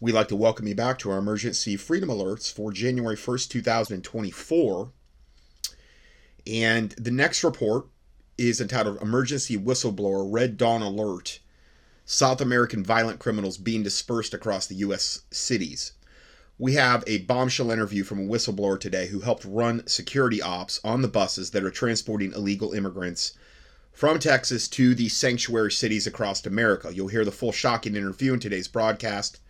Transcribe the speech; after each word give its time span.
We'd 0.00 0.12
like 0.12 0.28
to 0.28 0.36
welcome 0.36 0.68
you 0.68 0.76
back 0.76 1.00
to 1.00 1.10
our 1.10 1.18
emergency 1.18 1.76
freedom 1.76 2.08
alerts 2.08 2.52
for 2.52 2.70
January 2.70 3.16
1st, 3.16 3.50
2024. 3.50 4.92
And 6.46 6.92
the 6.92 7.10
next 7.10 7.42
report 7.42 7.86
is 8.36 8.60
entitled 8.60 9.02
Emergency 9.02 9.58
Whistleblower 9.58 10.24
Red 10.32 10.56
Dawn 10.56 10.82
Alert 10.82 11.40
South 12.04 12.40
American 12.40 12.84
Violent 12.84 13.18
Criminals 13.18 13.58
Being 13.58 13.82
Dispersed 13.82 14.34
Across 14.34 14.68
the 14.68 14.76
U.S. 14.76 15.22
Cities. 15.32 15.94
We 16.58 16.74
have 16.74 17.02
a 17.08 17.18
bombshell 17.22 17.72
interview 17.72 18.04
from 18.04 18.20
a 18.20 18.28
whistleblower 18.32 18.78
today 18.78 19.08
who 19.08 19.18
helped 19.18 19.44
run 19.44 19.84
security 19.88 20.40
ops 20.40 20.78
on 20.84 21.02
the 21.02 21.08
buses 21.08 21.50
that 21.50 21.64
are 21.64 21.72
transporting 21.72 22.32
illegal 22.34 22.72
immigrants 22.72 23.32
from 23.90 24.20
Texas 24.20 24.68
to 24.68 24.94
the 24.94 25.08
sanctuary 25.08 25.72
cities 25.72 26.06
across 26.06 26.46
America. 26.46 26.94
You'll 26.94 27.08
hear 27.08 27.24
the 27.24 27.32
full 27.32 27.50
shocking 27.50 27.96
interview 27.96 28.32
in 28.32 28.38
today's 28.38 28.68
broadcast. 28.68 29.40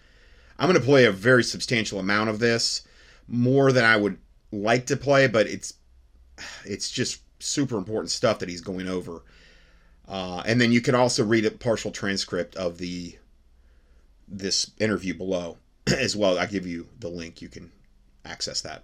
I'm 0.59 0.69
going 0.69 0.81
to 0.81 0.87
play 0.87 1.05
a 1.05 1.13
very 1.13 1.45
substantial 1.45 1.99
amount 1.99 2.31
of 2.31 2.39
this, 2.39 2.83
more 3.29 3.73
than 3.73 3.85
I 3.85 3.97
would 3.97 4.19
like 4.51 4.87
to 4.87 4.97
play, 4.97 5.27
but 5.27 5.47
it's 5.47 5.75
it's 6.65 6.91
just 6.91 7.23
super 7.41 7.77
important 7.77 8.11
stuff 8.11 8.39
that 8.41 8.49
he's 8.49 8.61
going 8.61 8.89
over. 8.89 9.23
Uh, 10.09 10.43
and 10.47 10.61
then 10.61 10.73
you 10.73 10.81
can 10.81 10.95
also 10.95 11.25
read 11.25 11.45
a 11.45 11.51
partial 11.51 11.91
transcript 11.91 12.57
of 12.57 12.79
the 12.79 13.17
this 14.27 14.71
interview 14.79 15.15
below 15.15 15.59
as 15.87 16.17
well. 16.17 16.39
I 16.39 16.47
give 16.47 16.67
you 16.67 16.89
the 16.99 17.09
link; 17.09 17.41
you 17.41 17.49
can 17.49 17.71
access 18.25 18.61
that. 18.63 18.83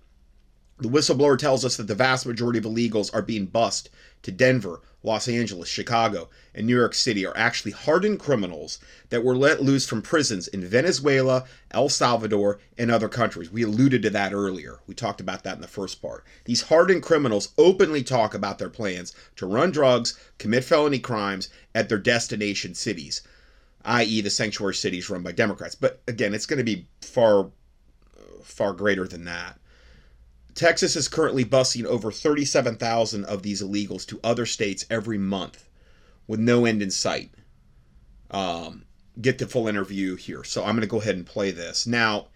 The 0.76 0.88
whistleblower 0.88 1.38
tells 1.38 1.64
us 1.64 1.76
that 1.76 1.86
the 1.86 1.94
vast 1.94 2.26
majority 2.26 2.58
of 2.58 2.64
illegals 2.64 3.14
are 3.14 3.22
being 3.22 3.46
bussed 3.46 3.90
to 4.22 4.32
Denver, 4.32 4.80
Los 5.04 5.28
Angeles, 5.28 5.68
Chicago, 5.68 6.30
and 6.52 6.66
New 6.66 6.74
York 6.74 6.94
City 6.94 7.24
are 7.24 7.36
actually 7.36 7.70
hardened 7.70 8.18
criminals 8.18 8.80
that 9.10 9.22
were 9.22 9.36
let 9.36 9.62
loose 9.62 9.86
from 9.86 10.02
prisons 10.02 10.48
in 10.48 10.66
Venezuela, 10.66 11.44
El 11.70 11.88
Salvador, 11.88 12.58
and 12.76 12.90
other 12.90 13.08
countries. 13.08 13.52
We 13.52 13.62
alluded 13.62 14.02
to 14.02 14.10
that 14.10 14.32
earlier. 14.32 14.80
We 14.88 14.94
talked 14.94 15.20
about 15.20 15.44
that 15.44 15.54
in 15.54 15.60
the 15.60 15.68
first 15.68 16.02
part. 16.02 16.24
These 16.44 16.62
hardened 16.62 17.04
criminals 17.04 17.50
openly 17.56 18.02
talk 18.02 18.34
about 18.34 18.58
their 18.58 18.70
plans 18.70 19.12
to 19.36 19.46
run 19.46 19.70
drugs, 19.70 20.18
commit 20.38 20.64
felony 20.64 20.98
crimes 20.98 21.50
at 21.72 21.88
their 21.88 21.98
destination 21.98 22.74
cities, 22.74 23.22
i.e., 23.84 24.22
the 24.22 24.30
sanctuary 24.30 24.74
cities 24.74 25.08
run 25.08 25.22
by 25.22 25.32
Democrats. 25.32 25.76
But 25.76 26.02
again, 26.08 26.34
it's 26.34 26.46
going 26.46 26.58
to 26.58 26.64
be 26.64 26.88
far, 27.00 27.50
far 28.42 28.72
greater 28.72 29.06
than 29.06 29.24
that. 29.26 29.60
Texas 30.54 30.94
is 30.94 31.08
currently 31.08 31.44
busing 31.44 31.84
over 31.84 32.12
37,000 32.12 33.24
of 33.24 33.42
these 33.42 33.60
illegals 33.62 34.06
to 34.06 34.20
other 34.22 34.46
states 34.46 34.86
every 34.88 35.18
month 35.18 35.68
with 36.26 36.38
no 36.38 36.64
end 36.64 36.80
in 36.80 36.90
sight. 36.90 37.30
Um, 38.30 38.84
get 39.20 39.38
the 39.38 39.46
full 39.46 39.68
interview 39.68 40.16
here. 40.16 40.44
So 40.44 40.62
I'm 40.62 40.76
going 40.76 40.82
to 40.82 40.86
go 40.86 41.00
ahead 41.00 41.16
and 41.16 41.26
play 41.26 41.50
this. 41.50 41.86
Now, 41.86 42.28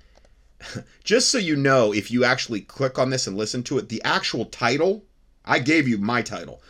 just 1.04 1.30
so 1.30 1.38
you 1.38 1.56
know, 1.56 1.92
if 1.92 2.10
you 2.10 2.24
actually 2.24 2.60
click 2.60 2.98
on 2.98 3.10
this 3.10 3.26
and 3.26 3.36
listen 3.36 3.62
to 3.64 3.78
it, 3.78 3.88
the 3.88 4.02
actual 4.02 4.46
title, 4.46 5.04
I 5.44 5.60
gave 5.60 5.86
you 5.86 5.98
my 5.98 6.22
title. 6.22 6.60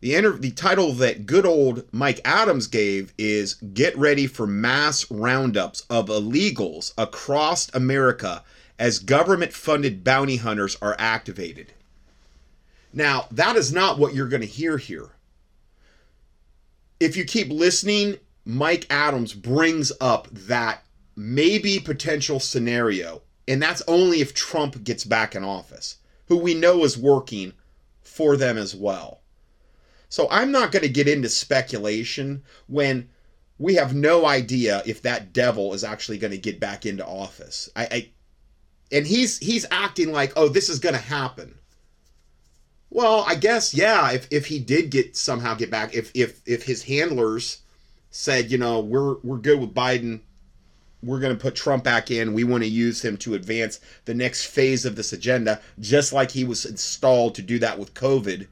The, 0.00 0.14
inter- 0.14 0.36
the 0.36 0.50
title 0.52 0.92
that 0.92 1.26
good 1.26 1.46
old 1.46 1.84
Mike 1.90 2.20
Adams 2.24 2.66
gave 2.66 3.12
is 3.18 3.54
Get 3.54 3.96
Ready 3.96 4.26
for 4.26 4.46
Mass 4.46 5.10
Roundups 5.10 5.80
of 5.90 6.08
Illegals 6.08 6.92
Across 6.98 7.74
America 7.74 8.44
as 8.78 8.98
government 8.98 9.52
funded 9.52 10.02
bounty 10.02 10.36
hunters 10.36 10.76
are 10.82 10.96
activated. 10.98 11.72
Now, 12.92 13.26
that 13.30 13.56
is 13.56 13.72
not 13.72 13.98
what 13.98 14.14
you're 14.14 14.28
going 14.28 14.40
to 14.42 14.46
hear 14.46 14.78
here. 14.78 15.10
If 17.00 17.16
you 17.16 17.24
keep 17.24 17.50
listening, 17.50 18.18
Mike 18.44 18.86
Adams 18.90 19.32
brings 19.32 19.92
up 20.00 20.28
that 20.30 20.84
maybe 21.16 21.78
potential 21.80 22.40
scenario, 22.40 23.22
and 23.48 23.60
that's 23.62 23.82
only 23.88 24.20
if 24.20 24.34
Trump 24.34 24.84
gets 24.84 25.04
back 25.04 25.34
in 25.34 25.44
office, 25.44 25.96
who 26.26 26.36
we 26.36 26.54
know 26.54 26.84
is 26.84 26.96
working 26.96 27.52
for 28.02 28.36
them 28.36 28.56
as 28.56 28.74
well. 28.74 29.20
So 30.08 30.28
I'm 30.30 30.52
not 30.52 30.70
going 30.70 30.84
to 30.84 30.88
get 30.88 31.08
into 31.08 31.28
speculation 31.28 32.44
when 32.68 33.08
we 33.58 33.74
have 33.74 33.94
no 33.94 34.26
idea 34.26 34.82
if 34.86 35.02
that 35.02 35.32
devil 35.32 35.74
is 35.74 35.84
actually 35.84 36.18
going 36.18 36.30
to 36.30 36.38
get 36.38 36.60
back 36.60 36.86
into 36.86 37.04
office. 37.04 37.68
I, 37.74 37.88
I 37.90 38.10
and 38.92 39.06
he's 39.06 39.38
he's 39.38 39.66
acting 39.70 40.12
like, 40.12 40.32
oh, 40.36 40.48
this 40.48 40.68
is 40.68 40.78
to 40.94 41.00
happen. 41.00 41.54
Well, 42.90 43.24
I 43.26 43.34
guess 43.34 43.74
yeah. 43.74 44.12
If 44.12 44.28
if 44.30 44.46
he 44.46 44.58
did 44.58 44.90
get 44.90 45.16
somehow 45.16 45.54
get 45.54 45.70
back, 45.70 45.94
if 45.94 46.10
if 46.14 46.40
if 46.46 46.64
his 46.64 46.84
handlers 46.84 47.62
said, 48.10 48.50
you 48.50 48.58
know, 48.58 48.80
we're 48.80 49.16
we're 49.22 49.38
good 49.38 49.60
with 49.60 49.74
Biden, 49.74 50.20
we're 51.02 51.20
going 51.20 51.36
to 51.36 51.40
put 51.40 51.54
Trump 51.54 51.84
back 51.84 52.10
in. 52.10 52.32
We 52.32 52.44
want 52.44 52.62
to 52.62 52.68
use 52.68 53.04
him 53.04 53.16
to 53.18 53.34
advance 53.34 53.80
the 54.04 54.14
next 54.14 54.46
phase 54.46 54.84
of 54.84 54.96
this 54.96 55.12
agenda, 55.12 55.60
just 55.80 56.12
like 56.12 56.30
he 56.30 56.44
was 56.44 56.64
installed 56.64 57.34
to 57.34 57.42
do 57.42 57.58
that 57.58 57.78
with 57.78 57.94
COVID 57.94 58.46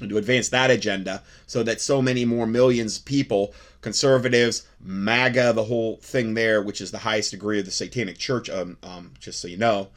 and 0.00 0.10
to 0.10 0.18
advance 0.18 0.48
that 0.50 0.70
agenda 0.70 1.22
so 1.46 1.62
that 1.62 1.80
so 1.80 2.02
many 2.02 2.24
more 2.24 2.46
millions 2.46 2.98
of 2.98 3.04
people, 3.04 3.54
conservatives, 3.86 4.66
MAGA, 4.80 5.52
the 5.52 5.62
whole 5.62 5.98
thing 5.98 6.34
there, 6.34 6.60
which 6.60 6.80
is 6.80 6.90
the 6.90 6.98
highest 6.98 7.30
degree 7.30 7.60
of 7.60 7.66
the 7.66 7.70
satanic 7.70 8.18
church, 8.18 8.50
um, 8.50 8.76
um, 8.82 9.14
just 9.20 9.40
so 9.40 9.46
you 9.46 9.56
know, 9.56 9.90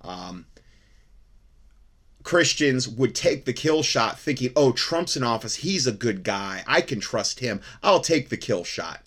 um, 0.00 0.46
Christians 2.24 2.88
would 2.88 3.14
take 3.14 3.44
the 3.44 3.52
kill 3.52 3.84
shot 3.84 4.18
thinking, 4.18 4.50
oh, 4.56 4.72
Trump's 4.72 5.16
in 5.16 5.22
office. 5.22 5.54
He's 5.54 5.86
a 5.86 5.92
good 5.92 6.24
guy. 6.24 6.64
I 6.66 6.80
can 6.80 6.98
trust 6.98 7.38
him. 7.38 7.60
I'll 7.84 8.00
take 8.00 8.30
the 8.30 8.36
kill 8.36 8.64
shot 8.64 9.02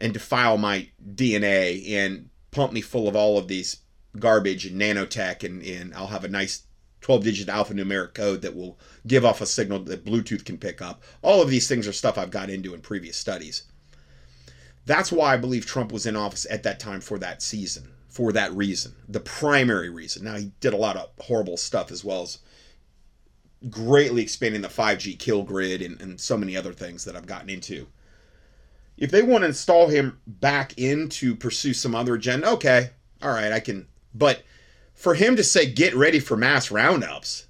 and 0.00 0.12
defile 0.12 0.58
my 0.58 0.88
DNA 1.08 1.88
and 1.92 2.30
pump 2.50 2.72
me 2.72 2.80
full 2.80 3.06
of 3.06 3.14
all 3.14 3.38
of 3.38 3.46
these 3.46 3.76
garbage 4.18 4.66
and 4.66 4.80
nanotech 4.80 5.44
and, 5.44 5.62
and 5.62 5.94
I'll 5.94 6.08
have 6.08 6.24
a 6.24 6.28
nice 6.28 6.65
12 7.00 7.24
digit 7.24 7.48
alphanumeric 7.48 8.14
code 8.14 8.42
that 8.42 8.56
will 8.56 8.78
give 9.06 9.24
off 9.24 9.40
a 9.40 9.46
signal 9.46 9.80
that 9.80 10.04
Bluetooth 10.04 10.44
can 10.44 10.58
pick 10.58 10.82
up. 10.82 11.02
All 11.22 11.40
of 11.42 11.48
these 11.48 11.68
things 11.68 11.86
are 11.86 11.92
stuff 11.92 12.18
I've 12.18 12.30
got 12.30 12.50
into 12.50 12.74
in 12.74 12.80
previous 12.80 13.16
studies. 13.16 13.64
That's 14.86 15.12
why 15.12 15.34
I 15.34 15.36
believe 15.36 15.66
Trump 15.66 15.92
was 15.92 16.06
in 16.06 16.16
office 16.16 16.46
at 16.48 16.62
that 16.62 16.80
time 16.80 17.00
for 17.00 17.18
that 17.18 17.42
season, 17.42 17.88
for 18.08 18.32
that 18.32 18.52
reason, 18.52 18.94
the 19.08 19.20
primary 19.20 19.90
reason. 19.90 20.24
Now, 20.24 20.36
he 20.36 20.52
did 20.60 20.72
a 20.72 20.78
lot 20.78 20.96
of 20.96 21.10
horrible 21.20 21.56
stuff 21.56 21.90
as 21.90 22.04
well 22.04 22.22
as 22.22 22.38
greatly 23.68 24.22
expanding 24.22 24.62
the 24.62 24.68
5G 24.68 25.18
kill 25.18 25.42
grid 25.42 25.82
and, 25.82 26.00
and 26.00 26.20
so 26.20 26.36
many 26.36 26.56
other 26.56 26.72
things 26.72 27.04
that 27.04 27.16
I've 27.16 27.26
gotten 27.26 27.50
into. 27.50 27.88
If 28.96 29.10
they 29.10 29.22
want 29.22 29.42
to 29.42 29.48
install 29.48 29.88
him 29.88 30.20
back 30.26 30.78
in 30.78 31.08
to 31.10 31.34
pursue 31.34 31.74
some 31.74 31.94
other 31.94 32.14
agenda, 32.14 32.50
okay, 32.52 32.90
all 33.22 33.30
right, 33.30 33.52
I 33.52 33.60
can. 33.60 33.88
But 34.14 34.42
for 34.96 35.14
him 35.14 35.36
to 35.36 35.44
say 35.44 35.66
get 35.70 35.94
ready 35.94 36.18
for 36.18 36.36
mass 36.36 36.70
roundups 36.70 37.46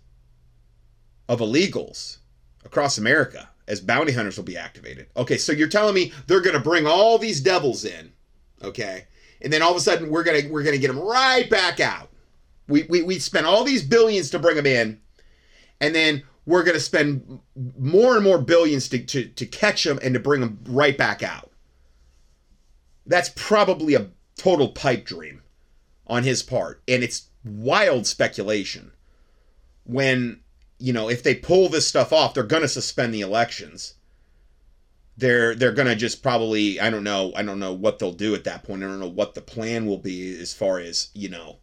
of 1.29 1.41
illegals 1.41 2.19
across 2.65 2.99
America 2.99 3.49
as 3.67 3.81
bounty 3.81 4.12
hunters 4.12 4.37
will 4.37 4.45
be 4.45 4.57
activated. 4.57 5.07
Okay, 5.17 5.39
so 5.39 5.53
you're 5.53 5.69
telling 5.69 5.95
me 5.95 6.12
they're 6.27 6.41
going 6.41 6.57
to 6.57 6.61
bring 6.61 6.87
all 6.87 7.19
these 7.19 7.41
devils 7.41 7.84
in, 7.84 8.12
okay? 8.62 9.07
And 9.41 9.53
then 9.53 9.62
all 9.62 9.71
of 9.71 9.77
a 9.77 9.81
sudden 9.81 10.11
we're 10.11 10.25
going 10.25 10.43
to 10.43 10.49
we're 10.51 10.62
going 10.62 10.75
to 10.75 10.81
get 10.81 10.89
them 10.89 11.01
right 11.01 11.49
back 11.49 11.81
out. 11.81 12.11
We 12.69 12.83
we 12.84 13.03
we 13.03 13.19
spent 13.19 13.47
all 13.47 13.65
these 13.65 13.83
billions 13.83 14.31
to 14.31 14.39
bring 14.39 14.57
them 14.57 14.67
in 14.67 15.01
and 15.81 15.95
then 15.95 16.25
we're 16.47 16.63
going 16.63 16.77
to 16.77 16.81
spend 16.81 17.41
more 17.78 18.15
and 18.15 18.25
more 18.25 18.41
billions 18.41 18.89
to, 18.89 18.99
to, 19.05 19.28
to 19.28 19.47
catch 19.47 19.84
them 19.84 19.99
and 20.03 20.15
to 20.15 20.21
bring 20.21 20.41
them 20.41 20.61
right 20.69 20.97
back 20.97 21.23
out. 21.23 21.51
That's 23.05 23.31
probably 23.34 23.95
a 23.95 24.11
total 24.37 24.69
pipe 24.69 25.05
dream 25.05 25.43
on 26.07 26.23
his 26.23 26.43
part. 26.43 26.83
And 26.87 27.03
it's 27.03 27.28
wild 27.47 28.07
speculation 28.07 28.93
when 29.84 30.41
you 30.79 30.93
know 30.93 31.09
if 31.09 31.23
they 31.23 31.34
pull 31.34 31.69
this 31.69 31.87
stuff 31.87 32.12
off 32.12 32.34
they're 32.34 32.43
going 32.43 32.62
to 32.62 32.69
suspend 32.69 33.15
the 33.15 33.21
elections. 33.21 33.95
They're 35.19 35.55
they're 35.55 35.73
going 35.73 35.89
to 35.89 35.97
just 35.97 36.23
probably 36.23 36.79
i 36.79 36.91
don't 36.91 37.05
know 37.05 37.33
i 37.34 37.43
don't 37.43 37.59
know 37.59 37.73
what 37.73 37.99
they'll 37.99 38.12
do 38.12 38.34
at 38.34 38.45
that 38.45 38.65
point. 38.65 38.83
I 38.83 38.87
don't 38.87 39.01
know 39.01 39.09
what 39.09 39.34
the 39.34 39.41
plan 39.41 39.87
will 39.87 39.99
be 39.99 40.39
as 40.39 40.53
far 40.53 40.78
as 40.78 41.09
you 41.15 41.31
know. 41.31 41.57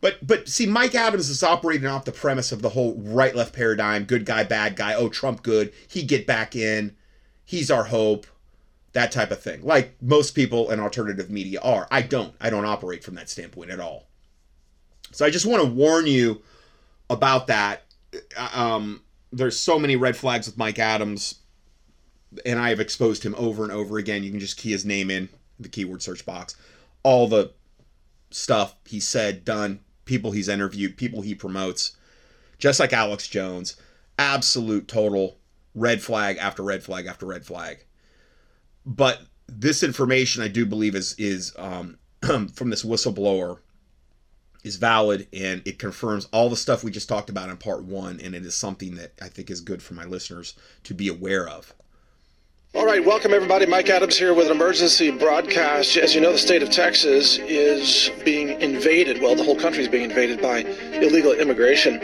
But 0.00 0.26
but 0.26 0.48
see 0.48 0.66
mike 0.66 0.96
adams 0.96 1.28
is 1.30 1.44
operating 1.44 1.86
off 1.86 2.04
the 2.04 2.12
premise 2.12 2.50
of 2.50 2.62
the 2.62 2.70
whole 2.70 2.94
right 2.96 3.36
left 3.36 3.54
paradigm 3.54 4.04
good 4.04 4.24
guy 4.24 4.42
bad 4.42 4.74
guy 4.74 4.94
oh 4.94 5.08
trump 5.08 5.42
good 5.42 5.72
he 5.86 6.02
get 6.02 6.26
back 6.26 6.56
in 6.56 6.96
he's 7.44 7.70
our 7.70 7.84
hope 7.84 8.26
that 8.92 9.12
type 9.12 9.30
of 9.30 9.40
thing. 9.40 9.62
Like 9.62 9.94
most 10.02 10.32
people 10.32 10.70
in 10.70 10.80
alternative 10.80 11.30
media 11.30 11.60
are. 11.60 11.86
I 11.90 12.02
don't 12.02 12.34
i 12.40 12.50
don't 12.50 12.64
operate 12.64 13.04
from 13.04 13.14
that 13.14 13.30
standpoint 13.30 13.70
at 13.70 13.78
all 13.78 14.07
so 15.12 15.24
I 15.24 15.30
just 15.30 15.46
want 15.46 15.62
to 15.62 15.68
warn 15.68 16.06
you 16.06 16.42
about 17.10 17.46
that. 17.48 17.84
Um, 18.36 19.02
there's 19.32 19.58
so 19.58 19.78
many 19.78 19.96
red 19.96 20.16
flags 20.16 20.46
with 20.46 20.58
Mike 20.58 20.78
Adams, 20.78 21.36
and 22.44 22.58
I 22.58 22.70
have 22.70 22.80
exposed 22.80 23.24
him 23.24 23.34
over 23.36 23.62
and 23.62 23.72
over 23.72 23.98
again. 23.98 24.22
You 24.22 24.30
can 24.30 24.40
just 24.40 24.58
key 24.58 24.70
his 24.70 24.84
name 24.84 25.10
in 25.10 25.28
the 25.58 25.68
keyword 25.68 26.02
search 26.02 26.24
box. 26.24 26.56
All 27.02 27.28
the 27.28 27.52
stuff 28.30 28.74
he 28.86 29.00
said, 29.00 29.44
done, 29.44 29.80
people 30.04 30.30
he's 30.30 30.48
interviewed, 30.48 30.96
people 30.96 31.22
he 31.22 31.34
promotes, 31.34 31.96
just 32.58 32.80
like 32.80 32.92
Alex 32.92 33.28
Jones. 33.28 33.76
Absolute 34.18 34.88
total 34.88 35.38
red 35.74 36.02
flag 36.02 36.38
after 36.38 36.62
red 36.62 36.82
flag 36.82 37.06
after 37.06 37.26
red 37.26 37.44
flag. 37.44 37.84
But 38.84 39.20
this 39.46 39.82
information 39.82 40.42
I 40.42 40.48
do 40.48 40.66
believe 40.66 40.94
is 40.94 41.14
is 41.18 41.54
um, 41.58 41.98
from 42.22 42.70
this 42.70 42.84
whistleblower 42.84 43.58
is 44.68 44.76
valid 44.76 45.26
and 45.32 45.62
it 45.64 45.78
confirms 45.78 46.28
all 46.30 46.48
the 46.48 46.56
stuff 46.56 46.84
we 46.84 46.90
just 46.90 47.08
talked 47.08 47.30
about 47.30 47.48
in 47.48 47.56
part 47.56 47.82
one 47.82 48.20
and 48.20 48.34
it 48.34 48.44
is 48.44 48.54
something 48.54 48.94
that 48.96 49.12
I 49.20 49.28
think 49.28 49.50
is 49.50 49.60
good 49.60 49.82
for 49.82 49.94
my 49.94 50.04
listeners 50.04 50.54
to 50.84 50.94
be 50.94 51.08
aware 51.08 51.48
of. 51.48 51.74
All 52.74 52.84
right, 52.84 53.02
welcome 53.02 53.32
everybody. 53.32 53.64
Mike 53.64 53.88
Adams 53.88 54.18
here 54.18 54.34
with 54.34 54.46
an 54.46 54.52
emergency 54.52 55.10
broadcast. 55.10 55.96
As 55.96 56.14
you 56.14 56.20
know, 56.20 56.32
the 56.32 56.38
state 56.38 56.62
of 56.62 56.70
Texas 56.70 57.38
is 57.38 58.10
being 58.26 58.60
invaded. 58.60 59.22
Well, 59.22 59.34
the 59.34 59.42
whole 59.42 59.58
country 59.58 59.82
is 59.82 59.88
being 59.88 60.04
invaded 60.04 60.42
by 60.42 60.58
illegal 61.00 61.32
immigration. 61.32 61.96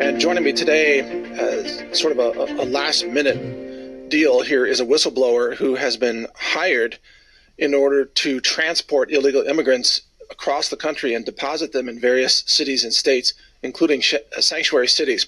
And 0.00 0.20
joining 0.20 0.44
me 0.44 0.52
today, 0.52 1.00
as 1.00 1.98
sort 1.98 2.16
of 2.16 2.20
a, 2.20 2.62
a 2.62 2.64
last 2.64 3.06
minute 3.08 4.08
deal 4.08 4.40
here, 4.42 4.64
is 4.64 4.78
a 4.78 4.86
whistleblower 4.86 5.56
who 5.56 5.74
has 5.74 5.96
been 5.96 6.28
hired 6.36 6.96
in 7.58 7.74
order 7.74 8.04
to 8.04 8.40
transport 8.40 9.12
illegal 9.12 9.42
immigrants 9.42 10.02
across 10.34 10.68
the 10.68 10.76
country 10.76 11.14
and 11.14 11.24
deposit 11.24 11.72
them 11.72 11.88
in 11.88 11.98
various 11.98 12.44
cities 12.46 12.84
and 12.84 12.92
states, 12.92 13.32
including 13.62 14.00
sh- 14.00 14.14
sanctuary 14.40 14.88
cities. 14.88 15.26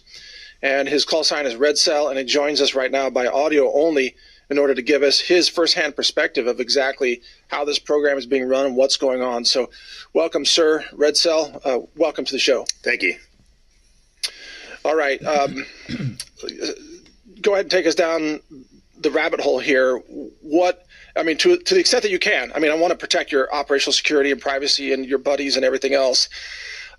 And 0.63 0.89
his 0.89 1.05
call 1.05 1.25
sign 1.25 1.47
is 1.47 1.57
Red 1.57 1.79
Cell, 1.79 2.09
and 2.09 2.19
he 2.19 2.25
joins 2.25 2.61
us 2.61 2.75
right 2.75 2.91
now 2.91 3.09
by 3.11 3.27
audio 3.27 3.73
only 3.73 4.17
in 4.49 4.59
order 4.59 4.75
to 4.75 4.83
give 4.83 5.03
us 5.03 5.19
his 5.19 5.49
firsthand 5.49 5.97
perspective 5.97 6.47
of 6.47 6.61
exactly 6.61 7.21
how 7.49 7.65
this 7.65 7.79
program 7.79 8.17
is 8.17 8.27
being 8.27 8.49
run 8.49 8.67
and 8.67 8.77
what's 8.77 8.97
going 8.97 9.23
on. 9.23 9.45
So, 9.45 9.71
welcome, 10.13 10.45
sir, 10.45 10.85
Red 10.93 11.17
Cell. 11.17 11.61
Uh, 11.65 11.81
welcome 11.97 12.25
to 12.25 12.33
the 12.33 12.39
show. 12.39 12.65
Thank 12.83 13.03
you. 13.03 13.17
All 14.85 14.97
right. 14.97 15.23
Um, 15.25 15.67
go 17.41 17.55
ahead 17.55 17.65
and 17.65 17.71
take 17.71 17.87
us 17.87 17.95
down 17.97 18.41
the 18.99 19.11
rabbit 19.11 19.41
hole 19.41 19.59
here. 19.59 19.99
What 20.43 20.86
I 21.17 21.23
mean, 21.23 21.37
to 21.39 21.57
to 21.57 21.75
the 21.75 21.81
extent 21.81 22.03
that 22.03 22.11
you 22.11 22.19
can. 22.19 22.53
I 22.55 22.59
mean, 22.59 22.71
I 22.71 22.75
want 22.75 22.93
to 22.93 22.99
protect 22.99 23.33
your 23.33 23.53
operational 23.55 23.93
security 23.93 24.31
and 24.31 24.41
privacy 24.41 24.93
and 24.93 25.05
your 25.07 25.19
buddies 25.19 25.57
and 25.57 25.65
everything 25.65 25.95
else. 25.95 26.29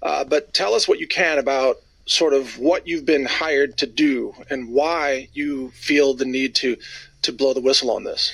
Uh, 0.01 0.23
but 0.23 0.53
tell 0.53 0.73
us 0.73 0.87
what 0.87 0.99
you 0.99 1.07
can 1.07 1.39
about 1.39 1.77
sort 2.05 2.33
of 2.33 2.57
what 2.57 2.87
you've 2.87 3.05
been 3.05 3.25
hired 3.25 3.77
to 3.77 3.85
do 3.85 4.33
and 4.49 4.69
why 4.69 5.27
you 5.33 5.69
feel 5.71 6.13
the 6.13 6.25
need 6.25 6.55
to 6.55 6.77
to 7.23 7.31
blow 7.31 7.53
the 7.53 7.61
whistle 7.61 7.91
on 7.91 8.03
this? 8.03 8.31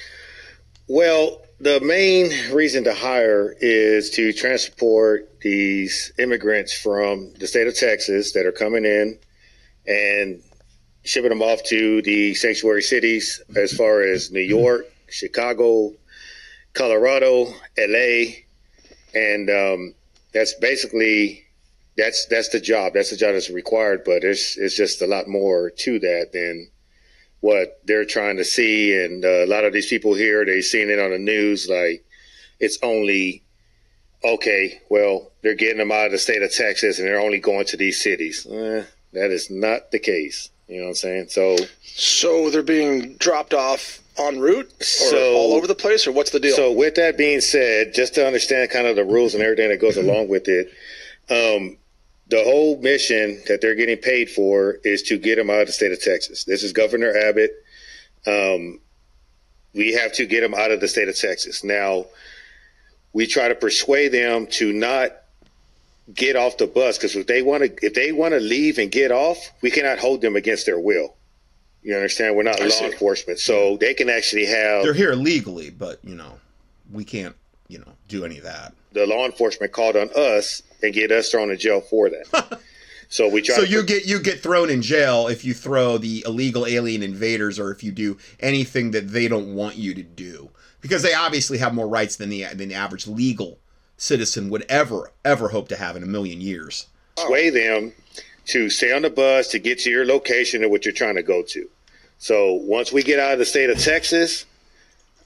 Well, 0.88 1.42
the 1.60 1.80
main 1.80 2.54
reason 2.54 2.84
to 2.84 2.94
hire 2.94 3.56
is 3.60 4.10
to 4.12 4.34
transport 4.34 5.40
these 5.40 6.12
immigrants 6.20 6.74
from 6.74 7.34
the 7.40 7.48
state 7.48 7.68
of 7.68 7.76
Texas 7.76 8.34
that 8.34 8.46
are 8.46 8.52
coming 8.52 8.84
in 8.86 9.18
and 9.88 10.42
shipping 11.04 11.30
them 11.30 11.42
off 11.42 11.64
to 11.64 12.02
the 12.02 12.34
sanctuary 12.34 12.82
cities 12.82 13.42
as 13.56 13.74
far 13.74 14.02
as 14.02 14.32
New 14.32 14.42
York, 14.42 14.86
Chicago, 15.14 15.94
Colorado, 16.74 17.54
LA, 17.78 18.44
and 19.14 19.50
um, 19.50 19.96
that's 20.34 20.56
basically 20.56 21.46
that's 21.96 22.26
that's 22.26 22.50
the 22.50 22.60
job. 22.60 22.94
That's 22.94 23.12
the 23.12 23.18
job 23.18 23.34
that's 23.34 23.50
required. 23.50 24.04
But 24.04 24.24
it's 24.24 24.58
it's 24.58 24.76
just 24.76 25.02
a 25.02 25.08
lot 25.08 25.28
more 25.28 25.70
to 25.70 26.00
that 26.00 26.32
than 26.34 26.70
what 27.42 27.80
they're 27.86 28.06
trying 28.06 28.38
to 28.38 28.44
see. 28.44 28.94
And 28.94 29.24
uh, 29.24 29.46
a 29.46 29.46
lot 29.46 29.66
of 29.66 29.74
these 29.74 29.88
people 29.88 30.14
here, 30.16 30.46
they've 30.46 30.64
seen 30.64 30.90
it 30.90 31.00
on 31.00 31.12
the 31.12 31.20
news 31.20 31.70
like 31.70 32.04
it's 32.60 32.80
only 32.82 33.44
okay. 34.24 34.82
Well, 34.90 35.32
they're 35.42 35.54
getting 35.56 35.78
them 35.78 35.92
out 35.92 36.08
of 36.08 36.12
the 36.12 36.18
state 36.18 36.42
of 36.42 36.52
Texas, 36.52 36.98
and 36.98 37.08
they're 37.08 37.20
only 37.20 37.40
going 37.40 37.66
to 37.68 37.78
these 37.78 38.02
cities. 38.02 38.48
Eh, 38.50 38.84
that 39.14 39.32
is 39.32 39.52
not 39.52 39.92
the 39.92 40.00
case. 40.00 40.50
You 40.68 40.78
know 40.78 40.86
what 40.86 40.90
I'm 40.90 40.96
saying? 40.96 41.28
So, 41.30 41.58
so 41.84 42.50
they're 42.50 42.64
being 42.64 43.16
dropped 43.16 43.54
off 43.54 44.00
en 44.18 44.40
route 44.40 44.72
or 44.80 44.84
so, 44.84 45.36
all 45.36 45.54
over 45.54 45.68
the 45.68 45.76
place, 45.76 46.08
or 46.08 46.12
what's 46.12 46.32
the 46.32 46.40
deal? 46.40 46.56
So, 46.56 46.72
with 46.72 46.96
that 46.96 47.18
being 47.18 47.42
said, 47.42 47.94
just 47.94 48.16
to 48.16 48.26
understand 48.26 48.70
kind 48.70 48.88
of 48.88 48.96
the 48.96 49.04
rules 49.04 49.34
and 49.34 49.44
everything 49.44 49.70
that 49.70 49.82
goes 49.82 49.98
along 49.98 50.28
with 50.28 50.48
it, 50.48 50.68
um, 51.30 51.78
the 52.30 52.44
whole 52.44 52.80
mission 52.82 53.42
that 53.48 53.62
they're 53.62 53.76
getting 53.76 53.98
paid 53.98 54.30
for 54.30 54.78
is 54.84 55.04
to 55.04 55.18
get 55.18 55.36
them 55.36 55.50
out 55.50 55.62
of 55.62 55.68
the 55.68 55.74
state 55.74 55.92
of 55.92 56.02
Texas. 56.02 56.44
This 56.46 56.64
is 56.64 56.74
Governor 56.74 57.16
Abbott. 57.16 57.52
Um, 58.26 58.80
we 59.74 59.94
have 59.94 60.14
to 60.14 60.26
get 60.26 60.42
them 60.42 60.54
out 60.54 60.72
of 60.72 60.80
the 60.80 60.88
state 60.88 61.10
of 61.10 61.18
Texas. 61.18 61.64
Now, 61.64 62.06
we 63.12 63.28
try 63.28 63.48
to 63.48 63.56
persuade 63.56 64.10
them 64.10 64.48
to 64.48 64.72
not 64.72 65.12
get 66.14 66.36
off 66.36 66.58
the 66.58 66.68
bus 66.68 66.98
because 66.98 67.16
if 67.16 67.28
they 67.28 67.42
want 67.42 67.64
to, 67.64 67.86
if 67.86 67.94
they 67.94 68.12
want 68.12 68.34
to 68.34 68.40
leave 68.40 68.78
and 68.78 68.92
get 68.92 69.12
off, 69.12 69.52
we 69.62 69.72
cannot 69.72 70.00
hold 70.00 70.22
them 70.22 70.36
against 70.36 70.66
their 70.66 70.80
will. 70.80 71.16
You 71.84 71.96
understand? 71.96 72.36
We're 72.36 72.44
not 72.44 72.62
I 72.62 72.66
law 72.66 72.70
see. 72.70 72.86
enforcement, 72.86 73.40
so 73.40 73.78
they 73.78 73.94
can 73.94 74.10
actually 74.10 74.46
have. 74.46 74.84
They're 74.84 74.94
here 74.94 75.14
legally, 75.14 75.70
but 75.70 76.00
you 76.04 76.16
know, 76.16 76.40
we 76.92 77.04
can't, 77.04 77.36
you 77.68 77.80
know, 77.80 77.94
do 78.08 78.24
any 78.24 78.38
of 78.38 78.44
that. 78.44 78.74
The 78.94 79.06
law 79.06 79.26
enforcement 79.26 79.74
called 79.74 79.98
on 79.98 80.10
us 80.16 80.64
and 80.82 80.94
get 80.94 81.12
us 81.12 81.30
thrown 81.30 81.52
in 81.52 81.58
jail 81.58 81.82
for 81.82 82.10
that. 82.10 82.60
so 83.10 83.28
we 83.28 83.42
try. 83.42 83.56
So 83.56 83.64
you 83.64 83.84
get 83.84 84.06
you 84.06 84.20
get 84.22 84.42
thrown 84.42 84.70
in 84.70 84.82
jail 84.82 85.28
if 85.28 85.44
you 85.44 85.54
throw 85.54 85.98
the 85.98 86.24
illegal 86.26 86.66
alien 86.66 87.04
invaders, 87.04 87.60
or 87.60 87.72
if 87.72 87.84
you 87.84 87.92
do 87.92 88.18
anything 88.40 88.92
that 88.92 89.10
they 89.10 89.28
don't 89.28 89.54
want 89.54 89.76
you 89.76 89.94
to 89.94 90.04
do, 90.04 90.52
because 90.80 91.02
they 91.02 91.14
obviously 91.14 91.58
have 91.58 91.74
more 91.74 91.88
rights 91.88 92.16
than 92.16 92.30
the 92.30 92.46
than 92.54 92.70
the 92.70 92.76
average 92.76 93.08
legal 93.08 93.60
citizen 93.98 94.50
would 94.50 94.66
ever 94.70 95.12
ever 95.26 95.50
hope 95.50 95.68
to 95.70 95.76
have 95.76 95.98
in 95.98 96.04
a 96.04 96.08
million 96.08 96.40
years. 96.40 96.88
Sway 97.18 97.50
them 97.50 97.94
to 98.46 98.70
stay 98.70 98.92
on 98.92 99.02
the 99.02 99.10
bus 99.10 99.48
to 99.50 99.60
get 99.60 99.80
to 99.80 99.90
your 99.90 100.06
location 100.06 100.64
and 100.64 100.72
what 100.72 100.86
you're 100.86 100.94
trying 100.94 101.16
to 101.16 101.24
go 101.24 101.44
to. 101.44 101.70
So 102.18 102.54
once 102.54 102.92
we 102.92 103.04
get 103.04 103.20
out 103.20 103.34
of 103.34 103.40
the 103.40 103.46
state 103.46 103.70
of 103.70 103.78
Texas, 103.78 104.46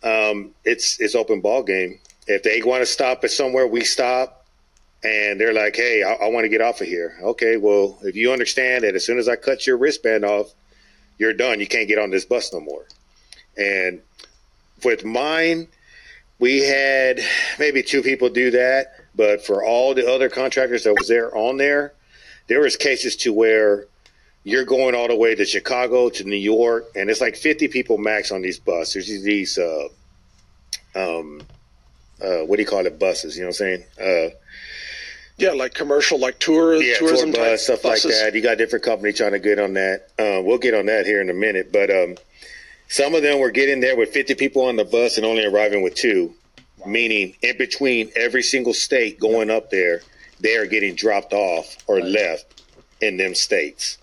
um, 0.03 0.51
it's 0.65 0.99
it's 0.99 1.15
open 1.15 1.41
ball 1.41 1.63
game. 1.63 1.99
If 2.27 2.43
they 2.43 2.61
want 2.61 2.81
to 2.81 2.85
stop 2.85 3.23
at 3.23 3.31
somewhere, 3.31 3.67
we 3.67 3.83
stop 3.83 4.45
and 5.03 5.39
they're 5.39 5.53
like, 5.53 5.75
"Hey, 5.75 6.03
I, 6.03 6.13
I 6.13 6.27
want 6.29 6.45
to 6.45 6.49
get 6.49 6.61
off 6.61 6.81
of 6.81 6.87
here." 6.87 7.17
Okay, 7.21 7.57
well, 7.57 7.97
if 8.03 8.15
you 8.15 8.31
understand 8.31 8.83
that 8.83 8.95
as 8.95 9.05
soon 9.05 9.17
as 9.17 9.27
I 9.27 9.35
cut 9.35 9.65
your 9.65 9.77
wristband 9.77 10.25
off, 10.25 10.53
you're 11.17 11.33
done. 11.33 11.59
You 11.59 11.67
can't 11.67 11.87
get 11.87 11.99
on 11.99 12.09
this 12.09 12.25
bus 12.25 12.53
no 12.53 12.59
more. 12.59 12.85
And 13.57 14.01
with 14.83 15.03
mine, 15.03 15.67
we 16.39 16.61
had 16.61 17.19
maybe 17.57 17.81
two 17.81 18.03
people 18.03 18.29
do 18.29 18.51
that, 18.51 18.93
but 19.15 19.43
for 19.43 19.63
all 19.63 19.93
the 19.93 20.07
other 20.09 20.29
contractors 20.29 20.83
that 20.83 20.93
was 20.93 21.07
there 21.07 21.35
on 21.35 21.57
there, 21.57 21.93
there 22.47 22.61
was 22.61 22.75
cases 22.75 23.15
to 23.17 23.33
where 23.33 23.87
you're 24.43 24.65
going 24.65 24.95
all 24.95 25.07
the 25.07 25.15
way 25.15 25.35
to 25.35 25.45
Chicago 25.45 26.09
to 26.09 26.23
New 26.23 26.37
York, 26.37 26.85
and 26.95 27.09
it's 27.09 27.21
like 27.21 27.35
50 27.35 27.67
people 27.67 27.97
max 27.97 28.31
on 28.31 28.41
these 28.41 28.59
buses. 28.59 29.07
There's 29.07 29.23
these, 29.23 29.57
uh, 29.57 29.87
um, 30.95 31.41
uh, 32.21 32.45
what 32.45 32.55
do 32.55 32.61
you 32.61 32.67
call 32.67 32.85
it, 32.85 32.97
buses? 32.97 33.35
You 33.35 33.43
know 33.43 33.47
what 33.47 33.61
I'm 33.61 33.83
saying? 33.99 34.31
Uh, 34.31 34.35
yeah, 35.37 35.51
like 35.51 35.73
commercial, 35.73 36.17
like 36.17 36.39
tour, 36.39 36.81
yeah, 36.81 36.97
tourism 36.97 37.31
tour 37.31 37.43
bus, 37.43 37.63
stuff 37.63 37.83
buses. 37.83 38.05
like 38.05 38.13
that. 38.13 38.35
You 38.35 38.41
got 38.41 38.57
different 38.57 38.83
companies 38.83 39.17
trying 39.17 39.33
to 39.33 39.39
get 39.39 39.59
on 39.59 39.73
that. 39.73 40.07
Uh, 40.17 40.41
we'll 40.41 40.57
get 40.57 40.73
on 40.73 40.87
that 40.87 41.05
here 41.05 41.21
in 41.21 41.29
a 41.29 41.33
minute. 41.33 41.71
But 41.71 41.91
um, 41.91 42.15
some 42.87 43.13
of 43.13 43.21
them 43.21 43.39
were 43.39 43.51
getting 43.51 43.79
there 43.79 43.95
with 43.95 44.09
50 44.09 44.33
people 44.35 44.63
on 44.63 44.77
the 44.77 44.85
bus 44.85 45.17
and 45.17 45.25
only 45.25 45.45
arriving 45.45 45.83
with 45.83 45.93
two, 45.93 46.33
wow. 46.77 46.87
meaning 46.87 47.35
in 47.43 47.55
between 47.57 48.09
every 48.15 48.41
single 48.41 48.73
state 48.73 49.19
going 49.19 49.51
up 49.51 49.69
there, 49.69 50.01
they 50.39 50.55
are 50.55 50.65
getting 50.65 50.95
dropped 50.95 51.33
off 51.33 51.77
or 51.87 51.95
right. 51.95 52.05
left 52.05 52.63
in 53.01 53.17
them 53.17 53.35
states. 53.35 53.97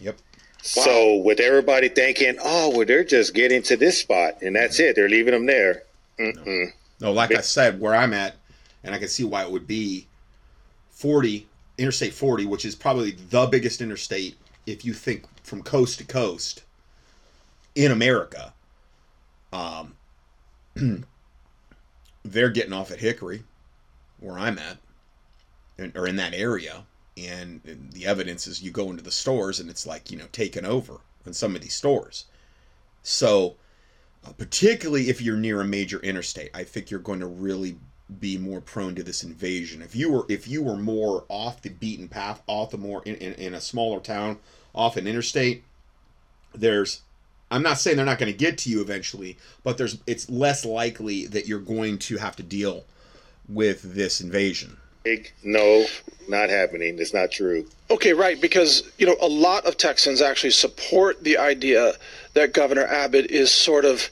Yep. 0.00 0.16
Wow. 0.16 0.82
So 0.82 1.16
with 1.16 1.40
everybody 1.40 1.88
thinking, 1.88 2.36
oh, 2.42 2.70
well, 2.76 2.86
they're 2.86 3.04
just 3.04 3.34
getting 3.34 3.62
to 3.62 3.76
this 3.76 3.98
spot 3.98 4.42
and 4.42 4.56
that's 4.56 4.80
it. 4.80 4.96
They're 4.96 5.08
leaving 5.08 5.32
them 5.32 5.46
there. 5.46 5.84
No. 6.18 6.66
no, 7.00 7.12
like 7.12 7.32
I 7.32 7.40
said, 7.40 7.80
where 7.80 7.94
I'm 7.94 8.12
at, 8.12 8.34
and 8.82 8.94
I 8.94 8.98
can 8.98 9.08
see 9.08 9.24
why 9.24 9.44
it 9.44 9.50
would 9.50 9.66
be 9.66 10.06
40, 10.90 11.46
Interstate 11.78 12.12
40, 12.12 12.46
which 12.46 12.64
is 12.64 12.74
probably 12.74 13.12
the 13.12 13.46
biggest 13.46 13.80
interstate 13.80 14.36
if 14.66 14.84
you 14.84 14.92
think 14.92 15.24
from 15.44 15.62
coast 15.62 15.98
to 15.98 16.04
coast 16.04 16.64
in 17.76 17.92
America. 17.92 18.52
Um, 19.52 19.94
they're 22.24 22.50
getting 22.50 22.72
off 22.72 22.90
at 22.90 22.98
Hickory, 22.98 23.44
where 24.18 24.38
I'm 24.38 24.58
at, 24.58 24.76
or 25.94 26.06
in 26.06 26.16
that 26.16 26.34
area. 26.34 26.84
And, 27.16 27.60
the 27.92 28.06
evidence 28.06 28.46
is 28.46 28.62
you 28.62 28.70
go 28.70 28.90
into 28.90 29.02
the 29.02 29.10
stores 29.10 29.58
and 29.58 29.68
it's 29.68 29.86
like, 29.86 30.10
you 30.10 30.16
know, 30.16 30.26
taken 30.30 30.64
over 30.64 31.00
in 31.26 31.32
some 31.32 31.56
of 31.56 31.62
these 31.62 31.74
stores. 31.74 32.26
So, 33.02 33.56
uh, 34.24 34.32
particularly 34.32 35.08
if 35.08 35.20
you're 35.20 35.36
near 35.36 35.60
a 35.60 35.64
major 35.64 35.98
interstate, 36.00 36.50
I 36.54 36.64
think 36.64 36.90
you're 36.90 37.00
going 37.00 37.20
to 37.20 37.26
really 37.26 37.76
be 38.20 38.38
more 38.38 38.60
prone 38.60 38.94
to 38.94 39.02
this 39.02 39.22
invasion. 39.22 39.82
If 39.82 39.94
you 39.94 40.10
were 40.10 40.24
if 40.28 40.48
you 40.48 40.62
were 40.62 40.76
more 40.76 41.24
off 41.28 41.60
the 41.62 41.68
beaten 41.68 42.08
path, 42.08 42.42
off 42.46 42.70
the 42.70 42.78
more 42.78 43.02
in, 43.04 43.16
in, 43.16 43.34
in 43.34 43.54
a 43.54 43.60
smaller 43.60 44.00
town, 44.00 44.38
off 44.74 44.96
an 44.96 45.06
interstate, 45.06 45.64
there's 46.54 47.02
I'm 47.50 47.62
not 47.62 47.78
saying 47.78 47.96
they're 47.96 48.06
not 48.06 48.18
going 48.18 48.32
to 48.32 48.38
get 48.38 48.58
to 48.58 48.70
you 48.70 48.80
eventually, 48.80 49.36
but 49.62 49.78
there's 49.78 49.98
it's 50.06 50.28
less 50.28 50.64
likely 50.64 51.26
that 51.26 51.46
you're 51.46 51.58
going 51.58 51.98
to 51.98 52.16
have 52.18 52.36
to 52.36 52.42
deal 52.42 52.84
with 53.48 53.94
this 53.94 54.20
invasion. 54.20 54.78
No, 55.42 55.86
not 56.28 56.50
happening. 56.50 56.98
It's 56.98 57.14
not 57.14 57.30
true. 57.30 57.66
Okay, 57.90 58.12
right, 58.12 58.40
because 58.40 58.90
you 58.98 59.06
know 59.06 59.16
a 59.20 59.28
lot 59.28 59.66
of 59.66 59.76
Texans 59.76 60.20
actually 60.20 60.50
support 60.50 61.24
the 61.24 61.38
idea 61.38 61.94
that 62.34 62.52
Governor 62.52 62.86
Abbott 62.86 63.30
is 63.30 63.50
sort 63.50 63.84
of 63.84 64.10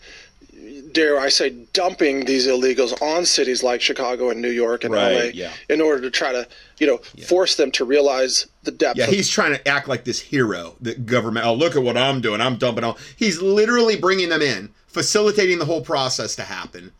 dare 0.96 1.20
I 1.20 1.28
say, 1.28 1.50
dumping 1.74 2.24
these 2.24 2.46
illegals 2.46 3.00
on 3.02 3.26
cities 3.26 3.62
like 3.62 3.82
Chicago 3.82 4.30
and 4.30 4.40
New 4.40 4.50
York 4.50 4.82
and 4.82 4.94
Right, 4.94 5.12
LA 5.12 5.30
yeah. 5.34 5.52
in 5.68 5.82
order 5.82 6.00
to 6.00 6.10
try 6.10 6.32
to, 6.32 6.48
you 6.78 6.86
know, 6.86 6.96
force 7.26 7.56
them 7.56 7.70
to 7.72 7.84
realize 7.84 8.46
the 8.62 8.70
depth. 8.70 8.98
Yeah, 8.98 9.04
of, 9.04 9.10
he's 9.10 9.28
trying 9.28 9.52
to 9.52 9.68
act 9.68 9.88
like 9.88 10.04
this 10.04 10.20
hero, 10.20 10.74
the 10.80 10.94
government. 10.94 11.44
Oh, 11.44 11.54
look 11.54 11.76
at 11.76 11.82
what 11.82 11.98
I'm 11.98 12.22
doing. 12.22 12.40
I'm 12.40 12.56
dumping 12.56 12.82
all. 12.82 12.96
He's 13.14 13.42
literally 13.42 13.96
bringing 13.96 14.30
them 14.30 14.40
in, 14.40 14.70
facilitating 14.86 15.58
the 15.58 15.66
whole 15.66 15.82
process 15.82 16.34
to 16.36 16.42
happen. 16.42 16.92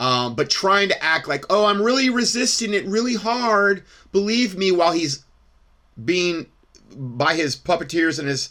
Um, 0.00 0.34
but 0.34 0.50
trying 0.50 0.88
to 0.88 1.02
act 1.02 1.28
like, 1.28 1.44
oh, 1.50 1.66
I'm 1.66 1.80
really 1.80 2.10
resisting 2.10 2.74
it 2.74 2.84
really 2.86 3.14
hard. 3.14 3.84
Believe 4.12 4.56
me, 4.56 4.72
while 4.72 4.92
he's 4.92 5.24
being 6.04 6.46
by 6.94 7.34
his 7.34 7.56
puppeteers 7.56 8.18
and 8.18 8.28
his 8.28 8.50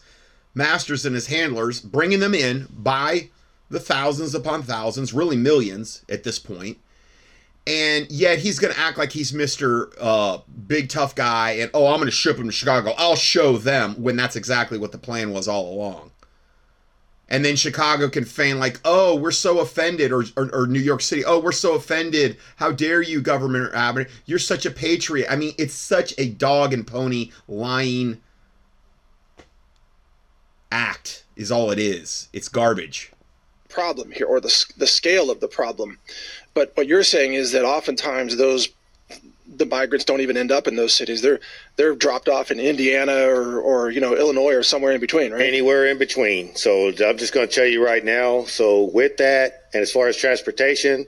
masters 0.56 1.06
and 1.06 1.16
his 1.16 1.28
handlers, 1.28 1.82
bringing 1.82 2.20
them 2.20 2.34
in 2.34 2.68
by 2.72 3.30
the 3.70 3.80
thousands 3.80 4.34
upon 4.34 4.64
thousands, 4.64 5.14
really 5.14 5.36
millions 5.36 6.06
at 6.10 6.24
this 6.24 6.40
point 6.40 6.78
and 7.66 8.10
yet 8.12 8.40
he's 8.40 8.60
going 8.60 8.74
to 8.74 8.80
act 8.80 8.98
like 8.98 9.12
he's 9.12 9.32
Mr. 9.32 9.94
Uh, 10.00 10.40
big 10.68 10.90
tough 10.90 11.16
guy 11.16 11.52
and 11.52 11.72
oh 11.74 11.88
I'm 11.88 11.98
going 11.98 12.06
to 12.06 12.12
ship 12.12 12.38
him 12.38 12.46
to 12.46 12.52
Chicago. 12.52 12.94
I'll 12.98 13.16
show 13.16 13.58
them 13.58 14.02
when 14.02 14.16
that's 14.16 14.36
exactly 14.36 14.78
what 14.78 14.92
the 14.92 14.98
plan 14.98 15.32
was 15.32 15.48
all 15.48 15.74
along. 15.74 16.12
And 17.34 17.44
then 17.44 17.56
Chicago 17.56 18.10
can 18.10 18.26
feign 18.26 18.60
like, 18.60 18.80
oh, 18.86 19.16
we're 19.16 19.32
so 19.32 19.60
offended, 19.60 20.12
or, 20.12 20.24
or, 20.38 20.54
or 20.54 20.68
New 20.68 20.80
York 20.80 21.02
City, 21.02 21.26
oh, 21.26 21.40
we're 21.40 21.52
so 21.52 21.74
offended. 21.74 22.38
How 22.58 22.72
dare 22.72 23.02
you, 23.02 23.22
Governor 23.22 23.74
Abbott? 23.74 24.10
You're 24.28 24.38
such 24.38 24.68
a 24.68 24.72
patriot. 24.72 25.26
I 25.32 25.36
mean, 25.36 25.56
it's 25.58 25.74
such 25.74 26.14
a 26.20 26.30
dog 26.30 26.74
and 26.74 26.86
pony 26.86 27.32
lying 27.48 28.22
act, 30.72 31.24
is 31.36 31.52
all 31.52 31.72
it 31.72 31.80
is. 31.80 32.30
It's 32.34 32.50
garbage. 32.50 33.12
problem 33.68 34.12
here 34.12 34.28
or 34.28 34.40
the, 34.40 34.66
the 34.78 34.88
scale 34.88 35.32
of 35.32 35.40
the 35.40 35.48
problem. 35.48 35.98
But 36.54 36.72
what 36.76 36.88
you're 36.88 37.04
saying 37.04 37.34
is 37.34 37.52
that 37.52 37.66
oftentimes 37.66 38.38
those 38.38 38.70
the 39.58 39.66
migrants 39.66 40.06
don't 40.06 40.22
even 40.22 40.38
end 40.38 40.52
up 40.52 40.68
in 40.68 40.76
those 40.76 40.94
cities. 40.94 41.22
They're 41.22 41.40
they're 41.76 41.96
dropped 41.96 42.30
off 42.30 42.52
in 42.52 42.60
Indiana 42.60 43.28
or, 43.28 43.60
or 43.60 43.90
you 43.92 44.02
know 44.02 44.16
Illinois 44.16 44.54
or 44.54 44.64
somewhere 44.64 44.94
in 44.94 45.02
between, 45.02 45.32
right? 45.32 45.42
anywhere 45.42 45.88
in 45.88 45.98
between. 45.98 46.56
So 46.56 46.88
I'm 46.88 47.18
just 47.18 47.34
going 47.34 47.48
to 47.48 47.54
tell 47.54 47.66
you 47.66 47.84
right 47.84 48.04
now. 48.04 48.46
So 48.46 48.84
with 48.94 49.18
that, 49.18 49.70
and 49.74 49.82
as 49.82 49.92
far 49.92 50.08
as 50.08 50.18
transportation, 50.18 51.06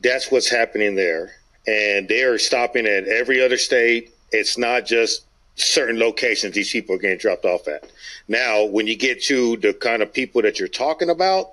that's 0.00 0.30
what's 0.30 0.48
happening 0.48 0.94
there. 0.94 1.32
And 1.66 2.08
they 2.08 2.22
are 2.22 2.38
stopping 2.38 2.86
at 2.86 3.06
every 3.06 3.42
other 3.42 3.56
state. 3.56 4.12
It's 4.32 4.58
not 4.58 4.86
just 4.86 5.24
certain 5.56 5.98
locations 5.98 6.54
these 6.54 6.70
people 6.70 6.94
are 6.94 6.98
getting 6.98 7.18
dropped 7.18 7.44
off 7.44 7.68
at. 7.68 7.90
Now, 8.26 8.64
when 8.64 8.86
you 8.86 8.96
get 8.96 9.22
to 9.24 9.56
the 9.58 9.74
kind 9.74 10.02
of 10.02 10.12
people 10.12 10.42
that 10.42 10.58
you're 10.58 10.68
talking 10.68 11.10
about, 11.10 11.50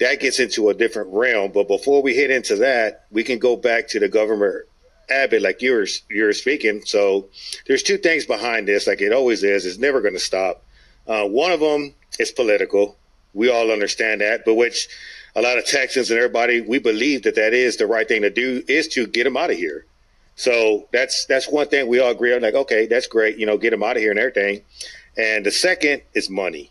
that 0.00 0.20
gets 0.20 0.40
into 0.40 0.68
a 0.68 0.74
different 0.74 1.08
realm. 1.12 1.52
But 1.52 1.68
before 1.68 2.02
we 2.02 2.14
hit 2.14 2.30
into 2.30 2.56
that, 2.56 3.06
we 3.10 3.24
can 3.24 3.38
go 3.38 3.56
back 3.56 3.88
to 3.88 4.00
the 4.00 4.08
governor 4.08 4.66
Abbott, 5.10 5.42
like 5.42 5.62
you 5.62 5.72
were 5.72 5.86
you 6.10 6.24
were 6.24 6.32
speaking. 6.32 6.82
So 6.84 7.28
there's 7.66 7.82
two 7.82 7.98
things 7.98 8.26
behind 8.26 8.68
this, 8.68 8.86
like 8.86 9.00
it 9.00 9.12
always 9.12 9.42
is. 9.42 9.66
It's 9.66 9.78
never 9.78 10.00
going 10.00 10.14
to 10.14 10.20
stop. 10.20 10.62
Uh, 11.06 11.26
one 11.26 11.52
of 11.52 11.60
them 11.60 11.94
is 12.18 12.30
political. 12.30 12.96
We 13.34 13.50
all 13.50 13.70
understand 13.70 14.20
that, 14.20 14.44
but 14.44 14.54
which 14.54 14.88
a 15.36 15.42
lot 15.42 15.58
of 15.58 15.66
Texans 15.66 16.10
and 16.10 16.18
everybody 16.18 16.60
we 16.60 16.78
believe 16.78 17.22
that 17.24 17.34
that 17.34 17.52
is 17.52 17.76
the 17.76 17.86
right 17.86 18.06
thing 18.06 18.22
to 18.22 18.30
do 18.30 18.62
is 18.68 18.88
to 18.88 19.06
get 19.06 19.24
them 19.24 19.36
out 19.36 19.50
of 19.50 19.56
here. 19.56 19.84
So 20.36 20.88
that's 20.92 21.26
that's 21.26 21.48
one 21.48 21.68
thing 21.68 21.86
we 21.86 22.00
all 22.00 22.10
agree 22.10 22.34
on. 22.34 22.42
Like, 22.42 22.54
okay, 22.54 22.86
that's 22.86 23.06
great. 23.06 23.38
You 23.38 23.46
know, 23.46 23.58
get 23.58 23.70
them 23.70 23.82
out 23.82 23.96
of 23.96 24.02
here 24.02 24.10
and 24.10 24.18
everything. 24.18 24.62
And 25.16 25.46
the 25.46 25.50
second 25.50 26.02
is 26.14 26.28
money. 26.28 26.70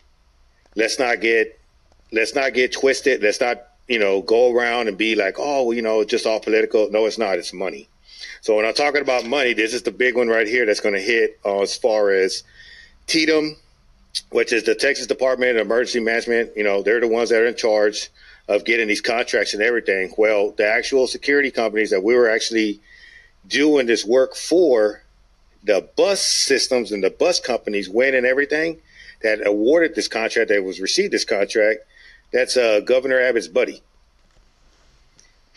Let's 0.75 0.99
not 0.99 1.21
get 1.21 1.59
let's 2.11 2.35
not 2.35 2.53
get 2.53 2.73
twisted. 2.73 3.21
Let's 3.21 3.39
not 3.39 3.63
you 3.87 3.99
know 3.99 4.21
go 4.21 4.53
around 4.53 4.87
and 4.87 4.97
be 4.97 5.15
like, 5.15 5.35
oh, 5.37 5.71
you 5.71 5.81
know, 5.81 6.03
just 6.03 6.25
all 6.25 6.39
political. 6.39 6.89
No, 6.91 7.05
it's 7.05 7.17
not. 7.17 7.37
It's 7.37 7.53
money. 7.53 7.87
So 8.43 8.57
when 8.57 8.65
I'm 8.65 8.73
talking 8.73 8.99
about 8.99 9.25
money, 9.25 9.53
this 9.53 9.73
is 9.73 9.83
the 9.83 9.91
big 9.91 10.17
one 10.17 10.27
right 10.27 10.45
here 10.45 10.65
that's 10.65 10.81
going 10.81 10.95
to 10.95 11.01
hit 11.01 11.39
uh, 11.45 11.61
as 11.61 11.77
far 11.77 12.11
as 12.11 12.43
TDM, 13.07 13.55
which 14.31 14.51
is 14.51 14.63
the 14.65 14.75
Texas 14.75 15.07
Department 15.07 15.55
of 15.55 15.65
Emergency 15.65 16.01
Management. 16.01 16.51
You 16.57 16.65
know, 16.65 16.83
they're 16.83 16.99
the 16.99 17.07
ones 17.07 17.29
that 17.29 17.41
are 17.41 17.45
in 17.45 17.55
charge 17.55 18.09
of 18.49 18.65
getting 18.65 18.89
these 18.89 18.99
contracts 18.99 19.53
and 19.53 19.63
everything. 19.63 20.13
Well, 20.17 20.51
the 20.51 20.67
actual 20.67 21.07
security 21.07 21.51
companies 21.51 21.91
that 21.91 22.03
we 22.03 22.15
were 22.15 22.29
actually 22.29 22.81
doing 23.47 23.85
this 23.85 24.03
work 24.03 24.35
for, 24.35 25.03
the 25.63 25.87
bus 25.95 26.21
systems 26.21 26.91
and 26.91 27.01
the 27.01 27.11
bus 27.11 27.39
companies 27.39 27.87
win 27.87 28.13
and 28.13 28.25
everything 28.25 28.81
that 29.21 29.47
awarded 29.47 29.95
this 29.95 30.09
contract, 30.09 30.49
that 30.49 30.65
was 30.65 30.81
received 30.81 31.13
this 31.13 31.23
contract, 31.23 31.79
that's 32.33 32.57
uh, 32.57 32.81
Governor 32.81 33.21
Abbott's 33.21 33.47
buddy. 33.47 33.81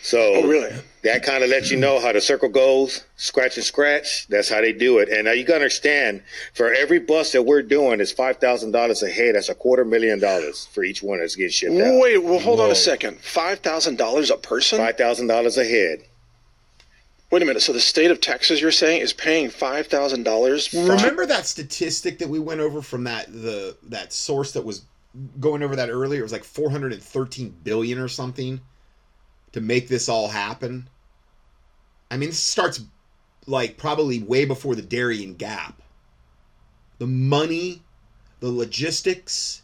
So 0.07 0.35
Oh, 0.37 0.47
really? 0.47 0.73
that 1.03 1.25
kind 1.25 1.43
of 1.43 1.51
lets 1.51 1.69
you 1.73 1.77
know 1.77 1.99
how 1.99 2.13
the 2.13 2.21
circle 2.21 2.49
goes, 2.49 3.03
scratch 3.17 3.57
and 3.57 3.67
scratch. 3.67 4.29
That's 4.29 4.49
how 4.49 4.61
they 4.61 4.73
do 4.73 4.99
it. 4.99 5.09
And 5.09 5.25
now 5.25 5.33
you 5.33 5.43
got 5.43 5.55
to 5.55 5.65
understand, 5.65 6.23
for 6.55 6.73
every 6.73 7.01
bus 7.01 7.33
that 7.33 7.43
we're 7.43 7.63
doing, 7.63 8.01
it's 8.01 8.13
five 8.13 8.37
thousand 8.37 8.71
dollars 8.71 9.03
a 9.03 9.11
head. 9.11 9.35
That's 9.35 9.49
a 9.49 9.55
quarter 9.57 9.85
million 9.85 10.21
dollars 10.21 10.67
for 10.73 10.85
each 10.85 11.03
one 11.03 11.19
that's 11.19 11.35
getting 11.35 11.51
shipped 11.51 11.75
out. 11.75 12.01
Wait, 12.01 12.19
well, 12.23 12.39
hold 12.39 12.61
on 12.61 12.71
a 12.71 12.75
second. 12.77 13.19
Five 13.19 13.59
thousand 13.59 13.99
dollars 13.99 14.31
a 14.31 14.37
person? 14.37 14.79
Five 14.79 14.97
thousand 14.97 15.27
dollars 15.27 15.59
a 15.59 15.65
head. 15.65 15.99
Wait 17.33 17.43
a 17.43 17.45
minute. 17.45 17.63
So 17.63 17.73
the 17.73 17.81
state 17.81 18.13
of 18.13 18.21
Texas, 18.21 18.61
you're 18.61 18.71
saying, 18.71 19.01
is 19.01 19.13
paying 19.13 19.51
five 19.51 19.89
thousand 19.89 20.23
dollars? 20.23 20.73
Remember 20.73 21.27
that 21.27 21.47
statistic 21.47 22.21
that 22.21 22.29
we 22.29 22.39
went 22.39 22.61
over 22.61 22.81
from 22.81 23.03
that 23.05 23.33
the 23.33 23.77
that 23.89 24.13
source 24.13 24.53
that 24.53 24.65
was 24.65 24.83
going 25.41 25.65
over 25.65 25.75
that 25.75 25.91
earlier? 25.91 26.21
It 26.21 26.23
was 26.23 26.31
like 26.33 26.45
413 26.45 27.57
billion 27.65 27.99
or 27.99 28.07
something 28.07 28.61
to 29.57 29.63
make 29.63 29.89
this 29.89 30.07
all 30.07 30.29
happen. 30.29 30.87
I 32.11 32.19
mean, 32.19 32.29
this 32.29 32.39
starts 32.39 32.83
like 33.47 33.79
probably 33.79 34.23
way 34.23 34.45
before 34.45 34.75
the 34.75 34.83
Darien 34.83 35.33
Gap. 35.33 35.81
The 36.99 37.07
money, 37.07 37.83
the 38.41 38.51
logistics, 38.51 39.63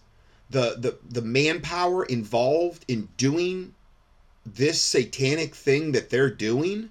the 0.48 0.76
the 0.78 0.96
the 1.06 1.20
manpower 1.20 2.04
involved 2.06 2.86
in 2.88 3.10
doing 3.18 3.74
this 4.46 4.80
satanic 4.80 5.54
thing 5.54 5.92
that 5.92 6.08
they're 6.08 6.30
doing. 6.30 6.90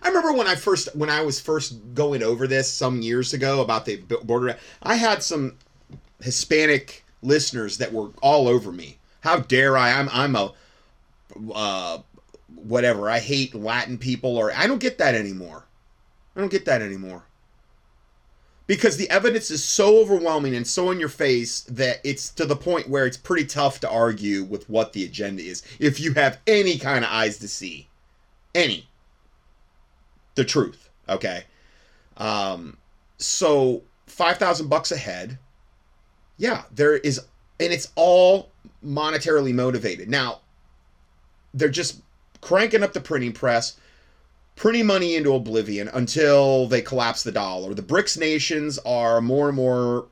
I 0.00 0.06
remember 0.06 0.32
when 0.32 0.46
I 0.46 0.54
first 0.54 0.94
when 0.94 1.10
I 1.10 1.22
was 1.22 1.40
first 1.40 1.94
going 1.94 2.22
over 2.22 2.46
this 2.46 2.72
some 2.72 3.02
years 3.02 3.32
ago 3.32 3.60
about 3.60 3.86
the 3.86 3.96
border. 3.96 4.56
I 4.80 4.94
had 4.94 5.24
some 5.24 5.56
Hispanic 6.22 7.04
listeners 7.22 7.78
that 7.78 7.92
were 7.92 8.10
all 8.22 8.46
over 8.46 8.70
me. 8.70 8.98
How 9.22 9.40
dare 9.40 9.76
I? 9.76 9.90
I'm 9.90 10.08
I'm 10.12 10.36
a 10.36 10.52
uh, 11.52 11.98
whatever. 12.64 13.08
I 13.08 13.18
hate 13.18 13.54
Latin 13.54 13.98
people, 13.98 14.36
or 14.36 14.52
I 14.52 14.66
don't 14.66 14.80
get 14.80 14.98
that 14.98 15.14
anymore. 15.14 15.66
I 16.34 16.40
don't 16.40 16.50
get 16.50 16.64
that 16.66 16.82
anymore. 16.82 17.24
Because 18.66 18.96
the 18.96 19.10
evidence 19.10 19.50
is 19.50 19.64
so 19.64 19.98
overwhelming 19.98 20.54
and 20.54 20.66
so 20.66 20.92
in 20.92 21.00
your 21.00 21.08
face 21.08 21.62
that 21.62 21.98
it's 22.04 22.30
to 22.30 22.46
the 22.46 22.54
point 22.54 22.88
where 22.88 23.04
it's 23.04 23.16
pretty 23.16 23.44
tough 23.44 23.80
to 23.80 23.90
argue 23.90 24.44
with 24.44 24.70
what 24.70 24.92
the 24.92 25.04
agenda 25.04 25.42
is 25.42 25.64
if 25.80 25.98
you 25.98 26.14
have 26.14 26.38
any 26.46 26.78
kind 26.78 27.04
of 27.04 27.10
eyes 27.10 27.38
to 27.38 27.48
see. 27.48 27.88
Any. 28.54 28.88
The 30.36 30.44
truth 30.44 30.90
okay? 31.10 31.44
Um 32.16 32.76
so 33.18 33.82
5000 34.06 34.68
bucks 34.68 34.92
a 34.92 34.96
head 34.96 35.38
yeah 36.38 36.62
there 36.72 36.96
is 36.96 37.20
and 37.58 37.72
it's 37.72 37.92
all 37.96 38.50
monetarily 38.84 39.52
motivated. 39.52 40.08
Now 40.08 40.40
they're 41.52 41.68
just 41.68 42.00
cranking 42.40 42.82
up 42.82 42.92
the 42.92 43.00
printing 43.00 43.32
press 43.32 43.76
printing 44.60 44.84
money 44.84 45.16
into 45.16 45.32
oblivion 45.32 45.88
until 45.88 46.66
they 46.66 46.82
collapse 46.82 47.22
the 47.22 47.32
dollar. 47.32 47.72
The 47.72 47.80
BRICS 47.80 48.18
nations 48.18 48.78
are 48.84 49.22
more 49.22 49.48
and 49.48 49.56
more 49.56 50.06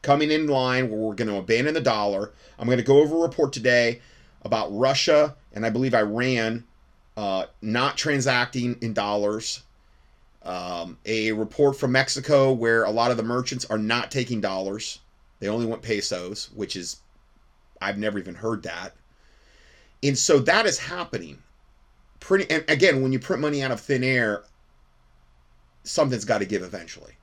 coming 0.00 0.30
in 0.30 0.46
line 0.46 0.88
where 0.88 0.98
we're 0.98 1.14
going 1.14 1.28
to 1.28 1.36
abandon 1.36 1.74
the 1.74 1.82
dollar. 1.82 2.32
I'm 2.58 2.64
going 2.64 2.78
to 2.78 2.84
go 2.84 3.00
over 3.02 3.16
a 3.16 3.20
report 3.20 3.52
today 3.52 4.00
about 4.40 4.74
Russia 4.74 5.36
and 5.52 5.66
I 5.66 5.68
believe 5.68 5.94
Iran 5.94 6.64
uh, 7.14 7.44
not 7.60 7.98
transacting 7.98 8.78
in 8.80 8.94
dollars. 8.94 9.62
Um, 10.42 10.96
a 11.04 11.32
report 11.32 11.76
from 11.76 11.92
Mexico 11.92 12.50
where 12.50 12.84
a 12.84 12.90
lot 12.90 13.10
of 13.10 13.18
the 13.18 13.22
merchants 13.22 13.66
are 13.66 13.76
not 13.76 14.10
taking 14.10 14.40
dollars. 14.40 15.00
They 15.38 15.48
only 15.48 15.66
want 15.66 15.82
pesos, 15.82 16.48
which 16.54 16.76
is, 16.76 16.96
I've 17.78 17.98
never 17.98 18.18
even 18.18 18.36
heard 18.36 18.62
that. 18.62 18.94
And 20.02 20.18
so 20.18 20.38
that 20.40 20.66
is 20.66 20.78
happening. 20.78 21.38
Pretty 22.20 22.48
and 22.50 22.64
again 22.68 23.02
when 23.02 23.12
you 23.12 23.18
print 23.18 23.42
money 23.42 23.62
out 23.62 23.72
of 23.72 23.80
thin 23.80 24.04
air 24.04 24.44
something's 25.82 26.24
got 26.24 26.38
to 26.38 26.44
give 26.44 26.62
eventually 26.62 27.14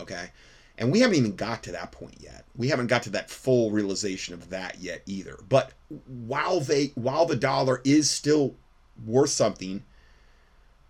okay? 0.00 0.30
And 0.78 0.90
we 0.90 1.00
haven't 1.00 1.16
even 1.16 1.36
got 1.36 1.62
to 1.64 1.72
that 1.72 1.92
point 1.92 2.16
yet. 2.20 2.44
We 2.56 2.68
haven't 2.68 2.86
got 2.86 3.02
to 3.04 3.10
that 3.10 3.30
full 3.30 3.70
realization 3.70 4.34
of 4.34 4.48
that 4.50 4.80
yet 4.80 5.02
either. 5.06 5.38
But 5.48 5.72
while 6.06 6.60
they 6.60 6.86
while 6.94 7.26
the 7.26 7.36
dollar 7.36 7.80
is 7.84 8.10
still 8.10 8.54
worth 9.06 9.30
something 9.30 9.82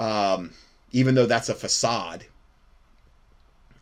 um 0.00 0.50
even 0.90 1.14
though 1.14 1.26
that's 1.26 1.48
a 1.48 1.54
facade 1.54 2.24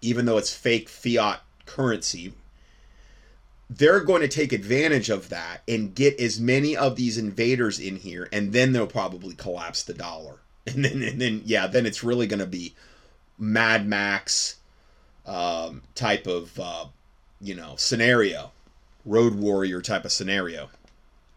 even 0.03 0.27
though 0.27 0.37
it's 0.37 0.55
fake 0.55 0.87
fiat 0.89 1.41
currency 1.65 2.35
they're 3.71 4.01
going 4.01 4.23
to 4.23 4.29
take 4.29 4.53
advantage 4.53 5.11
of 5.11 5.29
that 5.29 5.63
and 5.69 5.95
get 5.95 6.19
as 6.19 6.41
many 6.41 6.77
of 6.77 6.97
these 6.97 7.19
invaders 7.19 7.79
in 7.79 7.97
here, 7.97 8.29
and 8.33 8.53
then 8.53 8.73
they'll 8.73 8.87
probably 8.87 9.35
collapse 9.35 9.83
the 9.83 9.95
dollar. 9.95 10.37
And 10.69 10.85
then, 10.85 11.03
and 11.03 11.19
then, 11.19 11.41
yeah, 11.47 11.67
then 11.67 11.87
it's 11.87 12.05
really 12.05 12.27
going 12.27 12.41
to 12.41 12.47
be 12.47 12.75
Mad 13.39 13.89
Max 13.89 14.57
um, 15.25 15.81
type 15.95 16.27
of, 16.27 16.61
uh, 16.61 16.85
you 17.41 17.55
know, 17.55 17.73
scenario, 17.77 18.51
Road 19.07 19.35
Warrior 19.35 19.81
type 19.81 20.05
of 20.05 20.13
scenario. 20.13 20.69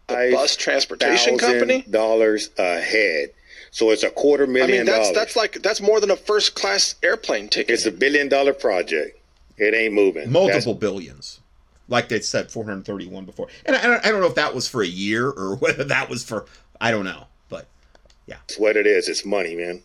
The 0.08 0.32
bus 0.34 0.54
transportation 0.54 1.38
company 1.38 1.80
dollars 1.88 2.50
a 2.58 2.78
head. 2.82 3.30
So 3.70 3.88
it's 3.88 4.02
a 4.02 4.10
quarter 4.10 4.46
million. 4.46 4.64
I 4.64 4.66
million 4.66 4.84
mean, 4.84 4.94
that's 4.94 5.08
dollars. 5.08 5.16
that's 5.16 5.36
like 5.36 5.62
that's 5.62 5.80
more 5.80 5.98
than 5.98 6.10
a 6.10 6.16
first 6.16 6.54
class 6.54 6.94
airplane 7.02 7.48
ticket. 7.48 7.72
it's 7.72 7.86
a 7.86 7.90
billion 7.90 8.28
dollar 8.28 8.52
project. 8.52 9.18
It 9.56 9.72
ain't 9.72 9.94
moving. 9.94 10.30
multiple 10.30 10.74
billions 10.74 11.40
like 11.92 12.08
they 12.08 12.20
said 12.20 12.50
431 12.50 13.24
before 13.24 13.46
and 13.66 13.76
I, 13.76 13.98
I 13.98 14.10
don't- 14.10 14.20
know 14.20 14.26
if 14.26 14.34
that 14.34 14.54
was 14.54 14.66
for 14.66 14.82
a 14.82 14.86
year 14.86 15.28
or 15.28 15.54
whether 15.62 15.84
that 15.84 16.08
was 16.10 16.24
for 16.24 16.46
i 16.80 16.90
don't 16.90 17.04
know 17.04 17.26
but 17.48 17.68
That's 18.26 18.58
what 18.58 18.76
it 18.76 18.86
is. 18.86 19.08
It's 19.08 19.24
money, 19.24 19.54
man. 19.54 19.82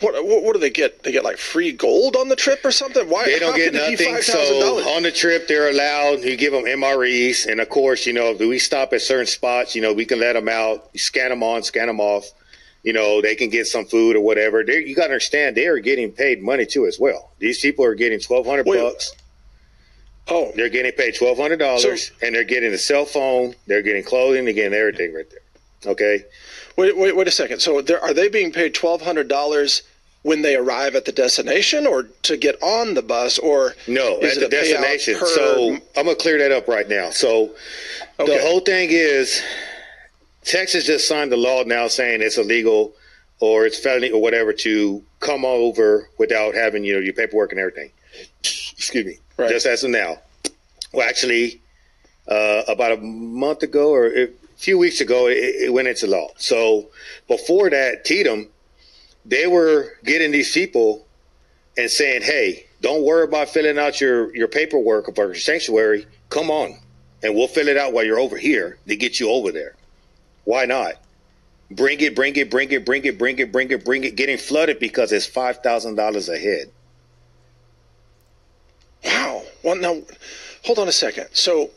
what, 0.00 0.14
what 0.24 0.42
what 0.42 0.54
do 0.54 0.58
they 0.60 0.70
get? 0.70 1.02
They 1.02 1.12
get 1.12 1.22
like 1.24 1.36
free 1.36 1.72
gold 1.72 2.16
on 2.16 2.28
the 2.28 2.36
trip 2.36 2.64
or 2.64 2.70
something? 2.72 3.08
Why 3.08 3.26
They 3.26 3.38
don't 3.38 3.54
get 3.54 3.72
can 3.74 3.92
it 3.92 3.98
be 3.98 4.04
nothing. 4.10 4.22
So 4.22 4.78
on 4.96 5.02
the 5.02 5.12
trip, 5.12 5.46
they're 5.46 5.70
allowed. 5.70 6.24
You 6.24 6.36
give 6.36 6.52
them 6.52 6.64
MREs, 6.64 7.46
and 7.46 7.60
of 7.60 7.68
course, 7.68 8.06
you 8.06 8.14
know, 8.14 8.30
if 8.30 8.40
we 8.40 8.58
stop 8.58 8.92
at 8.94 9.02
certain 9.02 9.26
spots, 9.26 9.74
you 9.76 9.82
know, 9.82 9.92
we 9.92 10.06
can 10.06 10.18
let 10.18 10.32
them 10.32 10.48
out, 10.48 10.88
scan 10.98 11.28
them 11.30 11.42
on, 11.42 11.62
scan 11.62 11.86
them 11.86 12.00
off. 12.00 12.24
You 12.82 12.94
know, 12.94 13.20
they 13.20 13.34
can 13.34 13.50
get 13.50 13.66
some 13.66 13.84
food 13.84 14.16
or 14.16 14.22
whatever. 14.22 14.64
They, 14.64 14.78
you 14.86 14.94
got 14.94 15.08
to 15.08 15.12
understand, 15.12 15.54
they 15.54 15.66
are 15.66 15.78
getting 15.78 16.10
paid 16.10 16.42
money 16.42 16.64
too 16.64 16.86
as 16.86 16.98
well. 16.98 17.30
These 17.38 17.60
people 17.60 17.84
are 17.84 17.94
getting 17.94 18.18
twelve 18.20 18.46
hundred 18.46 18.66
Wait. 18.66 18.80
bucks. 18.80 19.12
Oh, 20.30 20.52
They're 20.54 20.68
getting 20.68 20.92
paid 20.92 21.14
twelve 21.16 21.38
hundred 21.38 21.58
dollars, 21.58 22.08
So- 22.08 22.14
and 22.22 22.34
they're 22.34 22.44
getting 22.44 22.72
a 22.72 22.78
cell 22.78 23.04
phone. 23.04 23.54
They're 23.66 23.82
getting 23.82 24.04
clothing. 24.04 24.44
They're 24.44 24.54
getting 24.54 24.74
everything 24.78 25.12
right 25.14 25.26
there. 25.30 25.92
Okay. 25.92 26.24
wait, 26.76 26.96
wait, 26.96 27.16
wait 27.16 27.26
a 27.28 27.30
second. 27.30 27.60
So, 27.60 27.80
they're, 27.82 28.00
they 28.14 28.28
being 28.28 28.52
paid 28.52 28.74
twelve 28.74 29.02
hundred 29.02 29.28
dollars 29.28 29.82
when 30.22 30.42
they 30.42 30.54
arrive 30.54 30.94
at 30.94 31.06
the 31.06 31.12
destination, 31.12 31.86
or 31.86 32.02
to 32.22 32.36
get 32.36 32.62
on 32.62 32.92
the 32.94 33.00
bus, 33.02 33.38
or 33.38 33.74
No, 33.88 34.20
at 34.20 34.38
the 34.38 34.48
destination. 34.48 35.16
So 35.26 35.78
I'm 35.96 36.04
gonna 36.04 36.14
clear 36.14 36.38
that 36.38 36.52
up 36.52 36.68
right 36.68 36.86
now. 36.88 37.08
So 37.10 37.50
Okay. 38.20 38.36
the 38.36 38.42
whole 38.42 38.60
thing 38.60 38.90
is 38.92 39.42
Texas 40.44 40.84
just 40.84 41.08
signed 41.08 41.32
the 41.32 41.36
law 41.38 41.62
now 41.64 41.88
saying 41.88 42.20
it's 42.22 42.36
illegal 42.38 42.94
or 43.40 43.64
it's 43.64 43.78
felony 43.78 44.10
or 44.10 44.20
whatever 44.20 44.52
to 44.52 45.02
come 45.20 45.44
over 45.46 46.08
without 46.18 46.54
having 46.54 46.84
you 46.84 46.92
know 46.94 47.00
your 47.00 47.14
paperwork 47.14 47.52
and 47.52 47.60
everything. 47.60 47.90
Excuse 48.42 49.06
me. 49.06 49.18
Right. 49.40 49.48
Just 49.50 49.64
as 49.64 49.82
of 49.84 49.90
now. 49.90 50.18
Well, 50.92 51.08
actually, 51.08 51.62
uh, 52.28 52.62
about 52.68 52.92
a 52.92 52.96
month 52.98 53.62
ago 53.62 53.90
or 53.90 54.06
a 54.06 54.28
few 54.56 54.76
weeks 54.76 55.00
ago, 55.00 55.28
it, 55.28 55.38
it 55.38 55.72
went 55.72 55.88
into 55.88 56.06
law. 56.06 56.28
So 56.36 56.90
before 57.26 57.70
that, 57.70 58.04
Tatum, 58.04 58.48
they 59.24 59.46
were 59.46 59.92
getting 60.04 60.30
these 60.30 60.52
people 60.52 61.06
and 61.78 61.90
saying, 61.90 62.20
"Hey, 62.20 62.66
don't 62.82 63.02
worry 63.02 63.24
about 63.24 63.48
filling 63.48 63.78
out 63.78 63.98
your 63.98 64.34
your 64.36 64.48
paperwork 64.48 65.14
for 65.14 65.26
your 65.26 65.34
sanctuary. 65.34 66.06
Come 66.28 66.50
on, 66.50 66.78
and 67.22 67.34
we'll 67.34 67.48
fill 67.48 67.68
it 67.68 67.78
out 67.78 67.94
while 67.94 68.04
you're 68.04 68.20
over 68.20 68.36
here 68.36 68.78
to 68.88 68.96
get 68.96 69.20
you 69.20 69.30
over 69.30 69.52
there. 69.52 69.74
Why 70.44 70.66
not? 70.66 70.94
Bring 71.70 72.00
it, 72.00 72.14
bring 72.14 72.36
it, 72.36 72.50
bring 72.50 72.70
it, 72.72 72.84
bring 72.84 73.04
it, 73.04 73.16
bring 73.16 73.38
it, 73.38 73.52
bring 73.52 73.70
it, 73.70 73.84
bring 73.86 74.04
it. 74.04 74.16
Getting 74.16 74.36
flooded 74.36 74.78
because 74.80 75.12
it's 75.12 75.26
five 75.26 75.62
thousand 75.62 75.94
dollars 75.94 76.28
a 76.28 76.38
head. 76.38 76.70
Wow. 79.04 79.42
Well, 79.62 79.76
now, 79.76 80.00
hold 80.64 80.78
on 80.78 80.88
a 80.88 80.92
second. 80.92 81.28
So, 81.32 81.70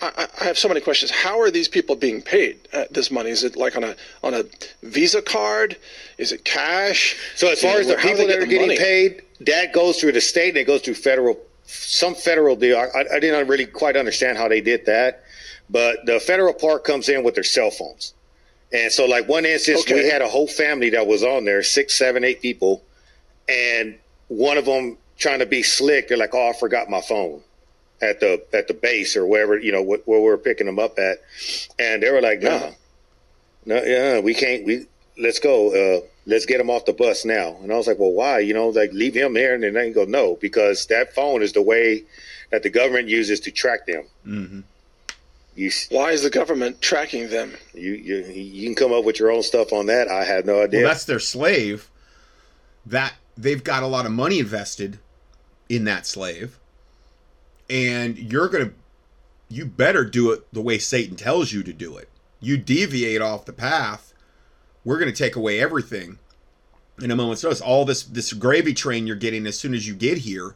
I, 0.00 0.28
I- 0.40 0.44
have 0.44 0.58
so 0.58 0.68
many 0.68 0.80
questions. 0.80 1.10
How 1.10 1.40
are 1.40 1.50
these 1.50 1.68
people 1.68 1.94
being 1.94 2.20
paid 2.22 2.58
uh, 2.72 2.84
this 2.90 3.10
money? 3.10 3.30
Is 3.30 3.44
it 3.44 3.56
like 3.56 3.76
on 3.76 3.84
a 3.84 3.94
on 4.22 4.34
a 4.34 4.44
Visa 4.82 5.22
card? 5.22 5.76
Is 6.18 6.32
it 6.32 6.44
cash? 6.44 7.16
So 7.36 7.50
as 7.50 7.60
far 7.62 7.78
as 7.78 7.86
the 7.86 7.96
people 7.96 8.26
that 8.26 8.38
are 8.38 8.46
getting 8.46 8.68
money? 8.68 8.78
paid, 8.78 9.22
that 9.40 9.72
goes 9.72 10.00
through 10.00 10.12
the 10.12 10.20
state 10.20 10.50
and 10.50 10.58
it 10.58 10.66
goes 10.66 10.80
through 10.82 10.94
federal, 10.94 11.38
some 11.64 12.14
federal 12.14 12.56
deal. 12.56 12.76
I, 12.78 13.04
I 13.14 13.20
didn't 13.20 13.46
really 13.48 13.66
quite 13.66 13.96
understand 13.96 14.38
how 14.38 14.48
they 14.48 14.60
did 14.60 14.86
that, 14.86 15.22
but 15.70 16.04
the 16.06 16.18
federal 16.18 16.52
part 16.54 16.84
comes 16.84 17.08
in 17.08 17.22
with 17.22 17.34
their 17.34 17.44
cell 17.44 17.70
phones. 17.70 18.14
And 18.72 18.90
so, 18.90 19.04
like 19.06 19.28
one 19.28 19.44
instance, 19.44 19.84
we 19.88 20.08
had 20.08 20.22
a 20.22 20.28
whole 20.28 20.48
family 20.48 20.90
that 20.90 21.06
was 21.06 21.22
on 21.22 21.44
there, 21.44 21.62
six, 21.62 21.94
seven, 21.94 22.24
eight 22.24 22.40
people, 22.40 22.82
and 23.48 23.96
one 24.28 24.56
of 24.56 24.64
them 24.64 24.96
trying 25.18 25.38
to 25.40 25.46
be 25.46 25.62
slick. 25.62 26.08
They're 26.08 26.16
like, 26.16 26.34
"Oh, 26.34 26.48
I 26.50 26.52
forgot 26.58 26.88
my 26.90 27.00
phone." 27.00 27.42
At 28.00 28.18
the 28.18 28.42
at 28.52 28.66
the 28.66 28.74
base 28.74 29.16
or 29.16 29.24
wherever 29.26 29.56
you 29.58 29.70
know 29.70 29.84
wh- 29.84 30.06
where 30.08 30.20
we're 30.20 30.36
picking 30.36 30.66
them 30.66 30.78
up 30.80 30.98
at, 30.98 31.18
and 31.78 32.02
they 32.02 32.10
were 32.10 32.20
like, 32.20 32.40
"No, 32.42 32.50
Yeah. 32.50 32.70
no, 33.64 33.82
yeah, 33.84 34.18
we 34.18 34.34
can't. 34.34 34.64
We 34.64 34.86
let's 35.18 35.38
go. 35.38 35.70
Uh, 35.72 36.00
let's 36.26 36.44
get 36.46 36.60
him 36.60 36.68
off 36.68 36.84
the 36.84 36.92
bus 36.92 37.24
now." 37.24 37.56
And 37.62 37.72
I 37.72 37.76
was 37.76 37.86
like, 37.86 38.00
"Well, 38.00 38.10
why? 38.12 38.40
You 38.40 38.54
know, 38.54 38.70
like 38.70 38.92
leave 38.92 39.14
him 39.14 39.34
there." 39.34 39.54
And 39.54 39.62
then 39.62 39.74
they 39.74 39.90
go, 39.92 40.04
"No, 40.04 40.34
because 40.40 40.86
that 40.86 41.14
phone 41.14 41.42
is 41.42 41.52
the 41.52 41.62
way 41.62 42.02
that 42.50 42.64
the 42.64 42.70
government 42.70 43.08
uses 43.08 43.38
to 43.40 43.50
track 43.52 43.86
them. 43.86 44.04
mm-hmm. 44.26 44.60
You 45.54 45.70
Why 45.90 46.10
is 46.12 46.22
the 46.22 46.30
government 46.30 46.80
tracking 46.80 47.28
them? 47.28 47.52
you 47.74 47.92
you 47.92 48.16
you 48.32 48.66
can 48.66 48.74
come 48.74 48.92
up 48.92 49.04
with 49.04 49.20
your 49.20 49.30
own 49.30 49.42
stuff 49.44 49.72
on 49.72 49.86
that. 49.86 50.08
I 50.08 50.24
have 50.24 50.44
no 50.44 50.60
idea. 50.62 50.80
well 50.80 50.88
that's 50.90 51.04
their 51.04 51.20
slave 51.20 51.88
that 52.86 53.12
they've 53.36 53.64
got 53.64 53.82
a 53.82 53.86
lot 53.86 54.06
of 54.06 54.12
money 54.12 54.38
invested 54.38 54.98
in 55.68 55.84
that 55.84 56.06
slave 56.06 56.58
and 57.70 58.18
you're 58.18 58.48
gonna 58.48 58.70
you 59.48 59.64
better 59.64 60.04
do 60.04 60.30
it 60.32 60.52
the 60.52 60.60
way 60.60 60.78
satan 60.78 61.16
tells 61.16 61.52
you 61.52 61.62
to 61.62 61.72
do 61.72 61.96
it. 61.96 62.08
You 62.40 62.56
deviate 62.56 63.20
off 63.20 63.44
the 63.44 63.52
path. 63.52 64.12
We're 64.84 64.98
gonna 64.98 65.12
take 65.12 65.36
away 65.36 65.60
everything 65.60 66.18
in 67.00 67.10
a 67.10 67.16
moment's 67.16 67.42
notice. 67.42 67.60
All 67.60 67.84
this 67.84 68.02
this 68.02 68.32
gravy 68.32 68.74
train 68.74 69.06
you're 69.06 69.16
getting 69.16 69.46
as 69.46 69.58
soon 69.58 69.74
as 69.74 69.86
you 69.86 69.94
get 69.94 70.18
here 70.18 70.54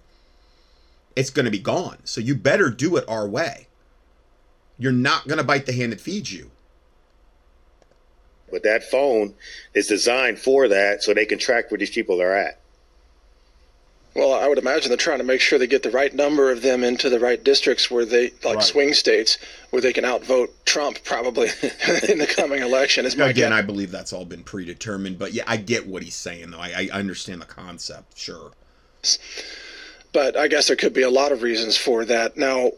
it's 1.17 1.31
gonna 1.31 1.51
be 1.51 1.59
gone. 1.59 1.99
So 2.05 2.21
you 2.21 2.35
better 2.35 2.69
do 2.69 2.97
it 2.97 3.05
our 3.09 3.27
way. 3.27 3.69
You're 4.79 4.93
not 4.93 5.27
gonna 5.27 5.45
bite 5.45 5.65
the 5.65 5.73
hand 5.73 5.93
that 5.93 6.01
feeds 6.01 6.33
you. 6.33 6.51
But 8.51 8.63
that 8.63 8.85
phone 8.85 9.35
is 9.75 9.89
designed 9.89 10.39
for 10.39 10.69
that, 10.69 11.03
so 11.03 11.13
they 11.13 11.27
can 11.27 11.39
track 11.39 11.71
where 11.71 11.79
these 11.79 11.91
people 11.91 12.23
are 12.23 12.37
at. 12.37 12.61
Well, 14.17 14.33
I 14.33 14.49
would 14.49 14.57
imagine 14.57 14.89
they're 14.89 14.97
trying 14.97 15.19
to 15.19 15.25
make 15.25 15.43
sure 15.43 15.59
they 15.59 15.67
get 15.67 15.83
the 15.83 15.91
right 15.91 16.13
number 16.15 16.51
of 16.51 16.63
them 16.63 16.83
into 16.83 17.11
the 17.11 17.21
right 17.21 17.43
districts 17.45 17.91
where 17.91 18.07
they, 18.07 18.31
like 18.43 18.57
Right. 18.57 18.63
swing 18.65 18.95
states, 18.95 19.37
where 19.71 19.83
they 19.83 19.93
can 19.93 20.07
outvote 20.07 20.65
Trump 20.65 21.05
probably 21.05 21.49
in 22.09 22.17
the 22.19 22.27
coming 22.27 22.63
election. 22.63 23.05
Is 23.05 23.15
my 23.15 23.29
Again, 23.29 23.51
guess. 23.51 23.59
I 23.59 23.63
believe 23.63 23.91
that's 23.91 24.15
all 24.15 24.25
been 24.25 24.43
predetermined, 24.43 25.19
but 25.19 25.35
yeah, 25.35 25.45
I 25.47 25.59
get 25.59 25.87
what 25.87 26.03
he's 26.03 26.15
saying 26.15 26.51
though. 26.51 26.59
I, 26.61 26.89
I 26.91 26.99
understand 26.99 27.43
the 27.43 27.47
concept, 27.47 28.17
sure. 28.19 28.53
but 30.13 30.37
I 30.37 30.49
guess 30.49 30.69
there 30.69 30.77
could 30.77 30.95
be 30.95 31.03
a 31.03 31.11
lot 31.11 31.31
of 31.31 31.43
reasons 31.43 31.77
for 31.77 32.05
that. 32.07 32.37
Now, 32.39 32.71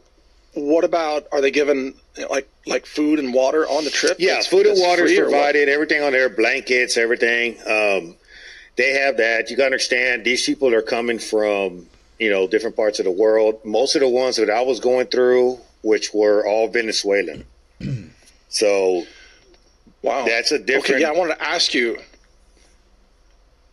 what 0.54 0.82
about 0.82 1.28
are 1.30 1.40
they 1.40 1.52
given 1.52 1.94
you 2.16 2.22
know, 2.24 2.28
like 2.30 2.48
like 2.66 2.84
food 2.84 3.20
and 3.20 3.32
water 3.32 3.64
on 3.66 3.84
the 3.84 3.90
trip? 3.90 4.16
Yeah, 4.18 4.30
That's- 4.30 4.48
food 4.48 4.66
and 4.66 4.78
water 4.80 5.04
is 5.04 5.12
free 5.12 5.20
or 5.20 5.24
provided. 5.30 5.68
Everything 5.68 6.02
on 6.02 6.10
there, 6.12 6.28
blankets, 6.28 6.96
everything. 6.96 7.56
Um, 7.66 8.16
they 8.78 8.92
have 8.92 9.18
that. 9.18 9.50
You 9.50 9.56
got 9.56 9.64
to 9.64 9.66
understand, 9.66 10.24
these 10.24 10.46
people 10.46 10.72
are 10.72 10.80
coming 10.82 11.18
from 11.18 11.86
you 12.18 12.30
know 12.30 12.48
different 12.48 12.76
parts 12.76 12.98
of 12.98 13.04
the 13.04 13.10
world. 13.10 13.60
Most 13.64 13.94
of 13.94 14.00
the 14.00 14.08
ones 14.08 14.36
that 14.36 14.48
I 14.48 14.62
was 14.62 14.80
going 14.80 15.08
through, 15.08 15.58
which 15.82 16.14
were 16.14 16.46
all 16.46 16.68
Venezuelan. 16.68 17.44
so 18.48 19.04
Wow, 20.02 20.24
That's 20.26 20.52
a 20.52 20.58
different. 20.58 20.90
Okay, 20.90 21.00
yeah, 21.00 21.08
I 21.08 21.12
wanted 21.12 21.34
to 21.34 21.42
ask 21.42 21.74
you. 21.74 21.98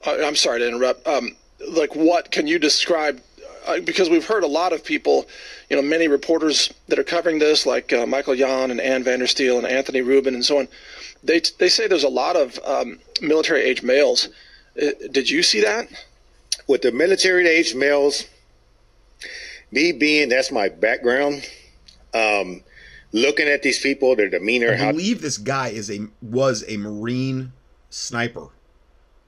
I- 0.05 0.23
I'm 0.23 0.35
sorry 0.35 0.59
to 0.59 0.67
interrupt. 0.67 1.07
Um, 1.07 1.35
like, 1.71 1.95
what 1.95 2.31
can 2.31 2.47
you 2.47 2.57
describe? 2.59 3.21
Uh, 3.67 3.79
because 3.79 4.09
we've 4.09 4.25
heard 4.25 4.43
a 4.43 4.47
lot 4.47 4.73
of 4.73 4.83
people, 4.83 5.27
you 5.69 5.75
know, 5.75 5.81
many 5.81 6.07
reporters 6.07 6.71
that 6.87 6.99
are 6.99 7.03
covering 7.03 7.39
this, 7.39 7.65
like 7.65 7.91
uh, 7.93 8.05
Michael 8.05 8.35
Yon 8.35 8.69
and 8.69 8.79
Ann 8.79 9.03
Vandersteel 9.03 9.57
and 9.57 9.65
Anthony 9.67 10.01
Rubin 10.01 10.35
and 10.35 10.45
so 10.45 10.59
on. 10.59 10.67
They 11.23 11.41
they 11.59 11.69
say 11.69 11.87
there's 11.87 12.03
a 12.03 12.09
lot 12.09 12.35
of 12.35 12.59
um, 12.65 12.99
military 13.21 13.61
age 13.61 13.83
males. 13.83 14.29
Uh, 14.81 14.91
did 15.11 15.29
you 15.29 15.43
see 15.43 15.61
that? 15.61 15.88
with 16.67 16.81
the 16.81 16.91
military 16.91 17.47
age 17.47 17.75
males, 17.75 18.25
me 19.71 19.91
being 19.91 20.29
that's 20.29 20.51
my 20.51 20.69
background. 20.69 21.47
Um, 22.13 22.63
looking 23.11 23.47
at 23.47 23.61
these 23.61 23.79
people, 23.79 24.15
their 24.15 24.29
demeanor, 24.29 24.73
I 24.73 24.77
how 24.77 24.91
believe 24.91 25.21
this 25.21 25.38
guy 25.38 25.69
is 25.69 25.91
a 25.91 26.07
was 26.21 26.63
a 26.67 26.77
Marine 26.77 27.53
sniper. 27.89 28.47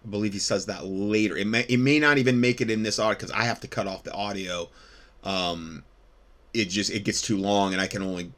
I 0.06 0.10
believe 0.10 0.34
he 0.34 0.40
says 0.40 0.66
that 0.68 0.86
later. 0.86 1.36
It 1.36 1.48
may 1.48 1.66
it 1.68 1.80
may 1.80 2.00
not 2.00 2.18
even 2.18 2.40
make 2.40 2.62
it 2.62 2.72
in 2.72 2.84
this 2.84 3.00
audio 3.00 3.16
because 3.16 3.32
I 3.32 3.44
have 3.44 3.60
to 3.62 3.68
cut 3.68 3.88
off 3.88 4.04
the 4.04 4.14
audio. 4.14 4.70
Um, 5.24 5.84
it 6.54 6.66
just 6.66 6.92
it 6.92 7.04
gets 7.04 7.22
too 7.22 7.38
long, 7.38 7.74
and 7.74 7.82
I 7.82 7.88
can 7.88 8.02
only 8.02 8.32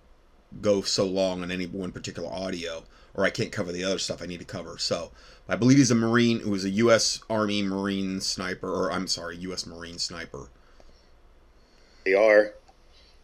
go 0.62 0.82
so 0.82 1.06
long 1.06 1.44
on 1.44 1.52
any 1.52 1.68
one 1.68 1.92
particular 1.92 2.32
audio, 2.32 2.84
or 3.14 3.24
I 3.24 3.30
can't 3.30 3.52
cover 3.52 3.72
the 3.72 3.84
other 3.84 4.00
stuff 4.00 4.22
I 4.22 4.26
need 4.26 4.40
to 4.40 4.46
cover. 4.46 4.78
So 4.80 5.12
I 5.50 5.56
believe 5.56 5.78
he's 5.80 5.92
a 5.92 5.96
Marine 5.96 6.40
who 6.42 6.52
was 6.52 6.64
a 6.64 6.70
U.S. 6.70 7.20
Army 7.30 7.64
Marine 7.64 8.22
sniper, 8.22 8.70
or 8.72 8.92
I'm 8.92 9.08
sorry, 9.08 9.36
U.S. 9.38 9.66
Marine 9.66 9.98
sniper. 9.98 10.48
they 12.06 12.14
are. 12.14 12.54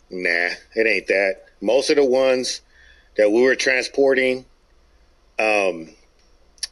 Nah, 0.09 0.49
it 0.75 0.87
ain't 0.87 1.07
that. 1.07 1.45
Most 1.61 1.89
of 1.89 1.95
the 1.97 2.05
ones 2.05 2.61
that 3.17 3.31
we 3.31 3.41
were 3.41 3.55
transporting, 3.55 4.45
um, 5.39 5.89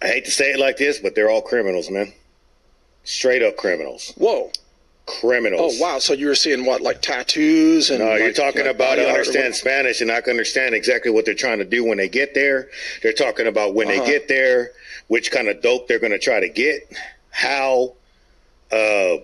I 0.02 0.08
hate 0.08 0.26
to 0.26 0.32
say 0.32 0.52
it 0.54 0.60
like 0.60 0.78
this, 0.78 1.00
but 1.00 1.16
they're 1.16 1.30
all 1.30 1.42
criminals, 1.42 1.89
man. 1.89 2.13
Straight 3.04 3.42
up 3.44 3.58
criminals. 3.58 4.13
Whoa. 4.18 4.52
Criminals. 5.06 5.76
Oh 5.78 5.82
wow! 5.84 6.00
So 6.00 6.13
you 6.13 6.28
were 6.28 6.36
seeing 6.36 6.63
what, 6.66 6.80
like 6.82 7.02
tattoos 7.02 7.89
and? 7.89 8.00
No, 8.00 8.12
like, 8.12 8.20
you're 8.22 8.32
talking 8.32 8.60
you 8.60 8.63
know, 8.66 8.70
about 8.70 8.92
body 8.92 9.02
art 9.02 9.10
or 9.10 9.13
understand? 9.20 9.54
Spanish 9.54 10.00
and 10.00 10.08
not 10.08 10.26
understand 10.30 10.74
exactly 10.74 11.12
what 11.12 11.26
they're 11.26 11.34
trying 11.34 11.58
to 11.58 11.66
do 11.66 11.84
when 11.84 11.98
they 11.98 12.08
get 12.08 12.34
there. 12.34 12.70
They're 13.02 13.12
talking 13.12 13.46
about 13.48 13.76
when 13.76 13.89
Uh-huh. 13.89 14.00
they 14.00 14.06
get 14.10 14.30
there, 14.30 14.72
which 15.08 15.32
kind 15.32 15.48
of 15.48 15.62
dope 15.62 15.88
they're 15.88 16.00
going 16.00 16.12
to 16.12 16.20
try 16.20 16.39
to 16.39 16.50
get, 16.50 16.92
how. 17.32 17.94
Uh, 18.72 19.18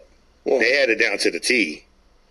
Whoa. 0.44 0.60
they 0.60 0.74
had 0.74 0.90
it 0.90 1.00
down 1.00 1.18
to 1.20 1.32
the 1.32 1.40
T. 1.40 1.84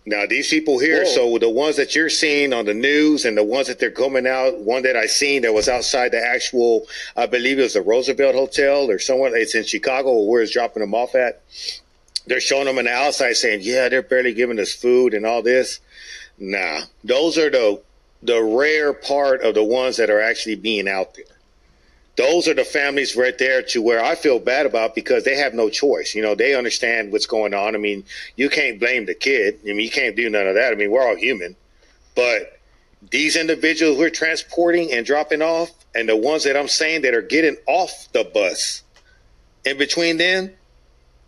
Now 0.05 0.25
these 0.25 0.49
people 0.49 0.79
here, 0.79 1.03
Whoa. 1.03 1.11
so 1.11 1.37
the 1.37 1.49
ones 1.49 1.75
that 1.77 1.95
you're 1.95 2.09
seeing 2.09 2.53
on 2.53 2.65
the 2.65 2.73
news 2.73 3.25
and 3.25 3.37
the 3.37 3.43
ones 3.43 3.67
that 3.67 3.79
they're 3.79 3.91
coming 3.91 4.25
out, 4.25 4.59
one 4.59 4.83
that 4.83 4.95
I 4.95 5.05
seen 5.05 5.43
that 5.43 5.53
was 5.53 5.69
outside 5.69 6.11
the 6.11 6.25
actual, 6.25 6.87
I 7.15 7.27
believe 7.27 7.59
it 7.59 7.63
was 7.63 7.73
the 7.73 7.81
Roosevelt 7.81 8.35
Hotel 8.35 8.89
or 8.89 8.97
somewhere. 8.99 9.35
It's 9.35 9.55
in 9.55 9.63
Chicago, 9.65 10.23
where 10.23 10.41
it's 10.41 10.51
dropping 10.51 10.81
them 10.81 10.95
off 10.95 11.15
at. 11.15 11.41
They're 12.25 12.39
showing 12.39 12.65
them 12.65 12.77
on 12.77 12.85
the 12.85 12.91
outside, 12.91 13.33
saying, 13.33 13.59
"Yeah, 13.61 13.89
they're 13.89 14.01
barely 14.01 14.33
giving 14.33 14.59
us 14.59 14.73
food 14.73 15.13
and 15.13 15.25
all 15.25 15.41
this." 15.41 15.79
Nah, 16.39 16.81
those 17.03 17.37
are 17.37 17.49
the 17.49 17.81
the 18.23 18.41
rare 18.41 18.93
part 18.93 19.41
of 19.43 19.53
the 19.53 19.63
ones 19.63 19.97
that 19.97 20.09
are 20.09 20.21
actually 20.21 20.55
being 20.55 20.87
out 20.87 21.13
there 21.15 21.25
those 22.19 22.49
are 22.49 22.53
the 22.53 22.65
families 22.65 23.15
right 23.15 23.37
there 23.37 23.61
to 23.61 23.81
where 23.81 24.03
I 24.03 24.13
feel 24.13 24.39
bad 24.39 24.65
about 24.65 24.93
because 24.93 25.23
they 25.23 25.37
have 25.37 25.53
no 25.53 25.69
choice. 25.69 26.13
You 26.13 26.21
know, 26.21 26.35
they 26.35 26.53
understand 26.53 27.13
what's 27.13 27.25
going 27.25 27.53
on. 27.53 27.75
I 27.75 27.77
mean, 27.77 28.03
you 28.35 28.49
can't 28.49 28.77
blame 28.77 29.05
the 29.05 29.13
kid. 29.13 29.57
I 29.63 29.67
mean, 29.67 29.79
you 29.79 29.89
can't 29.89 30.17
do 30.17 30.29
none 30.29 30.45
of 30.45 30.55
that. 30.55 30.73
I 30.73 30.75
mean, 30.75 30.91
we're 30.91 31.07
all 31.07 31.15
human. 31.15 31.55
But 32.15 32.59
these 33.09 33.37
individuals 33.37 33.97
we're 33.97 34.09
transporting 34.09 34.91
and 34.91 35.05
dropping 35.05 35.41
off, 35.41 35.71
and 35.95 36.09
the 36.09 36.17
ones 36.17 36.43
that 36.43 36.57
I'm 36.57 36.67
saying 36.67 37.03
that 37.03 37.13
are 37.13 37.21
getting 37.21 37.55
off 37.67 38.09
the 38.11 38.25
bus, 38.25 38.83
in 39.63 39.77
between 39.77 40.17
them, 40.17 40.51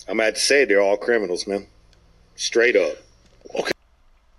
I'm 0.10 0.18
to 0.18 0.32
to 0.32 0.42
say 0.42 0.66
they're 0.66 0.82
all 0.82 0.98
criminals, 0.98 1.48
man. 1.48 1.68
Straight 2.36 2.76
up. 2.76 2.98
Okay. 3.56 3.72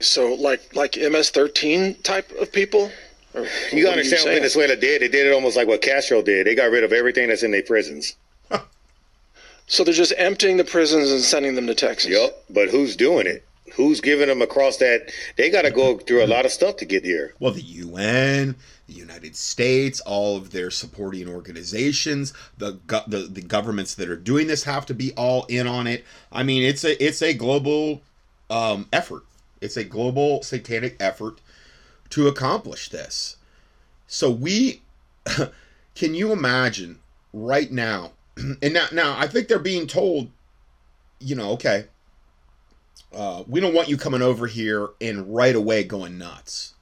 So 0.00 0.34
like 0.34 0.76
like 0.76 0.98
MS-13 0.98 2.02
type 2.02 2.30
of 2.32 2.52
people. 2.52 2.90
Or 3.34 3.46
You 3.72 3.84
what 3.84 3.94
are 3.94 3.98
understand 3.98 4.24
what? 4.24 4.34
Venezuela 4.34 4.76
did? 4.76 5.02
They 5.02 5.08
did 5.08 5.26
it 5.26 5.32
almost 5.32 5.56
like 5.56 5.68
what 5.68 5.80
Castro 5.82 6.22
did. 6.22 6.46
They 6.46 6.54
got 6.54 6.70
rid 6.70 6.84
of 6.84 6.92
everything 6.92 7.28
that's 7.28 7.42
in 7.42 7.50
their 7.50 7.62
prisons. 7.62 8.16
So 9.66 9.84
they're 9.84 9.94
just 9.94 10.12
emptying 10.18 10.58
the 10.58 10.64
prisons 10.64 11.10
and 11.10 11.22
sending 11.22 11.54
them 11.54 11.66
to 11.66 11.74
Texas. 11.74 12.10
Yep. 12.10 12.44
But 12.50 12.68
who's 12.68 12.94
doing 12.94 13.26
it? 13.26 13.46
Who's 13.72 14.02
giving 14.02 14.28
them 14.28 14.42
across 14.42 14.76
that? 14.78 15.10
They 15.36 15.48
got 15.48 15.62
to 15.62 15.70
go 15.70 15.96
through 15.96 16.22
a 16.22 16.26
lot 16.26 16.44
of 16.44 16.50
stuff 16.50 16.76
to 16.76 16.84
get 16.84 17.04
here. 17.04 17.32
Well, 17.40 17.52
the 17.52 17.62
UN, 17.62 18.56
the 18.86 18.92
United 18.92 19.34
States, 19.34 20.00
all 20.00 20.36
of 20.36 20.50
their 20.50 20.70
supporting 20.70 21.26
organizations, 21.26 22.34
the 22.58 22.72
go- 22.86 23.04
the, 23.06 23.20
the 23.20 23.40
governments 23.40 23.94
that 23.94 24.10
are 24.10 24.16
doing 24.16 24.46
this 24.46 24.64
have 24.64 24.84
to 24.86 24.94
be 24.94 25.12
all 25.14 25.46
in 25.46 25.66
on 25.66 25.86
it. 25.86 26.04
I 26.30 26.42
mean, 26.42 26.64
it's 26.64 26.84
a 26.84 27.02
it's 27.02 27.22
a 27.22 27.32
global 27.32 28.02
um, 28.50 28.88
effort. 28.92 29.22
It's 29.62 29.78
a 29.78 29.84
global 29.84 30.42
satanic 30.42 30.96
effort 31.00 31.40
to 32.12 32.28
accomplish 32.28 32.90
this. 32.90 33.36
So 34.06 34.30
we 34.30 34.82
can 35.94 36.14
you 36.14 36.32
imagine 36.32 37.00
right 37.32 37.70
now? 37.70 38.12
And 38.62 38.74
now 38.74 38.86
now 38.92 39.18
I 39.18 39.26
think 39.26 39.48
they're 39.48 39.58
being 39.58 39.86
told, 39.86 40.30
you 41.20 41.34
know, 41.34 41.50
okay, 41.52 41.86
uh, 43.14 43.44
we 43.46 43.60
don't 43.60 43.74
want 43.74 43.88
you 43.88 43.96
coming 43.96 44.22
over 44.22 44.46
here 44.46 44.90
and 45.00 45.34
right 45.34 45.54
away 45.54 45.84
going 45.84 46.18
nuts. 46.18 46.74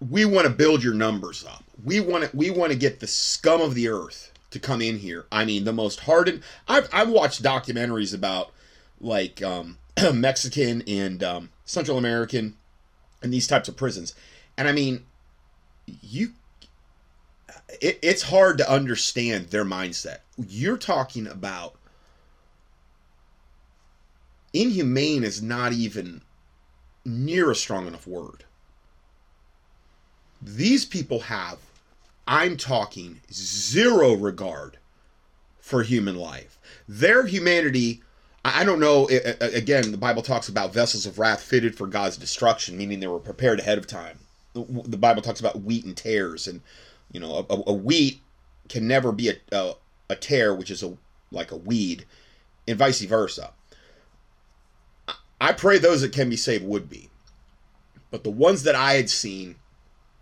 We 0.00 0.24
want 0.24 0.46
to 0.46 0.52
build 0.52 0.82
your 0.82 0.94
numbers 0.94 1.44
up. 1.44 1.64
We 1.84 2.00
want 2.00 2.24
to 2.24 2.36
we 2.36 2.50
want 2.50 2.72
to 2.72 2.78
get 2.78 3.00
the 3.00 3.06
scum 3.06 3.60
of 3.60 3.74
the 3.74 3.88
earth 3.88 4.32
to 4.50 4.58
come 4.58 4.82
in 4.82 4.98
here. 4.98 5.26
I 5.32 5.44
mean, 5.46 5.64
the 5.64 5.72
most 5.72 6.00
hardened. 6.00 6.42
I've 6.68 6.88
I've 6.92 7.08
watched 7.08 7.42
documentaries 7.42 8.14
about 8.14 8.52
like 9.00 9.42
um, 9.42 9.78
Mexican 10.12 10.82
and 10.86 11.22
um, 11.22 11.50
Central 11.64 11.98
American 11.98 12.56
and 13.22 13.32
these 13.32 13.46
types 13.46 13.68
of 13.68 13.76
prisons, 13.76 14.14
and 14.56 14.68
I 14.68 14.72
mean, 14.72 15.04
you. 15.86 16.32
It, 17.80 17.98
it's 18.00 18.22
hard 18.22 18.58
to 18.58 18.70
understand 18.70 19.48
their 19.48 19.64
mindset. 19.64 20.18
You're 20.36 20.78
talking 20.78 21.26
about 21.26 21.74
inhumane 24.52 25.24
is 25.24 25.42
not 25.42 25.72
even 25.72 26.22
near 27.04 27.50
a 27.50 27.54
strong 27.54 27.86
enough 27.86 28.06
word. 28.06 28.44
These 30.40 30.84
people 30.84 31.20
have, 31.20 31.58
I'm 32.26 32.56
talking, 32.56 33.20
zero 33.32 34.14
regard 34.14 34.78
for 35.60 35.82
human 35.82 36.16
life. 36.16 36.58
Their 36.88 37.26
humanity, 37.26 38.02
I 38.54 38.64
don't 38.64 38.80
know, 38.80 39.08
again, 39.40 39.90
the 39.90 39.96
Bible 39.96 40.22
talks 40.22 40.48
about 40.48 40.72
vessels 40.72 41.04
of 41.04 41.18
wrath 41.18 41.42
fitted 41.42 41.76
for 41.76 41.86
God's 41.86 42.16
destruction, 42.16 42.76
meaning 42.76 43.00
they 43.00 43.06
were 43.06 43.18
prepared 43.18 43.58
ahead 43.58 43.78
of 43.78 43.86
time. 43.86 44.20
The 44.52 44.64
the 44.86 44.96
Bible 44.96 45.20
talks 45.20 45.40
about 45.40 45.62
wheat 45.62 45.84
and 45.84 45.96
tares, 45.96 46.46
and, 46.46 46.60
you 47.10 47.18
know, 47.18 47.44
a, 47.50 47.62
a 47.66 47.72
wheat 47.72 48.20
can 48.68 48.86
never 48.86 49.10
be 49.10 49.30
a, 49.30 49.34
a, 49.52 49.74
a 50.10 50.16
tear, 50.16 50.54
which 50.54 50.70
is 50.70 50.82
a 50.82 50.96
like 51.30 51.50
a 51.50 51.56
weed, 51.56 52.06
and 52.68 52.78
vice 52.78 53.00
versa. 53.02 53.52
I 55.40 55.52
pray 55.52 55.78
those 55.78 56.00
that 56.02 56.12
can 56.12 56.30
be 56.30 56.36
saved 56.36 56.64
would 56.64 56.88
be. 56.88 57.10
But 58.10 58.24
the 58.24 58.30
ones 58.30 58.62
that 58.62 58.74
I 58.74 58.94
had 58.94 59.10
seen, 59.10 59.56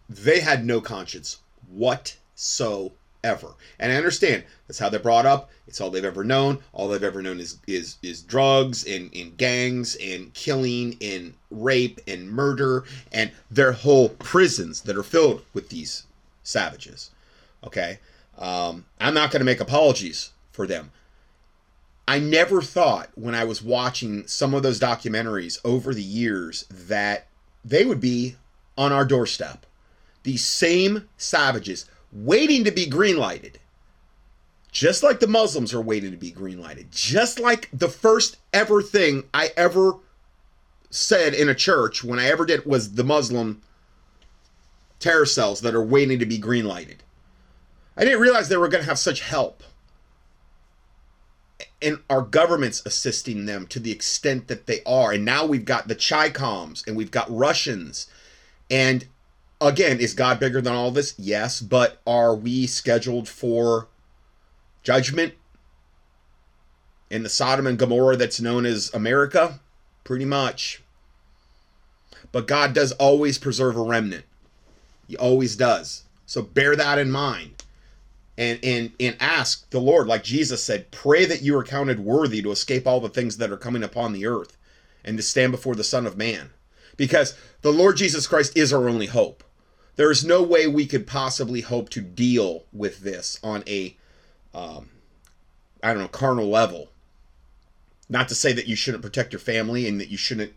they 0.08 0.40
had 0.40 0.64
no 0.64 0.80
conscience 0.80 1.38
whatsoever. 1.68 2.96
And 3.24 3.92
I 3.92 3.96
understand 3.96 4.44
that's 4.66 4.78
how 4.78 4.88
they're 4.88 5.00
brought 5.00 5.26
up. 5.26 5.50
It's 5.66 5.80
all 5.80 5.90
they've 5.90 6.04
ever 6.04 6.24
known. 6.24 6.60
All 6.72 6.88
they've 6.88 7.02
ever 7.02 7.22
known 7.22 7.40
is 7.40 7.58
is 7.66 7.96
is 8.02 8.22
drugs 8.22 8.86
and, 8.86 9.10
and 9.14 9.36
gangs 9.36 9.96
and 9.96 10.32
killing 10.34 10.96
and 11.00 11.34
rape 11.50 12.00
and 12.06 12.30
murder 12.30 12.84
and 13.12 13.32
their 13.50 13.72
whole 13.72 14.10
prisons 14.10 14.82
that 14.82 14.96
are 14.96 15.02
filled 15.02 15.42
with 15.54 15.70
these 15.70 16.04
savages. 16.42 17.10
Okay? 17.64 17.98
Um, 18.38 18.84
I'm 19.00 19.14
not 19.14 19.30
going 19.30 19.40
to 19.40 19.46
make 19.46 19.60
apologies 19.60 20.30
for 20.52 20.66
them. 20.66 20.90
I 22.06 22.18
never 22.18 22.60
thought 22.60 23.08
when 23.14 23.34
I 23.34 23.44
was 23.44 23.62
watching 23.62 24.26
some 24.26 24.52
of 24.52 24.62
those 24.62 24.78
documentaries 24.78 25.58
over 25.64 25.94
the 25.94 26.02
years 26.02 26.64
that 26.64 27.28
they 27.64 27.86
would 27.86 28.00
be 28.00 28.36
on 28.76 28.92
our 28.92 29.06
doorstep. 29.06 29.64
These 30.22 30.44
same 30.44 31.08
savages 31.16 31.86
waiting 32.14 32.64
to 32.64 32.70
be 32.70 32.86
greenlighted. 32.86 33.56
Just 34.72 35.02
like 35.02 35.20
the 35.20 35.26
Muslims 35.26 35.74
are 35.74 35.80
waiting 35.80 36.10
to 36.10 36.16
be 36.16 36.32
greenlighted. 36.32 36.90
Just 36.90 37.38
like 37.38 37.68
the 37.72 37.88
first 37.88 38.38
ever 38.52 38.82
thing 38.82 39.24
I 39.34 39.50
ever 39.56 39.94
said 40.90 41.34
in 41.34 41.48
a 41.48 41.54
church 41.54 42.02
when 42.02 42.18
I 42.18 42.26
ever 42.26 42.46
did 42.46 42.64
was 42.64 42.94
the 42.94 43.04
Muslim 43.04 43.62
terror 44.98 45.26
cells 45.26 45.60
that 45.60 45.74
are 45.74 45.84
waiting 45.84 46.18
to 46.18 46.26
be 46.26 46.38
greenlighted. 46.38 46.98
I 47.96 48.04
didn't 48.04 48.20
realize 48.20 48.48
they 48.48 48.56
were 48.56 48.68
going 48.68 48.82
to 48.82 48.88
have 48.88 48.98
such 48.98 49.20
help 49.20 49.62
and 51.84 51.98
our 52.08 52.22
government's 52.22 52.84
assisting 52.86 53.44
them 53.46 53.66
to 53.66 53.78
the 53.78 53.92
extent 53.92 54.48
that 54.48 54.66
they 54.66 54.80
are. 54.86 55.12
And 55.12 55.24
now 55.24 55.44
we've 55.44 55.64
got 55.64 55.86
the 55.86 55.94
Chicoms 55.94 56.86
and 56.86 56.96
we've 56.96 57.10
got 57.10 57.30
Russians. 57.30 58.08
And 58.70 59.06
again, 59.66 60.00
is 60.00 60.14
God 60.14 60.40
bigger 60.40 60.60
than 60.60 60.74
all 60.74 60.90
this? 60.90 61.14
Yes, 61.18 61.60
but 61.60 62.00
are 62.06 62.34
we 62.34 62.66
scheduled 62.66 63.28
for 63.28 63.88
judgment 64.82 65.34
in 67.10 67.22
the 67.22 67.28
Sodom 67.28 67.66
and 67.66 67.78
Gomorrah 67.78 68.16
that's 68.16 68.40
known 68.40 68.66
as 68.66 68.92
America? 68.94 69.60
Pretty 70.04 70.24
much. 70.24 70.82
But 72.32 72.46
God 72.46 72.72
does 72.74 72.92
always 72.92 73.38
preserve 73.38 73.76
a 73.76 73.82
remnant. 73.82 74.24
He 75.06 75.16
always 75.16 75.56
does. 75.56 76.04
So 76.26 76.42
bear 76.42 76.74
that 76.76 76.98
in 76.98 77.10
mind 77.10 77.62
and 78.36 78.58
and 78.62 78.92
and 78.98 79.16
ask 79.20 79.68
the 79.70 79.80
Lord, 79.80 80.06
like 80.06 80.24
Jesus 80.24 80.62
said, 80.62 80.90
pray 80.90 81.24
that 81.24 81.42
you 81.42 81.56
are 81.56 81.64
counted 81.64 82.00
worthy 82.00 82.42
to 82.42 82.50
escape 82.50 82.86
all 82.86 83.00
the 83.00 83.08
things 83.08 83.36
that 83.36 83.50
are 83.50 83.56
coming 83.56 83.82
upon 83.82 84.12
the 84.12 84.26
earth 84.26 84.56
and 85.04 85.16
to 85.16 85.22
stand 85.22 85.52
before 85.52 85.74
the 85.74 85.84
Son 85.84 86.06
of 86.06 86.16
Man. 86.16 86.50
Because 86.96 87.36
the 87.62 87.72
Lord 87.72 87.96
Jesus 87.96 88.26
Christ 88.26 88.56
is 88.56 88.72
our 88.72 88.88
only 88.88 89.06
hope. 89.06 89.44
There 89.96 90.10
is 90.10 90.24
no 90.24 90.42
way 90.42 90.66
we 90.66 90.86
could 90.86 91.06
possibly 91.06 91.60
hope 91.60 91.88
to 91.90 92.00
deal 92.00 92.64
with 92.72 93.00
this 93.00 93.38
on 93.42 93.62
a 93.66 93.96
um, 94.52 94.90
I 95.82 95.92
don't 95.92 96.02
know, 96.02 96.08
carnal 96.08 96.48
level. 96.48 96.88
Not 98.08 98.28
to 98.28 98.34
say 98.34 98.52
that 98.52 98.66
you 98.66 98.76
shouldn't 98.76 99.02
protect 99.02 99.32
your 99.32 99.40
family 99.40 99.86
and 99.86 100.00
that 100.00 100.10
you 100.10 100.16
shouldn't 100.16 100.54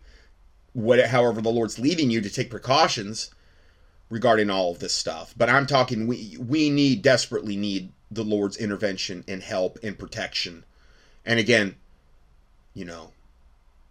what 0.72 1.04
however 1.06 1.40
the 1.40 1.50
Lord's 1.50 1.78
leading 1.78 2.10
you 2.10 2.20
to 2.20 2.30
take 2.30 2.50
precautions 2.50 3.30
regarding 4.10 4.48
all 4.48 4.70
of 4.70 4.78
this 4.78 4.94
stuff. 4.94 5.34
But 5.36 5.50
I'm 5.50 5.66
talking 5.66 6.06
we 6.06 6.36
we 6.38 6.70
need 6.70 7.02
desperately 7.02 7.56
need 7.56 7.92
the 8.10 8.24
Lord's 8.24 8.56
intervention 8.56 9.24
and 9.28 9.42
help 9.42 9.78
and 9.82 9.98
protection. 9.98 10.64
And 11.26 11.38
again, 11.38 11.76
you 12.72 12.84
know, 12.84 13.12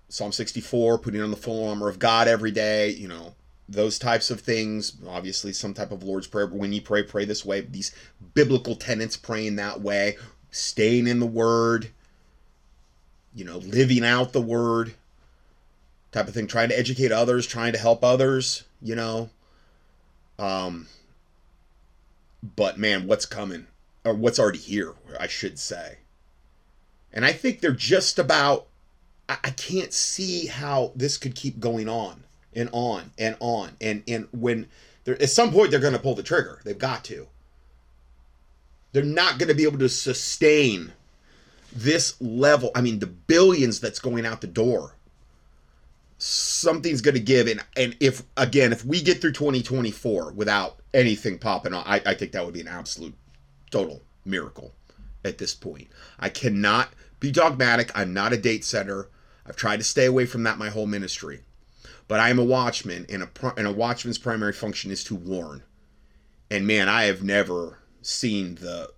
Psalm 0.09 0.31
64, 0.31 0.97
putting 0.99 1.21
on 1.21 1.31
the 1.31 1.37
full 1.37 1.67
armor 1.69 1.89
of 1.89 1.99
God 1.99 2.27
every 2.27 2.51
day, 2.51 2.89
you 2.89 3.07
know, 3.07 3.35
those 3.69 3.99
types 3.99 4.29
of 4.29 4.41
things. 4.41 4.93
Obviously, 5.07 5.53
some 5.53 5.73
type 5.73 5.91
of 5.91 6.03
Lord's 6.03 6.27
Prayer. 6.27 6.47
When 6.47 6.73
you 6.73 6.81
pray, 6.81 7.03
pray 7.03 7.25
this 7.25 7.45
way. 7.45 7.61
These 7.61 7.93
biblical 8.33 8.75
tenets, 8.75 9.17
praying 9.17 9.57
that 9.57 9.81
way, 9.81 10.17
staying 10.51 11.07
in 11.07 11.19
the 11.19 11.25
Word, 11.25 11.89
you 13.35 13.45
know, 13.45 13.57
living 13.57 14.03
out 14.03 14.33
the 14.33 14.41
Word, 14.41 14.93
type 16.11 16.27
of 16.27 16.33
thing. 16.33 16.47
Trying 16.47 16.69
to 16.69 16.79
educate 16.79 17.11
others, 17.11 17.45
trying 17.45 17.73
to 17.73 17.79
help 17.79 18.03
others, 18.03 18.63
you 18.81 18.95
know. 18.95 19.29
Um, 20.39 20.87
but 22.55 22.77
man, 22.77 23.07
what's 23.07 23.25
coming? 23.25 23.67
Or 24.05 24.13
what's 24.13 24.39
already 24.39 24.59
here, 24.59 24.93
I 25.19 25.27
should 25.27 25.59
say. 25.59 25.97
And 27.11 27.25
I 27.25 27.33
think 27.33 27.59
they're 27.59 27.71
just 27.71 28.19
about 28.19 28.67
I, 29.27 29.37
I 29.43 29.49
can't 29.51 29.93
see 29.93 30.47
how 30.47 30.91
this 30.95 31.17
could 31.17 31.35
keep 31.35 31.59
going 31.59 31.89
on 31.89 32.23
and 32.57 32.69
on 32.73 33.11
and 33.17 33.37
on. 33.39 33.77
And 33.79 34.03
and 34.07 34.27
when 34.33 34.67
there 35.05 35.21
at 35.21 35.29
some 35.29 35.51
point 35.51 35.71
they're 35.71 35.79
gonna 35.79 35.99
pull 35.99 36.15
the 36.15 36.23
trigger. 36.23 36.59
They've 36.65 36.77
got 36.77 37.05
to. 37.05 37.27
They're 38.91 39.03
not 39.03 39.39
gonna 39.39 39.53
be 39.53 39.63
able 39.63 39.79
to 39.79 39.89
sustain 39.89 40.91
this 41.71 42.19
level. 42.19 42.71
I 42.75 42.81
mean, 42.81 42.99
the 42.99 43.07
billions 43.07 43.79
that's 43.79 43.99
going 43.99 44.25
out 44.25 44.41
the 44.41 44.47
door. 44.47 44.95
Something's 46.17 47.01
gonna 47.01 47.19
give. 47.19 47.47
And 47.47 47.63
and 47.77 47.95
if 47.99 48.23
again, 48.35 48.73
if 48.73 48.83
we 48.83 49.01
get 49.01 49.21
through 49.21 49.33
2024 49.33 50.33
without 50.33 50.79
anything 50.93 51.37
popping 51.37 51.73
on, 51.73 51.83
I, 51.85 52.01
I 52.05 52.13
think 52.15 52.31
that 52.31 52.43
would 52.43 52.55
be 52.55 52.61
an 52.61 52.67
absolute 52.67 53.13
total 53.69 54.01
miracle 54.25 54.73
at 55.23 55.37
this 55.37 55.53
point. 55.53 55.87
I 56.19 56.29
cannot 56.29 56.89
be 57.19 57.31
dogmatic. 57.31 57.91
I'm 57.93 58.13
not 58.13 58.33
a 58.33 58.37
date 58.37 58.65
setter. 58.65 59.09
I've 59.45 59.55
tried 59.55 59.77
to 59.77 59.83
stay 59.83 60.05
away 60.05 60.25
from 60.25 60.43
that 60.43 60.57
my 60.57 60.69
whole 60.69 60.87
ministry. 60.87 61.41
But 62.07 62.19
I 62.19 62.29
am 62.29 62.39
a 62.39 62.43
watchman, 62.43 63.05
and 63.09 63.23
a, 63.23 63.29
and 63.57 63.67
a 63.67 63.71
watchman's 63.71 64.17
primary 64.17 64.53
function 64.53 64.91
is 64.91 65.03
to 65.05 65.15
warn. 65.15 65.63
And 66.49 66.65
man, 66.65 66.87
I 66.87 67.03
have 67.03 67.21
never 67.23 67.79
seen 68.01 68.55
the 68.55 68.89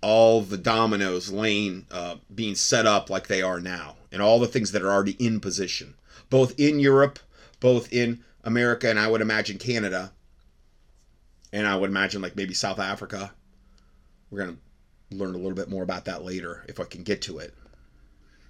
all 0.00 0.40
the 0.40 0.56
dominoes 0.56 1.30
laying 1.30 1.86
uh, 1.90 2.16
being 2.34 2.54
set 2.54 2.86
up 2.86 3.10
like 3.10 3.26
they 3.26 3.42
are 3.42 3.60
now, 3.60 3.96
and 4.12 4.22
all 4.22 4.38
the 4.38 4.46
things 4.46 4.72
that 4.72 4.82
are 4.82 4.90
already 4.90 5.16
in 5.18 5.40
position, 5.40 5.94
both 6.30 6.58
in 6.58 6.80
Europe, 6.80 7.18
both 7.60 7.92
in 7.92 8.22
America, 8.44 8.88
and 8.88 8.98
I 8.98 9.08
would 9.08 9.20
imagine 9.20 9.58
Canada, 9.58 10.12
and 11.52 11.66
I 11.66 11.76
would 11.76 11.90
imagine 11.90 12.22
like 12.22 12.36
maybe 12.36 12.54
South 12.54 12.78
Africa. 12.78 13.32
We're 14.30 14.44
gonna 14.44 14.56
learn 15.10 15.34
a 15.34 15.38
little 15.38 15.54
bit 15.54 15.68
more 15.68 15.82
about 15.82 16.04
that 16.06 16.24
later 16.24 16.64
if 16.68 16.80
I 16.80 16.84
can 16.84 17.02
get 17.02 17.22
to 17.22 17.38
it. 17.38 17.54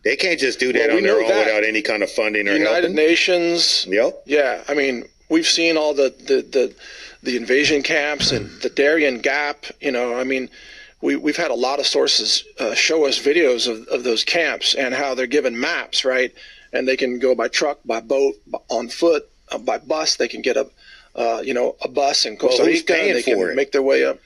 They 0.07 0.15
can't 0.15 0.39
just 0.39 0.61
do 0.61 0.73
that 0.73 0.87
well, 0.87 0.99
on 0.99 1.03
their 1.03 1.17
own 1.17 1.25
without 1.25 1.65
any 1.65 1.83
kind 1.83 2.05
of 2.05 2.09
funding 2.09 2.47
or 2.47 2.53
United 2.53 2.83
helping. 2.83 2.95
Nations. 2.95 3.85
Yep. 3.89 4.23
Yeah, 4.25 4.63
I 4.69 4.75
mean, 4.75 5.05
we've 5.29 5.49
seen 5.49 5.77
all 5.77 5.95
the 5.95 6.15
the 6.17 6.43
the, 6.43 6.75
the 7.25 7.37
invasion 7.37 7.83
camps 7.83 8.31
and 8.31 8.49
the 8.63 8.69
Darien 8.69 9.19
Gap. 9.19 9.67
You 9.81 9.91
know, 9.91 10.15
I 10.17 10.23
mean, 10.23 10.49
we 11.01 11.17
we've 11.17 11.37
had 11.37 11.51
a 11.51 11.55
lot 11.55 11.81
of 11.81 11.89
sources 11.89 12.45
uh, 12.61 12.73
show 12.77 13.05
us 13.05 13.19
videos 13.19 13.67
of, 13.69 13.89
of 13.89 14.05
those 14.05 14.23
camps 14.23 14.75
and 14.75 14.95
how 14.95 15.17
they're 15.17 15.27
given 15.27 15.59
maps, 15.59 16.05
right? 16.05 16.33
And 16.73 16.87
they 16.87 16.97
can 16.97 17.19
go 17.19 17.35
by 17.35 17.49
truck, 17.49 17.81
by 17.85 17.99
boat, 17.99 18.37
on 18.69 18.87
foot, 18.87 19.29
uh, 19.51 19.59
by 19.59 19.79
bus. 19.79 20.15
They 20.15 20.29
can 20.29 20.41
get 20.41 20.57
a 20.57 20.69
uh, 21.17 21.43
you 21.45 21.53
know 21.53 21.75
a 21.83 21.89
bus 21.89 22.27
in 22.27 22.37
Costa 22.37 22.63
well, 22.63 22.71
Rica. 22.71 22.97
and 22.97 23.17
they 23.17 23.25
can 23.25 23.41
it? 23.41 23.57
make 23.57 23.73
their 23.73 23.83
way 23.83 24.05
up 24.05 24.21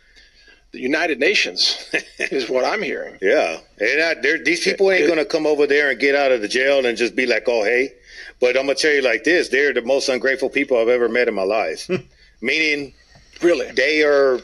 the 0.72 0.80
United 0.80 1.18
Nations 1.18 1.90
is 2.18 2.48
what 2.48 2.64
I'm 2.64 2.82
hearing. 2.82 3.18
Yeah, 3.20 3.58
and 3.78 4.44
these 4.44 4.62
people 4.62 4.90
ain't 4.90 5.08
gonna 5.08 5.24
come 5.24 5.46
over 5.46 5.66
there 5.66 5.90
and 5.90 5.98
get 5.98 6.14
out 6.14 6.32
of 6.32 6.40
the 6.40 6.48
jail 6.48 6.86
and 6.86 6.96
just 6.96 7.16
be 7.16 7.26
like, 7.26 7.44
"Oh, 7.48 7.64
hey." 7.64 7.92
But 8.40 8.56
I'm 8.56 8.66
gonna 8.66 8.76
tell 8.76 8.92
you 8.92 9.02
like 9.02 9.24
this: 9.24 9.48
they're 9.48 9.74
the 9.74 9.82
most 9.82 10.08
ungrateful 10.08 10.48
people 10.48 10.78
I've 10.78 10.88
ever 10.88 11.08
met 11.08 11.28
in 11.28 11.34
my 11.34 11.42
life. 11.42 11.86
Hmm. 11.86 11.96
Meaning, 12.40 12.94
really, 13.42 13.70
they 13.72 14.02
are 14.02 14.40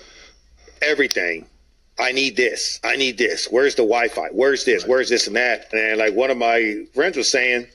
everything. 0.83 1.47
I 1.99 2.13
need 2.13 2.37
this. 2.37 2.79
I 2.85 2.97
need 2.97 3.17
this. 3.17 3.47
Where's 3.47 3.75
the 3.75 3.83
Wi-Fi? 3.83 4.29
Where's 4.33 4.65
this? 4.67 4.85
Where's 4.85 5.09
this 5.09 5.27
and 5.27 5.37
that? 5.37 5.73
And 5.73 5.97
like 5.99 6.15
one 6.15 6.31
of 6.31 6.37
my 6.37 6.85
friends 6.93 7.17
was 7.17 7.31
saying, 7.31 7.69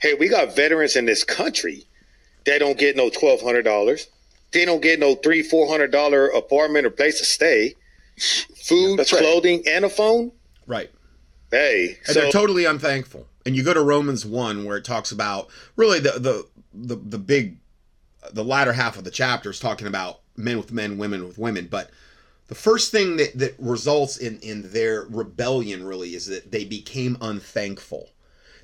"Hey, 0.00 0.14
we 0.14 0.28
got 0.28 0.56
veterans 0.56 0.96
in 0.96 1.04
this 1.04 1.22
country 1.22 1.84
that 2.46 2.58
don't 2.58 2.78
get 2.78 2.96
no 2.96 3.10
twelve 3.10 3.42
hundred 3.42 3.62
dollars. 3.62 4.08
They 4.52 4.64
don't 4.64 4.80
get 4.80 4.98
no 4.98 5.14
three, 5.16 5.42
four 5.42 5.68
hundred 5.68 5.92
dollar 5.92 6.28
apartment 6.28 6.86
or 6.86 6.90
place 6.90 7.18
to 7.18 7.26
stay." 7.26 7.74
Food, 8.20 8.98
That's 8.98 9.10
clothing, 9.10 9.58
right. 9.58 9.68
and 9.68 9.84
a 9.84 9.90
phone. 9.90 10.32
Right. 10.66 10.90
Hey, 11.50 11.98
and 12.06 12.14
so, 12.14 12.20
they're 12.20 12.30
totally 12.30 12.64
unthankful. 12.64 13.26
And 13.44 13.56
you 13.56 13.64
go 13.64 13.74
to 13.74 13.82
Romans 13.82 14.24
one 14.24 14.64
where 14.64 14.76
it 14.76 14.84
talks 14.84 15.10
about 15.12 15.48
really 15.76 15.98
the 15.98 16.12
the 16.12 16.46
the, 16.72 16.96
the 16.96 17.18
big 17.18 17.58
the 18.32 18.44
latter 18.44 18.72
half 18.72 18.96
of 18.96 19.04
the 19.04 19.10
chapter 19.10 19.50
is 19.50 19.58
talking 19.58 19.86
about 19.86 20.20
men 20.36 20.56
with 20.56 20.72
men, 20.72 20.98
women 20.98 21.26
with 21.26 21.38
women, 21.38 21.66
but 21.70 21.90
the 22.50 22.56
first 22.56 22.90
thing 22.90 23.16
that, 23.16 23.38
that 23.38 23.54
results 23.60 24.16
in, 24.16 24.40
in 24.40 24.72
their 24.72 25.02
rebellion 25.02 25.86
really 25.86 26.16
is 26.16 26.26
that 26.26 26.50
they 26.50 26.64
became 26.64 27.16
unthankful. 27.20 28.08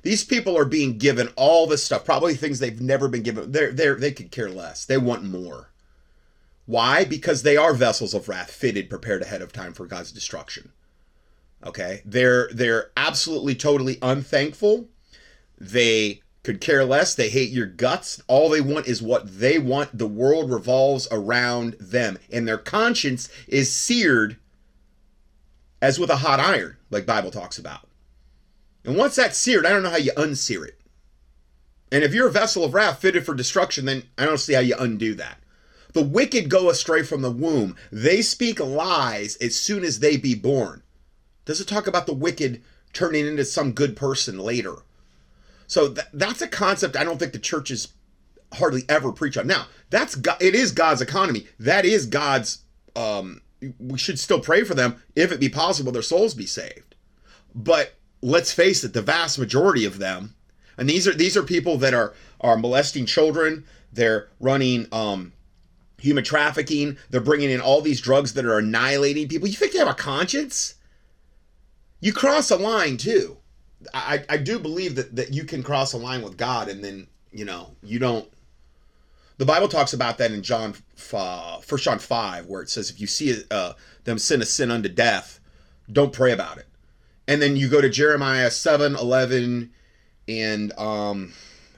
These 0.03 0.25
people 0.25 0.57
are 0.57 0.65
being 0.65 0.97
given 0.97 1.29
all 1.37 1.67
this 1.67 1.85
stuff, 1.85 2.03
probably 2.03 2.35
things 2.35 2.59
they've 2.59 2.81
never 2.81 3.07
been 3.07 3.23
given. 3.23 3.49
They're, 3.49 3.71
they're, 3.71 3.95
they 3.95 4.11
could 4.11 4.29
care 4.29 4.49
less. 4.49 4.83
They 4.83 4.97
want 4.97 5.23
more. 5.23 5.69
Why? 6.67 7.05
Because 7.05 7.41
they 7.41 7.57
are 7.57 7.73
vessels 7.73 8.13
of 8.13 8.27
wrath, 8.27 8.51
fitted, 8.51 8.89
prepared 8.89 9.23
ahead 9.23 9.41
of 9.41 9.53
time 9.53 9.73
for 9.73 9.87
God's 9.87 10.11
destruction. 10.11 10.73
Okay? 11.65 12.01
They're 12.05 12.49
they're 12.53 12.91
absolutely 12.95 13.55
totally 13.55 13.97
unthankful. 14.01 14.89
They 15.57 16.21
could 16.43 16.61
care 16.61 16.85
less. 16.85 17.15
They 17.15 17.29
hate 17.29 17.51
your 17.51 17.65
guts. 17.65 18.21
All 18.27 18.49
they 18.49 18.61
want 18.61 18.85
is 18.85 19.01
what 19.01 19.39
they 19.39 19.57
want. 19.57 19.97
The 19.97 20.07
world 20.07 20.51
revolves 20.51 21.07
around 21.09 21.77
them. 21.79 22.19
And 22.31 22.45
their 22.45 22.57
conscience 22.57 23.29
is 23.47 23.73
seared 23.73 24.37
as 25.81 25.99
with 25.99 26.09
a 26.09 26.17
hot 26.17 26.39
iron, 26.39 26.75
like 26.89 27.05
Bible 27.05 27.31
talks 27.31 27.57
about. 27.57 27.87
And 28.83 28.97
once 28.97 29.15
that's 29.15 29.37
seared, 29.37 29.65
I 29.65 29.69
don't 29.69 29.83
know 29.83 29.89
how 29.89 29.97
you 29.97 30.11
unsear 30.17 30.67
it. 30.67 30.79
And 31.93 32.03
if 32.03 32.13
you're 32.13 32.27
a 32.27 32.31
vessel 32.31 32.65
of 32.65 32.73
wrath 32.73 32.99
fitted 32.99 33.25
for 33.25 33.33
destruction, 33.33 33.85
then 33.85 34.03
I 34.17 34.25
don't 34.25 34.37
see 34.37 34.53
how 34.53 34.59
you 34.59 34.75
undo 34.77 35.15
that. 35.15 35.39
The 35.97 36.03
wicked 36.03 36.47
go 36.47 36.69
astray 36.69 37.01
from 37.01 37.23
the 37.23 37.31
womb. 37.31 37.75
They 37.91 38.21
speak 38.21 38.59
lies 38.59 39.35
as 39.37 39.55
soon 39.55 39.83
as 39.83 39.97
they 39.97 40.15
be 40.15 40.35
born. 40.35 40.83
Does 41.43 41.59
it 41.59 41.67
talk 41.67 41.87
about 41.87 42.05
the 42.05 42.13
wicked 42.13 42.61
turning 42.93 43.25
into 43.25 43.43
some 43.43 43.71
good 43.71 43.95
person 43.95 44.37
later? 44.37 44.75
So 45.65 45.91
th- 45.91 46.05
that's 46.13 46.43
a 46.43 46.47
concept 46.47 46.95
I 46.95 47.03
don't 47.03 47.17
think 47.17 47.33
the 47.33 47.39
churches 47.39 47.93
hardly 48.53 48.83
ever 48.87 49.11
preach 49.11 49.39
on. 49.39 49.47
Now, 49.47 49.65
that's 49.89 50.13
God, 50.13 50.37
it 50.39 50.53
is 50.53 50.71
God's 50.71 51.01
economy. 51.01 51.47
That 51.59 51.83
is 51.83 52.05
God's 52.05 52.59
um 52.95 53.41
we 53.79 53.97
should 53.97 54.19
still 54.19 54.39
pray 54.39 54.63
for 54.63 54.75
them 54.75 55.01
if 55.15 55.31
it 55.31 55.39
be 55.39 55.49
possible 55.49 55.91
their 55.91 56.03
souls 56.03 56.35
be 56.35 56.45
saved. 56.45 56.93
But 57.55 57.95
let's 58.21 58.51
face 58.51 58.83
it, 58.83 58.93
the 58.93 59.01
vast 59.01 59.39
majority 59.39 59.83
of 59.83 59.97
them 59.97 60.35
and 60.77 60.87
these 60.87 61.07
are 61.07 61.13
these 61.13 61.35
are 61.35 61.41
people 61.41 61.79
that 61.79 61.95
are 61.95 62.13
are 62.39 62.55
molesting 62.55 63.07
children, 63.07 63.65
they're 63.91 64.27
running 64.39 64.85
um 64.91 65.33
human 65.99 66.23
trafficking. 66.23 66.97
They're 67.09 67.21
bringing 67.21 67.49
in 67.49 67.61
all 67.61 67.81
these 67.81 68.01
drugs 68.01 68.33
that 68.33 68.45
are 68.45 68.59
annihilating 68.59 69.27
people. 69.27 69.47
You 69.47 69.55
think 69.55 69.73
they 69.73 69.79
have 69.79 69.87
a 69.87 69.93
conscience? 69.93 70.75
You 71.99 72.13
cross 72.13 72.51
a 72.51 72.57
line 72.57 72.97
too. 72.97 73.37
I, 73.93 74.23
I 74.29 74.37
do 74.37 74.59
believe 74.59 74.95
that, 74.95 75.15
that 75.15 75.33
you 75.33 75.43
can 75.43 75.63
cross 75.63 75.93
a 75.93 75.97
line 75.97 76.21
with 76.21 76.37
God 76.37 76.67
and 76.67 76.83
then, 76.83 77.07
you 77.31 77.45
know, 77.45 77.75
you 77.83 77.99
don't. 77.99 78.27
The 79.37 79.45
Bible 79.45 79.67
talks 79.67 79.93
about 79.93 80.17
that 80.17 80.31
in 80.31 80.41
John, 80.41 80.73
uh, 81.13 81.59
First 81.59 81.83
John 81.83 81.99
5, 81.99 82.47
where 82.47 82.63
it 82.63 82.69
says, 82.69 82.89
if 82.89 82.99
you 82.99 83.05
see 83.05 83.43
uh, 83.51 83.73
them 84.03 84.17
sin 84.17 84.41
a 84.41 84.45
sin 84.45 84.71
unto 84.71 84.89
death, 84.89 85.39
don't 85.91 86.11
pray 86.11 86.31
about 86.31 86.57
it. 86.57 86.65
And 87.27 87.39
then 87.39 87.55
you 87.55 87.69
go 87.69 87.79
to 87.79 87.89
Jeremiah 87.89 88.49
7, 88.49 88.95
11, 88.95 89.71
and 90.27 90.73
um, 90.79 91.33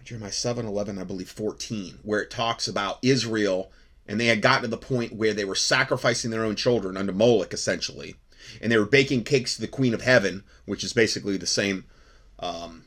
Jeremiah 0.05 0.31
7, 0.31 0.65
11, 0.65 0.99
I 0.99 1.03
believe 1.03 1.29
14, 1.29 1.99
where 2.03 2.21
it 2.21 2.31
talks 2.31 2.67
about 2.67 2.99
Israel 3.01 3.71
and 4.09 4.19
they 4.19 4.25
had 4.25 4.41
gotten 4.41 4.63
to 4.63 4.67
the 4.67 4.75
point 4.75 5.13
where 5.13 5.35
they 5.35 5.45
were 5.45 5.53
sacrificing 5.53 6.31
their 6.31 6.43
own 6.43 6.55
children 6.55 6.97
under 6.97 7.13
Moloch, 7.13 7.53
essentially, 7.53 8.15
and 8.59 8.71
they 8.71 8.77
were 8.77 8.85
baking 8.85 9.23
cakes 9.23 9.53
to 9.53 9.61
the 9.61 9.67
Queen 9.67 9.93
of 9.93 10.01
Heaven, 10.01 10.43
which 10.65 10.83
is 10.83 10.93
basically 10.93 11.37
the 11.37 11.45
same 11.45 11.85
um, 12.39 12.85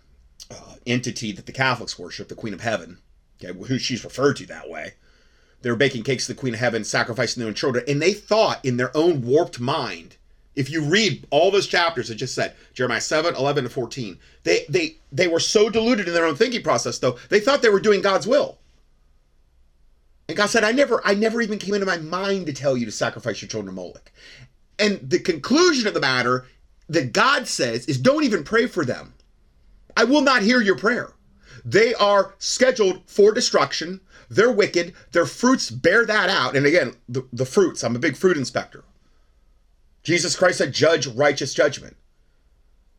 uh, 0.50 0.74
entity 0.84 1.30
that 1.30 1.46
the 1.46 1.52
Catholics 1.52 1.96
worship, 1.96 2.26
the 2.26 2.34
Queen 2.34 2.52
of 2.52 2.60
Heaven, 2.60 2.98
okay, 3.40 3.56
who 3.56 3.78
she's 3.78 4.02
referred 4.02 4.36
to 4.38 4.46
that 4.46 4.68
way. 4.68 4.94
They 5.62 5.70
were 5.70 5.76
baking 5.76 6.02
cakes 6.02 6.26
to 6.26 6.34
the 6.34 6.40
Queen 6.40 6.54
of 6.54 6.60
Heaven, 6.60 6.82
sacrificing 6.82 7.40
their 7.40 7.48
own 7.48 7.54
children, 7.54 7.84
and 7.86 8.02
they 8.02 8.14
thought 8.14 8.58
in 8.64 8.76
their 8.76 8.94
own 8.96 9.22
warped 9.22 9.60
mind. 9.60 10.16
If 10.56 10.70
you 10.70 10.82
read 10.82 11.24
all 11.30 11.52
those 11.52 11.68
chapters, 11.68 12.10
it 12.10 12.16
just 12.16 12.34
said 12.34 12.56
Jeremiah 12.74 13.00
7, 13.00 13.36
11, 13.36 13.64
and 13.64 13.72
14. 13.72 14.18
They 14.42 14.64
they 14.68 14.96
they 15.12 15.28
were 15.28 15.40
so 15.40 15.70
deluded 15.70 16.08
in 16.08 16.14
their 16.14 16.26
own 16.26 16.34
thinking 16.34 16.64
process, 16.64 16.98
though, 16.98 17.16
they 17.28 17.38
thought 17.38 17.62
they 17.62 17.68
were 17.68 17.78
doing 17.78 18.02
God's 18.02 18.26
will. 18.26 18.58
God 20.36 20.50
said, 20.50 20.64
I 20.64 20.72
never, 20.72 21.00
I 21.04 21.14
never 21.14 21.40
even 21.40 21.58
came 21.58 21.74
into 21.74 21.86
my 21.86 21.98
mind 21.98 22.46
to 22.46 22.52
tell 22.52 22.76
you 22.76 22.84
to 22.86 22.92
sacrifice 22.92 23.42
your 23.42 23.48
children 23.48 23.74
to 23.74 23.80
Moloch. 23.80 24.10
And 24.78 24.98
the 25.08 25.18
conclusion 25.18 25.86
of 25.86 25.94
the 25.94 26.00
matter 26.00 26.46
that 26.88 27.12
God 27.12 27.46
says 27.46 27.86
is 27.86 27.98
don't 27.98 28.24
even 28.24 28.44
pray 28.44 28.66
for 28.66 28.84
them. 28.84 29.14
I 29.96 30.04
will 30.04 30.22
not 30.22 30.42
hear 30.42 30.60
your 30.60 30.76
prayer. 30.76 31.12
They 31.64 31.94
are 31.94 32.34
scheduled 32.38 33.08
for 33.08 33.32
destruction. 33.32 34.00
They're 34.28 34.52
wicked. 34.52 34.94
Their 35.12 35.26
fruits 35.26 35.70
bear 35.70 36.04
that 36.06 36.30
out. 36.30 36.56
And 36.56 36.66
again, 36.66 36.94
the, 37.08 37.26
the 37.32 37.46
fruits, 37.46 37.84
I'm 37.84 37.96
a 37.96 38.00
big 38.00 38.16
fruit 38.16 38.36
inspector. 38.36 38.84
Jesus 40.02 40.34
Christ 40.34 40.58
said, 40.58 40.72
judge 40.72 41.06
righteous 41.06 41.54
judgment. 41.54 41.96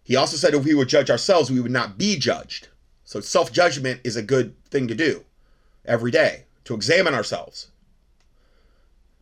He 0.03 0.15
also 0.15 0.37
said 0.37 0.53
if 0.53 0.63
we 0.63 0.73
would 0.73 0.89
judge 0.89 1.09
ourselves, 1.09 1.49
we 1.49 1.59
would 1.59 1.71
not 1.71 1.97
be 1.97 2.17
judged. 2.17 2.69
So 3.03 3.19
self 3.19 3.51
judgment 3.51 4.01
is 4.03 4.15
a 4.15 4.21
good 4.21 4.55
thing 4.69 4.87
to 4.87 4.95
do 4.95 5.23
every 5.85 6.11
day 6.11 6.45
to 6.65 6.75
examine 6.75 7.13
ourselves, 7.13 7.67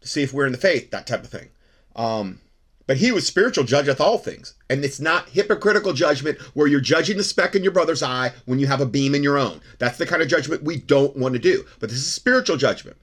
to 0.02 0.08
see 0.08 0.24
if 0.24 0.34
we're 0.34 0.46
in 0.46 0.52
the 0.52 0.58
faith, 0.58 0.92
that 0.92 1.08
type 1.08 1.24
of 1.24 1.30
thing. 1.30 1.50
Um, 1.96 2.40
but 2.88 2.98
he 2.98 3.12
was 3.12 3.26
spiritual 3.26 3.64
judgeth 3.64 4.02
all 4.02 4.18
things. 4.18 4.56
And 4.70 4.84
it's 4.84 5.00
not 5.00 5.30
hypocritical 5.30 5.94
judgment 5.94 6.42
where 6.54 6.68
you're 6.68 6.82
judging 6.82 7.18
the 7.18 7.24
speck 7.24 7.56
in 7.56 7.64
your 7.64 7.72
brother's 7.72 8.04
eye 8.04 8.34
when 8.46 8.60
you 8.60 8.68
have 8.68 8.82
a 8.82 8.86
beam 8.86 9.16
in 9.16 9.24
your 9.24 9.38
own. 9.38 9.62
That's 9.80 9.98
the 9.98 10.06
kind 10.06 10.22
of 10.22 10.28
judgment 10.28 10.64
we 10.64 10.78
don't 10.78 11.16
want 11.16 11.34
to 11.34 11.40
do. 11.40 11.66
But 11.80 11.90
this 11.90 12.00
is 12.00 12.12
spiritual 12.12 12.58
judgment. 12.58 12.98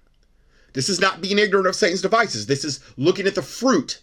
This 0.75 0.89
is 0.89 1.01
not 1.01 1.23
being 1.23 1.39
ignorant 1.39 1.67
of 1.67 1.75
Satan's 1.75 2.03
devices. 2.03 2.47
This 2.47 2.65
is 2.65 2.81
looking 2.97 3.27
at 3.27 3.35
the 3.35 3.43
fruit 3.43 4.03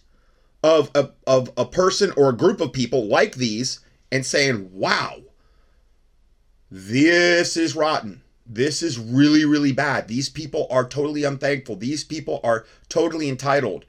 of 0.62 0.90
a, 0.94 1.10
of 1.26 1.50
a 1.56 1.64
person 1.64 2.12
or 2.16 2.30
a 2.30 2.36
group 2.36 2.60
of 2.60 2.72
people 2.72 3.06
like 3.06 3.36
these 3.36 3.80
and 4.10 4.26
saying, 4.26 4.68
wow, 4.72 5.18
this 6.70 7.56
is 7.56 7.76
rotten. 7.76 8.22
This 8.48 8.82
is 8.82 8.98
really, 8.98 9.44
really 9.44 9.72
bad. 9.72 10.08
These 10.08 10.28
people 10.28 10.66
are 10.70 10.88
totally 10.88 11.24
unthankful. 11.24 11.76
These 11.76 12.04
people 12.04 12.40
are 12.44 12.64
totally 12.88 13.28
entitled. 13.28 13.84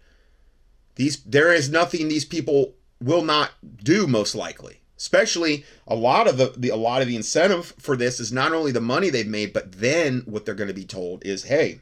These 0.95 1.23
there 1.23 1.53
is 1.53 1.69
nothing 1.69 2.07
these 2.07 2.25
people 2.25 2.73
will 2.99 3.23
not 3.23 3.51
do 3.83 4.07
most 4.07 4.33
likely. 4.33 4.81
Especially 4.97 5.63
a 5.87 5.95
lot 5.95 6.27
of 6.27 6.37
the, 6.37 6.53
the 6.57 6.69
a 6.69 6.75
lot 6.75 7.03
of 7.03 7.07
the 7.07 7.15
incentive 7.15 7.75
for 7.77 7.95
this 7.95 8.19
is 8.19 8.31
not 8.31 8.51
only 8.51 8.71
the 8.71 8.81
money 8.81 9.11
they've 9.11 9.27
made, 9.27 9.53
but 9.53 9.73
then 9.73 10.23
what 10.25 10.43
they're 10.43 10.55
going 10.55 10.69
to 10.69 10.73
be 10.73 10.85
told 10.85 11.23
is, 11.23 11.43
hey, 11.43 11.81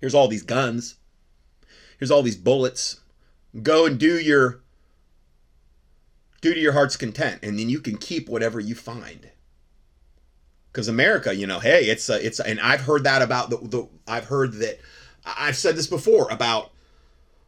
here's 0.00 0.14
all 0.14 0.26
these 0.26 0.42
guns, 0.42 0.96
here's 1.98 2.10
all 2.10 2.22
these 2.22 2.36
bullets. 2.36 3.00
Go 3.62 3.86
and 3.86 3.96
do 3.96 4.18
your 4.18 4.60
do 6.40 6.52
to 6.52 6.60
your 6.60 6.72
heart's 6.72 6.96
content, 6.96 7.40
and 7.44 7.56
then 7.56 7.68
you 7.68 7.78
can 7.78 7.96
keep 7.96 8.28
whatever 8.28 8.58
you 8.58 8.74
find 8.74 9.30
because 10.76 10.88
America, 10.88 11.34
you 11.34 11.46
know, 11.46 11.58
hey, 11.58 11.86
it's 11.86 12.10
a, 12.10 12.24
it's, 12.24 12.38
a, 12.38 12.46
and 12.46 12.60
I've 12.60 12.82
heard 12.82 13.04
that 13.04 13.22
about 13.22 13.48
the, 13.48 13.56
the, 13.56 13.88
I've 14.06 14.26
heard 14.26 14.52
that, 14.56 14.78
I've 15.24 15.56
said 15.56 15.74
this 15.74 15.86
before 15.86 16.30
about 16.30 16.70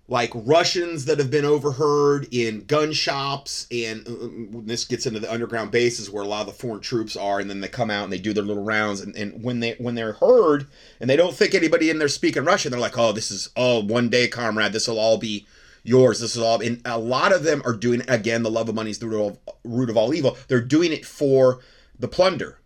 like 0.09 0.31
Russians 0.35 1.05
that 1.05 1.19
have 1.19 1.31
been 1.31 1.45
overheard 1.45 2.27
in 2.33 2.65
gun 2.65 2.95
shops, 2.95 3.67
and 3.71 4.09
uh, 4.09 4.63
this 4.65 4.87
gets 4.87 5.05
into 5.05 5.21
the 5.21 5.31
underground 5.31 5.73
bases 5.73 6.09
where 6.09 6.25
a 6.25 6.27
lot 6.27 6.41
of 6.41 6.47
the 6.47 6.55
foreign 6.55 6.81
troops 6.81 7.17
are, 7.17 7.39
and 7.39 7.51
then 7.51 7.61
they 7.61 7.69
come 7.69 7.91
out 7.91 8.05
and 8.05 8.13
they 8.15 8.19
do 8.19 8.33
their 8.33 8.43
little 8.43 8.65
rounds, 8.65 9.03
and, 9.03 9.15
and 9.15 9.45
when 9.45 9.61
they 9.61 9.73
when 9.73 9.95
they're 9.95 10.15
heard 10.15 10.67
and 10.99 11.11
they 11.11 11.17
don't 11.17 11.35
think 11.35 11.55
anybody 11.55 11.91
in 11.91 11.99
there 11.99 12.09
speaking 12.09 12.47
Russian, 12.47 12.71
they're 12.71 12.81
like, 12.81 12.97
oh, 12.97 13.13
this 13.13 13.31
is 13.31 13.51
oh 13.57 13.85
one 13.85 14.09
day, 14.09 14.27
comrade, 14.27 14.73
this 14.73 14.89
will 14.89 14.99
all 14.99 15.19
be 15.19 15.47
yours. 15.85 16.21
This 16.21 16.35
is 16.35 16.41
all, 16.41 16.63
and 16.63 16.81
a 16.87 16.99
lot 16.99 17.35
of 17.35 17.43
them 17.43 17.61
are 17.67 17.75
doing 17.77 18.01
again. 18.09 18.43
The 18.43 18.51
love 18.51 18.71
of 18.71 18.75
money 18.75 18.89
is 18.89 19.01
the 19.01 19.07
root 19.07 19.27
of, 19.27 19.39
root 19.65 19.91
of 19.91 19.99
all 19.99 20.15
evil. 20.15 20.39
They're 20.49 20.63
doing 20.63 20.95
it 20.95 21.05
for 21.05 21.61
the 21.99 22.09
plunder 22.09 22.58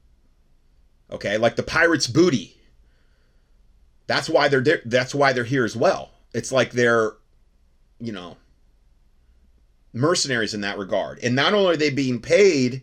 Okay, 1.12 1.36
like 1.36 1.56
the 1.56 1.62
pirates' 1.62 2.06
booty. 2.06 2.56
That's 4.06 4.28
why 4.28 4.48
they're 4.48 4.62
there. 4.62 4.80
That's 4.84 5.14
why 5.14 5.32
they're 5.32 5.44
here 5.44 5.64
as 5.64 5.76
well. 5.76 6.10
It's 6.32 6.50
like 6.50 6.72
they're, 6.72 7.12
you 8.00 8.12
know, 8.12 8.38
mercenaries 9.92 10.54
in 10.54 10.62
that 10.62 10.78
regard. 10.78 11.18
And 11.22 11.36
not 11.36 11.52
only 11.52 11.74
are 11.74 11.76
they 11.76 11.90
being 11.90 12.20
paid, 12.20 12.82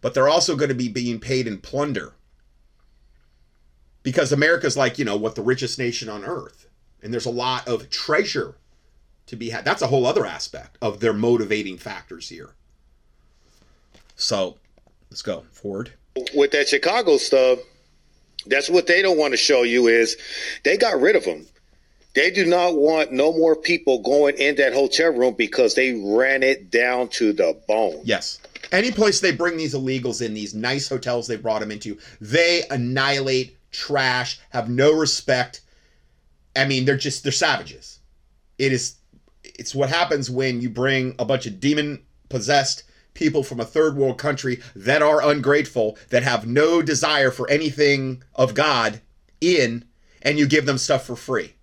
but 0.00 0.12
they're 0.12 0.28
also 0.28 0.56
going 0.56 0.68
to 0.68 0.74
be 0.74 0.88
being 0.88 1.20
paid 1.20 1.46
in 1.46 1.58
plunder. 1.58 2.14
Because 4.02 4.32
America's 4.32 4.76
like, 4.76 4.98
you 4.98 5.04
know, 5.04 5.16
what 5.16 5.36
the 5.36 5.42
richest 5.42 5.78
nation 5.78 6.08
on 6.08 6.24
earth. 6.24 6.68
And 7.00 7.12
there's 7.12 7.26
a 7.26 7.30
lot 7.30 7.68
of 7.68 7.88
treasure 7.88 8.56
to 9.26 9.36
be 9.36 9.50
had. 9.50 9.64
That's 9.64 9.82
a 9.82 9.86
whole 9.86 10.04
other 10.04 10.26
aspect 10.26 10.76
of 10.82 10.98
their 10.98 11.12
motivating 11.12 11.78
factors 11.78 12.28
here. 12.28 12.54
So 14.16 14.58
let's 15.08 15.22
go 15.22 15.44
forward 15.52 15.92
with 16.34 16.52
that 16.52 16.68
Chicago 16.68 17.16
stuff, 17.16 17.58
that's 18.46 18.68
what 18.68 18.86
they 18.86 19.02
don't 19.02 19.18
want 19.18 19.32
to 19.32 19.36
show 19.36 19.62
you 19.62 19.86
is 19.86 20.16
they 20.64 20.76
got 20.76 21.00
rid 21.00 21.16
of 21.16 21.24
them. 21.24 21.46
They 22.14 22.30
do 22.30 22.44
not 22.44 22.76
want 22.76 23.12
no 23.12 23.32
more 23.32 23.56
people 23.56 24.02
going 24.02 24.36
in 24.36 24.56
that 24.56 24.74
hotel 24.74 25.12
room 25.12 25.34
because 25.34 25.74
they 25.74 25.94
ran 25.94 26.42
it 26.42 26.70
down 26.70 27.08
to 27.08 27.32
the 27.32 27.58
bone. 27.66 28.02
Yes. 28.04 28.38
Any 28.70 28.90
place 28.90 29.20
they 29.20 29.32
bring 29.32 29.56
these 29.56 29.74
illegals 29.74 30.24
in, 30.24 30.34
these 30.34 30.54
nice 30.54 30.88
hotels 30.88 31.26
they 31.26 31.36
brought 31.36 31.60
them 31.60 31.70
into, 31.70 31.98
they 32.20 32.64
annihilate, 32.70 33.56
trash, 33.70 34.38
have 34.50 34.68
no 34.68 34.92
respect. 34.92 35.62
I 36.54 36.66
mean, 36.66 36.84
they're 36.84 36.96
just 36.96 37.22
they're 37.22 37.32
savages. 37.32 37.98
It 38.58 38.72
is 38.72 38.96
it's 39.42 39.74
what 39.74 39.88
happens 39.88 40.30
when 40.30 40.60
you 40.60 40.68
bring 40.68 41.14
a 41.18 41.24
bunch 41.24 41.46
of 41.46 41.60
demon 41.60 42.02
possessed 42.28 42.84
people 43.14 43.42
from 43.42 43.60
a 43.60 43.64
third 43.64 43.96
world 43.96 44.18
country 44.18 44.60
that 44.74 45.02
are 45.02 45.22
ungrateful, 45.22 45.98
that 46.10 46.22
have 46.22 46.46
no 46.46 46.82
desire 46.82 47.30
for 47.30 47.48
anything 47.50 48.22
of 48.34 48.54
God 48.54 49.00
in, 49.40 49.84
and 50.22 50.38
you 50.38 50.46
give 50.46 50.66
them 50.66 50.78
stuff 50.78 51.06
for 51.06 51.16
free. 51.16 51.54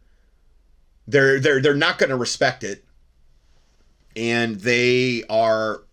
They're 1.07 1.39
they're 1.39 1.61
they're 1.61 1.73
not 1.73 1.97
going 1.97 2.11
to 2.11 2.15
respect 2.15 2.63
it, 2.63 2.85
and 4.15 4.57
they 4.57 5.23
are 5.29 5.83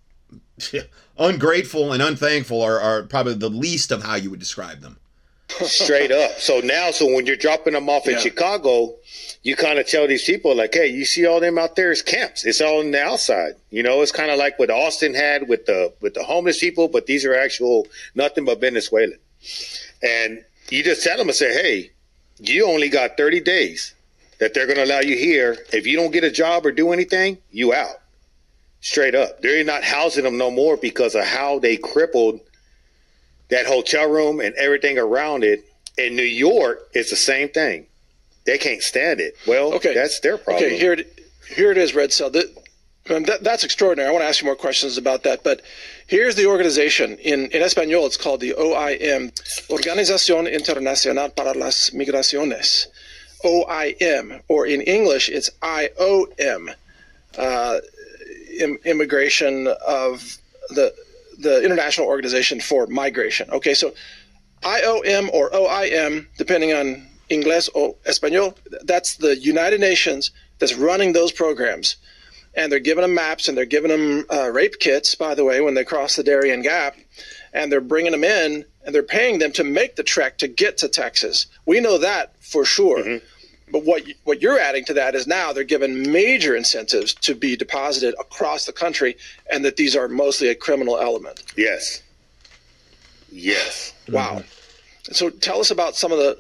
ungrateful 1.19 1.93
and 1.93 2.03
unthankful 2.03 2.63
are, 2.63 2.81
are 2.81 3.03
probably 3.05 3.35
the 3.35 3.49
least 3.49 3.91
of 3.91 4.03
how 4.03 4.17
you 4.17 4.31
would 4.31 4.41
describe 4.41 4.81
them. 4.81 4.99
Straight 5.49 6.11
up. 6.11 6.33
So 6.39 6.61
now, 6.61 6.91
so 6.91 7.07
when 7.07 7.25
you're 7.25 7.37
dropping 7.37 7.73
them 7.73 7.89
off 7.89 8.07
in. 8.09 8.19
Chicago, 8.19 8.97
you 9.47 9.55
kind 9.55 9.79
of 9.79 9.87
tell 9.87 10.09
these 10.09 10.25
people 10.25 10.57
like, 10.57 10.75
hey, 10.75 10.89
you 10.89 11.05
see 11.05 11.25
all 11.25 11.39
them 11.39 11.57
out 11.57 11.77
there 11.77 11.93
is 11.93 12.03
camps. 12.03 12.45
It's 12.45 12.61
all 12.61 12.81
on 12.81 12.91
the 12.91 13.01
outside. 13.01 13.53
You 13.71 13.85
know, 13.85 14.03
it's 14.03 14.11
kind 14.11 14.33
of 14.33 14.39
like 14.41 14.59
what 14.59 14.71
Austin 14.71 15.15
had 15.15 15.49
with 15.49 15.67
the 15.67 15.95
with 16.01 16.15
the 16.15 16.25
homeless 16.25 16.59
people, 16.59 16.89
but 16.89 17.07
these 17.07 17.25
are 17.25 17.33
actual 17.33 17.87
nothing 18.17 18.45
but 18.45 18.61
Venezuelan. 18.61 19.21
And 20.03 20.45
you 20.69 20.83
just 20.83 21.05
tell 21.05 21.17
them 21.17 21.29
and 21.29 21.37
say, 21.37 21.53
hey, 21.53 21.93
you 22.41 22.67
only 22.67 22.89
got 22.89 23.17
30 23.17 23.39
days 23.39 23.95
that 24.41 24.53
they're 24.53 24.67
going 24.67 24.79
to 24.79 24.85
allow 24.85 24.99
you 24.99 25.17
here. 25.17 25.57
If 25.73 25.87
you 25.87 25.97
don't 25.97 26.11
get 26.11 26.25
a 26.25 26.31
job 26.33 26.67
or 26.67 26.73
do 26.73 26.93
anything, 26.93 27.39
you 27.53 27.73
out. 27.73 28.01
Straight 28.81 29.15
up. 29.15 29.43
They're 29.43 29.63
not 29.63 29.85
housing 29.85 30.25
them 30.25 30.39
no 30.39 30.51
more 30.51 30.77
because 30.77 31.15
of 31.15 31.25
how 31.25 31.61
they 31.61 31.77
crippled 31.77 32.41
that 33.51 33.67
hotel 33.67 34.11
room 34.11 34.41
and 34.41 34.57
everything 34.57 34.99
around 34.99 35.45
it. 35.45 35.65
In 35.97 36.17
New 36.17 36.25
York, 36.25 36.89
it's 36.95 37.11
the 37.11 37.17
same 37.17 37.49
thing 37.49 37.87
they 38.47 38.59
can't 38.59 38.83
stand 38.83 39.21
it. 39.21 39.37
Well, 39.47 39.75
okay. 39.75 39.93
that's 39.93 40.21
their 40.21 40.39
problem. 40.39 40.65
Okay, 40.65 40.79
here 40.79 40.93
it, 40.93 41.21
here 41.55 41.71
it 41.71 41.79
is, 41.79 41.95
Red 41.95 42.13
Cell. 42.13 42.31
That, 42.31 42.47
um, 43.11 43.25
that, 43.25 43.43
that's 43.45 43.65
extraordinary. 43.65 44.09
I 44.09 44.13
want 44.13 44.23
to 44.23 44.29
ask 44.29 44.41
you 44.41 44.47
more 44.47 44.57
questions 44.57 44.97
about 44.97 45.25
that. 45.25 45.45
But 45.45 45.63
here's 46.07 46.37
the 46.37 46.47
organization. 46.47 47.19
In, 47.19 47.47
in 47.51 47.63
Espanol, 47.63 48.07
it's 48.07 48.17
called 48.17 48.41
the 48.41 48.55
OIM, 48.59 49.33
Organización 49.69 50.53
Internacional 50.53 51.35
para 51.35 51.53
las 51.53 51.91
Migraciones. 51.91 52.87
OIM, 53.45 54.41
or 54.49 54.67
in 54.67 54.81
English, 54.83 55.29
it's 55.29 55.51
IOM, 55.63 56.75
uh, 57.39 57.81
Immigration 58.85 59.69
of 59.87 60.39
the, 60.71 60.95
the 61.39 61.63
International 61.63 62.07
Organization 62.07 62.61
for 62.61 62.87
Migration. 62.87 63.51
Okay, 63.51 63.75
so 63.75 63.93
IOM 64.63 65.33
or 65.33 65.51
OIM, 65.51 66.27
depending 66.39 66.73
on 66.73 67.07
Inglés 67.31 67.69
o 67.75 67.97
Español, 68.07 68.57
that's 68.83 69.17
the 69.17 69.37
United 69.37 69.81
Nations 69.81 70.31
that's 70.59 70.75
running 70.75 71.13
those 71.13 71.33
programs. 71.33 71.97
And 72.55 72.73
they're 72.73 72.79
giving 72.79 73.03
them 73.03 73.15
maps 73.15 73.49
and 73.49 73.57
they're 73.57 73.67
giving 73.67 73.91
them 73.91 74.25
uh, 74.33 74.51
rape 74.51 74.79
kits, 74.79 75.15
by 75.15 75.35
the 75.35 75.45
way, 75.45 75.61
when 75.61 75.75
they 75.75 75.85
cross 75.85 76.17
the 76.17 76.23
Darien 76.23 76.63
Gap. 76.63 76.97
And 77.53 77.71
they're 77.71 77.81
bringing 77.81 78.13
them 78.13 78.25
in 78.25 78.65
and 78.85 78.95
they're 78.95 79.03
paying 79.03 79.39
them 79.39 79.53
to 79.53 79.65
make 79.65 79.97
the 79.97 80.03
trek 80.03 80.39
to 80.39 80.49
get 80.49 80.79
to 80.79 80.89
Texas. 80.89 81.47
We 81.67 81.81
know 81.81 81.99
that 81.99 82.33
for 82.41 82.65
sure. 82.65 83.01
Mm-hmm. 83.01 83.25
But 83.73 83.85
what 83.85 84.05
what 84.25 84.41
you're 84.41 84.61
adding 84.61 84.85
to 84.85 84.95
that 84.95 85.15
is 85.17 85.27
now 85.27 85.53
they're 85.53 85.65
given 85.65 86.13
major 86.13 86.55
incentives 86.55 87.13
to 87.15 87.35
be 87.35 87.57
deposited 87.57 88.15
across 88.21 88.65
the 88.65 88.73
country, 88.73 89.17
and 89.51 89.65
that 89.65 89.77
these 89.77 89.97
are 89.97 90.07
mostly 90.07 90.49
a 90.49 90.55
criminal 90.55 90.99
element. 90.99 91.43
Yes. 91.57 92.03
Yes. 93.33 93.93
Wow. 94.09 94.37
Mm-hmm. 94.39 95.13
So 95.13 95.31
tell 95.31 95.59
us 95.61 95.73
about 95.73 95.97
some 95.97 96.13
of 96.13 96.19
the 96.19 96.39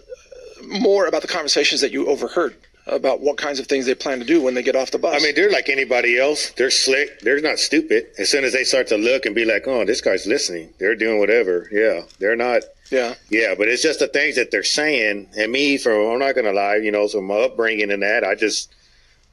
more 0.64 1.06
about 1.06 1.22
the 1.22 1.28
conversations 1.28 1.80
that 1.80 1.92
you 1.92 2.06
overheard 2.08 2.54
about 2.88 3.20
what 3.20 3.36
kinds 3.36 3.58
of 3.58 3.66
things 3.66 3.84
they 3.86 3.94
plan 3.96 4.20
to 4.20 4.24
do 4.24 4.40
when 4.40 4.54
they 4.54 4.62
get 4.62 4.76
off 4.76 4.92
the 4.92 4.98
bus. 4.98 5.20
I 5.20 5.24
mean, 5.24 5.34
they're 5.34 5.50
like 5.50 5.68
anybody 5.68 6.18
else. 6.18 6.50
They're 6.52 6.70
slick. 6.70 7.18
They're 7.20 7.40
not 7.40 7.58
stupid. 7.58 8.06
As 8.16 8.28
soon 8.30 8.44
as 8.44 8.52
they 8.52 8.62
start 8.62 8.86
to 8.88 8.96
look 8.96 9.26
and 9.26 9.34
be 9.34 9.44
like, 9.44 9.66
"Oh, 9.66 9.84
this 9.84 10.00
guy's 10.00 10.24
listening," 10.26 10.72
they're 10.78 10.94
doing 10.94 11.18
whatever. 11.18 11.68
Yeah, 11.72 12.02
they're 12.20 12.36
not. 12.36 12.62
Yeah. 12.92 13.14
Yeah, 13.28 13.56
but 13.58 13.66
it's 13.66 13.82
just 13.82 13.98
the 13.98 14.06
things 14.06 14.36
that 14.36 14.52
they're 14.52 14.62
saying. 14.62 15.28
And 15.36 15.50
me, 15.50 15.76
from 15.78 16.12
I'm 16.12 16.20
not 16.20 16.36
gonna 16.36 16.52
lie, 16.52 16.76
you 16.76 16.92
know, 16.92 17.08
so 17.08 17.20
my 17.20 17.34
upbringing 17.40 17.90
and 17.90 18.02
that, 18.04 18.22
I 18.22 18.36
just, 18.36 18.72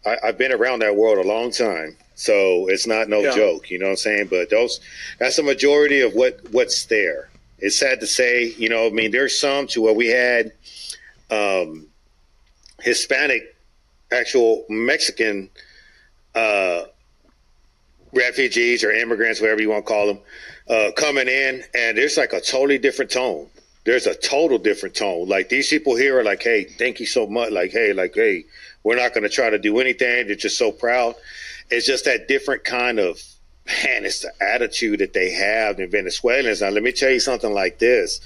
I, 0.04 0.18
I've 0.24 0.38
been 0.40 0.52
around 0.52 0.80
that 0.80 0.96
world 0.96 1.24
a 1.24 1.28
long 1.28 1.52
time, 1.52 1.96
So 2.16 2.68
it's 2.68 2.88
not 2.88 3.08
no 3.10 3.22
Yeah. 3.22 3.36
joke, 3.36 3.70
you 3.70 3.78
know 3.78 3.86
what 3.86 3.92
I'm 3.92 3.98
saying? 3.98 4.28
But 4.32 4.50
those 4.50 4.80
that's 5.20 5.36
the 5.36 5.44
majority 5.44 6.02
of 6.02 6.16
what 6.16 6.40
what's 6.52 6.86
there. 6.86 7.30
It's 7.60 7.76
sad 7.78 8.00
to 8.00 8.08
say, 8.08 8.46
you 8.58 8.68
know, 8.70 8.88
I 8.88 8.90
mean, 8.90 9.12
there's 9.12 9.40
some 9.40 9.68
to 9.68 9.82
where 9.82 9.94
we 9.94 10.08
had 10.08 10.52
um, 11.34 11.88
Hispanic, 12.82 13.56
actual 14.12 14.66
Mexican 14.70 15.50
uh, 16.36 16.84
refugees 18.14 18.84
or 18.84 18.92
immigrants, 18.92 19.42
whatever 19.42 19.62
you 19.62 19.70
want 19.70 19.86
to 19.86 19.92
call 19.92 20.08
them, 20.08 20.20
uh, 20.70 20.92
coming 20.96 21.28
in, 21.28 21.64
and 21.74 21.98
there's 21.98 22.18
like 22.18 22.34
a 22.34 22.42
totally 22.42 22.78
different 22.78 23.12
tone. 23.12 23.48
There's 23.86 24.08
a 24.08 24.16
total 24.16 24.58
different 24.58 24.96
tone. 24.96 25.28
Like 25.28 25.50
these 25.50 25.70
people 25.70 25.96
here 25.96 26.18
are 26.18 26.24
like, 26.24 26.42
"Hey, 26.42 26.64
thank 26.64 27.00
you 27.00 27.06
so 27.06 27.28
much." 27.28 27.52
Like, 27.52 27.72
"Hey, 27.72 27.94
like, 27.94 28.16
hey, 28.16 28.46
we're 28.84 28.96
not 28.96 29.14
going 29.14 29.24
to 29.24 29.30
try 29.30 29.50
to 29.50 29.60
do 29.60 29.80
anything." 29.80 30.28
They're 30.28 30.36
just 30.36 30.58
so 30.58 30.72
proud. 30.72 31.16
It's 31.70 31.86
just 31.86 32.06
that 32.06 32.28
different 32.28 32.64
kind 32.64 33.00
of 33.00 33.22
man. 33.66 34.06
It's 34.06 34.22
the 34.22 34.32
attitude 34.42 35.00
that 35.00 35.14
they 35.14 35.32
have 35.32 35.80
in 35.80 35.90
Venezuelans. 35.90 36.62
Now, 36.62 36.70
let 36.70 36.84
me 36.84 36.92
tell 36.92 37.12
you 37.12 37.20
something 37.20 37.54
like 37.54 37.80
this. 37.80 38.22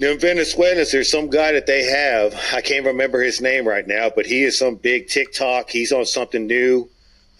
The 0.00 0.14
Venezuelans, 0.14 0.92
there's 0.92 1.10
some 1.10 1.28
guy 1.28 1.50
that 1.52 1.66
they 1.66 1.82
have. 1.82 2.32
I 2.52 2.60
can't 2.60 2.86
remember 2.86 3.20
his 3.20 3.40
name 3.40 3.66
right 3.66 3.86
now, 3.86 4.10
but 4.14 4.26
he 4.26 4.44
is 4.44 4.56
some 4.56 4.76
big 4.76 5.08
TikTok. 5.08 5.70
He's 5.70 5.90
on 5.90 6.06
something 6.06 6.46
new. 6.46 6.88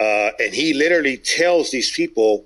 Uh, 0.00 0.30
and 0.40 0.52
he 0.52 0.74
literally 0.74 1.16
tells 1.16 1.70
these 1.70 1.92
people 1.92 2.44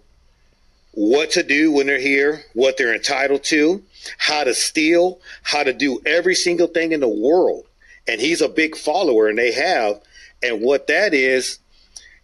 what 0.92 1.30
to 1.30 1.42
do 1.42 1.72
when 1.72 1.86
they're 1.86 1.98
here, 1.98 2.44
what 2.52 2.76
they're 2.76 2.94
entitled 2.94 3.42
to, 3.44 3.82
how 4.18 4.44
to 4.44 4.52
steal, 4.52 5.18
how 5.42 5.62
to 5.62 5.72
do 5.72 5.98
every 6.04 6.34
single 6.34 6.66
thing 6.66 6.92
in 6.92 7.00
the 7.00 7.08
world. 7.08 7.64
And 8.06 8.20
he's 8.20 8.42
a 8.42 8.48
big 8.48 8.76
follower, 8.76 9.28
and 9.28 9.38
they 9.38 9.52
have. 9.52 10.02
And 10.42 10.60
what 10.60 10.88
that 10.88 11.14
is, 11.14 11.58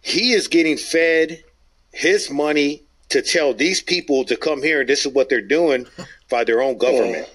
he 0.01 0.33
is 0.33 0.47
getting 0.47 0.77
fed 0.77 1.43
his 1.91 2.29
money 2.29 2.83
to 3.09 3.23
tell 3.23 3.55
these 3.55 3.81
people 3.81 4.25
to 4.25 4.37
come 4.37 4.61
here, 4.61 4.81
and 4.81 4.89
this 4.89 5.07
is 5.07 5.13
what 5.13 5.29
they're 5.29 5.41
doing 5.41 5.87
by 6.29 6.43
their 6.43 6.61
own 6.61 6.77
government. 6.77 7.27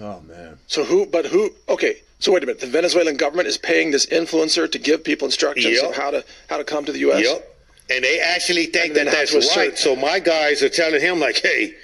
Oh 0.00 0.20
man. 0.20 0.58
So 0.66 0.84
who? 0.84 1.06
But 1.06 1.26
who? 1.26 1.50
Okay. 1.68 1.96
So 2.18 2.32
wait 2.32 2.42
a 2.42 2.46
minute. 2.46 2.60
The 2.60 2.66
Venezuelan 2.68 3.16
government 3.16 3.48
is 3.48 3.58
paying 3.58 3.90
this 3.90 4.06
influencer 4.06 4.70
to 4.70 4.78
give 4.78 5.02
people 5.04 5.26
instructions 5.26 5.74
Yep. 5.80 5.90
of 5.90 5.96
how 5.96 6.10
to 6.10 6.24
how 6.48 6.56
to 6.56 6.64
come 6.64 6.84
to 6.84 6.92
the 6.92 7.00
U.S. 7.00 7.24
Yep. 7.24 7.48
And 7.90 8.04
they 8.04 8.20
actually 8.20 8.66
think 8.66 8.94
that 8.94 9.06
that's 9.06 9.34
right. 9.34 9.42
assert 9.42 9.78
So 9.78 9.96
my 9.96 10.18
guys 10.18 10.62
are 10.62 10.68
telling 10.68 11.00
him 11.00 11.18
like, 11.20 11.40
"Hey, 11.42 11.74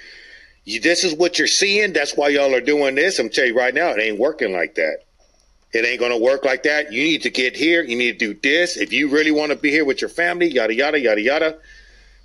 you, 0.65 0.79
this 0.79 1.03
is 1.03 1.13
what 1.13 1.37
you're 1.37 1.47
seeing. 1.47 1.93
That's 1.93 2.15
why 2.15 2.29
y'all 2.29 2.55
are 2.55 2.61
doing 2.61 2.95
this." 2.95 3.19
I'm 3.19 3.29
telling 3.29 3.51
you 3.51 3.57
right 3.57 3.73
now, 3.73 3.89
it 3.89 3.99
ain't 3.99 4.17
working 4.17 4.53
like 4.53 4.75
that. 4.75 4.99
It 5.71 5.85
ain't 5.85 5.99
going 5.99 6.11
to 6.11 6.17
work 6.17 6.45
like 6.45 6.63
that. 6.63 6.91
You 6.91 7.03
need 7.03 7.21
to 7.23 7.29
get 7.29 7.55
here. 7.55 7.83
You 7.83 7.95
need 7.95 8.17
to 8.17 8.33
do 8.33 8.39
this. 8.41 8.75
If 8.75 8.91
you 8.91 9.07
really 9.07 9.29
want 9.29 9.51
to 9.51 9.55
be 9.55 9.69
here 9.69 9.85
with 9.85 10.01
your 10.01 10.09
family, 10.09 10.47
yada 10.47 10.73
yada 10.73 10.99
yada 10.99 11.21
yada. 11.21 11.57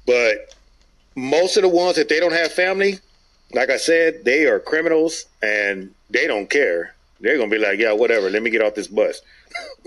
But 0.06 0.54
most 1.14 1.56
of 1.56 1.62
the 1.62 1.68
ones 1.68 1.96
that 1.96 2.08
they 2.08 2.20
don't 2.20 2.32
have 2.32 2.52
family, 2.52 3.00
like 3.54 3.70
I 3.70 3.76
said, 3.76 4.24
they 4.24 4.46
are 4.46 4.58
criminals 4.58 5.26
and 5.42 5.94
they 6.10 6.26
don't 6.26 6.50
care. 6.50 6.94
They're 7.20 7.38
gonna 7.38 7.50
be 7.50 7.58
like, 7.58 7.78
"Yeah, 7.78 7.92
whatever. 7.92 8.28
Let 8.28 8.42
me 8.42 8.50
get 8.50 8.62
off 8.62 8.74
this 8.74 8.88
bus." 8.88 9.22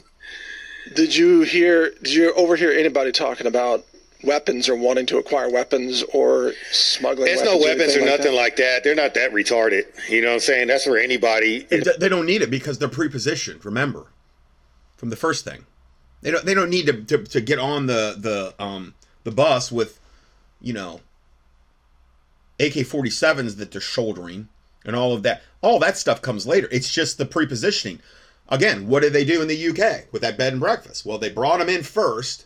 Did 0.96 1.16
you 1.16 1.42
hear? 1.42 1.92
Did 2.02 2.14
you 2.14 2.34
overhear 2.34 2.72
anybody 2.72 3.12
talking 3.12 3.46
about 3.46 3.86
weapons 4.24 4.68
or 4.70 4.76
wanting 4.76 5.06
to 5.08 5.18
acquire 5.18 5.50
weapons 5.50 6.04
or 6.14 6.54
smuggling? 6.72 7.26
There's 7.26 7.44
no 7.44 7.58
weapons 7.58 7.96
or 7.96 8.00
anything 8.00 8.06
nothing 8.06 8.32
that? 8.32 8.38
like 8.38 8.56
that. 8.56 8.84
They're 8.84 8.96
not 8.96 9.14
that 9.14 9.32
retarded. 9.32 9.84
You 10.10 10.22
know 10.22 10.30
what 10.30 10.34
I'm 10.36 10.40
saying? 10.40 10.68
That's 10.68 10.86
for 10.86 10.98
anybody. 10.98 11.68
It, 11.70 12.00
they 12.00 12.10
don't 12.10 12.26
need 12.26 12.42
it 12.42 12.50
because 12.50 12.80
they're 12.80 12.88
pre-positioned. 12.88 13.64
Remember, 13.66 14.08
from 14.96 15.10
the 15.10 15.16
first 15.16 15.44
thing, 15.44 15.66
they 16.22 16.32
don't. 16.32 16.46
They 16.46 16.54
don't 16.54 16.70
need 16.70 16.88
to, 16.88 17.04
to, 17.04 17.24
to 17.26 17.42
get 17.42 17.60
on 17.60 17.86
the 17.86 18.16
the 18.18 18.64
um 18.64 18.96
the 19.26 19.32
bus 19.32 19.72
with, 19.72 20.00
you 20.62 20.74
know, 20.74 21.02
AK-47s 22.60 23.58
that 23.58 23.72
they're 23.72 23.82
shouldering 23.82 24.50
and 24.86 24.96
all 24.96 25.14
of 25.14 25.24
that. 25.24 25.44
All 25.62 25.80
that 25.80 25.98
stuff 25.98 26.22
comes 26.22 26.48
later. 26.48 26.68
It's 26.72 26.94
just 26.94 27.18
the 27.18 27.26
pre-positioning. 27.26 28.00
Again, 28.50 28.88
what 28.88 29.02
did 29.02 29.14
they 29.14 29.26
do 29.26 29.42
in 29.42 29.48
the 29.48 29.68
UK 29.70 30.12
with 30.12 30.22
that 30.22 30.38
bed 30.38 30.54
and 30.54 30.62
breakfast? 30.62 31.06
Well, 31.06 31.18
they 31.18 31.30
brought 31.30 31.60
them 31.60 31.70
in 31.70 31.84
first. 31.84 32.46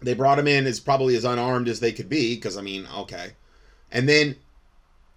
They 0.00 0.14
brought 0.14 0.36
them 0.36 0.48
in 0.48 0.66
as 0.66 0.80
probably 0.80 1.16
as 1.16 1.24
unarmed 1.24 1.68
as 1.68 1.80
they 1.80 1.92
could 1.92 2.08
be, 2.08 2.34
because 2.36 2.56
I 2.56 2.62
mean, 2.62 2.86
okay, 2.96 3.32
and 3.90 4.08
then 4.08 4.36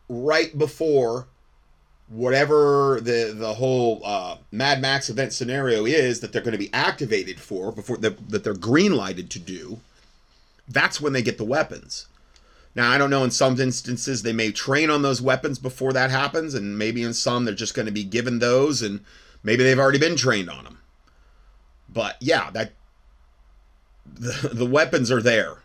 right 0.09 0.57
before 0.57 1.27
whatever 2.09 2.99
the 3.01 3.33
the 3.37 3.53
whole 3.53 4.01
uh, 4.03 4.37
Mad 4.51 4.81
Max 4.81 5.09
event 5.09 5.33
scenario 5.33 5.85
is 5.85 6.19
that 6.19 6.33
they're 6.33 6.41
going 6.41 6.51
to 6.51 6.57
be 6.57 6.73
activated 6.73 7.39
for 7.39 7.71
before 7.71 7.97
the, 7.97 8.09
that 8.27 8.43
they're 8.43 8.53
green 8.53 8.95
lighted 8.95 9.29
to 9.29 9.39
do, 9.39 9.79
that's 10.67 10.99
when 10.99 11.13
they 11.13 11.21
get 11.21 11.37
the 11.37 11.45
weapons. 11.45 12.07
Now 12.75 12.89
I 12.91 12.97
don't 12.97 13.09
know. 13.09 13.23
In 13.23 13.31
some 13.31 13.59
instances, 13.59 14.23
they 14.23 14.33
may 14.33 14.51
train 14.51 14.89
on 14.89 15.01
those 15.01 15.21
weapons 15.21 15.59
before 15.59 15.93
that 15.93 16.09
happens, 16.11 16.53
and 16.53 16.77
maybe 16.77 17.03
in 17.03 17.13
some 17.13 17.45
they're 17.45 17.53
just 17.53 17.73
going 17.73 17.85
to 17.85 17.91
be 17.91 18.03
given 18.03 18.39
those, 18.39 18.81
and 18.81 19.01
maybe 19.43 19.63
they've 19.63 19.79
already 19.79 19.99
been 19.99 20.15
trained 20.15 20.49
on 20.49 20.63
them. 20.63 20.79
But 21.89 22.15
yeah, 22.21 22.49
that 22.51 22.71
the, 24.05 24.49
the 24.53 24.65
weapons 24.65 25.11
are 25.11 25.21
there. 25.21 25.57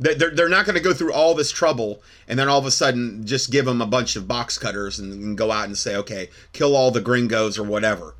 They- 0.00 0.14
They're, 0.14 0.30
they're 0.30 0.48
not 0.48 0.64
going 0.64 0.76
to 0.76 0.82
go 0.82 0.92
through 0.94 1.12
all 1.12 1.34
this 1.34 1.50
trouble 1.50 2.00
and 2.28 2.38
then 2.38 2.48
all 2.48 2.58
of 2.60 2.66
a 2.66 2.70
sudden 2.70 3.26
just 3.26 3.50
give 3.50 3.64
them 3.64 3.80
a 3.82 3.86
bunch 3.86 4.14
of 4.14 4.28
box 4.28 4.56
cutters 4.56 4.98
and, 5.00 5.12
and 5.12 5.38
go 5.38 5.50
out 5.50 5.64
and 5.66 5.76
say, 5.76 5.96
okay, 5.96 6.30
kill 6.52 6.76
all 6.76 6.90
the 6.92 7.00
gringos 7.00 7.58
or 7.58 7.64
whatever. 7.64 8.14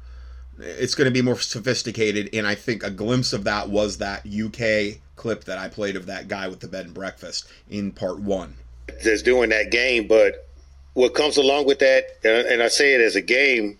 It's 0.60 0.94
going 0.94 1.06
to 1.06 1.12
be 1.12 1.22
more 1.22 1.38
sophisticated, 1.38 2.30
and 2.32 2.46
I 2.46 2.54
think 2.54 2.82
a 2.82 2.90
glimpse 2.90 3.32
of 3.32 3.44
that 3.44 3.68
was 3.68 3.98
that 3.98 4.26
UK 4.26 4.98
clip 5.16 5.44
that 5.44 5.58
I 5.58 5.68
played 5.68 5.96
of 5.96 6.06
that 6.06 6.28
guy 6.28 6.48
with 6.48 6.60
the 6.60 6.68
bed 6.68 6.86
and 6.86 6.94
breakfast 6.94 7.48
in 7.68 7.92
part 7.92 8.18
one. 8.20 8.56
that's 9.04 9.22
doing 9.22 9.50
that 9.50 9.70
game. 9.70 10.06
But 10.08 10.48
what 10.94 11.14
comes 11.14 11.36
along 11.36 11.66
with 11.66 11.78
that, 11.80 12.04
and, 12.24 12.46
and 12.46 12.62
I 12.62 12.68
say 12.68 12.94
it 12.94 13.00
as 13.00 13.14
a 13.16 13.20
game, 13.22 13.78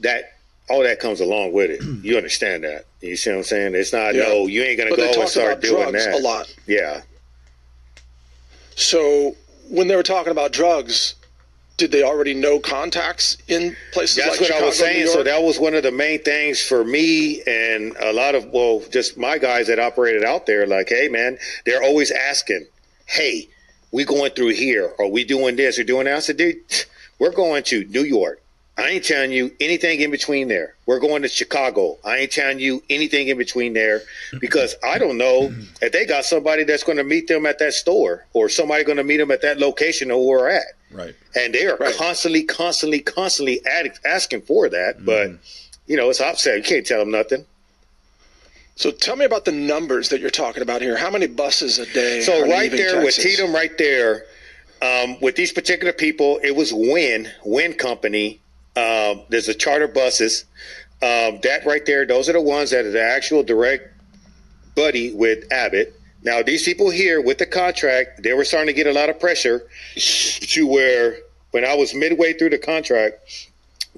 that 0.00 0.32
all 0.68 0.82
that 0.82 1.00
comes 1.00 1.20
along 1.20 1.52
with 1.52 1.70
it. 1.70 1.82
You 2.02 2.16
understand 2.16 2.64
that? 2.64 2.86
You 3.00 3.16
see 3.16 3.30
what 3.30 3.38
I'm 3.38 3.42
saying? 3.44 3.74
It's 3.74 3.92
not 3.92 4.14
Yeah. 4.14 4.24
no, 4.24 4.46
you 4.46 4.62
ain't 4.62 4.78
gonna 4.78 4.94
go 4.96 5.20
and 5.20 5.28
start 5.28 5.52
about 5.52 5.60
doing 5.62 5.90
drugs 5.90 6.04
that 6.04 6.14
a 6.14 6.18
lot. 6.18 6.54
Yeah, 6.66 7.02
So 8.74 9.36
when 9.68 9.88
they 9.88 9.96
were 9.96 10.02
talking 10.02 10.30
about 10.30 10.52
drugs, 10.52 11.14
did 11.76 11.90
they 11.90 12.02
already 12.02 12.34
know 12.34 12.58
contacts 12.58 13.38
in 13.48 13.76
places 13.92 14.18
like 14.18 14.26
that? 14.26 14.30
That's 14.30 14.40
like 14.40 14.40
what 14.40 14.46
Chicago, 14.46 14.64
I 14.64 14.68
was 14.68 14.78
saying. 14.78 15.06
So 15.08 15.22
that 15.22 15.42
was 15.42 15.58
one 15.58 15.74
of 15.74 15.82
the 15.82 15.92
main 15.92 16.22
things 16.22 16.60
for 16.60 16.84
me 16.84 17.42
and 17.46 17.96
a 18.00 18.12
lot 18.12 18.34
of 18.34 18.46
well, 18.46 18.82
just 18.90 19.16
my 19.16 19.38
guys 19.38 19.66
that 19.68 19.78
operated 19.78 20.24
out 20.24 20.46
there. 20.46 20.66
Like, 20.66 20.88
hey, 20.88 21.08
man, 21.08 21.38
they're 21.64 21.82
always 21.82 22.10
asking, 22.10 22.66
"Hey, 23.06 23.48
we 23.90 24.04
going 24.04 24.32
through 24.32 24.50
here? 24.50 24.92
Are 24.98 25.08
we 25.08 25.24
doing 25.24 25.56
this 25.56 25.78
or 25.78 25.84
doing 25.84 26.04
that?" 26.04 26.16
I 26.16 26.20
said, 26.20 26.36
"Dude, 26.36 26.56
we're 27.18 27.32
going 27.32 27.62
to 27.64 27.84
New 27.86 28.04
York. 28.04 28.40
I 28.78 28.88
ain't 28.88 29.04
telling 29.04 29.32
you 29.32 29.52
anything 29.60 30.00
in 30.00 30.10
between 30.10 30.48
there. 30.48 30.74
We're 30.86 30.98
going 30.98 31.22
to 31.22 31.28
Chicago. 31.28 31.98
I 32.04 32.18
ain't 32.18 32.32
telling 32.32 32.58
you 32.58 32.82
anything 32.88 33.28
in 33.28 33.36
between 33.36 33.74
there 33.74 34.00
because 34.40 34.76
I 34.82 34.98
don't 34.98 35.18
know 35.18 35.52
if 35.82 35.92
they 35.92 36.06
got 36.06 36.24
somebody 36.24 36.64
that's 36.64 36.82
going 36.82 36.96
to 36.96 37.04
meet 37.04 37.28
them 37.28 37.44
at 37.44 37.58
that 37.58 37.74
store 37.74 38.24
or 38.32 38.48
somebody 38.48 38.82
going 38.82 38.96
to 38.96 39.04
meet 39.04 39.18
them 39.18 39.30
at 39.30 39.42
that 39.42 39.58
location 39.58 40.10
or 40.10 40.26
where 40.26 40.38
we're 40.38 40.48
at." 40.50 40.64
Right. 40.92 41.14
and 41.34 41.54
they 41.54 41.66
are 41.66 41.76
Right. 41.76 41.94
constantly, 41.94 42.42
constantly, 42.42 43.00
constantly 43.00 43.60
asking 44.04 44.42
for 44.42 44.68
that. 44.68 45.04
But 45.04 45.32
you 45.86 45.96
know, 45.96 46.10
it's 46.10 46.20
upset. 46.20 46.56
You 46.58 46.62
can't 46.62 46.86
tell 46.86 47.00
them 47.00 47.10
nothing. 47.10 47.44
So 48.76 48.90
tell 48.90 49.16
me 49.16 49.24
about 49.24 49.44
the 49.44 49.52
numbers 49.52 50.08
that 50.08 50.20
you're 50.20 50.30
talking 50.30 50.62
about 50.62 50.80
here. 50.80 50.96
How 50.96 51.10
many 51.10 51.26
buses 51.26 51.78
a 51.78 51.86
day? 51.92 52.20
So 52.22 52.46
right 52.48 52.70
there 52.70 52.96
with 53.04 53.14
Texas? 53.16 53.36
Tatum, 53.36 53.54
right 53.54 53.76
there, 53.78 54.24
um, 54.80 55.20
with 55.20 55.36
these 55.36 55.52
particular 55.52 55.92
people, 55.92 56.40
it 56.42 56.56
was 56.56 56.72
Win 56.72 57.30
Win 57.44 57.74
Company. 57.74 58.40
Um, 58.76 59.22
there's 59.28 59.46
the 59.46 59.54
charter 59.54 59.88
buses. 59.88 60.44
Um, 61.02 61.40
that 61.42 61.66
right 61.66 61.84
there, 61.84 62.06
those 62.06 62.28
are 62.28 62.32
the 62.32 62.40
ones 62.40 62.70
that 62.70 62.86
are 62.86 62.90
the 62.90 63.02
actual 63.02 63.42
direct 63.42 63.88
buddy 64.74 65.12
with 65.12 65.50
Abbott. 65.52 65.94
Now 66.24 66.42
these 66.42 66.62
people 66.62 66.90
here 66.90 67.20
with 67.20 67.38
the 67.38 67.46
contract, 67.46 68.22
they 68.22 68.32
were 68.32 68.44
starting 68.44 68.68
to 68.68 68.72
get 68.72 68.86
a 68.86 68.92
lot 68.92 69.08
of 69.10 69.18
pressure 69.18 69.62
to 69.96 70.66
where 70.66 71.18
when 71.50 71.64
I 71.64 71.74
was 71.74 71.94
midway 71.94 72.32
through 72.32 72.50
the 72.50 72.58
contract, 72.58 73.48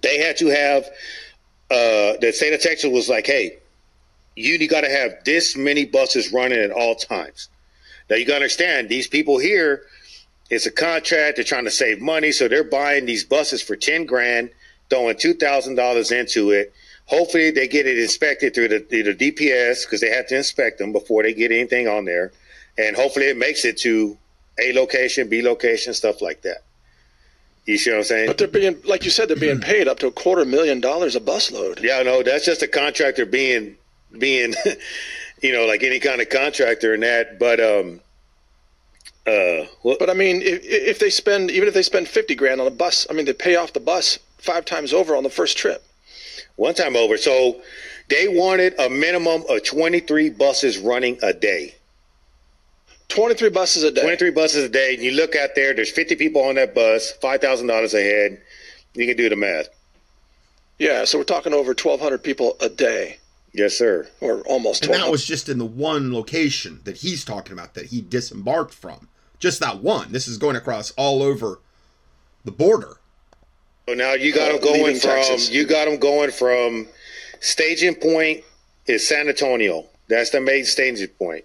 they 0.03 0.19
had 0.19 0.37
to 0.39 0.47
have 0.47 0.85
uh, 1.71 2.17
the 2.21 2.33
state 2.35 2.53
of 2.53 2.61
Texas 2.61 2.91
was 2.91 3.09
like, 3.09 3.27
hey, 3.27 3.59
you 4.37 4.69
got 4.69 4.83
to 4.83 4.91
have 4.91 5.23
this 5.25 5.57
many 5.57 5.85
buses 5.85 6.33
running 6.33 6.59
at 6.59 6.71
all 6.71 6.95
times. 6.95 7.49
Now 8.11 8.17
you 8.17 8.25
got 8.25 8.33
to 8.33 8.37
understand 8.37 8.89
these 8.89 9.07
people 9.07 9.39
here. 9.39 9.83
It's 10.51 10.67
a 10.67 10.71
contract. 10.71 11.37
They're 11.37 11.45
trying 11.45 11.65
to 11.65 11.71
save 11.71 12.01
money, 12.01 12.33
so 12.33 12.49
they're 12.49 12.65
buying 12.65 13.07
these 13.07 13.25
buses 13.25 13.63
for 13.63 13.77
ten 13.77 14.05
grand, 14.05 14.51
throwing 14.91 15.17
two 15.17 15.35
thousand 15.35 15.77
dollars 15.77 16.11
into 16.13 16.51
it. 16.51 16.73
Hopefully, 17.07 17.51
they 17.51 17.69
get 17.69 17.87
it 17.87 17.99
inspected 17.99 18.55
through 18.55 18.69
the, 18.69 18.81
through 18.81 19.03
the 19.03 19.15
DPS 19.15 19.85
because 19.85 20.01
they 20.01 20.11
have 20.11 20.27
to 20.29 20.37
inspect 20.37 20.79
them 20.79 20.93
before 20.93 21.23
they 21.23 21.35
get 21.35 21.53
anything 21.53 21.87
on 21.87 22.05
there, 22.05 22.33
and 22.79 22.97
hopefully, 22.97 23.27
it 23.27 23.37
makes 23.37 23.65
it 23.65 23.79
to 23.79 24.17
A 24.59 24.73
location, 24.73 25.29
B 25.29 25.43
location, 25.43 25.93
stuff 25.93 26.23
like 26.23 26.43
that. 26.43 26.63
You 27.67 27.79
see 27.79 27.91
what 27.91 27.99
I'm 27.99 28.05
saying? 28.05 28.27
But 28.27 28.39
they're 28.39 28.49
being, 28.49 28.77
like 28.85 29.05
you 29.05 29.11
said, 29.11 29.29
they're 29.29 29.37
being 29.37 29.61
paid 29.61 29.89
up 29.89 29.99
to 30.01 30.07
a 30.07 30.13
quarter 30.13 30.45
million 30.45 30.81
dollars 30.81 31.17
a 31.17 31.21
busload. 31.21 31.83
Yeah, 31.83 32.03
no, 32.03 32.23
that's 32.23 32.45
just 32.45 32.63
a 32.63 32.69
contractor 32.69 33.25
being 33.25 33.77
being 34.19 34.55
you 35.43 35.53
know, 35.53 35.67
like 35.67 35.83
any 35.83 36.01
kind 36.01 36.21
of 36.21 36.29
contractor 36.29 36.95
in 36.95 37.01
that. 37.01 37.39
But 37.39 37.61
um, 37.61 38.01
uh, 39.27 39.67
well, 39.83 39.97
But 39.99 40.11
I 40.11 40.15
mean, 40.15 40.43
if, 40.43 40.61
if 40.65 40.99
they 40.99 41.11
spend 41.11 41.51
even 41.51 41.69
if 41.69 41.75
they 41.75 41.83
spend 41.83 42.09
fifty 42.09 42.35
grand 42.35 42.61
on 42.61 42.67
a 42.67 42.71
bus, 42.71 43.07
I 43.09 43.13
mean, 43.13 43.27
they 43.27 43.33
pay 43.33 43.57
off 43.57 43.73
the 43.73 43.81
bus 43.81 44.19
five 44.39 44.65
times 44.65 44.93
over 44.93 45.17
on 45.17 45.23
the 45.23 45.31
first 45.31 45.57
trip. 45.57 45.85
One 46.57 46.75
time 46.75 46.97
over. 46.97 47.17
So 47.17 47.61
they 48.09 48.29
wanted 48.29 48.79
a 48.79 48.89
minimum 48.89 49.45
of 49.49 49.65
23 49.65 50.31
buses 50.31 50.79
running 50.79 51.19
a 51.23 51.33
day. 51.33 51.75
Twenty 53.09 53.35
three 53.35 53.51
buses 53.51 53.83
a 53.85 53.91
day. 53.93 54.01
23 54.01 54.31
buses 54.31 54.65
a 54.65 54.69
day. 54.69 54.95
And 54.95 55.03
you 55.03 55.13
look 55.13 55.37
out 55.37 55.51
there, 55.55 55.75
there's 55.75 55.91
50 55.91 56.17
people 56.17 56.43
on 56.43 56.55
that 56.57 56.75
bus, 56.75 57.13
$5,000 57.23 57.95
a 57.95 58.03
head. 58.03 58.43
You 58.95 59.07
can 59.07 59.17
do 59.17 59.29
the 59.29 59.37
math. 59.37 59.69
Yeah, 60.79 61.05
so 61.05 61.19
we're 61.19 61.25
talking 61.25 61.53
over 61.55 61.73
twelve 61.73 62.01
hundred 62.01 62.25
people 62.25 62.57
a 62.61 62.69
day, 62.69 63.19
Yes, 63.53 63.77
sir. 63.79 64.09
or 64.21 64.41
almost 64.41 64.85
And 64.85 64.95
that 64.95 65.09
was 65.11 65.25
just 65.25 65.49
in 65.49 65.59
the 65.59 65.65
one 65.65 66.13
location 66.13 66.81
that 66.83 66.97
he's 66.97 67.25
talking 67.25 67.53
about 67.53 67.75
that 67.75 67.87
he 67.87 68.01
disembarked 68.01 68.75
from. 68.75 69.09
Just 69.39 69.61
that 69.61 69.83
one. 69.83 70.11
This 70.11 70.27
is 70.27 70.37
going 70.37 70.57
across 70.57 70.91
all 70.93 71.23
over 71.23 71.61
the 72.45 72.51
border. 72.51 72.97
So 73.89 73.95
now 73.95 74.15
you 74.15 74.33
got 74.33 74.49
Uh, 74.51 74.53
them 74.59 74.63
going 74.63 74.97
from 74.97 75.11
Texas. 75.11 75.51
you 75.51 75.65
got 75.65 75.85
them 75.87 75.99
going 75.99 76.31
from 76.31 76.89
staging 77.41 77.95
point 77.95 78.45
is 78.87 79.07
San 79.07 79.29
Antonio. 79.29 79.87
That's 80.09 80.31
the 80.31 80.41
main 80.41 80.65
staging 80.65 81.09
point. 81.09 81.45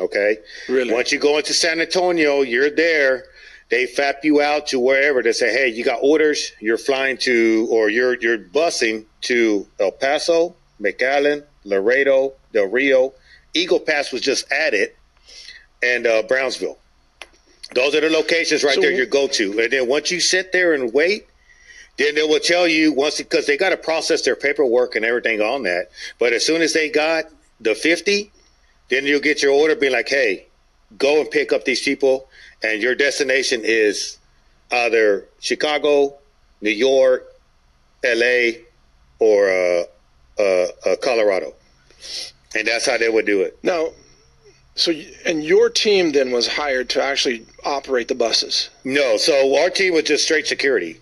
Okay. 0.00 0.38
Really? 0.68 0.92
Once 0.92 1.12
you 1.12 1.18
go 1.18 1.38
into 1.38 1.52
San 1.54 1.80
Antonio, 1.80 2.42
you're 2.42 2.70
there. 2.70 3.24
They 3.70 3.86
fap 3.86 4.22
you 4.22 4.40
out 4.40 4.68
to 4.68 4.80
wherever. 4.80 5.22
They 5.22 5.32
say, 5.32 5.50
"Hey, 5.52 5.68
you 5.68 5.84
got 5.84 5.98
orders. 6.02 6.52
You're 6.60 6.78
flying 6.78 7.16
to, 7.18 7.66
or 7.70 7.90
you're 7.90 8.14
you're 8.20 8.38
busing 8.38 9.04
to 9.22 9.66
El 9.78 9.90
Paso, 9.92 10.54
McAllen, 10.80 11.42
Laredo, 11.64 12.34
Del 12.52 12.64
Rio. 12.66 13.12
Eagle 13.54 13.80
Pass 13.80 14.10
was 14.12 14.22
just 14.22 14.50
added, 14.52 14.92
and 15.82 16.06
uh, 16.06 16.22
Brownsville. 16.22 16.78
Those 17.74 17.94
are 17.94 18.00
the 18.00 18.08
locations 18.08 18.62
right 18.64 18.74
So- 18.76 18.80
there. 18.80 18.92
You 18.92 19.04
go 19.04 19.26
to, 19.28 19.60
and 19.60 19.70
then 19.70 19.86
once 19.86 20.10
you 20.10 20.20
sit 20.20 20.52
there 20.52 20.72
and 20.72 20.92
wait, 20.94 21.26
then 21.98 22.14
they 22.14 22.22
will 22.22 22.40
tell 22.40 22.66
you 22.66 22.92
once 22.92 23.18
because 23.18 23.46
they 23.46 23.56
got 23.56 23.70
to 23.70 23.76
process 23.76 24.22
their 24.22 24.36
paperwork 24.36 24.94
and 24.94 25.04
everything 25.04 25.40
on 25.40 25.64
that. 25.64 25.90
But 26.18 26.32
as 26.32 26.46
soon 26.46 26.62
as 26.62 26.72
they 26.72 26.88
got 26.88 27.24
the 27.60 27.74
50, 27.74 28.30
then 28.88 29.04
you'll 29.04 29.20
get 29.20 29.42
your 29.42 29.52
order 29.52 29.74
being 29.74 29.92
like, 29.92 30.08
hey, 30.08 30.46
go 30.96 31.20
and 31.20 31.30
pick 31.30 31.52
up 31.52 31.64
these 31.64 31.82
people, 31.82 32.28
and 32.62 32.80
your 32.80 32.94
destination 32.94 33.60
is 33.64 34.18
either 34.70 35.26
Chicago, 35.40 36.14
New 36.60 36.70
York, 36.70 37.26
LA, 38.04 38.60
or 39.18 39.50
uh, 39.50 39.84
uh, 40.38 40.66
uh, 40.86 40.96
Colorado. 41.02 41.52
And 42.54 42.66
that's 42.66 42.86
how 42.86 42.96
they 42.96 43.08
would 43.08 43.26
do 43.26 43.42
it. 43.42 43.58
now, 43.62 43.88
so 44.74 44.92
and 45.26 45.42
your 45.42 45.68
team 45.68 46.12
then 46.12 46.30
was 46.30 46.46
hired 46.46 46.88
to 46.90 47.02
actually 47.02 47.44
operate 47.64 48.06
the 48.06 48.14
buses. 48.14 48.70
No, 48.84 49.16
so 49.16 49.60
our 49.60 49.70
team 49.70 49.94
was 49.94 50.04
just 50.04 50.24
straight 50.24 50.46
security. 50.46 51.00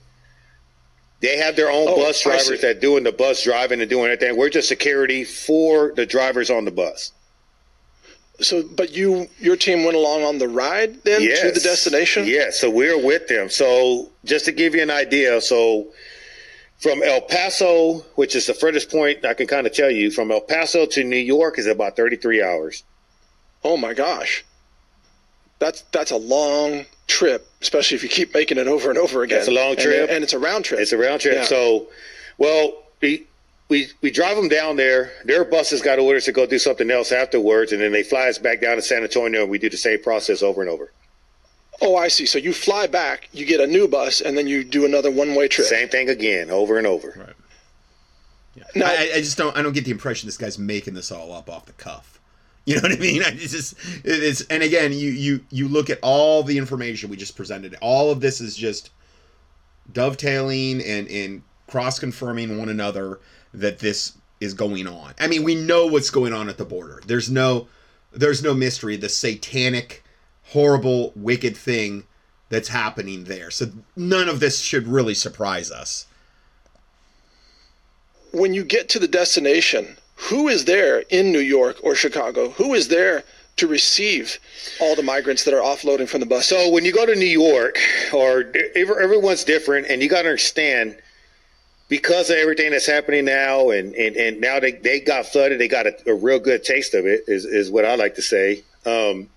They 1.21 1.39
have 1.39 1.57
their 1.57 1.71
own 1.71 1.89
Oh, 1.89 1.97
bus 1.97 2.23
drivers 2.23 2.61
that 2.61 2.81
doing 2.81 3.05
the 3.05 3.13
bus 3.13 3.43
driving 3.43 3.81
and 3.81 3.89
doing 3.89 4.07
everything. 4.07 4.37
We're 4.37 4.51
just 4.51 4.69
security 4.69 5.25
for 5.25 5.93
the 5.97 6.05
drivers 6.05 6.51
on 6.51 6.65
the 6.65 6.71
bus. 6.71 7.13
So, 8.41 8.63
but 8.63 8.95
you, 8.95 9.29
your 9.39 9.57
team 9.57 9.85
went 9.85 9.97
along 9.97 10.25
on 10.25 10.37
the 10.37 10.49
ride 10.49 11.03
then 11.05 11.23
yes. 11.23 11.41
to 11.41 11.53
the 11.53 11.61
destination. 11.61 12.27
Yes, 12.27 12.61
so 12.61 12.69
we're 12.69 13.03
with 13.03 13.29
them. 13.29 13.49
So 13.49 14.11
just 14.27 14.45
to 14.45 14.53
give 14.53 14.75
you 14.75 14.83
an 14.83 14.91
idea, 14.91 15.41
so 15.41 15.87
from 16.79 17.03
El 17.03 17.23
Paso, 17.23 18.01
which 18.17 18.37
is 18.37 18.47
the 18.47 18.55
furthest 18.55 18.91
point 18.91 19.25
I 19.25 19.33
can 19.33 19.47
kind 19.47 19.67
of 19.67 19.73
tell 19.73 19.91
you, 19.91 20.11
from 20.11 20.31
El 20.31 20.43
Paso 20.43 20.85
to 20.87 21.05
New 21.05 21.17
York 21.17 21.59
is 21.59 21.67
about 21.67 21.97
33 21.97 22.43
hours. 22.43 22.85
Oh 23.65 23.79
my 23.79 23.95
gosh, 23.95 24.45
that's 25.59 25.83
that's 25.93 26.11
a 26.11 26.17
long 26.17 26.85
trip, 27.07 27.49
especially 27.63 27.97
if 27.97 28.03
you 28.03 28.09
keep 28.09 28.35
making 28.35 28.59
it 28.59 28.67
over 28.69 28.91
and 28.91 28.99
over 28.99 29.23
again. 29.23 29.39
That's 29.39 29.49
a 29.49 29.53
long 29.53 29.77
trip. 29.77 30.11
and, 30.11 30.23
it's 30.23 30.33
a 30.33 30.39
round 30.39 30.65
trip. 30.65 30.81
It's 30.81 30.93
a 30.93 30.99
round 30.99 31.21
trip. 31.21 31.37
Yeah. 31.37 31.45
So, 31.45 31.89
well, 32.39 32.73
we, 33.01 33.27
we 33.69 33.89
we 34.01 34.11
drive 34.11 34.37
them 34.37 34.49
down 34.49 34.77
there. 34.77 35.11
Their 35.25 35.45
buses 35.45 35.83
got 35.83 35.99
orders 35.99 36.25
to 36.27 36.33
go 36.33 36.47
do 36.47 36.59
something 36.59 36.91
else 36.91 37.13
afterwards, 37.13 37.73
and 37.73 37.81
then 37.81 37.93
they 37.93 38.03
fly 38.03 38.29
us 38.29 38.39
back 38.39 38.61
down 38.61 38.77
to 38.77 38.83
San 38.83 39.03
Antonio, 39.03 39.43
and 39.43 39.51
we 39.51 39.59
do 39.59 39.69
the 39.71 39.77
same 39.77 40.03
process 40.03 40.43
over 40.43 40.61
and 40.61 40.71
over. 40.71 40.93
oh, 41.83 41.97
I 41.97 42.09
see. 42.09 42.27
So 42.27 42.39
you 42.39 42.53
fly 42.53 42.87
back, 42.87 43.29
you 43.33 43.45
get 43.45 43.61
a 43.61 43.67
new 43.67 43.89
bus, 43.89 44.21
and 44.21 44.37
then 44.39 44.47
you 44.47 44.65
do 44.65 44.85
another 44.87 45.11
one-way 45.11 45.49
trip. 45.49 45.67
Same 45.67 45.89
thing 45.89 46.09
again, 46.09 46.51
over 46.51 46.79
and 46.79 46.87
over. 46.87 47.15
Right. 47.17 48.67
Now, 48.75 48.87
I, 48.87 49.11
I 49.17 49.19
just 49.19 49.37
don't. 49.37 49.55
I 49.57 49.63
don't 49.63 49.75
get 49.75 49.85
the 49.85 49.91
impression 49.91 50.27
this 50.27 50.39
guy's 50.39 50.59
making 50.59 50.95
this 50.95 51.13
all 51.13 51.33
up 51.33 51.51
off 51.51 51.67
the 51.67 51.73
cuff. 51.75 52.16
You 52.71 52.77
know 52.77 52.83
what 52.83 52.93
I 52.93 52.97
mean? 52.97 53.23
I 53.23 53.31
just 53.33 53.75
it 54.05 54.25
is. 54.25 54.43
And 54.51 54.63
again, 54.63 54.93
you 54.93 55.11
you 55.11 55.45
you 55.51 55.69
look 55.69 55.89
at 55.91 56.01
all 56.03 56.43
the 56.43 56.59
information 56.59 57.11
we 57.11 57.17
just 57.17 57.37
presented. 57.37 57.77
All 57.81 58.11
of 58.11 58.21
this 58.21 58.41
is 58.41 58.57
just 58.57 58.91
dovetailing 59.93 60.83
and 60.83 61.09
and 61.09 61.43
cross 61.69 61.99
confirming 61.99 62.59
one 62.59 62.69
another 62.69 63.21
that 63.55 63.79
this 63.81 64.19
is 64.41 64.55
going 64.55 64.87
on. 64.89 65.15
I 65.21 65.29
mean, 65.29 65.45
we 65.45 65.55
know 65.55 65.87
what's 65.87 66.11
going 66.11 66.33
on 66.33 66.49
at 66.49 66.59
the 66.59 66.65
border. 66.65 67.03
There's 67.07 67.31
no 67.31 67.69
there's 68.13 68.43
no 68.43 68.55
mystery. 68.55 68.97
The 68.97 69.09
satanic, 69.09 70.05
horrible, 70.47 71.13
wicked 71.17 71.57
thing 71.57 72.05
that's 72.49 72.69
happening 72.69 73.25
there. 73.25 73.51
So 73.51 73.67
none 73.97 74.29
of 74.29 74.41
this 74.41 74.61
should 74.61 74.89
really 74.89 75.15
surprise 75.15 75.71
us. 75.71 76.07
when 78.33 78.55
you 78.55 78.65
get 78.65 78.89
to 78.91 78.99
the 78.99 79.09
destination, 79.09 79.97
who 80.17 80.49
is 80.49 80.65
there 80.65 81.01
in 81.11 81.31
New 81.31 81.41
York 81.41 81.79
or 81.83 81.95
Chicago? 81.95 82.51
Who 82.51 82.75
is 82.75 82.89
there 82.89 83.25
to 83.57 83.67
receive 83.67 84.39
all 84.81 84.97
the 84.97 85.03
migrants 85.03 85.45
that 85.45 85.55
are 85.55 85.63
offloading 85.63 86.09
from 86.09 86.21
the 86.21 86.27
bus? 86.27 86.47
So 86.47 86.71
when 86.71 86.85
you 86.85 86.93
go 86.93 87.07
to 87.07 87.15
New 87.15 87.27
York, 87.27 87.79
or 88.13 88.53
everyone's 88.75 89.45
different, 89.45 89.87
and 89.89 90.03
you 90.03 90.09
got 90.09 90.23
to 90.23 90.29
understand 90.29 90.97
because 91.89 92.31
of 92.31 92.37
everything 92.37 92.73
that's 92.73 92.87
happening 92.87 93.25
now, 93.27 93.71
and, 93.71 93.95
and, 93.95 94.17
and 94.17 94.41
now 94.41 94.59
they, 94.59 94.73
they 94.73 95.01
got 95.01 95.27
flooded, 95.27 95.61
they 95.61 95.69
got 95.69 95.87
a, 95.87 95.95
a 96.11 96.15
real 96.15 96.41
good 96.41 96.65
taste 96.65 96.95
of 96.95 97.07
it, 97.07 97.25
is, 97.29 97.45
is 97.45 97.71
what 97.71 97.85
I 97.85 97.95
like 97.95 98.17
to 98.17 98.23
say. 98.23 98.65
Um, 98.85 99.29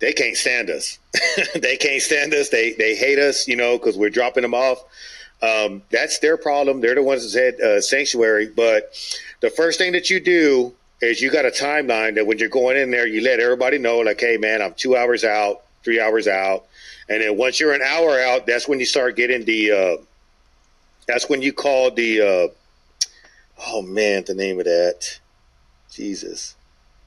they 0.00 0.12
can't 0.12 0.36
stand 0.36 0.70
us. 0.70 0.98
they 1.54 1.76
can't 1.76 2.02
stand 2.02 2.32
us. 2.32 2.50
They 2.50 2.72
they 2.74 2.94
hate 2.94 3.18
us, 3.18 3.48
you 3.48 3.56
know, 3.56 3.78
because 3.78 3.96
we're 3.96 4.10
dropping 4.10 4.42
them 4.42 4.54
off. 4.54 4.78
Um, 5.40 5.82
that's 5.90 6.18
their 6.18 6.36
problem. 6.36 6.80
They're 6.80 6.94
the 6.94 7.02
ones 7.02 7.22
that 7.22 7.28
said 7.28 7.60
uh, 7.60 7.80
sanctuary. 7.80 8.46
But 8.46 8.92
the 9.40 9.50
first 9.50 9.78
thing 9.78 9.92
that 9.92 10.10
you 10.10 10.20
do 10.20 10.74
is 11.00 11.20
you 11.20 11.30
got 11.30 11.44
a 11.44 11.50
timeline 11.50 12.16
that 12.16 12.26
when 12.26 12.38
you're 12.38 12.48
going 12.48 12.76
in 12.76 12.90
there, 12.90 13.06
you 13.06 13.20
let 13.20 13.38
everybody 13.38 13.78
know, 13.78 13.98
like, 13.98 14.20
hey, 14.20 14.36
man, 14.36 14.60
I'm 14.60 14.74
two 14.74 14.96
hours 14.96 15.22
out, 15.22 15.62
three 15.84 16.00
hours 16.00 16.26
out. 16.26 16.66
And 17.08 17.22
then 17.22 17.36
once 17.36 17.60
you're 17.60 17.72
an 17.72 17.82
hour 17.82 18.20
out, 18.20 18.46
that's 18.46 18.68
when 18.68 18.80
you 18.80 18.86
start 18.86 19.16
getting 19.16 19.44
the, 19.44 19.70
uh, 19.70 20.02
that's 21.06 21.28
when 21.28 21.40
you 21.40 21.52
call 21.52 21.92
the, 21.92 22.20
uh, 22.20 22.48
oh, 23.68 23.82
man, 23.82 24.24
the 24.26 24.34
name 24.34 24.58
of 24.58 24.64
that. 24.64 25.20
Jesus. 25.90 26.54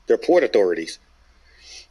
They're 0.07 0.17
port 0.17 0.43
authorities. 0.43 0.99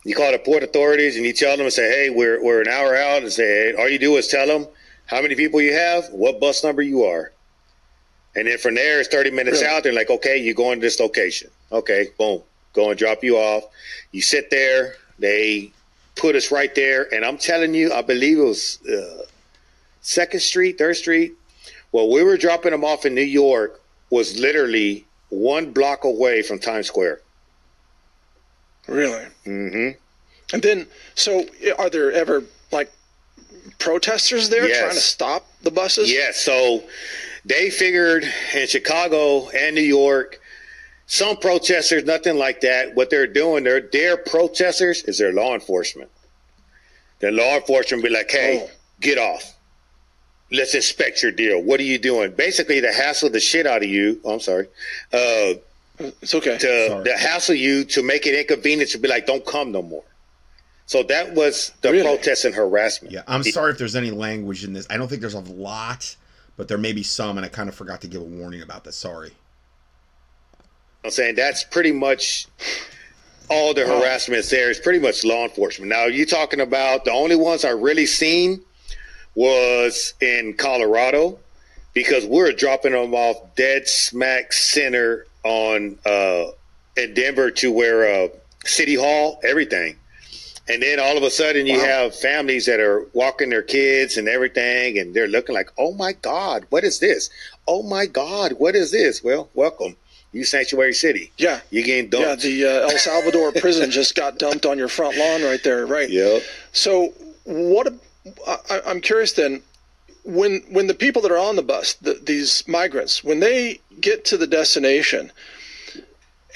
You 0.05 0.15
call 0.15 0.33
the 0.33 0.39
port 0.39 0.63
authorities 0.63 1.17
and 1.17 1.25
you 1.25 1.33
tell 1.33 1.57
them 1.57 1.67
and 1.67 1.73
say, 1.73 1.89
hey, 1.89 2.11
we're, 2.11 2.43
we're 2.43 2.63
an 2.63 2.69
hour 2.69 2.97
out. 2.97 3.23
And 3.23 3.31
say, 3.31 3.73
hey, 3.73 3.75
all 3.75 3.89
you 3.89 3.99
do 3.99 4.17
is 4.17 4.27
tell 4.27 4.47
them 4.47 4.67
how 5.11 5.21
many 5.21 5.35
people 5.35 5.61
you 5.61 5.73
have, 5.75 6.09
what 6.11 6.39
bus 6.41 6.63
number 6.63 6.83
you 6.83 7.03
are. 7.03 7.33
And 8.37 8.47
then 8.47 8.59
from 8.59 8.77
there, 8.77 9.01
it's 9.01 9.09
30 9.09 9.33
minutes 9.33 9.61
Really? 9.61 9.75
out. 9.75 9.83
They're 9.83 9.93
like, 9.93 10.09
okay, 10.09 10.37
you're 10.39 10.55
going 10.55 10.79
to 10.79 10.87
this 10.87 11.01
location. 11.01 11.51
Okay, 11.73 12.11
boom, 12.17 12.43
go 12.75 12.91
and 12.91 12.97
drop 12.99 13.25
you 13.25 13.37
off. 13.37 13.65
You 14.13 14.23
sit 14.23 14.51
there. 14.51 14.95
They 15.19 15.73
put 16.15 16.37
us 16.37 16.53
right 16.53 16.73
there. 16.77 17.13
And 17.13 17.25
I'm 17.25 17.39
telling 17.39 17.75
you, 17.75 17.93
I 17.93 18.03
believe 18.03 18.39
it 18.39 18.43
was 18.45 18.79
uh, 18.87 19.25
Second 20.01 20.41
Street, 20.41 20.79
Third 20.79 20.97
Street. 20.97 21.33
Well, 21.91 22.09
we 22.09 22.23
were 22.23 22.37
dropping 22.37 22.71
them 22.71 22.85
off 22.85 23.05
in 23.05 23.15
New 23.17 23.23
York 23.23 23.81
was 24.11 24.39
literally 24.39 25.05
one 25.31 25.73
block 25.73 26.05
away 26.05 26.43
from 26.43 26.61
Times 26.61 26.87
Square. 26.87 27.21
really? 28.87 29.27
Mm-hmm. 29.45 29.91
And 30.53 30.63
then, 30.63 30.87
so 31.15 31.45
are 31.79 31.91
there 31.91 32.13
ever 32.13 32.45
like 32.73 32.91
protesters 33.81 34.49
there 34.49 34.69
Yes. 34.69 34.79
trying 34.79 34.95
to 34.95 35.01
stop 35.01 35.47
the 35.63 35.71
buses? 35.71 36.11
Yes. 36.13 36.37
So 36.39 36.85
they 37.45 37.71
figured 37.71 38.25
in 38.55 38.67
Chicago 38.69 39.49
and 39.51 39.75
New 39.75 39.81
York, 39.83 40.41
some 41.07 41.37
protesters, 41.39 42.05
nothing 42.05 42.37
like 42.37 42.61
that. 42.61 42.95
What 42.95 43.11
they're 43.11 43.27
doing, 43.27 43.65
they're 43.65 43.81
their 43.81 44.17
protesters 44.17 45.03
is 45.05 45.19
their 45.19 45.33
law 45.33 45.55
enforcement. 45.55 46.11
The 47.19 47.31
law 47.33 47.57
enforcement 47.57 48.05
be 48.05 48.11
like, 48.11 48.31
hey, 48.31 48.63
Oh. 48.65 48.71
get 49.01 49.19
off. 49.19 49.55
Let's 50.53 50.75
inspect 50.75 51.23
your 51.23 51.33
deal. 51.33 51.61
What 51.61 51.79
are 51.81 51.85
you 51.85 51.99
doing? 51.99 52.33
Basically, 52.33 52.81
to 52.81 52.93
hassle 52.93 53.31
the 53.31 53.41
shit 53.41 53.67
out 53.67 53.83
of 53.83 53.89
you. 53.89 54.21
Oh, 54.25 54.35
I'm 54.35 54.41
sorry. 54.41 54.67
Uh, 55.13 55.55
It's 56.23 56.35
okay. 56.35 56.57
to, 56.57 56.89
Sorry. 56.89 57.05
to 57.05 57.17
hassle 57.17 57.55
you 57.55 57.85
to 57.85 58.03
make 58.03 58.27
it 58.27 58.35
inconvenient 58.35 58.91
to 58.93 58.99
be 58.99 59.07
like, 59.07 59.27
don't 59.27 59.45
come 59.45 59.71
no 59.71 59.83
more. 59.83 60.03
So 60.91 61.05
that 61.05 61.35
was 61.35 61.71
the 61.83 61.93
Really? 61.93 62.03
protest 62.03 62.45
and 62.45 62.53
harassment. 62.53 63.15
Yeah, 63.15 63.23
I'm 63.29 63.45
sorry 63.45 63.71
if 63.71 63.79
there's 63.79 63.95
any 63.95 64.11
language 64.11 64.65
in 64.65 64.73
this. 64.73 64.89
I 64.91 64.97
don't 64.97 65.07
think 65.07 65.21
there's 65.21 65.35
a 65.35 65.39
lot, 65.39 66.17
but 66.57 66.67
there 66.67 66.79
may 66.79 66.93
be 66.93 67.05
some, 67.05 67.39
and 67.39 67.47
I 67.47 67.49
kind 67.49 67.69
of 67.69 67.77
forgot 67.77 68.01
to 68.01 68.09
give 68.09 68.21
a 68.21 68.25
warning 68.25 68.61
about 68.61 68.83
this. 68.83 68.97
Sorry. 68.97 69.31
I'm 71.05 71.13
saying 71.13 71.37
that's 71.37 71.63
pretty 71.63 71.93
much 71.93 72.49
all 73.49 73.73
the 73.73 73.87
harassment 73.87 74.45
there 74.47 74.69
is 74.69 74.81
pretty 74.81 74.99
much 74.99 75.23
law 75.23 75.45
enforcement. 75.45 75.91
Now 75.91 76.07
you're 76.07 76.27
talking 76.27 76.59
about 76.59 77.05
the 77.05 77.13
only 77.13 77.37
ones 77.37 77.65
I 77.65 77.71
really 77.71 78.07
seen 78.07 78.61
was 79.37 80.15
in 80.21 80.55
Colorado 80.55 81.39
because 81.95 82.27
we're 82.27 82.51
dropping 82.51 82.95
them 82.95 83.15
off 83.15 83.37
dead 83.55 83.87
smack 83.87 84.53
center 84.53 85.27
on 85.45 86.01
uh, 86.05 86.47
in 86.97 87.15
Denver 87.15 87.53
to 87.53 87.71
where 87.71 88.25
uh, 88.25 88.29
City 88.65 88.97
Hall, 88.97 89.39
everything. 89.45 89.95
And 90.69 90.83
then 90.83 91.01
all 91.01 91.17
of 91.17 91.23
a 91.23 91.31
sudden, 91.31 91.67
you 91.67 91.79
Wow. 91.79 91.85
have 91.85 92.15
families 92.15 92.67
that 92.67 92.79
are 92.81 93.05
walking 93.13 93.51
their 93.51 93.63
kids 93.63 94.17
and 94.17 94.29
everything, 94.29 94.99
and 94.99 95.15
they're 95.15 95.27
looking 95.27 95.55
like, 95.55 95.71
"Oh 95.79 95.93
my 95.93 96.13
God, 96.13 96.65
what 96.71 96.85
is 96.85 96.99
this? 97.01 97.29
Oh 97.67 97.83
my 97.83 98.07
God, 98.07 98.53
what 98.53 98.77
is 98.77 98.91
this?" 98.93 99.23
Well, 99.25 99.49
welcome, 99.55 99.97
you 100.33 100.45
Sanctuary 100.45 100.95
City. 100.95 101.33
Yeah. 101.39 101.61
You 101.71 101.83
getting 101.83 102.09
dumped. 102.11 102.45
Yeah, 102.45 102.69
the 102.69 102.85
uh, 102.85 102.89
El 102.91 102.99
Salvador 102.99 103.53
prison 103.61 103.91
just 103.91 104.15
got 104.15 104.39
dumped 104.39 104.65
on 104.65 104.79
your 104.79 104.89
front 104.89 105.17
lawn 105.17 105.43
right 105.43 105.63
there, 105.65 105.87
right? 105.87 106.09
Yep. 106.11 106.43
So, 106.73 107.15
what? 107.45 107.93
I, 108.47 108.81
I'm 108.87 109.01
curious 109.01 109.33
then. 109.33 109.63
When 110.25 110.61
when 110.69 110.87
the 110.87 110.95
people 110.95 111.23
that 111.23 111.33
are 111.33 111.39
on 111.39 111.57
the 111.57 111.63
bus, 111.63 111.95
the, 111.95 112.13
these 112.23 112.63
migrants, 112.69 113.25
when 113.25 113.41
they 113.41 113.81
get 114.01 114.25
to 114.27 114.37
the 114.37 114.47
destination 114.47 115.33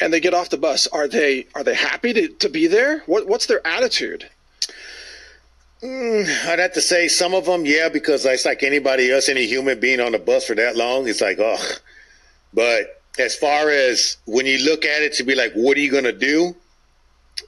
and 0.00 0.12
they 0.12 0.20
get 0.20 0.34
off 0.34 0.50
the 0.50 0.56
bus, 0.56 0.86
are 0.88 1.08
they 1.08 1.46
are 1.54 1.64
they 1.64 1.74
happy 1.74 2.12
to, 2.12 2.28
to 2.28 2.48
be 2.48 2.66
there? 2.66 3.00
What 3.06 3.26
what's 3.26 3.46
their 3.46 3.66
attitude? 3.66 4.28
Mm, 5.82 6.46
I'd 6.48 6.58
have 6.60 6.72
to 6.72 6.80
say 6.80 7.08
some 7.08 7.34
of 7.34 7.44
them, 7.44 7.66
yeah, 7.66 7.90
because 7.90 8.24
it's 8.24 8.46
like 8.46 8.62
anybody 8.62 9.12
else, 9.12 9.28
any 9.28 9.44
human 9.46 9.78
being 9.80 10.00
on 10.00 10.12
the 10.12 10.18
bus 10.18 10.46
for 10.46 10.54
that 10.54 10.76
long, 10.76 11.06
it's 11.06 11.20
like, 11.20 11.38
oh. 11.38 11.62
But 12.54 13.02
as 13.18 13.36
far 13.36 13.68
as 13.68 14.16
when 14.24 14.46
you 14.46 14.64
look 14.64 14.86
at 14.86 15.02
it 15.02 15.12
to 15.14 15.24
be 15.24 15.34
like, 15.34 15.52
what 15.52 15.76
are 15.76 15.80
you 15.80 15.90
going 15.90 16.04
to 16.04 16.12
do? 16.12 16.56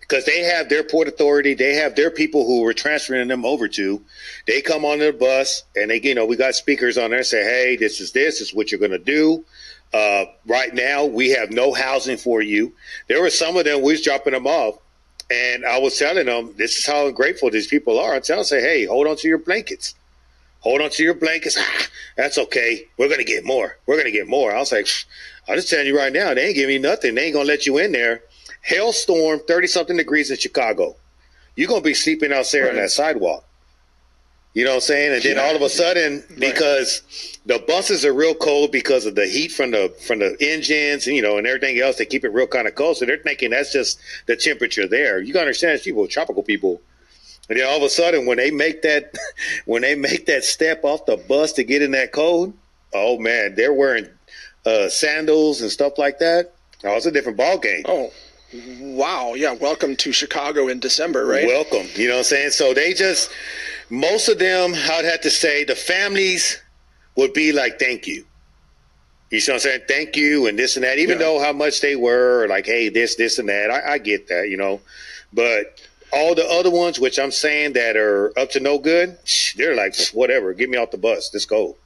Because 0.01 0.27
they 0.27 0.41
have 0.41 0.69
their 0.69 0.83
port 0.83 1.09
authority, 1.09 1.55
they 1.55 1.75
have 1.75 1.97
their 1.97 2.11
people 2.11 2.45
who 2.45 2.61
we're 2.61 2.75
transferring 2.75 3.29
them 3.29 3.47
over 3.47 3.69
to. 3.69 4.03
They 4.47 4.61
come 4.61 4.85
on 4.85 4.99
the 4.99 5.13
bus 5.13 5.63
and 5.75 5.91
they, 5.91 6.01
you 6.03 6.15
know, 6.15 6.27
we 6.27 6.37
got 6.37 6.55
speakers 6.55 6.99
on 6.99 7.11
there 7.11 7.23
say, 7.23 7.43
hey, 7.43 7.77
this 7.77 8.01
is 8.01 8.13
this, 8.13 8.39
this 8.39 8.49
is 8.49 8.55
what 8.55 8.71
you're 8.71 8.81
going 8.81 8.91
to 8.91 8.99
do. 8.99 9.45
Uh, 9.93 10.27
right 10.47 10.75
now, 10.75 11.05
we 11.05 11.31
have 11.31 11.51
no 11.51 11.73
housing 11.73 12.17
for 12.17 12.43
you. 12.43 12.73
There 13.09 13.23
were 13.23 13.31
some 13.31 13.57
of 13.57 13.65
them 13.65 13.83
we 13.83 13.93
was 13.93 14.03
dropping 14.03 14.33
them 14.33 14.47
off, 14.47 14.79
and 15.31 15.65
I 15.65 15.79
was 15.79 15.99
telling 15.99 16.27
them, 16.27 16.55
this 16.57 16.77
is 16.77 16.87
how 16.87 17.07
ungrateful 17.07 17.51
these 17.51 17.67
people 17.67 17.99
are. 17.99 18.15
I 18.15 18.21
tell 18.21 18.37
them, 18.37 18.45
say, 18.45 18.61
hey, 18.61 18.85
hold 18.85 19.07
on 19.07 19.17
to 19.17 19.29
your 19.29 19.39
blankets. 19.39 19.95
Hold 20.61 20.81
on 20.81 20.91
to 20.91 21.03
your 21.03 21.15
blankets. 21.15 21.57
Ah, 21.59 21.87
that's 22.17 22.39
okay. 22.39 22.87
We're 22.99 23.09
going 23.09 23.21
to 23.21 23.25
get 23.25 23.45
more. 23.45 23.77
We're 23.87 23.95
going 23.95 24.07
to 24.07 24.13
get 24.13 24.27
more. 24.27 24.55
I 24.55 24.59
was 24.59 24.73
like, 24.73 24.89
I'm 25.49 25.57
just 25.57 25.71
telling 25.71 25.87
you 25.87 25.97
right 25.97 26.13
now, 26.13 26.35
they 26.35 26.47
ain't 26.47 26.57
giving 26.57 26.75
me 26.75 26.89
nothing. 26.89 27.15
They 27.15 27.27
ain't 27.27 27.35
going 27.35 27.47
to 27.47 27.53
let 27.53 27.67
you 27.67 27.79
in 27.79 27.93
there. 27.93 28.23
Hailstorm, 28.63 29.41
30 29.47 29.67
something 29.69 29.97
degrees 29.97 30.31
in 30.31 30.37
Chicago. 30.37 30.97
You're 31.55 31.69
going 31.69 31.83
to 31.83 31.85
be 31.85 31.95
sleeping 31.95 32.33
out 32.33 32.51
there 32.51 32.69
on 32.69 32.77
that 32.77 32.91
sidewalk. 32.91 33.46
You 34.57 34.65
know 34.65 34.71
what 34.71 34.77
I'm 34.77 34.81
saying? 34.81 35.13
And 35.13 35.23
then 35.23 35.39
all 35.39 35.55
of 35.55 35.61
a 35.61 35.69
sudden, 35.69 36.25
because 36.39 37.03
the 37.45 37.63
buses 37.69 38.07
are 38.07 38.15
real 38.15 38.35
cold 38.35 38.73
because 38.73 39.05
of 39.05 39.15
the 39.15 39.27
heat 39.27 39.53
from 39.53 39.73
the 39.73 39.95
from 40.07 40.21
the 40.21 40.35
engines, 40.41 41.07
and 41.07 41.15
you 41.15 41.21
know, 41.21 41.37
and 41.37 41.47
everything 41.47 41.79
else, 41.79 41.97
they 41.97 42.07
keep 42.07 42.25
it 42.25 42.31
real 42.31 42.47
kind 42.47 42.67
of 42.67 42.75
cold. 42.75 42.97
So 42.97 43.05
they're 43.05 43.19
thinking 43.19 43.51
that's 43.51 43.71
just 43.71 44.01
the 44.25 44.35
temperature 44.35 44.89
there. 44.89 45.21
You 45.21 45.35
gotta 45.35 45.45
understand, 45.45 45.75
these 45.75 45.83
people, 45.83 46.09
tropical 46.09 46.43
people. 46.43 46.81
And 47.51 47.59
then 47.59 47.67
all 47.69 47.77
of 47.77 47.83
a 47.83 47.91
sudden, 47.91 48.25
when 48.25 48.39
they 48.39 48.51
make 48.51 48.81
that, 48.81 49.15
when 49.67 49.83
they 49.83 49.95
make 49.95 50.25
that 50.25 50.43
step 50.43 50.85
off 50.85 51.05
the 51.05 51.19
bus 51.19 51.53
to 51.53 51.63
get 51.63 51.83
in 51.83 51.91
that 51.91 52.13
cold, 52.13 52.55
oh 52.95 53.19
man, 53.19 53.57
they're 53.57 53.75
wearing 53.75 54.09
uh, 54.65 54.89
sandals 54.89 55.61
and 55.61 55.71
stuff 55.71 55.99
like 55.99 56.19
that. 56.21 56.55
Oh, 56.83 56.97
it's 56.97 57.05
a 57.05 57.13
different 57.13 57.37
ball 57.37 57.59
game. 57.59 57.83
Oh, 57.85 58.11
wow! 58.81 59.35
Yeah, 59.35 59.53
welcome 59.53 59.97
to 59.97 60.13
Chicago 60.13 60.69
in 60.69 60.81
December, 60.81 61.27
right? 61.27 61.47
Welcome. 61.47 61.89
You 61.95 62.09
know 62.09 62.15
what 62.15 62.19
I'm 62.21 62.25
saying? 62.25 62.51
So 62.53 62.73
they 62.73 62.95
just, 62.95 63.31
most 63.91 64.29
of 64.29 64.39
them, 64.39 64.75
I'd 64.75 65.05
have 65.05 65.21
to 65.23 65.31
say, 65.31 65.65
the 65.65 65.75
families 65.77 66.61
would 67.17 67.33
be 67.33 67.53
like, 67.53 67.79
thank 67.79 68.07
you. 68.07 68.25
You 69.31 69.41
see 69.41 69.51
what 69.53 69.57
I'm 69.57 69.61
saying? 69.61 69.81
Thank 69.89 70.17
you 70.17 70.47
and 70.47 70.59
this 70.59 70.77
and 70.77 70.85
that. 70.85 70.99
Even 70.99 71.19
Yeah. 71.19 71.25
though 71.27 71.41
how 71.41 71.53
much 71.53 71.81
they 71.81 71.97
were 71.97 72.47
like, 72.49 72.67
hey, 72.67 72.89
this, 72.89 73.17
this, 73.17 73.39
and 73.39 73.49
that. 73.49 73.71
I, 73.71 73.95
I 73.95 73.99
get 73.99 74.29
that, 74.29 74.49
you 74.49 74.57
know. 74.57 74.81
But 75.33 75.81
all 76.13 76.35
the 76.35 76.47
other 76.49 76.71
ones, 76.71 77.01
which 77.01 77.19
I'm 77.19 77.33
saying 77.33 77.73
that 77.73 77.97
are 77.97 78.33
up 78.39 78.51
to 78.53 78.61
no 78.61 78.79
good, 78.79 79.19
they're 79.57 79.75
like, 79.75 79.97
whatever. 80.13 80.55
Get 80.55 80.71
me 80.71 80.79
off 80.79 80.93
the 80.93 80.99
bus. 80.99 81.31
Let's 81.33 81.45
go. 81.45 81.77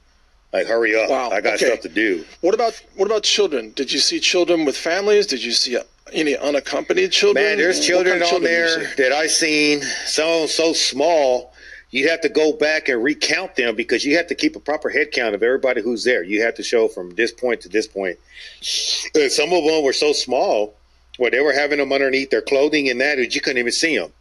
Like, 0.53 0.67
hurry 0.67 1.01
up. 1.01 1.09
Wow, 1.09 1.29
I 1.31 1.41
got 1.41 1.55
okay. 1.55 1.65
stuff 1.67 1.79
to 1.81 1.89
do. 1.89 2.25
What 2.41 2.53
about 2.53 2.73
what 2.95 3.05
about 3.05 3.23
children? 3.23 3.71
Did 3.71 3.91
you 3.91 3.99
see 3.99 4.19
children 4.19 4.65
with 4.65 4.75
families? 4.75 5.25
Did 5.25 5.41
you 5.41 5.53
see 5.53 5.77
uh, 5.77 5.83
any 6.11 6.35
unaccompanied 6.35 7.11
children? 7.13 7.43
Man, 7.45 7.57
there's 7.57 7.79
children 7.85 8.19
kind 8.19 8.23
of 8.23 8.27
on 8.27 8.41
children 8.41 8.79
did 8.79 8.97
there 8.97 9.09
that 9.09 9.11
I 9.13 9.27
seen. 9.27 9.81
Some 10.05 10.47
so 10.47 10.73
small, 10.73 11.50
you 11.91 12.09
have 12.09 12.21
to 12.21 12.29
go 12.29 12.53
back 12.53 12.87
and 12.87 13.03
recount 13.03 13.55
them 13.55 13.75
because 13.75 14.05
you 14.05 14.15
have 14.15 14.27
to 14.27 14.35
keep 14.35 14.55
a 14.55 14.59
proper 14.59 14.89
head 14.89 15.11
count 15.11 15.35
of 15.35 15.43
everybody 15.43 15.81
who's 15.81 16.03
there. 16.05 16.23
You 16.23 16.41
have 16.41 16.55
to 16.55 16.63
show 16.63 16.87
from 16.87 17.11
this 17.15 17.31
point 17.31 17.61
to 17.61 17.69
this 17.69 17.85
point. 17.85 18.17
And 19.13 19.31
some 19.31 19.51
of 19.51 19.65
them 19.65 19.83
were 19.83 19.93
so 19.93 20.13
small 20.13 20.75
where 21.17 21.29
they 21.29 21.41
were 21.41 21.53
having 21.53 21.79
them 21.79 21.91
underneath 21.91 22.29
their 22.29 22.41
clothing 22.41 22.89
and 22.89 23.01
that 23.01 23.17
that 23.17 23.35
you 23.35 23.41
couldn't 23.41 23.59
even 23.59 23.73
see 23.73 23.97
them. 23.97 24.11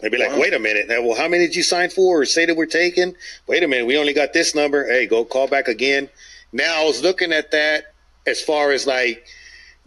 They'd 0.00 0.12
be 0.12 0.18
like, 0.18 0.36
wait 0.36 0.52
a 0.52 0.58
minute. 0.58 0.88
Now, 0.88 1.02
well, 1.02 1.16
how 1.16 1.28
many 1.28 1.46
did 1.46 1.56
you 1.56 1.62
sign 1.62 1.90
for 1.90 2.20
or 2.20 2.24
say 2.24 2.44
that 2.46 2.56
we're 2.56 2.66
taking? 2.66 3.14
Wait 3.46 3.62
a 3.62 3.68
minute. 3.68 3.86
We 3.86 3.96
only 3.96 4.12
got 4.12 4.32
this 4.32 4.54
number. 4.54 4.86
Hey, 4.86 5.06
go 5.06 5.24
call 5.24 5.48
back 5.48 5.66
again. 5.66 6.08
Now, 6.52 6.82
I 6.82 6.84
was 6.84 7.02
looking 7.02 7.32
at 7.32 7.50
that 7.52 7.92
as 8.26 8.40
far 8.40 8.70
as 8.70 8.86
like, 8.86 9.24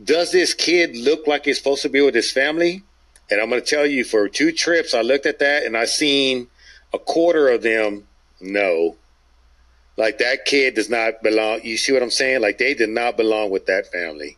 does 0.03 0.32
this 0.32 0.53
kid 0.53 0.95
look 0.97 1.28
like 1.28 1.45
he's 1.45 1.57
supposed 1.57 1.82
to 1.84 1.89
be 1.89 2.01
with 2.01 2.15
his 2.15 2.32
family? 2.32 2.84
And 3.30 3.39
I'm 3.39 3.49
going 3.49 3.61
to 3.61 3.67
tell 3.67 3.86
you, 3.86 4.03
for 4.03 4.28
two 4.28 4.51
trips, 4.51 4.93
I 4.93 5.01
looked 5.01 5.26
at 5.26 5.39
that 5.39 5.63
and 5.63 5.78
I 5.78 5.86
seen 5.86 6.47
a 6.93 6.99
quarter 6.99 7.49
of 7.49 7.61
them. 7.61 8.07
No, 8.39 8.95
like 9.97 10.17
that 10.17 10.45
kid 10.45 10.75
does 10.75 10.89
not 10.89 11.21
belong. 11.21 11.61
You 11.63 11.77
see 11.77 11.91
what 11.93 12.01
I'm 12.01 12.09
saying? 12.11 12.41
Like 12.41 12.57
they 12.57 12.73
did 12.73 12.89
not 12.89 13.17
belong 13.17 13.49
with 13.51 13.65
that 13.67 13.91
family. 13.91 14.37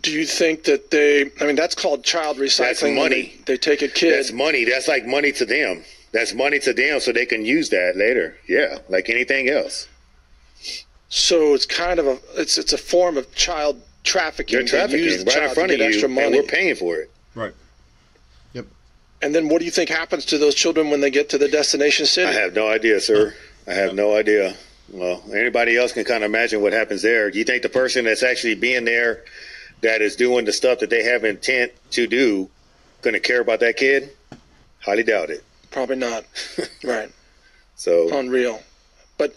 Do 0.00 0.10
you 0.10 0.26
think 0.26 0.64
that 0.64 0.90
they? 0.90 1.30
I 1.40 1.46
mean, 1.46 1.56
that's 1.56 1.74
called 1.74 2.04
child 2.04 2.36
recycling. 2.36 2.58
That's 2.58 2.82
money. 2.82 3.22
They, 3.46 3.54
they 3.54 3.56
take 3.56 3.82
a 3.82 3.88
kid. 3.88 4.12
That's 4.14 4.32
money. 4.32 4.64
That's 4.64 4.88
like 4.88 5.06
money 5.06 5.32
to 5.32 5.44
them. 5.46 5.82
That's 6.12 6.32
money 6.34 6.58
to 6.60 6.72
them, 6.72 7.00
so 7.00 7.12
they 7.12 7.26
can 7.26 7.44
use 7.44 7.68
that 7.70 7.96
later. 7.96 8.36
Yeah, 8.48 8.78
like 8.88 9.08
anything 9.10 9.48
else. 9.50 9.88
so 11.08 11.54
it's 11.54 11.66
kind 11.66 11.98
of 11.98 12.06
a 12.06 12.18
it's 12.36 12.58
it's 12.58 12.72
a 12.72 12.78
form 12.78 13.16
of 13.16 13.34
child 13.34 13.80
trafficking. 14.04 14.56
They're 14.56 14.64
They 14.64 14.70
trafficking 14.70 15.04
use 15.04 15.24
the 15.24 15.30
right 15.30 15.48
in 15.48 15.54
front 15.54 15.68
to 15.68 15.74
of 15.74 15.80
you, 15.80 15.86
extra 15.86 16.06
and 16.06 16.14
money. 16.14 16.40
we're 16.40 16.46
paying 16.46 16.74
for 16.76 16.96
it. 16.96 17.10
Right. 17.34 17.52
And 19.20 19.34
then 19.34 19.48
what 19.48 19.58
do 19.58 19.64
you 19.64 19.70
think 19.70 19.90
happens 19.90 20.24
to 20.26 20.38
those 20.38 20.54
children 20.54 20.90
when 20.90 21.00
they 21.00 21.10
get 21.10 21.28
to 21.30 21.38
the 21.38 21.48
destination 21.48 22.06
city? 22.06 22.28
I 22.28 22.40
have 22.40 22.54
no 22.54 22.68
idea, 22.68 23.00
sir. 23.00 23.34
I 23.66 23.74
have 23.74 23.94
no 23.94 24.14
idea. 24.14 24.54
Well, 24.90 25.22
anybody 25.34 25.76
else 25.76 25.92
can 25.92 26.04
kind 26.04 26.22
of 26.24 26.30
imagine 26.30 26.62
what 26.62 26.72
happens 26.72 27.02
there. 27.02 27.30
Do 27.30 27.38
you 27.38 27.44
think 27.44 27.62
the 27.62 27.68
person 27.68 28.04
that's 28.04 28.22
actually 28.22 28.54
being 28.54 28.84
there, 28.84 29.24
that 29.82 30.00
is 30.00 30.16
doing 30.16 30.44
the 30.44 30.52
stuff 30.52 30.78
that 30.78 30.90
they 30.90 31.02
have 31.02 31.24
intent 31.24 31.72
to 31.90 32.06
do, 32.06 32.48
going 33.02 33.14
to 33.14 33.20
care 33.20 33.40
about 33.40 33.60
that 33.60 33.76
kid? 33.76 34.10
Highly 34.80 35.02
doubt 35.02 35.30
it. 35.30 35.44
Probably 35.70 35.96
not. 35.96 36.24
right. 36.84 37.10
So 37.76 38.16
Unreal. 38.16 38.62
But 39.18 39.34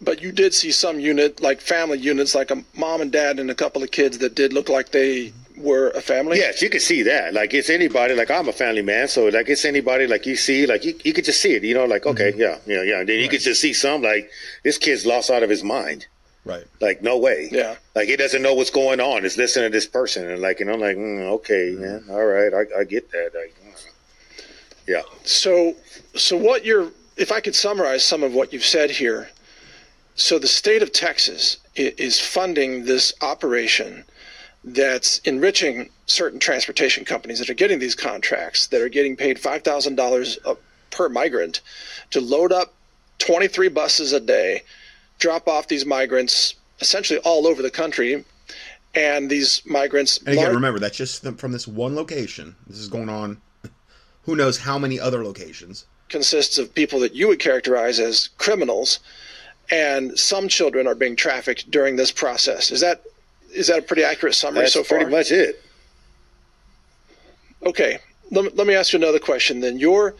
but 0.00 0.22
you 0.22 0.32
did 0.32 0.54
see 0.54 0.70
some 0.70 1.00
unit 1.00 1.40
like 1.40 1.60
family 1.60 1.98
units, 1.98 2.34
like 2.34 2.50
a 2.50 2.62
mom 2.76 3.00
and 3.00 3.12
dad 3.12 3.38
and 3.38 3.50
a 3.50 3.54
couple 3.54 3.82
of 3.82 3.90
kids 3.90 4.18
that 4.18 4.34
did 4.34 4.52
look 4.52 4.68
like 4.68 4.90
they 4.92 5.32
were 5.56 5.90
a 5.90 6.00
family. 6.00 6.38
yes, 6.38 6.62
you 6.62 6.70
can 6.70 6.80
see 6.80 7.02
that. 7.04 7.34
Like 7.34 7.54
it's 7.54 7.70
anybody. 7.70 8.14
Like 8.14 8.30
I'm 8.30 8.48
a 8.48 8.52
family 8.52 8.82
man, 8.82 9.08
so 9.08 9.26
like 9.26 9.48
it's 9.48 9.64
anybody. 9.64 10.06
Like 10.06 10.26
you 10.26 10.36
see, 10.36 10.66
like 10.66 10.84
you, 10.84 10.94
you 11.04 11.12
could 11.12 11.24
just 11.24 11.40
see 11.40 11.54
it. 11.54 11.62
You 11.62 11.74
know, 11.74 11.84
like 11.84 12.06
okay, 12.06 12.32
yeah, 12.36 12.58
yeah, 12.66 12.82
yeah. 12.82 13.00
And 13.00 13.08
then 13.08 13.20
you 13.20 13.28
could 13.28 13.40
just 13.40 13.60
see 13.60 13.72
some 13.72 14.02
like 14.02 14.30
this 14.62 14.78
kid's 14.78 15.06
lost 15.06 15.30
out 15.30 15.42
of 15.42 15.50
his 15.50 15.62
mind. 15.62 16.06
Right. 16.44 16.64
Like 16.80 17.02
no 17.02 17.18
way. 17.18 17.48
Yeah. 17.50 17.76
Like 17.94 18.08
he 18.08 18.16
doesn't 18.16 18.42
know 18.42 18.54
what's 18.54 18.70
going 18.70 19.00
on. 19.00 19.24
It's 19.24 19.36
listening 19.36 19.70
to 19.70 19.76
this 19.76 19.86
person 19.86 20.28
and 20.28 20.42
like, 20.42 20.60
and 20.60 20.70
I'm 20.70 20.80
like, 20.80 20.96
mm, 20.96 21.22
okay, 21.36 21.70
yeah, 21.70 22.00
all 22.10 22.24
right, 22.24 22.52
I, 22.52 22.80
I 22.80 22.84
get 22.84 23.10
that. 23.12 23.30
Like, 23.34 23.54
mm. 23.64 23.92
yeah. 24.86 25.02
So, 25.22 25.74
so 26.14 26.36
what 26.36 26.64
you're, 26.64 26.90
if 27.16 27.32
I 27.32 27.40
could 27.40 27.54
summarize 27.54 28.04
some 28.04 28.22
of 28.22 28.34
what 28.34 28.52
you've 28.52 28.64
said 28.64 28.90
here, 28.90 29.30
so 30.16 30.38
the 30.38 30.46
state 30.46 30.82
of 30.82 30.92
Texas 30.92 31.56
is 31.74 32.20
funding 32.20 32.84
this 32.84 33.12
operation 33.20 34.04
that's 34.64 35.18
enriching 35.18 35.90
certain 36.06 36.38
transportation 36.38 37.04
companies 37.04 37.38
that 37.38 37.50
are 37.50 37.54
getting 37.54 37.78
these 37.78 37.94
contracts 37.94 38.66
that 38.68 38.80
are 38.80 38.88
getting 38.88 39.16
paid 39.16 39.38
five 39.38 39.62
thousand 39.62 39.96
dollars 39.96 40.38
per 40.90 41.08
migrant 41.08 41.60
to 42.10 42.20
load 42.20 42.52
up 42.52 42.74
23 43.18 43.68
buses 43.68 44.12
a 44.12 44.20
day, 44.20 44.62
drop 45.18 45.48
off 45.48 45.68
these 45.68 45.84
migrants 45.84 46.54
essentially 46.80 47.18
all 47.20 47.46
over 47.46 47.62
the 47.62 47.70
country, 47.70 48.24
and 48.94 49.30
these 49.30 49.62
migrants. 49.64 50.18
And 50.18 50.28
again, 50.28 50.54
remember 50.54 50.78
that's 50.78 50.96
just 50.96 51.22
from 51.38 51.52
this 51.52 51.68
one 51.68 51.94
location. 51.94 52.56
This 52.66 52.78
is 52.78 52.88
going 52.88 53.08
on. 53.08 53.38
Who 54.22 54.36
knows 54.36 54.58
how 54.58 54.78
many 54.78 54.98
other 54.98 55.22
locations? 55.24 55.84
consists 56.08 56.58
of 56.58 56.74
people 56.74 57.00
that 57.00 57.14
you 57.14 57.28
would 57.28 57.40
characterize 57.40 57.98
as 57.98 58.28
criminals, 58.38 59.00
and 59.70 60.16
some 60.18 60.48
children 60.48 60.86
are 60.86 60.94
being 60.94 61.16
trafficked 61.16 61.70
during 61.70 61.96
this 61.96 62.12
process. 62.12 62.70
Is 62.70 62.80
that 62.80 63.02
is 63.54 63.68
that 63.68 63.78
a 63.78 63.82
pretty 63.82 64.02
accurate 64.02 64.34
summary 64.34 64.62
That's 64.62 64.72
so 64.74 64.84
far? 64.84 64.98
pretty 64.98 65.10
much 65.10 65.30
it. 65.30 65.62
Okay, 67.64 67.98
let 68.30 68.44
me, 68.44 68.50
let 68.54 68.66
me 68.66 68.74
ask 68.74 68.92
you 68.92 68.98
another 68.98 69.18
question. 69.18 69.60
Then 69.60 69.78
your 69.78 70.14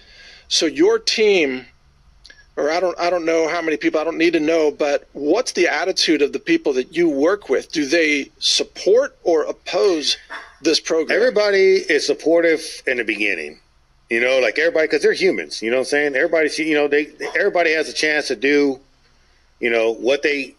so 0.48 0.66
your 0.66 0.98
team, 0.98 1.66
or 2.56 2.70
I 2.70 2.80
don't 2.80 2.98
I 2.98 3.10
don't 3.10 3.24
know 3.24 3.48
how 3.48 3.60
many 3.60 3.76
people. 3.76 4.00
I 4.00 4.04
don't 4.04 4.18
need 4.18 4.32
to 4.32 4.40
know, 4.40 4.70
but 4.70 5.08
what's 5.12 5.52
the 5.52 5.68
attitude 5.68 6.22
of 6.22 6.32
the 6.32 6.38
people 6.38 6.72
that 6.74 6.96
you 6.96 7.08
work 7.08 7.48
with? 7.48 7.70
Do 7.72 7.86
they 7.86 8.30
support 8.38 9.16
or 9.24 9.44
oppose 9.44 10.16
this 10.62 10.80
program? 10.80 11.16
Everybody 11.16 11.76
is 11.76 12.06
supportive 12.06 12.82
in 12.86 12.96
the 12.98 13.04
beginning. 13.04 13.60
You 14.10 14.20
know, 14.20 14.38
like 14.38 14.58
everybody, 14.58 14.86
because 14.86 15.02
they're 15.02 15.12
humans. 15.12 15.62
You 15.62 15.70
know 15.70 15.78
what 15.78 15.86
I'm 15.86 16.14
saying? 16.14 16.14
Everybody, 16.14 16.50
you 16.62 16.74
know, 16.74 16.88
they 16.88 17.12
everybody 17.36 17.72
has 17.72 17.88
a 17.88 17.92
chance 17.92 18.28
to 18.28 18.36
do, 18.36 18.78
you 19.60 19.70
know, 19.70 19.92
what 19.92 20.22
they, 20.22 20.54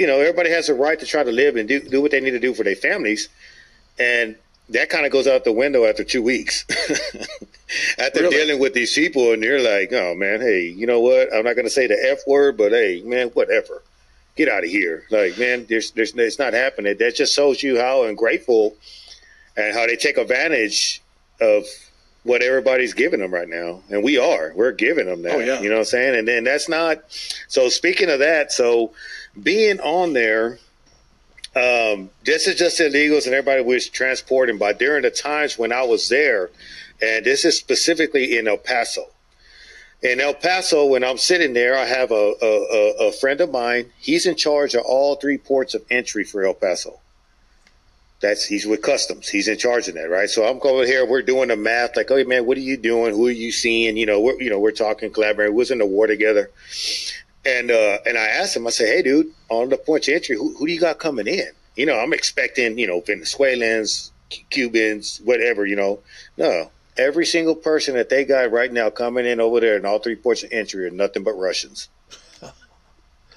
you 0.00 0.06
know, 0.06 0.18
everybody 0.18 0.48
has 0.48 0.70
a 0.70 0.74
right 0.74 0.98
to 0.98 1.04
try 1.04 1.22
to 1.22 1.30
live 1.30 1.56
and 1.56 1.68
do 1.68 1.78
do 1.78 2.00
what 2.00 2.10
they 2.10 2.20
need 2.20 2.30
to 2.30 2.40
do 2.40 2.54
for 2.54 2.64
their 2.64 2.74
families, 2.74 3.28
and 3.98 4.34
that 4.70 4.88
kind 4.88 5.04
of 5.04 5.12
goes 5.12 5.26
out 5.26 5.44
the 5.44 5.52
window 5.52 5.84
after 5.84 6.02
two 6.02 6.22
weeks. 6.22 6.64
after 7.98 8.22
really? 8.22 8.34
dealing 8.34 8.58
with 8.58 8.72
these 8.72 8.94
people, 8.94 9.34
and 9.34 9.44
you're 9.44 9.60
like, 9.60 9.92
"Oh 9.92 10.14
man, 10.14 10.40
hey, 10.40 10.62
you 10.62 10.86
know 10.86 11.00
what? 11.00 11.28
I'm 11.34 11.44
not 11.44 11.54
going 11.54 11.66
to 11.66 11.70
say 11.70 11.86
the 11.86 11.98
f 12.02 12.20
word, 12.26 12.56
but 12.56 12.72
hey, 12.72 13.02
man, 13.04 13.28
whatever. 13.28 13.82
Get 14.36 14.48
out 14.48 14.64
of 14.64 14.70
here." 14.70 15.04
Like, 15.10 15.36
man, 15.38 15.66
there's, 15.68 15.90
there's, 15.90 16.14
it's 16.14 16.38
not 16.38 16.54
happening. 16.54 16.96
That 16.96 17.14
just 17.14 17.34
shows 17.34 17.62
you 17.62 17.78
how 17.78 18.04
ungrateful 18.04 18.74
and 19.54 19.74
how 19.76 19.86
they 19.86 19.96
take 19.96 20.16
advantage 20.16 21.02
of 21.42 21.66
what 22.22 22.42
everybody's 22.42 22.94
giving 22.94 23.20
them 23.20 23.34
right 23.34 23.48
now. 23.48 23.82
And 23.90 24.02
we 24.02 24.16
are. 24.18 24.52
We're 24.56 24.72
giving 24.72 25.06
them 25.06 25.22
that. 25.22 25.34
Oh, 25.34 25.38
yeah. 25.40 25.60
You 25.60 25.68
know 25.68 25.76
what 25.76 25.80
I'm 25.80 25.86
saying? 25.86 26.18
And 26.18 26.26
then 26.26 26.44
that's 26.44 26.70
not 26.70 27.02
so 27.48 27.68
speaking 27.68 28.08
of 28.08 28.20
that, 28.20 28.50
so 28.50 28.92
being 29.40 29.80
on 29.80 30.12
there, 30.12 30.58
um, 31.56 32.10
this 32.24 32.46
is 32.46 32.56
just 32.56 32.80
illegals 32.80 33.26
and 33.26 33.34
everybody 33.34 33.62
was 33.62 33.88
transporting, 33.88 34.58
but 34.58 34.78
during 34.78 35.02
the 35.02 35.10
times 35.10 35.58
when 35.58 35.72
I 35.72 35.82
was 35.82 36.08
there, 36.08 36.50
and 37.02 37.24
this 37.24 37.44
is 37.44 37.56
specifically 37.56 38.38
in 38.38 38.46
El 38.46 38.58
Paso. 38.58 39.06
In 40.02 40.20
El 40.20 40.34
Paso, 40.34 40.86
when 40.86 41.04
I'm 41.04 41.18
sitting 41.18 41.52
there, 41.52 41.76
I 41.76 41.84
have 41.84 42.10
a, 42.10 42.34
a, 42.40 43.08
a 43.08 43.12
friend 43.12 43.40
of 43.40 43.50
mine. 43.50 43.90
He's 43.98 44.26
in 44.26 44.36
charge 44.36 44.74
of 44.74 44.82
all 44.84 45.16
three 45.16 45.38
ports 45.38 45.74
of 45.74 45.84
entry 45.90 46.24
for 46.24 46.44
El 46.44 46.54
Paso 46.54 47.00
that's 48.20 48.44
he's 48.44 48.66
with 48.66 48.82
customs. 48.82 49.28
He's 49.28 49.48
in 49.48 49.58
charge 49.58 49.88
of 49.88 49.94
that, 49.94 50.10
right? 50.10 50.28
So 50.28 50.46
I'm 50.46 50.58
going 50.58 50.86
here. 50.86 51.06
We're 51.06 51.22
doing 51.22 51.48
the 51.48 51.56
math, 51.56 51.96
like, 51.96 52.10
oh 52.10 52.22
man, 52.24 52.46
what 52.46 52.58
are 52.58 52.62
you 52.62 52.76
doing? 52.76 53.14
Who 53.14 53.26
are 53.26 53.32
you 53.32 53.50
seeing? 53.50 53.96
You 53.96 54.06
know, 54.06 54.20
we're 54.20 54.40
you 54.40 54.50
know 54.50 54.58
we're 54.58 54.72
talking, 54.72 55.10
collaborating. 55.10 55.56
We're 55.56 55.72
in 55.72 55.78
the 55.78 55.86
war 55.86 56.06
together, 56.06 56.50
and 57.44 57.70
uh, 57.70 57.98
and 58.06 58.18
I 58.18 58.26
asked 58.26 58.56
him. 58.56 58.66
I 58.66 58.70
said, 58.70 58.88
hey, 58.88 59.02
dude, 59.02 59.32
on 59.48 59.68
the 59.68 59.76
point 59.76 60.08
of 60.08 60.14
entry, 60.14 60.36
who, 60.36 60.54
who 60.56 60.66
do 60.66 60.72
you 60.72 60.80
got 60.80 60.98
coming 60.98 61.26
in? 61.26 61.48
You 61.76 61.86
know, 61.86 61.98
I'm 61.98 62.12
expecting 62.12 62.78
you 62.78 62.86
know 62.86 63.00
Venezuelans, 63.00 64.12
Cubans, 64.50 65.20
whatever. 65.24 65.66
You 65.66 65.76
know, 65.76 66.00
no. 66.36 66.70
Every 66.96 67.24
single 67.24 67.54
person 67.54 67.94
that 67.94 68.10
they 68.10 68.24
got 68.24 68.50
right 68.50 68.70
now 68.70 68.90
coming 68.90 69.24
in 69.24 69.40
over 69.40 69.60
there 69.60 69.76
in 69.76 69.86
all 69.86 70.00
three 70.00 70.16
ports 70.16 70.42
of 70.42 70.52
entry 70.52 70.84
are 70.84 70.90
nothing 70.90 71.22
but 71.22 71.32
Russians. 71.32 71.88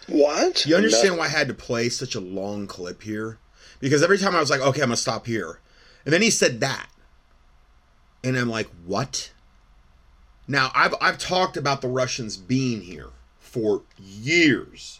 What? 0.09 0.65
You 0.65 0.75
understand 0.75 1.17
why 1.17 1.25
I 1.25 1.29
had 1.29 1.47
to 1.47 1.53
play 1.53 1.87
such 1.87 2.13
a 2.13 2.19
long 2.19 2.67
clip 2.67 3.03
here? 3.03 3.37
because 3.83 4.01
every 4.01 4.17
time 4.17 4.33
I 4.33 4.39
was 4.39 4.49
like, 4.49 4.61
okay, 4.61 4.81
I'm 4.81 4.87
gonna 4.87 4.95
stop 4.95 5.27
here, 5.27 5.59
and 6.05 6.13
then 6.13 6.21
he 6.21 6.29
said 6.29 6.61
that, 6.61 6.87
and 8.23 8.37
I'm 8.37 8.47
like, 8.47 8.69
what? 8.85 9.33
Now 10.47 10.71
I've 10.73 10.95
I've 11.01 11.17
talked 11.17 11.57
about 11.57 11.81
the 11.81 11.89
Russians 11.89 12.37
being 12.37 12.81
here 12.81 13.09
for 13.53 13.83
years 13.99 14.99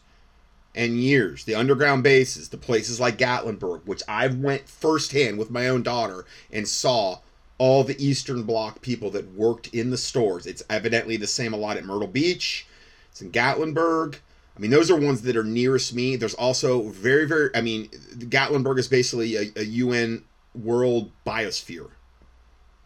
and 0.75 0.99
years. 0.99 1.43
The 1.43 1.55
underground 1.55 2.03
bases, 2.03 2.49
the 2.49 2.57
places 2.57 2.99
like 2.99 3.17
Gatlinburg, 3.17 3.85
which 3.85 4.03
I 4.07 4.27
went 4.27 4.69
firsthand 4.69 5.39
with 5.39 5.49
my 5.49 5.67
own 5.67 5.81
daughter 5.81 6.25
and 6.51 6.67
saw 6.67 7.19
all 7.57 7.83
the 7.83 8.03
Eastern 8.03 8.43
Bloc 8.43 8.81
people 8.81 9.09
that 9.11 9.33
worked 9.33 9.67
in 9.73 9.89
the 9.89 9.97
stores. 9.97 10.45
It's 10.45 10.63
evidently 10.69 11.17
the 11.17 11.27
same 11.27 11.53
a 11.53 11.57
lot 11.57 11.77
at 11.77 11.85
Myrtle 11.85 12.07
Beach. 12.07 12.67
It's 13.09 13.21
in 13.21 13.31
Gatlinburg. 13.31 14.17
I 14.55 14.59
mean, 14.59 14.69
those 14.69 14.91
are 14.91 14.99
ones 14.99 15.23
that 15.23 15.35
are 15.35 15.43
nearest 15.43 15.95
me. 15.95 16.15
There's 16.15 16.35
also 16.35 16.83
very, 16.89 17.25
very. 17.25 17.49
I 17.55 17.61
mean, 17.61 17.87
Gatlinburg 18.17 18.77
is 18.77 18.87
basically 18.87 19.35
a, 19.35 19.51
a 19.55 19.63
UN 19.63 20.25
World 20.53 21.11
Biosphere. 21.25 21.89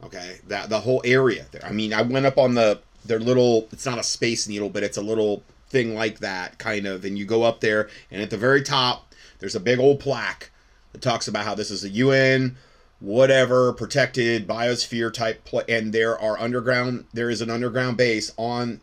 Okay, 0.03 0.38
that 0.47 0.70
the 0.70 0.80
whole 0.80 1.01
area 1.03 1.47
there. 1.51 1.65
I 1.65 1.72
mean, 1.72 1.91
I 1.91 2.03
went 2.03 2.26
up 2.26 2.38
on 2.38 2.53
the 2.53 2.80
their 3.03 3.20
little. 3.20 3.68
It's 3.72 3.86
not 3.86 3.97
a 3.97 4.03
space 4.03 4.47
needle, 4.47 4.70
but 4.70 4.84
it's 4.84 4.97
a 4.97 5.01
little 5.01 5.43
thing 5.70 5.93
like 5.95 6.20
that, 6.20 6.57
kind 6.57 6.86
of. 6.86 7.05
And 7.05 7.18
you 7.18 7.26
go 7.26 7.43
up 7.43 7.61
there, 7.61 7.89
and 8.11 8.22
at 8.22 8.30
the 8.30 8.38
very 8.38 8.61
top, 8.61 9.13
there's 9.39 9.55
a 9.55 9.59
big 9.59 9.80
old 9.80 9.99
plaque 9.99 10.51
that 10.91 11.01
talks 11.01 11.28
about 11.28 11.45
how 11.45 11.55
this 11.55 11.72
is 11.72 11.84
a 11.84 11.89
UN 11.89 12.57
whatever 12.99 13.72
protected 13.74 14.47
biosphere 14.47 15.13
type 15.13 15.45
play 15.45 15.63
and 15.70 15.93
there 15.93 16.18
are 16.18 16.39
underground 16.39 17.05
there 17.13 17.30
is 17.30 17.43
an 17.43 17.49
underground 17.51 17.95
base 17.95 18.34
on 18.38 18.82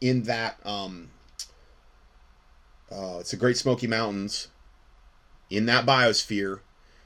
in 0.00 0.22
that 0.22 0.58
um 0.64 1.10
uh, 2.90 3.16
it's 3.20 3.32
the 3.32 3.36
Great 3.36 3.56
Smoky 3.56 3.86
Mountains. 3.86 4.48
In 5.50 5.66
that 5.66 5.86
biosphere, 5.86 6.60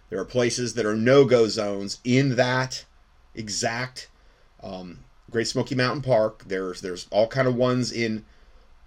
there 0.09 0.19
are 0.19 0.25
places 0.25 0.75
that 0.75 0.87
are 0.87 0.97
no-go 0.97 1.49
zones 1.49 1.99
in 2.05 2.37
that 2.37 2.85
exact 3.35 4.09
um, 4.63 5.01
Great 5.31 5.49
Smoky 5.49 5.75
Mountain 5.75 6.03
Park. 6.03 6.45
There's 6.47 6.81
there's 6.81 7.07
all 7.11 7.29
kind 7.29 7.49
of 7.49 7.55
ones 7.55 7.93
in 7.93 8.25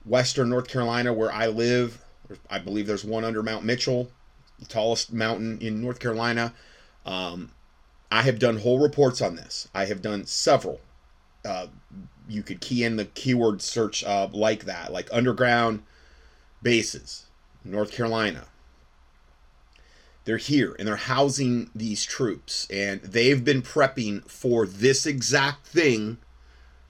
western 0.05 0.49
North 0.49 0.67
Carolina 0.67 1.13
where 1.13 1.31
I 1.31 1.47
live. 1.47 2.03
I 2.49 2.59
believe 2.59 2.87
there's 2.87 3.05
one 3.05 3.23
under 3.23 3.43
Mount 3.43 3.63
Mitchell, 3.63 4.09
the 4.59 4.65
tallest 4.65 5.13
mountain 5.13 5.59
in 5.61 5.81
North 5.81 5.99
Carolina. 5.99 6.53
Um, 7.05 7.51
I 8.11 8.21
have 8.23 8.39
done 8.39 8.57
whole 8.57 8.79
reports 8.79 9.21
on 9.21 9.35
this. 9.35 9.67
I 9.73 9.85
have 9.85 10.01
done 10.01 10.25
several. 10.25 10.79
Uh, 11.43 11.67
you 12.27 12.43
could 12.43 12.61
key 12.61 12.83
in 12.83 12.95
the 12.95 13.05
keyword 13.05 13.61
search 13.61 14.03
uh, 14.03 14.29
like 14.31 14.65
that, 14.65 14.91
like 14.91 15.09
underground 15.11 15.83
bases, 16.61 17.25
North 17.63 17.91
Carolina. 17.91 18.45
They're 20.25 20.37
here 20.37 20.75
and 20.79 20.87
they're 20.87 20.95
housing 20.95 21.69
these 21.75 22.05
troops, 22.05 22.65
and 22.69 23.01
they've 23.01 23.43
been 23.43 23.61
prepping 23.61 24.29
for 24.29 24.65
this 24.65 25.05
exact 25.05 25.67
thing 25.67 26.17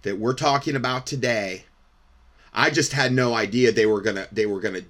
that 0.03 0.19
we're 0.19 0.35
talking 0.35 0.75
about 0.75 1.07
today. 1.07 1.65
I 2.53 2.69
just 2.69 2.93
had 2.93 3.11
no 3.11 3.33
idea 3.33 3.71
they 3.71 3.85
were 3.85 4.01
gonna 4.01 4.27
they 4.31 4.45
were 4.45 4.59
gonna 4.59 4.81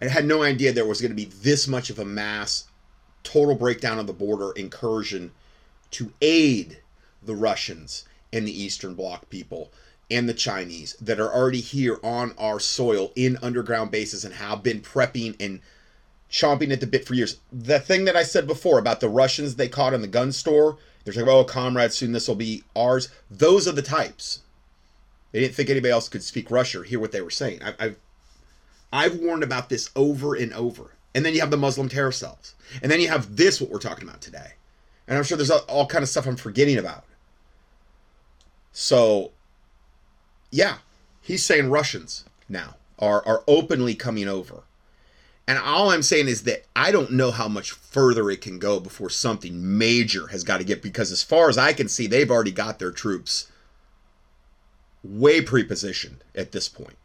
I 0.00 0.08
had 0.08 0.26
no 0.26 0.42
idea 0.42 0.72
there 0.72 0.86
was 0.86 1.00
gonna 1.00 1.14
be 1.14 1.24
this 1.24 1.66
much 1.66 1.88
of 1.88 1.98
a 1.98 2.04
mass 2.04 2.66
total 3.22 3.54
breakdown 3.54 3.98
of 3.98 4.06
the 4.06 4.12
border 4.12 4.52
incursion 4.52 5.32
to 5.92 6.12
aid 6.20 6.78
the 7.22 7.34
Russians 7.34 8.04
and 8.32 8.46
the 8.46 8.62
Eastern 8.62 8.94
Bloc 8.94 9.30
people 9.30 9.72
and 10.10 10.28
the 10.28 10.34
Chinese 10.34 10.94
that 11.00 11.18
are 11.18 11.32
already 11.32 11.60
here 11.60 11.98
on 12.02 12.34
our 12.36 12.60
soil 12.60 13.12
in 13.16 13.38
underground 13.42 13.90
bases 13.90 14.24
and 14.24 14.34
have 14.34 14.62
been 14.62 14.80
prepping 14.80 15.34
and 15.40 15.60
chomping 16.30 16.72
at 16.72 16.80
the 16.80 16.86
bit 16.86 17.06
for 17.06 17.14
years. 17.14 17.38
The 17.52 17.80
thing 17.80 18.04
that 18.04 18.16
I 18.16 18.24
said 18.24 18.46
before 18.46 18.78
about 18.78 19.00
the 19.00 19.08
Russians 19.08 19.54
they 19.54 19.68
caught 19.68 19.94
in 19.94 20.02
the 20.02 20.06
gun 20.06 20.32
store, 20.32 20.76
they're 21.04 21.14
like, 21.14 21.26
oh, 21.26 21.44
comrades, 21.44 21.96
soon 21.96 22.12
this 22.12 22.28
will 22.28 22.34
be 22.34 22.64
ours. 22.76 23.08
Those 23.30 23.66
are 23.66 23.72
the 23.72 23.82
types. 23.82 24.40
They 25.34 25.40
didn't 25.40 25.56
think 25.56 25.68
anybody 25.68 25.90
else 25.90 26.08
could 26.08 26.22
speak 26.22 26.48
Russian 26.48 26.82
or 26.82 26.84
hear 26.84 27.00
what 27.00 27.10
they 27.10 27.20
were 27.20 27.28
saying. 27.28 27.60
I, 27.60 27.74
I've, 27.80 27.96
I've 28.92 29.16
warned 29.16 29.42
about 29.42 29.68
this 29.68 29.90
over 29.96 30.36
and 30.36 30.52
over. 30.52 30.92
And 31.12 31.24
then 31.24 31.34
you 31.34 31.40
have 31.40 31.50
the 31.50 31.56
Muslim 31.56 31.88
terror 31.88 32.12
cells. 32.12 32.54
And 32.80 32.92
then 32.92 33.00
you 33.00 33.08
have 33.08 33.34
this, 33.34 33.60
what 33.60 33.68
we're 33.68 33.80
talking 33.80 34.08
about 34.08 34.20
today. 34.20 34.52
And 35.08 35.18
I'm 35.18 35.24
sure 35.24 35.36
there's 35.36 35.50
all, 35.50 35.64
all 35.68 35.86
kind 35.86 36.04
of 36.04 36.08
stuff 36.08 36.28
I'm 36.28 36.36
forgetting 36.36 36.78
about. 36.78 37.02
So 38.72 39.32
yeah, 40.52 40.76
he's 41.20 41.44
saying 41.44 41.68
Russians 41.68 42.24
now 42.48 42.76
are 43.00 43.26
are 43.26 43.42
openly 43.48 43.96
coming 43.96 44.28
over. 44.28 44.62
And 45.48 45.58
all 45.58 45.90
I'm 45.90 46.04
saying 46.04 46.28
is 46.28 46.44
that 46.44 46.64
I 46.76 46.92
don't 46.92 47.10
know 47.10 47.32
how 47.32 47.48
much 47.48 47.72
further 47.72 48.30
it 48.30 48.40
can 48.40 48.60
go 48.60 48.78
before 48.78 49.10
something 49.10 49.76
major 49.78 50.28
has 50.28 50.44
got 50.44 50.58
to 50.58 50.64
get 50.64 50.80
because 50.80 51.10
as 51.10 51.24
far 51.24 51.48
as 51.48 51.58
I 51.58 51.72
can 51.72 51.88
see, 51.88 52.06
they've 52.06 52.30
already 52.30 52.52
got 52.52 52.78
their 52.78 52.92
troops 52.92 53.50
way 55.04 55.40
prepositioned 55.40 56.20
at 56.34 56.52
this 56.52 56.68
point. 56.68 56.96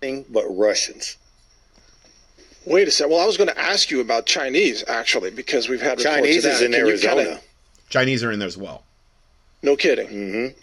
But 0.00 0.44
Russians. 0.48 1.16
Wait 2.64 2.86
a 2.86 2.90
second. 2.90 3.12
Well, 3.12 3.20
I 3.20 3.26
was 3.26 3.36
going 3.36 3.48
to 3.48 3.58
ask 3.58 3.90
you 3.90 4.00
about 4.00 4.26
Chinese 4.26 4.84
actually 4.88 5.30
because 5.30 5.68
we've 5.68 5.80
had 5.80 5.98
Chinese 5.98 6.44
is 6.44 6.62
in 6.62 6.72
can 6.72 6.80
Arizona. 6.80 7.24
Kinda... 7.24 7.40
Chinese 7.88 8.22
are 8.22 8.30
in 8.30 8.38
there 8.38 8.48
as 8.48 8.56
well. 8.56 8.84
No 9.62 9.74
kidding. 9.76 10.08
Mm-hmm 10.08 10.60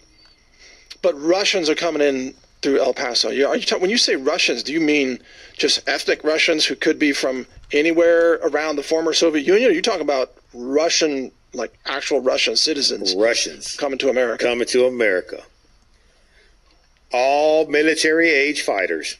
but 1.04 1.20
Russians 1.20 1.68
are 1.68 1.74
coming 1.74 2.00
in 2.00 2.34
through 2.62 2.80
El 2.80 2.94
Paso. 2.94 3.28
Are 3.28 3.56
you 3.56 3.78
when 3.78 3.90
you 3.90 3.98
say 3.98 4.16
Russians, 4.16 4.62
do 4.62 4.72
you 4.72 4.80
mean 4.80 5.18
just 5.56 5.86
ethnic 5.86 6.24
Russians 6.24 6.64
who 6.64 6.74
could 6.74 6.98
be 6.98 7.12
from 7.12 7.46
anywhere 7.72 8.36
around 8.36 8.76
the 8.76 8.82
former 8.82 9.12
Soviet 9.12 9.46
Union? 9.46 9.68
Or 9.68 9.72
are 9.72 9.74
you 9.74 9.82
talking 9.82 10.00
about 10.00 10.32
Russian, 10.54 11.30
like 11.52 11.78
actual 11.84 12.20
Russian 12.20 12.56
citizens? 12.56 13.14
Russians 13.14 13.76
coming 13.76 13.98
to 13.98 14.08
America. 14.08 14.46
Coming 14.46 14.66
to 14.68 14.86
America. 14.86 15.42
All 17.16 17.66
military 17.66 18.28
age 18.28 18.62
fighters. 18.62 19.16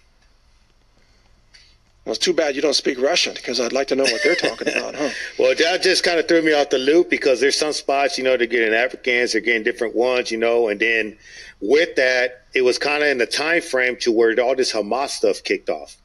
Well, 2.05 2.13
it's 2.15 2.25
too 2.25 2.33
bad 2.33 2.57
you 2.57 2.61
don't 2.61 2.75
speak 2.75 3.01
Russian 3.01 3.35
because 3.35 3.61
I'd 3.61 3.73
like 3.73 3.87
to 3.89 3.95
know 3.95 4.03
what 4.03 4.21
they're 4.25 4.35
talking 4.35 4.69
about, 4.77 4.97
huh? 4.97 5.11
Well, 5.39 5.55
that 5.55 5.81
just 5.83 6.03
kind 6.03 6.19
of 6.19 6.27
threw 6.27 6.43
me 6.43 6.53
off 6.53 6.71
the 6.71 6.79
loop 6.79 7.09
because 7.09 7.41
there's 7.41 7.57
some 7.57 7.73
spots, 7.73 8.19
you 8.19 8.25
know, 8.25 8.37
they're 8.37 8.49
getting 8.49 8.75
Africans, 8.75 9.31
they're 9.33 9.41
getting 9.41 9.63
different 9.63 9.95
ones, 9.95 10.33
you 10.33 10.39
know, 10.39 10.67
and 10.69 10.81
then 10.81 11.17
with 11.61 11.95
that, 11.95 12.43
it 12.53 12.63
was 12.63 12.79
kind 12.79 13.05
of 13.05 13.09
in 13.11 13.19
the 13.19 13.27
time 13.27 13.63
frame 13.63 13.97
to 14.01 14.11
where 14.11 14.39
all 14.41 14.57
this 14.57 14.73
Hamas 14.73 15.11
stuff 15.11 15.45
kicked 15.45 15.71
off. 15.71 15.97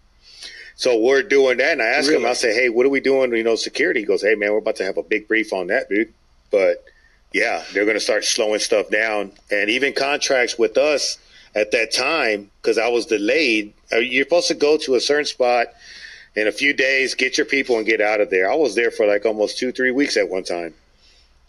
So 0.75 0.97
we're 0.99 1.23
doing 1.23 1.57
that, 1.57 1.71
and 1.73 1.81
I 1.81 1.85
asked 1.87 2.07
Really? 2.07 2.21
him, 2.23 2.29
I 2.29 2.33
said, 2.33 2.53
"Hey, 2.53 2.69
what 2.69 2.85
are 2.85 2.89
we 2.89 3.01
doing? 3.01 3.33
You 3.35 3.43
know, 3.43 3.55
security." 3.55 3.99
He 4.01 4.05
goes, 4.05 4.21
"Hey, 4.21 4.35
man, 4.35 4.51
we're 4.53 4.59
about 4.59 4.77
to 4.77 4.85
have 4.85 4.97
a 4.97 5.03
big 5.03 5.27
brief 5.27 5.51
on 5.53 5.67
that, 5.67 5.89
dude." 5.89 6.13
But 6.51 6.85
yeah, 7.33 7.63
they're 7.73 7.83
going 7.83 7.97
to 7.97 7.99
start 7.99 8.23
slowing 8.23 8.59
stuff 8.59 8.89
down, 8.89 9.31
and 9.51 9.69
even 9.71 9.91
contracts 9.91 10.57
with 10.57 10.77
us 10.77 11.17
at 11.55 11.71
that 11.71 11.93
time 11.93 12.51
because 12.61 12.77
I 12.77 12.87
was 12.87 13.05
delayed. 13.05 13.73
uh, 13.91 13.97
You're 13.97 14.25
supposed 14.25 14.47
to 14.49 14.55
go 14.55 14.77
to 14.77 14.95
a 14.95 14.99
certain 15.01 15.25
spot 15.25 15.67
in 16.35 16.47
a 16.47 16.51
few 16.51 16.73
days, 16.73 17.15
get 17.15 17.37
your 17.37 17.45
people, 17.45 17.77
and 17.77 17.85
get 17.85 18.01
out 18.01 18.21
of 18.21 18.29
there. 18.29 18.51
I 18.51 18.55
was 18.55 18.75
there 18.75 18.91
for 18.91 19.05
like 19.07 19.25
almost 19.25 19.57
two, 19.57 19.71
three 19.71 19.91
weeks 19.91 20.15
at 20.17 20.29
one 20.29 20.43
time, 20.43 20.73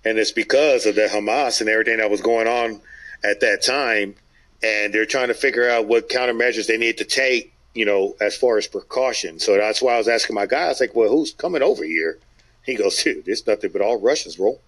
and 0.05 0.19
it's 0.19 0.33
because 0.33 0.87
of 0.87 0.95
the 0.95 1.07
Hamas 1.07 1.61
and 1.61 1.69
everything 1.69 1.99
that 1.99 2.11
was 2.11 2.21
going 2.23 2.49
on 2.49 2.81
at 3.23 3.41
that 3.41 3.63
time, 3.63 4.15
and 4.63 4.93
they're 4.93 5.07
trying 5.07 5.29
to 5.29 5.35
figure 5.35 5.69
out 5.69 5.87
what 5.87 6.09
countermeasures 6.09 6.67
they 6.67 6.79
need 6.79 6.99
to 6.99 7.05
take. 7.05 7.53
You 7.73 7.85
know, 7.85 8.17
as 8.21 8.37
far 8.37 8.59
as 8.59 8.67
precaution. 8.67 9.39
So 9.39 9.57
that's 9.57 9.81
why 9.81 9.95
I 9.95 9.99
was 9.99 10.09
asking 10.09 10.35
my 10.35 10.47
guy. 10.47 10.65
I 10.65 10.69
was 10.69 10.81
like, 10.81 10.97
"Well, 10.97 11.09
who's 11.09 11.33
coming 11.33 11.63
over 11.63 11.85
here?" 11.85 12.19
He 12.65 12.75
goes, 12.75 13.01
"Dude, 13.01 13.29
it's 13.29 13.47
nothing 13.47 13.71
but 13.71 13.81
all 13.81 14.01
Russians, 14.01 14.35
bro." 14.37 14.59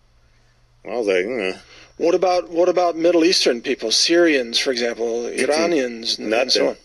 I 0.84 0.96
was 0.96 1.06
like, 1.08 1.24
mm, 1.24 1.58
What 1.98 2.14
about 2.14 2.48
what 2.50 2.68
about 2.68 2.96
Middle 2.96 3.24
Eastern 3.24 3.60
people, 3.60 3.90
Syrians, 3.90 4.58
for 4.58 4.72
example, 4.72 5.06
mm-hmm. 5.06 5.50
Iranians, 5.50 6.18
and, 6.18 6.32
and 6.32 6.50
so 6.50 6.70
on? 6.70 6.76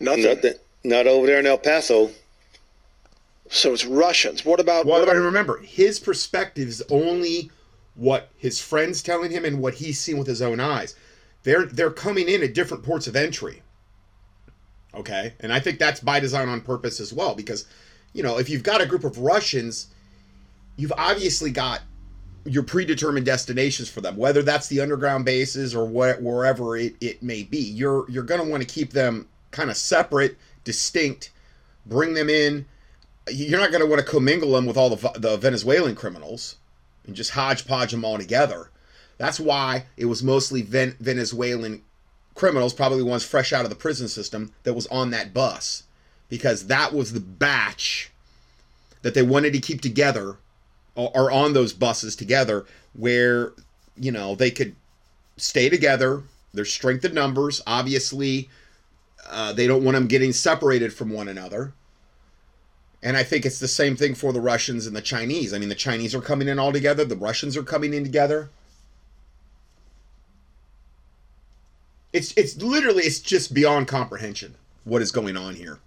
Nothing. 0.00 0.24
nothing, 0.24 0.54
not 0.84 1.06
over 1.06 1.26
there 1.26 1.38
in 1.38 1.46
El 1.46 1.58
Paso. 1.58 2.10
So 3.48 3.72
it's 3.72 3.86
Russians. 3.86 4.44
What 4.44 4.60
about 4.60 4.86
Well, 4.86 5.00
what 5.00 5.08
and 5.08 5.18
about, 5.18 5.24
remember, 5.24 5.58
his 5.58 6.00
perspective 6.00 6.68
is 6.68 6.82
only 6.90 7.50
what 7.94 8.28
his 8.36 8.60
friends 8.60 9.02
telling 9.02 9.30
him 9.30 9.44
and 9.44 9.60
what 9.60 9.74
he's 9.74 9.98
seen 9.98 10.18
with 10.18 10.26
his 10.26 10.42
own 10.42 10.60
eyes. 10.60 10.94
They're 11.44 11.64
they're 11.64 11.90
coming 11.90 12.28
in 12.28 12.42
at 12.42 12.54
different 12.54 12.82
ports 12.82 13.06
of 13.06 13.16
entry. 13.16 13.62
Okay, 14.94 15.34
and 15.40 15.52
I 15.52 15.60
think 15.60 15.78
that's 15.78 16.00
by 16.00 16.20
design 16.20 16.48
on 16.48 16.60
purpose 16.60 17.00
as 17.00 17.12
well, 17.12 17.34
because 17.34 17.66
you 18.12 18.22
know 18.22 18.38
if 18.38 18.48
you've 18.48 18.62
got 18.62 18.80
a 18.80 18.86
group 18.86 19.04
of 19.04 19.18
Russians, 19.18 19.86
you've 20.76 20.92
obviously 20.98 21.50
got 21.50 21.82
your 22.46 22.62
predetermined 22.62 23.26
destinations 23.26 23.88
for 23.88 24.00
them, 24.00 24.16
whether 24.16 24.42
that's 24.42 24.68
the 24.68 24.80
underground 24.80 25.24
bases 25.24 25.74
or 25.74 25.86
wh- 25.86 26.22
wherever 26.22 26.76
it, 26.76 26.94
it 27.00 27.22
may 27.22 27.42
be. 27.42 27.58
You're 27.58 28.08
you're 28.10 28.22
going 28.22 28.42
to 28.42 28.50
want 28.50 28.62
to 28.62 28.68
keep 28.68 28.92
them 28.92 29.28
kind 29.50 29.70
of 29.70 29.76
separate, 29.76 30.36
distinct, 30.64 31.30
bring 31.86 32.14
them 32.14 32.28
in 32.28 32.66
you're 33.28 33.60
not 33.60 33.70
going 33.70 33.82
to 33.82 33.88
want 33.88 34.00
to 34.00 34.06
commingle 34.06 34.52
them 34.52 34.66
with 34.66 34.76
all 34.76 34.94
the, 34.94 35.18
the 35.18 35.36
Venezuelan 35.36 35.94
criminals 35.94 36.56
and 37.06 37.16
just 37.16 37.32
hodgepodge 37.32 37.90
them 37.90 38.04
all 38.04 38.18
together. 38.18 38.70
That's 39.18 39.40
why 39.40 39.86
it 39.96 40.04
was 40.06 40.22
mostly 40.22 40.62
Ven- 40.62 40.96
Venezuelan 41.00 41.82
criminals, 42.34 42.74
probably 42.74 43.02
ones 43.02 43.24
fresh 43.24 43.52
out 43.52 43.64
of 43.64 43.70
the 43.70 43.76
prison 43.76 44.08
system, 44.08 44.52
that 44.62 44.74
was 44.74 44.86
on 44.88 45.10
that 45.10 45.32
bus. 45.34 45.84
Because 46.28 46.66
that 46.66 46.92
was 46.92 47.12
the 47.12 47.20
batch 47.20 48.10
that 49.02 49.14
they 49.14 49.22
wanted 49.22 49.52
to 49.52 49.60
keep 49.60 49.80
together 49.80 50.36
or 50.96 51.30
on 51.30 51.52
those 51.52 51.72
buses 51.72 52.16
together 52.16 52.64
where, 52.94 53.52
you 53.96 54.10
know, 54.10 54.34
they 54.34 54.50
could 54.50 54.74
stay 55.36 55.68
together. 55.68 56.22
There's 56.52 56.72
strength 56.72 57.04
in 57.04 57.14
numbers. 57.14 57.62
Obviously, 57.66 58.48
uh, 59.28 59.52
they 59.52 59.66
don't 59.66 59.84
want 59.84 59.94
them 59.94 60.06
getting 60.06 60.32
separated 60.32 60.92
from 60.92 61.10
one 61.10 61.28
another. 61.28 61.72
And 63.02 63.16
I 63.16 63.22
think 63.22 63.44
it's 63.44 63.58
the 63.58 63.68
same 63.68 63.96
thing 63.96 64.14
for 64.14 64.32
the 64.32 64.40
Russians 64.40 64.86
and 64.86 64.96
the 64.96 65.02
Chinese. 65.02 65.52
I 65.52 65.58
mean, 65.58 65.68
the 65.68 65.74
Chinese 65.74 66.14
are 66.14 66.20
coming 66.20 66.48
in 66.48 66.58
all 66.58 66.72
together, 66.72 67.04
the 67.04 67.16
Russians 67.16 67.56
are 67.56 67.62
coming 67.62 67.94
in 67.94 68.02
together. 68.02 68.48
It's 72.12 72.32
it's 72.36 72.56
literally 72.56 73.02
it's 73.02 73.20
just 73.20 73.52
beyond 73.52 73.88
comprehension 73.88 74.54
what 74.84 75.02
is 75.02 75.12
going 75.12 75.36
on 75.36 75.56
here. 75.56 75.78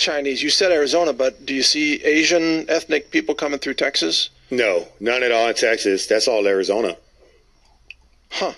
Chinese? 0.00 0.42
You 0.42 0.50
said 0.50 0.72
Arizona, 0.72 1.12
but 1.12 1.46
do 1.46 1.54
you 1.54 1.62
see 1.62 2.02
Asian 2.02 2.68
ethnic 2.68 3.10
people 3.10 3.34
coming 3.34 3.58
through 3.60 3.74
Texas? 3.74 4.30
No, 4.50 4.88
none 4.98 5.22
at 5.22 5.30
all 5.30 5.48
in 5.48 5.54
Texas. 5.54 6.06
That's 6.06 6.26
all 6.26 6.46
Arizona. 6.46 6.96
Huh. 8.30 8.54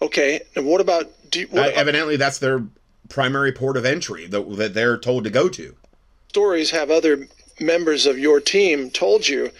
Okay. 0.00 0.40
And 0.54 0.66
what 0.66 0.80
about 0.80 1.10
do 1.30 1.40
you, 1.40 1.46
Uh, 1.48 1.56
what 1.56 1.74
evidently, 1.74 2.16
that's 2.16 2.38
their 2.38 2.62
primary 3.08 3.52
port 3.52 3.76
of 3.76 3.84
entry 3.84 4.26
that, 4.26 4.56
that 4.56 4.74
they're 4.74 4.98
told 4.98 5.24
to 5.24 5.30
go 5.30 5.48
to. 5.48 5.74
stories 6.28 6.70
have 6.70 6.90
other 6.90 7.26
members 7.58 8.04
of 8.04 8.18
your 8.18 8.40
team 8.40 8.90
told 8.90 9.26
you 9.26 9.50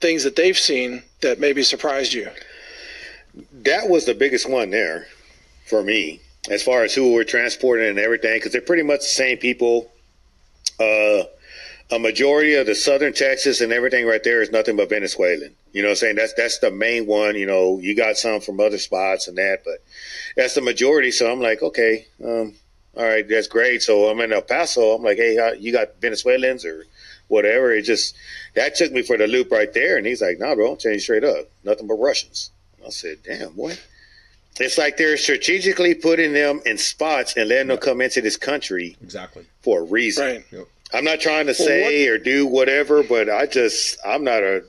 things 0.00 0.24
that 0.24 0.34
they've 0.34 0.58
seen 0.58 1.02
that 1.20 1.38
maybe 1.38 1.62
surprised 1.62 2.12
you? 2.14 2.28
That 3.52 3.88
was 3.88 4.06
the 4.06 4.14
biggest 4.14 4.48
one 4.48 4.70
there 4.70 5.06
for 5.66 5.82
me, 5.82 6.20
as 6.50 6.62
far 6.62 6.84
as 6.84 6.94
who 6.94 7.12
we're 7.12 7.24
transporting 7.24 7.88
and 7.88 7.98
everything, 7.98 8.36
because 8.38 8.52
they're 8.52 8.60
pretty 8.60 8.82
much 8.82 9.00
the 9.00 9.06
same 9.06 9.38
people. 9.38 9.90
Uh, 10.82 11.24
a 11.90 11.98
majority 11.98 12.54
of 12.54 12.64
the 12.66 12.74
southern 12.74 13.12
Texas 13.12 13.60
and 13.60 13.70
everything 13.70 14.06
right 14.06 14.24
there 14.24 14.40
is 14.40 14.50
nothing 14.50 14.76
but 14.76 14.88
Venezuelan. 14.88 15.54
You 15.72 15.82
know 15.82 15.88
what 15.88 15.92
I'm 15.92 15.96
saying? 15.96 16.16
That's 16.16 16.32
that's 16.34 16.58
the 16.58 16.70
main 16.70 17.06
one. 17.06 17.34
You 17.34 17.44
know, 17.46 17.78
you 17.80 17.94
got 17.94 18.16
some 18.16 18.40
from 18.40 18.60
other 18.60 18.78
spots 18.78 19.28
and 19.28 19.36
that, 19.36 19.62
but 19.64 19.82
that's 20.34 20.54
the 20.54 20.62
majority. 20.62 21.10
So 21.10 21.30
I'm 21.30 21.40
like, 21.40 21.62
okay, 21.62 22.06
um, 22.24 22.54
all 22.96 23.04
right, 23.04 23.28
that's 23.28 23.46
great. 23.46 23.82
So 23.82 24.08
I'm 24.08 24.20
in 24.20 24.32
El 24.32 24.40
Paso. 24.42 24.92
I'm 24.94 25.02
like, 25.02 25.18
hey, 25.18 25.36
how- 25.36 25.52
you 25.52 25.70
got 25.72 26.00
Venezuelans 26.00 26.64
or 26.64 26.86
whatever? 27.28 27.72
It 27.74 27.82
just 27.82 28.14
that 28.54 28.74
took 28.74 28.90
me 28.92 29.02
for 29.02 29.18
the 29.18 29.26
loop 29.26 29.50
right 29.50 29.72
there. 29.74 29.98
And 29.98 30.06
he's 30.06 30.22
like, 30.22 30.38
nah, 30.38 30.54
bro, 30.54 30.72
I'm 30.72 30.76
telling 30.78 30.94
you 30.96 31.00
straight 31.00 31.24
up, 31.24 31.46
nothing 31.62 31.86
but 31.88 31.94
Russians. 31.94 32.50
I 32.86 32.88
said, 32.88 33.18
damn, 33.22 33.52
boy. 33.52 33.74
It's 34.60 34.76
like 34.78 34.96
they're 34.98 35.16
strategically 35.16 35.94
putting 35.94 36.32
them 36.34 36.60
in 36.66 36.76
spots 36.78 37.36
and 37.36 37.48
letting 37.48 37.68
them 37.68 37.78
come 37.78 38.00
into 38.02 38.20
this 38.20 38.36
country 38.36 38.96
Exactly. 39.02 39.44
for 39.62 39.80
a 39.80 39.82
reason. 39.82 40.26
Right. 40.52 40.66
I'm 40.92 41.04
not 41.04 41.20
trying 41.20 41.46
to 41.46 41.54
say 41.54 42.06
or 42.08 42.18
do 42.18 42.46
whatever, 42.46 43.02
but 43.02 43.30
I 43.30 43.46
just 43.46 43.98
I'm 44.04 44.24
not 44.24 44.42
a 44.42 44.64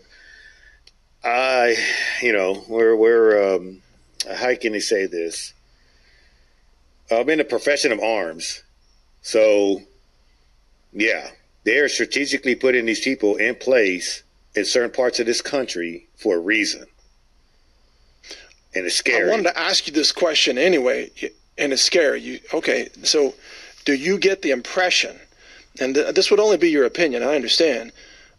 I 1.24 1.76
you 2.21 2.34
know 2.34 2.63
we're 2.67 2.95
we're 2.95 3.55
um, 3.55 3.82
how 4.30 4.55
can 4.55 4.74
you 4.74 4.82
say 4.82 5.05
this? 5.05 5.53
I'm 7.11 7.30
in 7.30 7.38
the 7.38 7.43
profession 7.43 7.91
of 7.91 7.99
arms, 7.99 8.63
so 9.21 9.82
yeah, 10.91 11.30
they're 11.63 11.89
strategically 11.89 12.55
putting 12.55 12.86
these 12.86 13.01
people 13.01 13.36
in 13.36 13.55
place 13.55 14.24
in 14.55 14.65
certain 14.65 14.91
parts 14.91 15.19
of 15.19 15.26
this 15.26 15.41
country 15.41 16.07
for 16.15 16.36
a 16.36 16.39
reason, 16.39 16.86
and 18.76 18.86
it's 18.86 18.95
scary. 18.95 19.30
I 19.30 19.32
wanted 19.32 19.43
to 19.43 19.59
ask 19.59 19.88
you 19.88 19.93
this 19.93 20.11
question 20.11 20.57
anyway, 20.57 21.11
and 21.57 21.74
it's 21.74 21.82
scary. 21.82 22.21
You 22.21 22.39
okay? 22.53 22.89
So, 23.03 23.34
do 23.86 23.93
you 23.93 24.17
get 24.17 24.41
the 24.41 24.51
impression, 24.51 25.17
and 25.80 25.95
th- 25.95 26.15
this 26.15 26.30
would 26.30 26.39
only 26.39 26.57
be 26.57 26.69
your 26.69 26.86
opinion, 26.86 27.24
I 27.24 27.36
understand, 27.36 27.91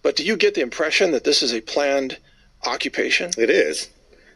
but 0.03 0.17
do 0.17 0.25
you 0.25 0.37
get 0.37 0.55
the 0.55 0.61
impression 0.61 1.13
that 1.13 1.25
this 1.25 1.43
is 1.43 1.53
a 1.53 1.61
planned 1.61 2.19
occupation? 2.65 3.31
It 3.37 3.51
is. 3.51 3.89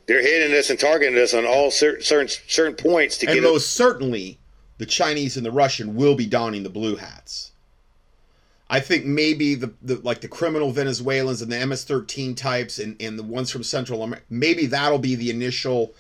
They're 0.07 0.23
hitting 0.23 0.57
us 0.57 0.71
and 0.71 0.81
targeting 0.81 1.19
us 1.19 1.35
on 1.35 1.45
all 1.45 1.71
certain 1.71 2.03
certain, 2.03 2.29
certain 2.49 2.75
points 2.75 3.19
to 3.19 3.27
And 3.27 3.35
get 3.35 3.43
most 3.43 3.73
certainly, 3.73 4.39
the 4.79 4.87
Chinese 4.87 5.37
and 5.37 5.45
the 5.45 5.51
Russian 5.51 5.95
will 5.95 6.15
be 6.15 6.27
donning 6.27 6.63
the 6.63 6.71
blue 6.71 6.97
hats. 6.97 7.53
I 8.71 8.81
think 8.81 9.05
maybe 9.05 9.55
the, 9.55 9.73
the 9.83 9.97
like 9.97 10.21
the 10.21 10.29
criminal 10.29 10.71
Venezuelans 10.73 11.43
and 11.43 11.51
the 11.51 11.67
MS-13 11.67 12.37
types 12.37 12.79
and, 12.79 12.97
and 13.01 13.19
the 13.19 13.23
ones 13.23 13.51
from 13.51 13.63
Central 13.63 14.03
America, 14.03 14.25
maybe 14.31 14.67
that'll 14.67 14.99
be 14.99 15.15
the 15.15 15.31
initial 15.31 15.95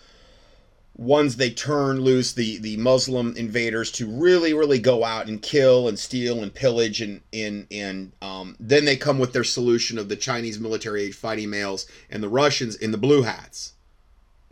ones 0.99 1.36
they 1.36 1.49
turn 1.49 2.01
loose 2.01 2.32
the 2.32 2.59
the 2.59 2.76
Muslim 2.76 3.34
invaders 3.36 3.92
to 3.92 4.07
really 4.07 4.53
really 4.53 4.80
go 4.80 5.05
out 5.05 5.28
and 5.28 5.40
kill 5.40 5.86
and 5.86 5.96
steal 5.96 6.42
and 6.42 6.53
pillage 6.53 7.01
and 7.01 7.20
and 7.32 7.68
and 7.70 8.12
um, 8.20 8.57
then 8.59 8.84
they 8.84 8.96
come 8.96 9.18
with 9.18 9.32
their 9.32 9.44
solution 9.44 9.96
of 9.96 10.09
the 10.09 10.16
Chinese 10.16 10.59
military 10.59 11.05
age 11.05 11.14
fighting 11.14 11.51
males 11.51 11.86
and 12.11 12.20
the 12.20 12.28
Russians 12.28 12.74
in 12.74 12.90
the 12.90 12.99
blue 12.99 13.22
hats. 13.22 13.74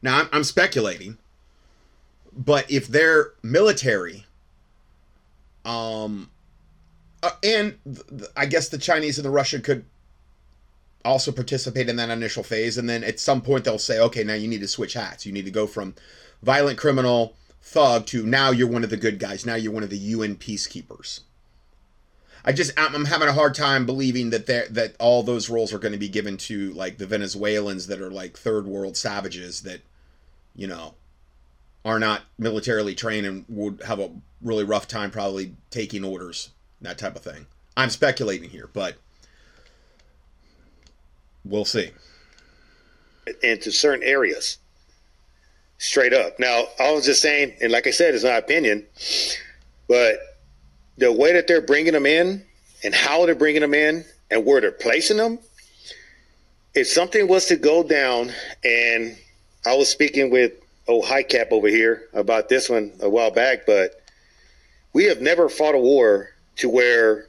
Now 0.02 0.20
I'm, 0.20 0.28
I'm 0.32 0.44
speculating, 0.44 1.18
but 2.32 2.70
if 2.70 2.86
they're 2.86 3.32
military, 3.42 4.24
um, 5.64 6.30
uh, 7.24 7.30
and 7.42 7.76
th- 7.84 8.06
th- 8.06 8.30
I 8.36 8.46
guess 8.46 8.68
the 8.68 8.78
Chinese 8.78 9.18
and 9.18 9.24
the 9.24 9.30
Russian 9.30 9.62
could 9.62 9.84
also 11.04 11.32
participate 11.32 11.88
in 11.88 11.96
that 11.96 12.10
initial 12.10 12.42
phase, 12.42 12.78
and 12.78 12.88
then 12.88 13.04
at 13.04 13.20
some 13.20 13.40
point 13.40 13.64
they'll 13.64 13.78
say, 13.78 14.00
okay, 14.00 14.24
now 14.24 14.34
you 14.34 14.48
need 14.48 14.60
to 14.60 14.68
switch 14.68 14.94
hats. 14.94 15.24
You 15.24 15.32
need 15.32 15.44
to 15.44 15.50
go 15.50 15.66
from 15.66 15.94
violent 16.42 16.78
criminal 16.78 17.34
thug 17.60 18.06
to 18.06 18.24
now 18.24 18.50
you're 18.50 18.68
one 18.68 18.84
of 18.84 18.90
the 18.90 18.96
good 18.96 19.18
guys. 19.18 19.44
Now 19.44 19.54
you're 19.54 19.72
one 19.72 19.82
of 19.82 19.90
the 19.90 19.98
UN 19.98 20.36
peacekeepers. 20.36 21.20
I 22.44 22.52
just 22.52 22.72
I'm, 22.78 23.06
having 23.06 23.28
a 23.28 23.32
hard 23.32 23.56
time 23.56 23.86
believing 23.86 24.30
that 24.30 24.46
there 24.46 24.68
that 24.70 24.94
all 25.00 25.24
those 25.24 25.50
roles 25.50 25.72
are 25.72 25.80
going 25.80 25.92
to 25.92 25.98
be 25.98 26.08
given 26.08 26.36
to 26.38 26.72
like 26.74 26.98
the 26.98 27.06
Venezuelans 27.06 27.88
that 27.88 28.00
are 28.00 28.10
like 28.10 28.38
third 28.38 28.66
world 28.66 28.96
savages 28.96 29.62
that, 29.62 29.80
you 30.54 30.68
know, 30.68 30.94
are 31.84 31.98
not 31.98 32.22
militarily 32.38 32.94
trained 32.94 33.26
and 33.26 33.44
would 33.48 33.82
have 33.82 33.98
a 33.98 34.10
really 34.40 34.62
rough 34.62 34.86
time 34.86 35.10
probably 35.10 35.54
taking 35.70 36.04
orders, 36.04 36.50
that 36.80 36.98
type 36.98 37.16
of 37.16 37.22
thing. 37.22 37.46
I'm 37.76 37.90
speculating 37.90 38.50
here, 38.50 38.70
but 38.72 38.96
we'll 41.48 41.64
see. 41.64 41.90
Into 43.42 43.72
certain 43.72 44.04
areas, 44.04 44.58
straight 45.78 46.12
up. 46.12 46.38
Now, 46.38 46.64
I 46.78 46.92
was 46.92 47.04
just 47.04 47.22
saying, 47.22 47.54
and 47.60 47.72
like 47.72 47.86
I 47.86 47.90
said, 47.90 48.14
it's 48.14 48.24
my 48.24 48.30
opinion, 48.30 48.86
but 49.88 50.18
the 50.98 51.12
way 51.12 51.32
that 51.32 51.46
they're 51.46 51.60
bringing 51.60 51.92
them 51.92 52.06
in 52.06 52.44
and 52.84 52.94
how 52.94 53.26
they're 53.26 53.34
bringing 53.34 53.62
them 53.62 53.74
in 53.74 54.04
and 54.30 54.44
where 54.44 54.60
they're 54.60 54.72
placing 54.72 55.16
them, 55.16 55.38
if 56.74 56.86
something 56.86 57.26
was 57.26 57.46
to 57.46 57.56
go 57.56 57.82
down, 57.82 58.32
and 58.62 59.16
I 59.64 59.74
was 59.76 59.88
speaking 59.88 60.30
with 60.30 60.52
oh 60.88 61.02
high 61.02 61.22
cap 61.22 61.48
over 61.50 61.68
here 61.68 62.04
about 62.12 62.48
this 62.48 62.68
one 62.68 62.92
a 63.00 63.08
while 63.08 63.30
back, 63.30 63.66
but 63.66 64.00
we 64.92 65.04
have 65.04 65.20
never 65.20 65.48
fought 65.48 65.74
a 65.74 65.78
war 65.78 66.30
to 66.56 66.68
where 66.68 67.26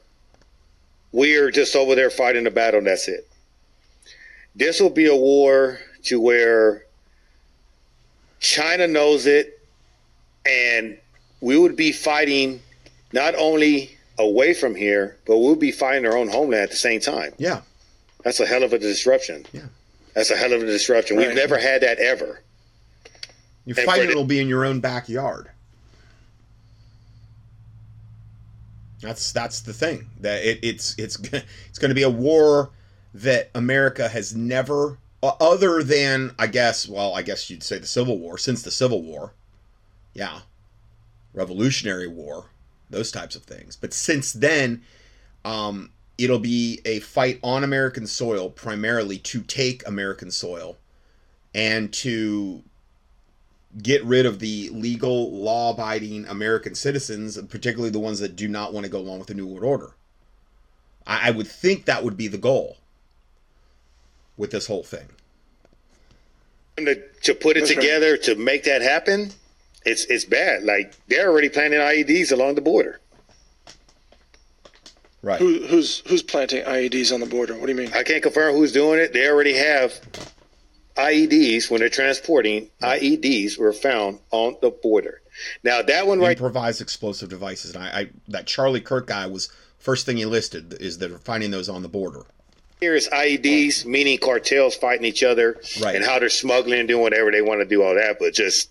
we 1.12 1.36
are 1.36 1.50
just 1.50 1.74
over 1.76 1.94
there 1.94 2.10
fighting 2.10 2.46
a 2.46 2.50
battle 2.50 2.78
and 2.78 2.86
that's 2.86 3.08
it. 3.08 3.27
This 4.54 4.80
will 4.80 4.90
be 4.90 5.06
a 5.06 5.16
war 5.16 5.80
to 6.04 6.20
where 6.20 6.84
China 8.40 8.86
knows 8.86 9.26
it 9.26 9.60
and 10.46 10.98
we 11.40 11.58
would 11.58 11.76
be 11.76 11.92
fighting 11.92 12.60
not 13.12 13.34
only 13.36 13.96
away 14.18 14.54
from 14.54 14.74
here, 14.74 15.16
but 15.26 15.38
we'll 15.38 15.54
be 15.54 15.70
fighting 15.70 16.06
our 16.06 16.16
own 16.16 16.28
homeland 16.28 16.64
at 16.64 16.70
the 16.70 16.76
same 16.76 17.00
time. 17.00 17.32
Yeah. 17.38 17.60
That's 18.24 18.40
a 18.40 18.46
hell 18.46 18.62
of 18.62 18.72
a 18.72 18.78
disruption. 18.78 19.46
Yeah. 19.52 19.66
That's 20.14 20.30
a 20.30 20.36
hell 20.36 20.52
of 20.52 20.62
a 20.62 20.66
disruption. 20.66 21.16
Right. 21.16 21.28
We've 21.28 21.36
never 21.36 21.58
had 21.58 21.82
that 21.82 21.98
ever. 21.98 22.40
You 23.64 23.74
and 23.76 23.84
fighting 23.84 24.06
for 24.06 24.12
the- 24.12 24.16
will 24.16 24.24
be 24.24 24.40
in 24.40 24.48
your 24.48 24.64
own 24.64 24.80
backyard. 24.80 25.50
That's 29.00 29.30
that's 29.30 29.60
the 29.60 29.72
thing. 29.72 30.08
That 30.22 30.42
it, 30.44 30.58
it's 30.62 30.96
it's 30.98 31.16
it's 31.68 31.78
going 31.78 31.90
to 31.90 31.94
be 31.94 32.02
a 32.02 32.10
war 32.10 32.70
that 33.22 33.50
America 33.54 34.08
has 34.08 34.34
never, 34.34 34.98
other 35.22 35.82
than 35.82 36.34
I 36.38 36.46
guess, 36.46 36.88
well, 36.88 37.14
I 37.14 37.22
guess 37.22 37.50
you'd 37.50 37.62
say 37.62 37.78
the 37.78 37.86
Civil 37.86 38.18
War. 38.18 38.38
Since 38.38 38.62
the 38.62 38.70
Civil 38.70 39.02
War, 39.02 39.32
yeah, 40.14 40.40
Revolutionary 41.34 42.06
War, 42.06 42.46
those 42.90 43.10
types 43.10 43.34
of 43.34 43.42
things. 43.42 43.76
But 43.76 43.92
since 43.92 44.32
then, 44.32 44.82
um, 45.44 45.90
it'll 46.16 46.38
be 46.38 46.80
a 46.84 47.00
fight 47.00 47.40
on 47.42 47.64
American 47.64 48.06
soil, 48.06 48.50
primarily 48.50 49.18
to 49.18 49.40
take 49.42 49.86
American 49.86 50.30
soil, 50.30 50.76
and 51.54 51.92
to 51.94 52.62
get 53.82 54.04
rid 54.04 54.26
of 54.26 54.38
the 54.38 54.70
legal, 54.72 55.32
law 55.32 55.72
abiding 55.72 56.24
American 56.26 56.74
citizens, 56.74 57.36
particularly 57.48 57.90
the 57.90 57.98
ones 57.98 58.20
that 58.20 58.36
do 58.36 58.46
not 58.46 58.72
want 58.72 58.84
to 58.84 58.90
go 58.90 58.98
along 58.98 59.18
with 59.18 59.28
the 59.28 59.34
New 59.34 59.46
World 59.46 59.64
Order. 59.64 59.90
I, 61.04 61.28
I 61.28 61.30
would 61.32 61.48
think 61.48 61.84
that 61.84 62.04
would 62.04 62.16
be 62.16 62.28
the 62.28 62.38
goal 62.38 62.76
with 64.38 64.50
this 64.50 64.66
whole 64.66 64.82
thing. 64.84 65.08
To, 66.78 66.94
to 66.94 67.34
put 67.34 67.56
it 67.56 67.60
That's 67.60 67.74
right. 67.74 67.82
together 67.82 68.16
to 68.18 68.36
make 68.36 68.64
that 68.64 68.80
happen, 68.82 69.32
it's 69.84 70.04
it's 70.04 70.24
bad. 70.24 70.62
Like 70.62 70.94
they're 71.08 71.28
already 71.28 71.48
planting 71.48 71.80
IEDs 71.80 72.32
along 72.32 72.54
the 72.54 72.60
border. 72.60 73.00
Right. 75.20 75.40
Who, 75.40 75.66
who's 75.66 76.00
who's 76.06 76.22
planting 76.22 76.64
IEDs 76.64 77.12
on 77.12 77.18
the 77.18 77.26
border? 77.26 77.54
What 77.54 77.66
do 77.66 77.72
you 77.72 77.78
mean? 77.78 77.92
I 77.92 78.04
can't 78.04 78.22
confirm 78.22 78.54
who's 78.54 78.72
doing 78.72 79.00
it. 79.00 79.12
They 79.12 79.28
already 79.28 79.54
have 79.54 79.92
IEDs 80.96 81.68
when 81.68 81.80
they're 81.80 81.88
transporting. 81.88 82.70
IEDs 82.80 83.58
were 83.58 83.72
found 83.72 84.20
on 84.30 84.56
the 84.62 84.70
border. 84.70 85.20
Now 85.64 85.82
that 85.82 86.06
one 86.06 86.20
right 86.20 86.36
Improvised 86.36 86.80
explosive 86.80 87.28
devices. 87.28 87.74
And 87.74 87.82
I, 87.82 88.00
I 88.00 88.10
that 88.28 88.46
Charlie 88.46 88.80
Kirk 88.80 89.08
guy 89.08 89.26
was 89.26 89.50
first 89.78 90.06
thing 90.06 90.16
he 90.16 90.26
listed 90.26 90.74
is 90.80 90.98
that 90.98 91.08
they're 91.08 91.18
finding 91.18 91.50
those 91.50 91.68
on 91.68 91.82
the 91.82 91.88
border. 91.88 92.24
Here 92.80 92.94
is 92.94 93.08
IEDs, 93.08 93.84
meaning 93.84 94.18
cartels 94.18 94.76
fighting 94.76 95.04
each 95.04 95.22
other 95.24 95.60
Right. 95.80 95.96
and 95.96 96.04
how 96.04 96.18
they're 96.18 96.28
smuggling 96.28 96.78
and 96.80 96.88
doing 96.88 97.02
whatever 97.02 97.30
they 97.32 97.42
want 97.42 97.60
to 97.60 97.64
do, 97.66 97.82
all 97.82 97.94
that. 97.94 98.18
But 98.20 98.34
just, 98.34 98.70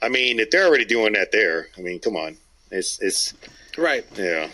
I 0.00 0.08
mean, 0.08 0.40
if 0.40 0.50
they're 0.50 0.66
already 0.66 0.86
doing 0.86 1.12
that 1.14 1.32
there, 1.32 1.68
I 1.76 1.80
mean, 1.82 1.98
come 1.98 2.16
on, 2.16 2.36
it's 2.70 2.98
it's 3.00 3.34
Right. 3.76 4.04
yeah. 4.16 4.48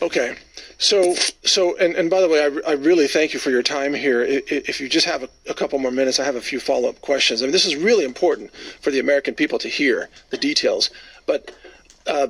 Okay. 0.00 0.36
So, 0.78 1.14
so, 1.44 1.76
and, 1.78 1.94
and 1.94 2.10
by 2.10 2.20
the 2.20 2.28
way, 2.28 2.40
I, 2.44 2.70
I 2.70 2.72
really 2.74 3.06
thank 3.06 3.32
you 3.32 3.38
for 3.40 3.50
your 3.50 3.62
time 3.62 3.94
here. 3.94 4.22
I- 4.22 4.36
i- 4.50 4.62
If 4.68 4.80
you 4.80 4.88
just 4.88 5.06
have 5.06 5.22
a, 5.22 5.28
a 5.48 5.54
couple 5.54 5.78
more 5.78 5.92
minutes, 5.92 6.18
I 6.18 6.24
have 6.24 6.34
a 6.36 6.40
few 6.40 6.58
follow 6.58 6.88
up 6.88 7.00
questions. 7.02 7.40
I 7.42 7.44
mean, 7.46 7.52
this 7.52 7.66
is 7.66 7.76
really 7.76 8.04
important 8.04 8.52
for 8.80 8.90
the 8.90 8.98
American 8.98 9.34
people 9.34 9.58
to 9.60 9.68
hear 9.68 10.08
the 10.30 10.36
details. 10.36 10.90
But 11.26 11.52
uh, 12.08 12.28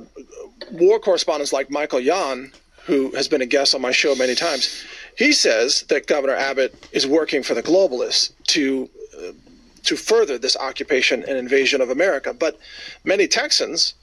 war 0.71 0.99
correspondents 0.99 1.51
like 1.51 1.71
Michael 1.71 1.99
Yon, 1.99 2.51
who 2.85 3.09
has 3.15 3.27
been 3.27 3.41
a 3.41 3.45
guest 3.47 3.73
on 3.73 3.81
my 3.81 3.91
show 3.91 4.13
many 4.13 4.35
times, 4.35 4.83
he 5.17 5.31
says 5.31 5.83
that 5.89 6.07
Governor 6.07 6.35
Abbott 6.35 6.87
is 6.91 7.05
working 7.07 7.43
for 7.43 7.53
the 7.53 7.63
globalists 7.63 8.31
to 8.47 8.89
uh, 9.17 9.31
to 9.83 9.95
further 9.95 10.37
this 10.37 10.57
occupation 10.57 11.23
and 11.27 11.37
invasion 11.37 11.81
of 11.81 11.89
America. 11.89 12.33
But 12.33 12.57
many 13.03 13.27
Texans 13.27 13.93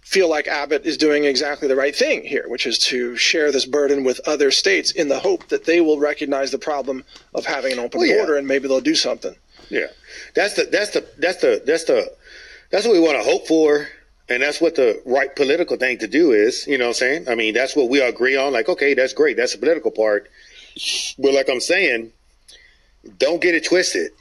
feel 0.00 0.28
like 0.28 0.46
Abbott 0.46 0.84
is 0.84 0.96
doing 0.96 1.24
exactly 1.24 1.66
the 1.66 1.76
right 1.76 1.96
thing 1.96 2.22
here, 2.24 2.44
which 2.48 2.66
is 2.66 2.78
to 2.78 3.16
share 3.16 3.50
this 3.50 3.64
burden 3.64 4.04
with 4.04 4.20
other 4.26 4.50
states 4.50 4.90
in 4.92 5.08
the 5.08 5.18
hope 5.18 5.48
that 5.48 5.64
they 5.64 5.80
will 5.80 5.98
recognize 5.98 6.50
the 6.50 6.58
problem 6.58 7.04
of 7.34 7.46
having 7.46 7.72
an 7.72 7.78
open 7.78 8.00
Well, 8.00 8.08
yeah. 8.08 8.16
border 8.16 8.36
and 8.36 8.46
maybe 8.46 8.68
they'll 8.68 8.80
do 8.80 8.94
something. 8.94 9.34
Yeah, 9.70 9.86
that's 10.34 10.54
the 10.54 10.64
that's 10.64 10.90
the 10.90 11.06
that's 11.18 11.40
the 11.40 11.62
that's 11.64 11.84
the 11.84 12.12
that's 12.70 12.86
what 12.86 12.92
we 12.92 13.00
want 13.00 13.16
to 13.16 13.24
hope 13.24 13.46
for, 13.46 13.88
and 14.28 14.42
that's 14.42 14.60
what 14.60 14.74
the 14.74 15.00
right 15.04 15.34
political 15.34 15.76
thing 15.76 15.98
to 15.98 16.08
do 16.08 16.32
is. 16.32 16.66
You 16.66 16.78
know, 16.78 16.86
what 16.86 16.90
I'm 16.90 16.94
saying. 16.94 17.28
I 17.28 17.34
mean, 17.34 17.54
that's 17.54 17.76
what 17.76 17.88
we 17.88 18.00
agree 18.00 18.36
on. 18.36 18.52
Like, 18.52 18.68
okay, 18.68 18.94
that's 18.94 19.12
great. 19.12 19.36
That's 19.36 19.52
the 19.52 19.58
political 19.58 19.90
part. 19.90 20.30
But 21.18 21.34
like 21.34 21.48
I'm 21.48 21.60
saying, 21.60 22.12
don't 23.18 23.40
get 23.40 23.54
it 23.54 23.64
twisted. 23.64 24.12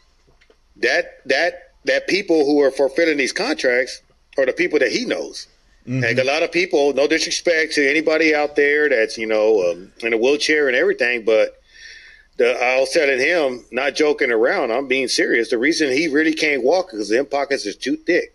That 0.78 1.22
that 1.26 1.72
that 1.86 2.08
people 2.08 2.46
who 2.46 2.62
are 2.62 2.72
fulfilling 2.72 3.18
these 3.18 3.34
contracts 3.34 4.02
are 4.38 4.46
the 4.46 4.54
people 4.54 4.80
that 4.80 4.92
he 4.92 5.06
knows. 5.06 5.48
Like 6.02 6.18
a 6.18 6.24
lot 6.24 6.44
of 6.44 6.52
people, 6.52 6.94
no 6.94 7.08
disrespect 7.08 7.74
to 7.74 7.90
anybody 7.90 8.34
out 8.34 8.56
there 8.56 8.88
that's 8.88 9.18
you 9.18 9.28
know 9.28 9.72
um, 9.72 9.92
in 10.02 10.14
a 10.14 10.18
wheelchair 10.18 10.68
and 10.68 10.78
everything, 10.78 11.26
but 11.26 11.60
the, 12.38 12.52
I 12.52 12.80
was 12.80 12.90
telling 12.92 13.20
him, 13.20 13.66
not 13.72 13.96
joking 13.96 14.32
around, 14.32 14.72
I'm 14.72 14.88
being 14.88 15.08
serious. 15.08 15.50
The 15.50 15.58
reason 15.58 15.92
he 15.92 16.08
really 16.08 16.34
can't 16.34 16.64
walk 16.64 16.94
is 16.94 17.10
them 17.10 17.26
pockets 17.26 17.66
is 17.66 17.76
too 17.76 17.96
thick. 17.96 18.33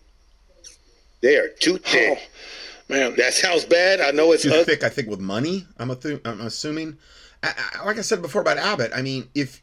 They 1.21 1.35
are 1.37 1.49
too 1.49 1.75
Oh, 1.75 1.89
thick. 1.89 2.29
man. 2.87 3.15
That 3.17 3.33
sounds 3.33 3.65
bad. 3.65 3.99
I 4.01 4.11
know 4.11 4.31
it's 4.31 4.43
Too 4.43 4.49
ugly. 4.51 4.63
thick, 4.63 4.83
I 4.83 4.89
think, 4.89 5.09
with 5.09 5.19
money. 5.19 5.65
I'm, 5.77 5.89
athu- 5.89 6.21
I'm 6.25 6.41
assuming. 6.41 6.97
I, 7.43 7.53
I, 7.79 7.85
like 7.85 7.97
I 7.97 8.01
said 8.01 8.21
before 8.21 8.41
about 8.41 8.57
Abbott, 8.57 8.91
I 8.95 9.01
mean, 9.01 9.27
if 9.35 9.61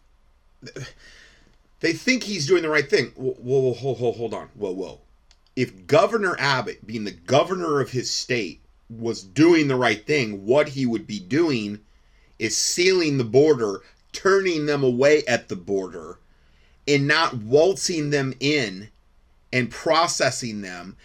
they 1.80 1.92
think 1.92 2.22
he's 2.22 2.46
doing 2.46 2.62
the 2.62 2.68
right 2.68 2.88
thing, 2.88 3.06
whoa, 3.16 3.32
whoa, 3.34 3.72
whoa 3.74 3.94
hold, 3.94 4.16
hold 4.16 4.34
on, 4.34 4.48
whoa, 4.54 4.72
whoa. 4.72 5.00
If 5.54 5.86
Governor 5.86 6.36
Abbott, 6.38 6.86
being 6.86 7.04
the 7.04 7.10
governor 7.12 7.80
of 7.80 7.90
his 7.90 8.10
state, 8.10 8.60
was 8.90 9.22
doing 9.22 9.68
the 9.68 9.76
right 9.76 10.06
thing, 10.06 10.44
what 10.46 10.68
he 10.68 10.86
would 10.86 11.06
be 11.06 11.18
doing 11.18 11.80
is 12.38 12.56
sealing 12.56 13.18
the 13.18 13.24
border, 13.24 13.80
turning 14.12 14.66
them 14.66 14.82
away 14.84 15.24
at 15.26 15.48
the 15.48 15.56
border, 15.56 16.18
and 16.86 17.08
not 17.08 17.34
waltzing 17.38 18.10
them 18.10 18.32
in 18.40 18.88
and 19.52 19.70
processing 19.70 20.60
them 20.60 20.96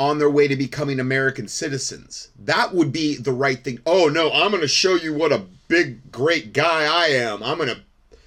on 0.00 0.16
their 0.16 0.30
way 0.30 0.48
to 0.48 0.56
becoming 0.56 0.98
American 0.98 1.46
citizens. 1.46 2.28
That 2.38 2.74
would 2.74 2.90
be 2.90 3.16
the 3.16 3.34
right 3.34 3.62
thing. 3.62 3.80
Oh 3.84 4.08
no, 4.08 4.32
I'm 4.32 4.50
going 4.50 4.62
to 4.62 4.66
show 4.66 4.94
you 4.94 5.12
what 5.12 5.30
a 5.30 5.44
big, 5.68 6.10
great 6.10 6.54
guy 6.54 6.86
I 6.86 7.08
am. 7.08 7.42
I'm 7.42 7.58
going 7.58 7.68
to 7.68 7.82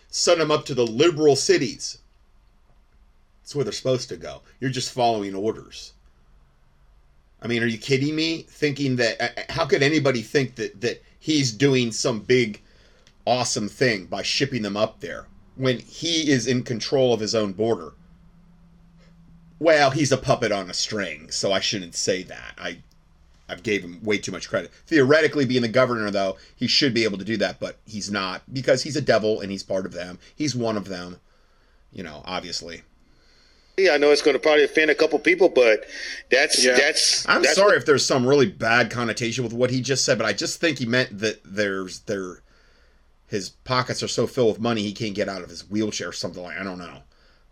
send 0.07 0.39
them 0.39 0.51
up 0.51 0.65
to 0.65 0.75
the 0.75 0.85
liberal 0.85 1.35
cities. 1.35 1.97
That's 3.41 3.55
where 3.55 3.63
they're 3.63 3.73
supposed 3.73 4.07
to 4.09 4.17
go. 4.17 4.43
You're 4.59 4.69
just 4.69 4.93
following 4.93 5.33
orders. 5.33 5.93
I 7.41 7.47
mean, 7.47 7.63
are 7.63 7.67
you 7.67 7.79
kidding 7.79 8.15
me? 8.15 8.43
Thinking 8.43 8.95
that 8.97 9.19
uh, 9.19 9.41
how 9.49 9.65
could 9.65 9.81
anybody 9.81 10.21
think 10.21 10.53
that 10.57 10.79
that 10.81 11.03
he's 11.19 11.51
doing 11.51 11.91
some 11.91 12.19
big, 12.19 12.61
awesome 13.25 13.67
thing 13.67 14.05
by 14.05 14.21
shipping 14.21 14.61
them 14.61 14.77
up 14.77 14.99
there 14.99 15.25
when 15.55 15.79
he 15.79 16.29
is 16.29 16.45
in 16.45 16.61
control 16.61 17.15
of 17.15 17.19
his 17.19 17.33
own 17.33 17.51
border? 17.51 17.93
Well, 19.63 19.91
he's 19.91 20.11
a 20.11 20.17
puppet 20.17 20.51
on 20.51 20.69
a 20.69 20.73
string, 20.73 21.31
so 21.31 21.53
I 21.53 21.61
shouldn't 21.61 21.95
say 21.95 22.21
that. 22.23 22.53
I 22.57 22.79
I 23.47 23.55
gave 23.55 23.81
him 23.81 24.03
way 24.03 24.17
too 24.17 24.33
much 24.33 24.49
credit. 24.49 24.71
Theoretically, 24.87 25.45
being 25.45 25.61
the 25.61 25.69
governor, 25.69 26.11
though, 26.11 26.37
he 26.53 26.67
should 26.67 26.93
be 26.93 27.05
able 27.05 27.17
to 27.17 27.23
do 27.23 27.37
that, 27.37 27.61
but 27.61 27.77
he's 27.85 28.11
not 28.11 28.41
because 28.53 28.83
he's 28.83 28.97
a 28.97 29.01
devil 29.01 29.39
and 29.39 29.49
he's 29.51 29.63
part 29.63 29.85
of 29.85 29.93
them. 29.93 30.19
He's 30.35 30.53
one 30.53 30.75
of 30.75 30.89
them, 30.89 31.21
you 31.93 32.03
know, 32.03 32.23
obviously. 32.25 32.81
Yeah, 33.77 33.93
I 33.93 33.97
know 33.97 34.11
it's 34.11 34.21
going 34.21 34.35
to 34.35 34.39
probably 34.39 34.65
offend 34.65 34.91
a 34.91 34.95
couple 34.95 35.17
people, 35.19 35.47
but 35.47 35.85
that's 36.29 36.61
Yeah. 36.63 36.75
that's. 36.75 37.25
I'm 37.29 37.41
that's 37.41 37.55
sorry 37.55 37.77
if 37.77 37.85
there's 37.85 38.05
some 38.05 38.27
really 38.27 38.47
bad 38.47 38.91
connotation 38.91 39.45
with 39.45 39.53
what 39.53 39.71
he 39.71 39.79
just 39.79 40.03
said, 40.03 40.17
but 40.17 40.27
I 40.27 40.33
just 40.33 40.59
think 40.59 40.79
he 40.79 40.85
meant 40.85 41.19
that 41.19 41.39
there's 41.45 41.99
there 41.99 42.41
his 43.27 43.49
pockets 43.49 44.03
are 44.03 44.09
so 44.09 44.27
filled 44.27 44.55
with 44.55 44.59
money 44.59 44.81
he 44.81 44.91
can't 44.93 45.15
get 45.15 45.29
out 45.29 45.41
of 45.41 45.49
his 45.49 45.69
wheelchair 45.69 46.09
or 46.09 46.13
something 46.13 46.43
like 46.43 46.57
I 46.57 46.63
don't 46.65 46.79
know. 46.79 46.99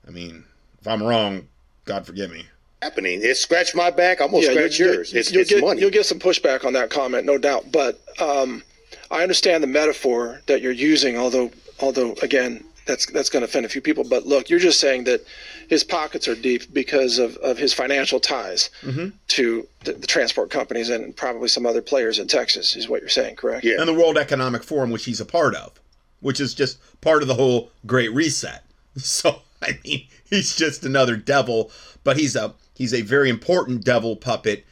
I 0.05 0.11
mean, 0.11 0.43
if 0.81 0.87
I'm 0.87 1.01
wrong, 1.01 1.47
God 1.85 2.05
forgive 2.05 2.31
me. 2.31 2.45
happening. 2.81 3.19
It 3.23 3.37
scratched 3.37 3.75
my 3.75 3.89
back. 3.91 4.21
I'm 4.21 4.31
gonna 4.31 4.43
scratch 4.43 4.79
you'll- 4.79 4.93
yours. 4.93 5.13
It's, 5.13 5.31
you'll 5.31 5.41
it's 5.41 5.49
get, 5.49 5.61
money. 5.63 5.81
You'll 5.81 5.89
get 5.91 6.05
some 6.05 6.19
pushback 6.19 6.65
on 6.65 6.73
that 6.73 6.89
comment, 6.89 7.25
no 7.25 7.37
doubt. 7.37 7.71
But 7.71 7.99
um, 8.19 8.63
I 9.09 9.21
understand 9.23 9.63
the 9.63 9.67
metaphor 9.67 10.41
that 10.47 10.61
you're 10.61 10.71
using, 10.71 11.17
although, 11.17 11.51
although 11.79 12.13
again, 12.21 12.63
that's 12.87 13.05
that's 13.11 13.29
going 13.29 13.41
to 13.41 13.47
offend 13.47 13.65
a 13.65 13.69
few 13.69 13.81
people. 13.81 14.03
But 14.03 14.25
look, 14.25 14.49
you're 14.49 14.59
just 14.59 14.79
saying 14.79 15.03
that 15.05 15.21
his 15.69 15.83
pockets 15.83 16.27
are 16.27 16.35
deep 16.35 16.73
because 16.73 17.19
of, 17.19 17.37
of 17.37 17.57
his 17.57 17.73
financial 17.73 18.19
ties 18.19 18.69
Mm-hmm. 18.81 19.09
to 19.29 19.67
the, 19.85 19.93
the 19.93 20.07
transport 20.07 20.49
companies 20.49 20.89
and 20.89 21.15
probably 21.15 21.47
some 21.47 21.65
other 21.65 21.81
players 21.81 22.19
in 22.19 22.27
Texas, 22.27 22.75
is 22.75 22.89
what 22.89 22.99
you're 23.01 23.09
saying, 23.09 23.35
correct? 23.35 23.63
Yeah. 23.63 23.75
and 23.79 23.87
the 23.87 23.93
World 23.93 24.17
Economic 24.17 24.63
Forum, 24.63 24.89
which 24.89 25.05
he's 25.05 25.21
a 25.21 25.25
part 25.25 25.55
of, 25.55 25.79
which 26.19 26.39
is 26.41 26.53
just 26.55 26.79
part 27.01 27.21
of 27.21 27.27
the 27.27 27.35
whole 27.35 27.71
Great 27.85 28.11
Reset. 28.13 28.63
So 28.97 29.41
I 29.61 29.77
mean, 29.85 30.07
he's 30.35 30.55
just 30.55 30.83
another 30.83 31.15
devil, 31.15 31.69
but 32.03 32.17
he's 32.17 32.35
a 32.35 32.55
he's 32.73 32.93
a 32.93 33.01
very 33.01 33.29
important 33.29 33.85
devil 33.85 34.15
puppet 34.15 34.65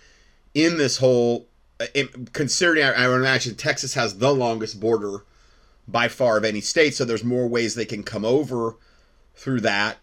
in 0.55 0.77
this 0.77 0.97
whole. 0.97 1.47
in- 1.93 2.27
Considering, 2.33 2.83
I, 2.83 3.05
I 3.05 3.07
would 3.07 3.17
imagine 3.17 3.55
Texas 3.55 3.93
has 3.93 4.17
the 4.17 4.33
longest 4.33 4.79
border 4.79 5.25
by 5.87 6.07
far 6.07 6.37
of 6.37 6.45
any 6.45 6.61
state, 6.61 6.95
so 6.95 7.05
there's 7.05 7.23
more 7.23 7.47
ways 7.47 7.75
they 7.75 7.85
can 7.85 8.03
come 8.03 8.25
over 8.25 8.77
through 9.35 9.61
that. 9.61 9.97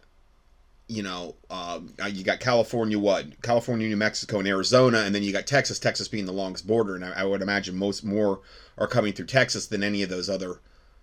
You 0.88 1.02
know, 1.02 1.34
um, 1.50 1.94
uh, 2.00 2.06
you 2.06 2.22
got 2.22 2.38
California, 2.38 2.96
what 2.96 3.42
California, 3.42 3.88
New 3.88 3.96
Mexico, 3.96 4.38
and 4.38 4.46
Arizona, 4.46 4.98
and 4.98 5.12
then 5.12 5.24
you 5.24 5.32
got 5.32 5.46
Texas. 5.46 5.80
Texas 5.80 6.06
being 6.06 6.26
the 6.26 6.32
longest 6.32 6.66
border, 6.66 6.94
and 6.94 7.04
I, 7.04 7.22
I 7.22 7.24
would 7.24 7.42
imagine 7.42 7.76
most 7.76 8.04
more 8.04 8.40
are 8.78 8.86
coming 8.86 9.12
through 9.12 9.26
Texas 9.26 9.66
than 9.66 9.82
any 9.82 10.02
of 10.02 10.10
those 10.10 10.28
other 10.30 10.60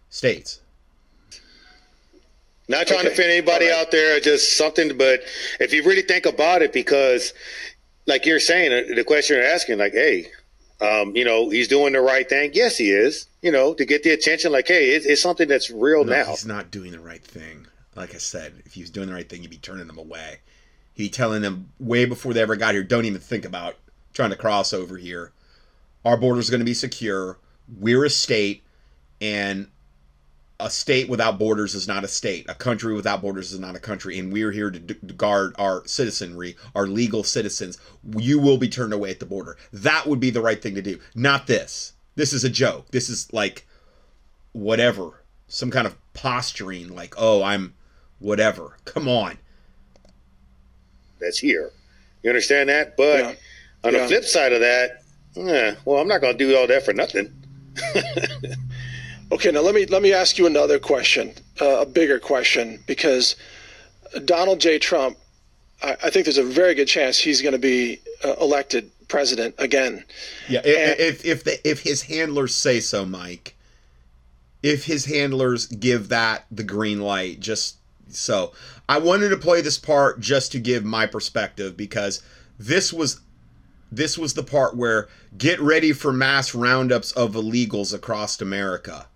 states. 0.09 0.61
Not 2.67 2.87
trying 2.87 3.03
to 3.03 3.11
offend 3.11 3.29
anybody 3.29 3.67
right. 3.67 3.75
out 3.79 3.91
there, 3.91 4.19
just 4.19 4.57
something. 4.57 4.97
But 4.97 5.21
if 5.59 5.73
you 5.73 5.83
really 5.83 6.01
think 6.01 6.25
about 6.25 6.61
it, 6.61 6.71
because 6.71 7.33
like 8.05 8.25
you're 8.25 8.39
saying, 8.39 8.71
uh, 8.71 8.95
the 8.95 9.03
question 9.03 9.37
you're 9.37 9.45
asking, 9.45 9.79
like, 9.79 9.93
hey, 9.93 10.27
um, 10.81 11.15
you 11.15 11.25
know, 11.25 11.49
he's 11.49 11.67
doing 11.67 11.93
the 11.93 12.01
right 12.01 12.27
thing. 12.27 12.51
Yes, 12.53 12.77
he 12.77 12.91
is. 12.91 13.27
You 13.41 13.51
know, 13.51 13.73
to 13.73 13.85
get 13.85 14.03
the 14.03 14.11
attention. 14.11 14.51
Like, 14.51 14.67
hey, 14.67 14.91
it's, 14.91 15.05
it's 15.05 15.21
something 15.21 15.47
that's 15.47 15.69
real 15.69 16.03
No, 16.03 16.13
now. 16.13 16.25
he's 16.25 16.45
not 16.45 16.71
doing 16.71 16.91
the 16.91 16.99
right 16.99 17.23
thing. 17.23 17.67
Like 17.95 18.15
I 18.15 18.17
said, 18.17 18.53
if 18.65 18.73
he 18.73 18.81
was 18.81 18.89
doing 18.89 19.07
the 19.07 19.13
right 19.13 19.27
thing, 19.27 19.41
he'd 19.41 19.49
be 19.49 19.57
turning 19.57 19.87
them 19.87 19.97
away. 19.97 20.39
He'd 20.93 21.03
be 21.03 21.09
telling 21.09 21.41
them 21.41 21.71
way 21.79 22.05
before 22.05 22.33
they 22.33 22.41
ever 22.41 22.55
got 22.55 22.73
here, 22.73 22.83
don't 22.83 23.05
even 23.05 23.21
think 23.21 23.45
about 23.45 23.75
trying 24.13 24.29
to 24.29 24.35
cross 24.35 24.73
over 24.73 24.97
here. 24.97 25.31
Our 26.05 26.17
border's 26.17 26.49
going 26.49 26.59
to 26.59 26.65
be 26.65 26.73
secure. 26.73 27.37
We're 27.79 28.05
a 28.05 28.09
state, 28.09 28.63
and 29.21 29.67
a 30.63 30.69
state 30.69 31.09
without 31.09 31.37
borders 31.37 31.75
is 31.75 31.87
not 31.87 32.03
a 32.03 32.07
state. 32.07 32.45
A 32.49 32.55
country 32.55 32.93
without 32.93 33.21
borders 33.21 33.51
is 33.51 33.59
not 33.59 33.75
a 33.75 33.79
country, 33.79 34.17
and 34.17 34.31
we're 34.31 34.51
here 34.51 34.71
to, 34.71 34.79
d- 34.79 34.93
to 35.07 35.13
guard 35.13 35.53
our 35.59 35.85
citizenry, 35.85 36.55
our 36.73 36.87
legal 36.87 37.23
citizens. 37.23 37.77
You 38.17 38.39
will 38.39 38.57
be 38.57 38.69
turned 38.69 38.93
away 38.93 39.09
at 39.11 39.19
the 39.19 39.25
border. 39.25 39.57
That 39.73 40.07
would 40.07 40.19
be 40.21 40.29
the 40.29 40.41
right 40.41 40.61
thing 40.61 40.75
to 40.75 40.81
do, 40.81 40.99
not 41.15 41.47
this. 41.47 41.93
This 42.15 42.31
is 42.31 42.43
a 42.43 42.49
joke. 42.49 42.89
This 42.91 43.09
is 43.09 43.31
like 43.33 43.67
whatever, 44.53 45.23
some 45.47 45.69
kind 45.69 45.85
of 45.85 45.95
posturing, 46.13 46.95
like, 46.95 47.13
oh, 47.17 47.43
I'm 47.43 47.73
whatever. 48.19 48.77
Come 48.85 49.07
on. 49.09 49.37
that's 51.19 51.39
here. 51.39 51.71
You 52.21 52.29
understand 52.29 52.69
that? 52.69 52.95
But 52.97 53.19
Yeah. 53.19 53.33
on 53.83 53.93
Yeah. 53.93 54.01
the 54.03 54.07
flip 54.07 54.23
side 54.25 54.53
of 54.53 54.61
that, 54.61 55.03
yeah, 55.35 55.75
well, 55.85 55.99
I'm 55.99 56.07
not 56.07 56.21
going 56.21 56.37
to 56.37 56.47
do 56.47 56.55
all 56.55 56.67
that 56.67 56.85
for 56.85 56.93
nothing. 56.93 57.33
Okay, 59.33 59.49
now 59.49 59.61
let 59.61 59.73
me 59.73 59.87
let 59.87 60.03
me 60.03 60.13
ask 60.13 60.37
you 60.37 60.45
another 60.45 60.77
question, 60.77 61.33
uh, 61.59 61.79
a 61.81 61.85
bigger 61.87 62.19
question, 62.19 62.83
because 62.85 63.35
Donald 64.25 64.59
J. 64.59 64.77
Trump, 64.77 65.17
I, 65.81 65.93
I 66.03 66.09
think 66.11 66.25
there's 66.25 66.37
a 66.37 66.43
very 66.43 66.75
good 66.75 66.87
chance 66.87 67.17
he's 67.17 67.41
going 67.41 67.53
to 67.53 67.57
be 67.59 67.99
uh, 68.23 68.35
elected 68.39 68.91
president 69.07 69.55
again. 69.57 70.05
Yeah, 70.47 70.59
i- 70.59 70.63
if 70.99 71.25
if 71.25 71.43
the, 71.45 71.67
if 71.67 71.79
his 71.81 72.03
handlers 72.03 72.53
say 72.53 72.79
so, 72.79 73.05
Mike. 73.05 73.55
If 74.61 74.85
his 74.85 75.05
handlers 75.05 75.65
give 75.65 76.09
that 76.09 76.45
the 76.51 76.63
green 76.63 77.01
light, 77.01 77.39
just 77.39 77.77
so 78.09 78.53
I 78.87 78.99
wanted 78.99 79.29
to 79.29 79.37
play 79.37 79.61
this 79.61 79.79
part 79.79 80.19
just 80.19 80.51
to 80.51 80.59
give 80.59 80.85
my 80.85 81.07
perspective 81.07 81.75
because 81.75 82.21
this 82.59 82.93
was 82.93 83.19
this 83.91 84.15
was 84.15 84.35
the 84.35 84.43
part 84.43 84.77
where 84.77 85.09
get 85.35 85.59
ready 85.59 85.91
for 85.91 86.13
mass 86.13 86.53
roundups 86.53 87.11
of 87.13 87.33
illegals 87.33 87.95
across 87.95 88.39
America. 88.39 89.07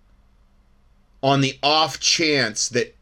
On 1.22 1.40
the 1.40 1.58
off 1.62 1.98
chance 1.98 2.68
that 2.68 2.94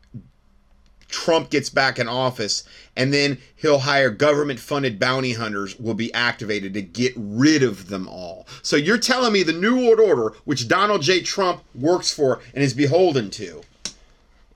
Trump 1.08 1.50
gets 1.50 1.70
back 1.70 1.98
in 1.98 2.08
office 2.08 2.64
and 2.96 3.12
then 3.12 3.38
he'll 3.56 3.80
hire 3.80 4.10
government 4.10 4.58
funded 4.58 4.98
bounty 4.98 5.34
hunters 5.34 5.78
will 5.78 5.94
be 5.94 6.12
activated 6.14 6.74
to 6.74 6.82
get 6.82 7.12
rid 7.16 7.62
of 7.62 7.88
them 7.88 8.08
all. 8.08 8.46
So 8.62 8.76
you're 8.76 8.98
telling 8.98 9.32
me 9.32 9.42
the 9.42 9.52
New 9.52 9.76
World 9.76 10.00
Order, 10.00 10.36
which 10.44 10.68
Donald 10.68 11.02
J. 11.02 11.20
Trump 11.20 11.62
works 11.74 12.12
for 12.12 12.40
and 12.54 12.64
is 12.64 12.74
beholden 12.74 13.30
to, 13.32 13.62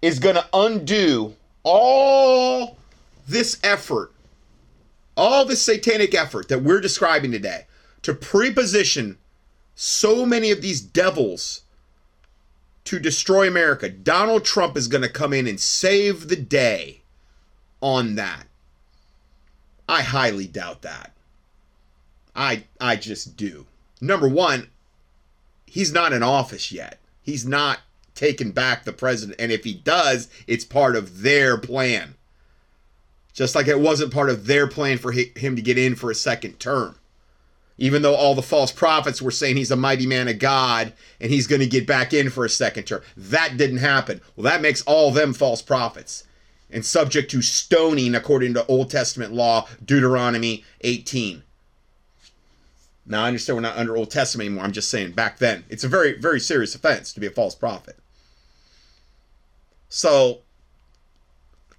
is 0.03 0.19
going 0.19 0.37
to 0.37 0.47
undo 0.53 1.35
all 1.63 2.79
this 3.29 3.59
effort, 3.63 4.13
all 5.17 5.45
this 5.45 5.63
satanic 5.63 6.15
effort 6.15 6.49
that 6.49 6.63
we're 6.63 6.81
describing 6.81 7.31
today 7.31 7.67
to 8.03 8.15
preposition 8.15 9.19
so 9.75 10.27
many 10.27 10.51
of 10.51 10.63
these 10.63 10.81
devils 10.81 11.63
to 12.85 12.99
destroy 12.99 13.47
America. 13.47 13.89
Donald 13.89 14.45
Trump 14.45 14.77
is 14.77 14.89
going 14.89 15.03
to 15.03 15.09
come 15.09 15.33
in 15.33 15.47
and 15.47 15.61
save 15.61 16.29
the 16.29 16.37
day 16.37 17.03
on 17.81 18.15
that. 18.17 18.47
I 19.89 20.03
highly 20.03 20.47
doubt 20.47 20.83
that. 20.83 21.13
I 22.35 22.65
I 22.81 22.97
just 22.97 23.37
do. 23.37 23.67
Number 24.01 24.29
1, 24.29 24.69
he's 25.67 25.93
not 25.93 26.13
in 26.13 26.23
office 26.23 26.71
yet. 26.71 26.99
He's 27.23 27.45
not 27.45 27.81
taken 28.15 28.53
back 28.53 28.85
the 28.85 28.93
president 28.93 29.41
and 29.41 29.51
if 29.51 29.65
he 29.65 29.75
does, 29.75 30.29
it's 30.47 30.65
part 30.65 30.95
of 30.97 31.23
their 31.23 31.59
plan. 31.59 32.15
Just 33.33 33.55
like 33.55 33.69
it 33.69 33.81
wasn't 33.81 34.13
part 34.13 34.31
of 34.31 34.47
their 34.47 34.67
plan 34.67 34.99
for 34.99 35.13
him 35.13 35.57
to 35.57 35.63
get 35.63 35.79
in 35.79 35.97
for 35.97 36.11
a 36.11 36.15
second 36.15 36.61
term 36.61 36.97
even 37.81 38.03
though 38.03 38.15
all 38.15 38.35
the 38.35 38.43
false 38.43 38.71
prophets 38.71 39.21
were 39.21 39.31
saying 39.31 39.57
he's 39.57 39.71
a 39.71 39.77
mighty 39.77 40.07
man 40.07 40.29
of 40.29 40.39
God 40.39 40.93
and 41.19 41.33
he's 41.33 41.47
going 41.47 41.61
to 41.61 41.67
get 41.67 41.87
back 41.87 42.13
in 42.13 42.29
for 42.29 42.45
a 42.45 42.51
second 42.51 42.85
term. 42.85 43.01
That 43.17 43.57
didn't 43.57 43.79
happen. 43.79 44.21
Well, 44.37 44.45
that 44.45 44.61
makes 44.61 44.83
all 44.83 45.11
them 45.11 45.33
false 45.33 45.63
prophets 45.63 46.25
and 46.71 46.85
subject 46.85 47.31
to 47.31 47.41
stoning 47.43 48.15
according 48.15 48.55
to 48.55 48.67
Old 48.67 48.91
Testament 48.91 49.33
law, 49.33 49.67
Deuteronomy 49.83 50.63
18. 50.83 51.43
Now, 53.07 53.25
I 53.25 53.29
understand 53.29 53.57
we're 53.57 53.63
not 53.63 53.79
under 53.79 53.97
Old 53.97 54.11
Testament 54.11 54.47
anymore. 54.47 54.65
I'm 54.65 54.73
just 54.73 54.91
saying 54.91 55.13
back 55.13 55.39
then, 55.39 55.65
it's 55.71 55.83
a 55.83 55.89
very, 55.89 56.19
very 56.21 56.39
serious 56.39 56.75
offense 56.75 57.15
to 57.15 57.21
be 57.21 57.27
a 57.27 57.31
false 57.31 57.55
prophet. 57.55 57.97
So, 59.89 60.41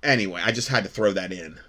anyway, 0.02 0.42
I 0.44 0.52
just 0.52 0.68
had 0.70 0.84
to 0.84 0.90
throw 0.90 1.14
that 1.14 1.32
in. 1.32 1.60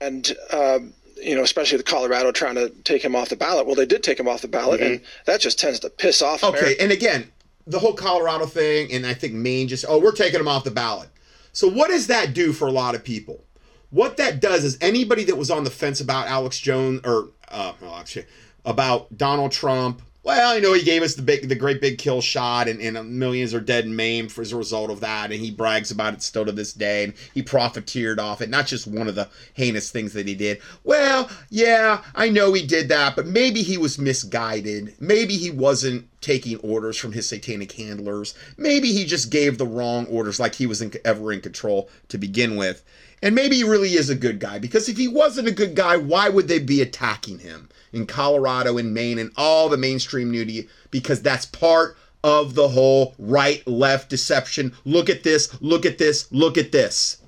And 0.00 0.34
um, 0.52 0.94
you 1.16 1.34
know, 1.34 1.42
especially 1.42 1.78
the 1.78 1.84
Colorado 1.84 2.32
trying 2.32 2.54
to 2.56 2.70
take 2.84 3.02
him 3.02 3.16
off 3.16 3.28
the 3.28 3.36
ballot. 3.36 3.66
Well, 3.66 3.74
they 3.74 3.86
did 3.86 4.02
take 4.02 4.18
him 4.20 4.28
off 4.28 4.42
the 4.42 4.48
ballot, 4.48 4.80
and 4.80 5.00
that 5.24 5.40
just 5.40 5.58
tends 5.58 5.80
to 5.80 5.90
piss 5.90 6.22
off. 6.22 6.44
Okay, 6.44 6.58
America. 6.58 6.82
and 6.82 6.92
again, 6.92 7.32
the 7.66 7.78
whole 7.78 7.94
Colorado 7.94 8.46
thing, 8.46 8.92
and 8.92 9.06
I 9.06 9.14
think 9.14 9.34
Maine 9.34 9.68
just, 9.68 9.84
oh, 9.88 9.98
we're 9.98 10.12
taking 10.12 10.38
them 10.38 10.48
off 10.48 10.64
the 10.64 10.70
ballot. 10.70 11.08
So, 11.52 11.68
what 11.68 11.88
does 11.88 12.06
that 12.08 12.34
do 12.34 12.52
for 12.52 12.68
a 12.68 12.72
lot 12.72 12.94
of 12.94 13.02
people? 13.02 13.42
What 13.90 14.16
that 14.18 14.40
does 14.40 14.64
is 14.64 14.76
anybody 14.80 15.24
that 15.24 15.36
was 15.36 15.50
on 15.50 15.64
the 15.64 15.70
fence 15.70 16.00
about 16.00 16.26
Alex 16.26 16.58
Jones 16.58 17.00
or 17.04 17.30
uh, 17.48 17.72
well, 17.80 17.94
actually, 17.96 18.26
about 18.64 19.16
Donald 19.16 19.52
Trump. 19.52 20.02
Well, 20.26 20.56
you 20.56 20.60
know 20.60 20.72
he 20.72 20.82
gave 20.82 21.04
us 21.04 21.14
the 21.14 21.22
big, 21.22 21.48
the 21.48 21.54
great 21.54 21.80
big 21.80 21.98
kill 21.98 22.20
shot, 22.20 22.66
and, 22.66 22.80
and 22.80 23.16
millions 23.16 23.54
are 23.54 23.60
dead 23.60 23.84
and 23.84 23.96
maimed 23.96 24.36
as 24.36 24.50
a 24.50 24.56
result 24.56 24.90
of 24.90 24.98
that. 24.98 25.30
And 25.30 25.40
he 25.40 25.52
brags 25.52 25.92
about 25.92 26.14
it 26.14 26.22
still 26.22 26.44
to 26.44 26.50
this 26.50 26.72
day, 26.72 27.04
and 27.04 27.14
he 27.32 27.42
profiteered 27.44 28.18
off 28.18 28.40
it. 28.40 28.50
Not 28.50 28.66
just 28.66 28.88
one 28.88 29.06
of 29.06 29.14
the 29.14 29.28
heinous 29.54 29.92
things 29.92 30.14
that 30.14 30.26
he 30.26 30.34
did. 30.34 30.60
Well, 30.82 31.30
yeah, 31.48 32.02
I 32.16 32.28
know 32.28 32.52
he 32.54 32.66
did 32.66 32.88
that, 32.88 33.14
but 33.14 33.28
maybe 33.28 33.62
he 33.62 33.78
was 33.78 34.00
misguided. 34.00 34.96
Maybe 34.98 35.36
he 35.36 35.52
wasn't 35.52 36.08
taking 36.20 36.56
orders 36.56 36.96
from 36.96 37.12
his 37.12 37.28
satanic 37.28 37.70
handlers. 37.70 38.34
Maybe 38.56 38.92
he 38.92 39.04
just 39.04 39.30
gave 39.30 39.58
the 39.58 39.66
wrong 39.66 40.06
orders, 40.06 40.40
like 40.40 40.56
he 40.56 40.66
was 40.66 40.82
in, 40.82 40.92
ever 41.04 41.30
in 41.30 41.40
control 41.40 41.88
to 42.08 42.18
begin 42.18 42.56
with. 42.56 42.82
And 43.22 43.36
maybe 43.36 43.56
he 43.56 43.64
really 43.64 43.94
is 43.94 44.10
a 44.10 44.16
good 44.16 44.40
guy 44.40 44.58
because 44.58 44.88
if 44.88 44.96
he 44.96 45.06
wasn't 45.06 45.46
a 45.46 45.52
good 45.52 45.76
guy, 45.76 45.96
why 45.96 46.28
would 46.28 46.48
they 46.48 46.58
be 46.58 46.82
attacking 46.82 47.38
him 47.38 47.68
in 47.92 48.06
Colorado 48.06 48.78
and 48.78 48.92
Maine 48.92 49.18
and 49.18 49.30
all 49.36 49.68
the 49.68 49.76
mainstream 49.76 50.30
media? 50.30 50.64
Because 50.90 51.22
that's 51.22 51.46
part 51.46 51.96
of 52.24 52.54
the 52.54 52.68
whole 52.68 53.14
right 53.18 53.66
left 53.66 54.10
deception. 54.10 54.74
Look 54.84 55.08
at 55.08 55.22
this, 55.22 55.60
look 55.60 55.86
at 55.86 55.98
this, 55.98 56.30
look 56.32 56.58
at 56.58 56.72
this. 56.72 57.18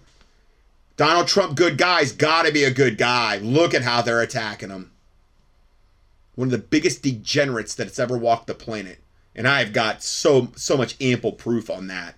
Donald 0.96 1.28
Trump, 1.28 1.56
good 1.56 1.78
guy's 1.78 2.12
got 2.12 2.44
to 2.44 2.52
be 2.52 2.64
a 2.64 2.70
good 2.70 2.98
guy. 2.98 3.38
Look 3.38 3.74
at 3.74 3.82
how 3.82 4.02
they're 4.02 4.20
attacking 4.20 4.70
him. 4.70 4.90
One 6.34 6.48
of 6.48 6.52
the 6.52 6.58
biggest 6.58 7.02
degenerates 7.02 7.74
that's 7.74 7.98
ever 7.98 8.18
walked 8.18 8.48
the 8.48 8.54
planet. 8.54 8.98
And 9.34 9.46
I've 9.46 9.72
got 9.72 10.02
so 10.02 10.48
so 10.56 10.76
much 10.76 10.96
ample 11.00 11.32
proof 11.32 11.70
on 11.70 11.86
that 11.86 12.16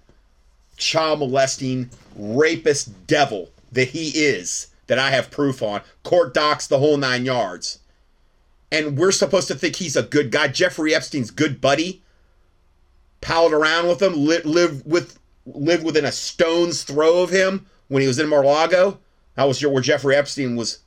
child 0.81 1.21
molesting, 1.21 1.91
rapist 2.17 3.07
devil 3.07 3.51
that 3.71 3.89
he 3.89 4.09
is, 4.09 4.69
that 4.89 4.99
I 4.99 5.11
have 5.11 5.31
proof 5.31 5.63
on. 5.63 5.83
Court 6.03 6.35
docs, 6.35 6.67
the 6.67 6.79
whole 6.79 6.97
nine 6.97 7.25
yards. 7.25 7.79
And 8.73 8.97
we're 8.97 9.13
supposed 9.13 9.49
to 9.49 9.55
think 9.55 9.77
he's 9.77 9.97
a 9.97 10.03
good 10.03 10.31
guy. 10.31 10.49
Jeffrey 10.49 10.95
Epstein's 10.95 11.31
good 11.31 11.61
buddy. 11.61 12.03
Palled 13.21 13.53
around 13.53 13.89
with 13.89 14.01
him, 14.01 14.13
li- 14.25 14.41
with 14.85 15.19
lived 15.45 15.85
within 15.85 16.05
a 16.05 16.13
stone's 16.13 16.85
throw 16.85 17.23
of 17.23 17.31
him 17.31 17.67
when 17.89 18.01
he 18.01 18.09
was 18.09 18.19
in 18.19 18.29
Mar-a-Lago. 18.29 18.99
That 19.35 19.45
was 19.45 19.65
where 19.65 19.83
Jeffrey 19.83 20.17
Epstein 20.17 20.57
was 20.57 20.81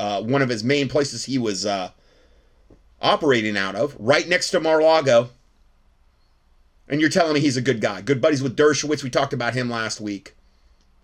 uh, 0.00 0.22
one 0.22 0.42
of 0.42 0.48
his 0.48 0.64
main 0.64 0.88
places 0.88 1.24
he 1.24 1.38
was 1.38 1.64
uh, 1.64 1.90
operating 3.00 3.56
out 3.56 3.76
of, 3.76 3.96
right 3.98 4.28
next 4.28 4.50
to 4.50 4.60
Mar-a-Lago. 4.60 5.30
And 6.88 7.00
you're 7.00 7.10
telling 7.10 7.34
me 7.34 7.40
he's 7.40 7.56
a 7.56 7.62
good 7.62 7.80
guy. 7.80 8.00
Good 8.00 8.20
buddies 8.20 8.42
with 8.42 8.56
Dershowitz. 8.56 9.02
We 9.02 9.10
talked 9.10 9.32
about 9.32 9.54
him 9.54 9.70
last 9.70 10.00
week. 10.00 10.34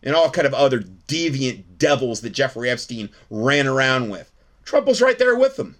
And 0.02 0.14
all 0.14 0.30
kind 0.30 0.46
of 0.46 0.54
other 0.54 0.80
deviant 0.80 1.78
devils 1.78 2.20
that 2.22 2.30
Jeffrey 2.30 2.68
Epstein 2.68 3.10
ran 3.30 3.66
around 3.66 4.10
with. 4.10 4.30
Trump 4.64 4.86
was 4.86 5.02
right 5.02 5.18
there 5.18 5.36
with 5.36 5.56
them. 5.56 5.76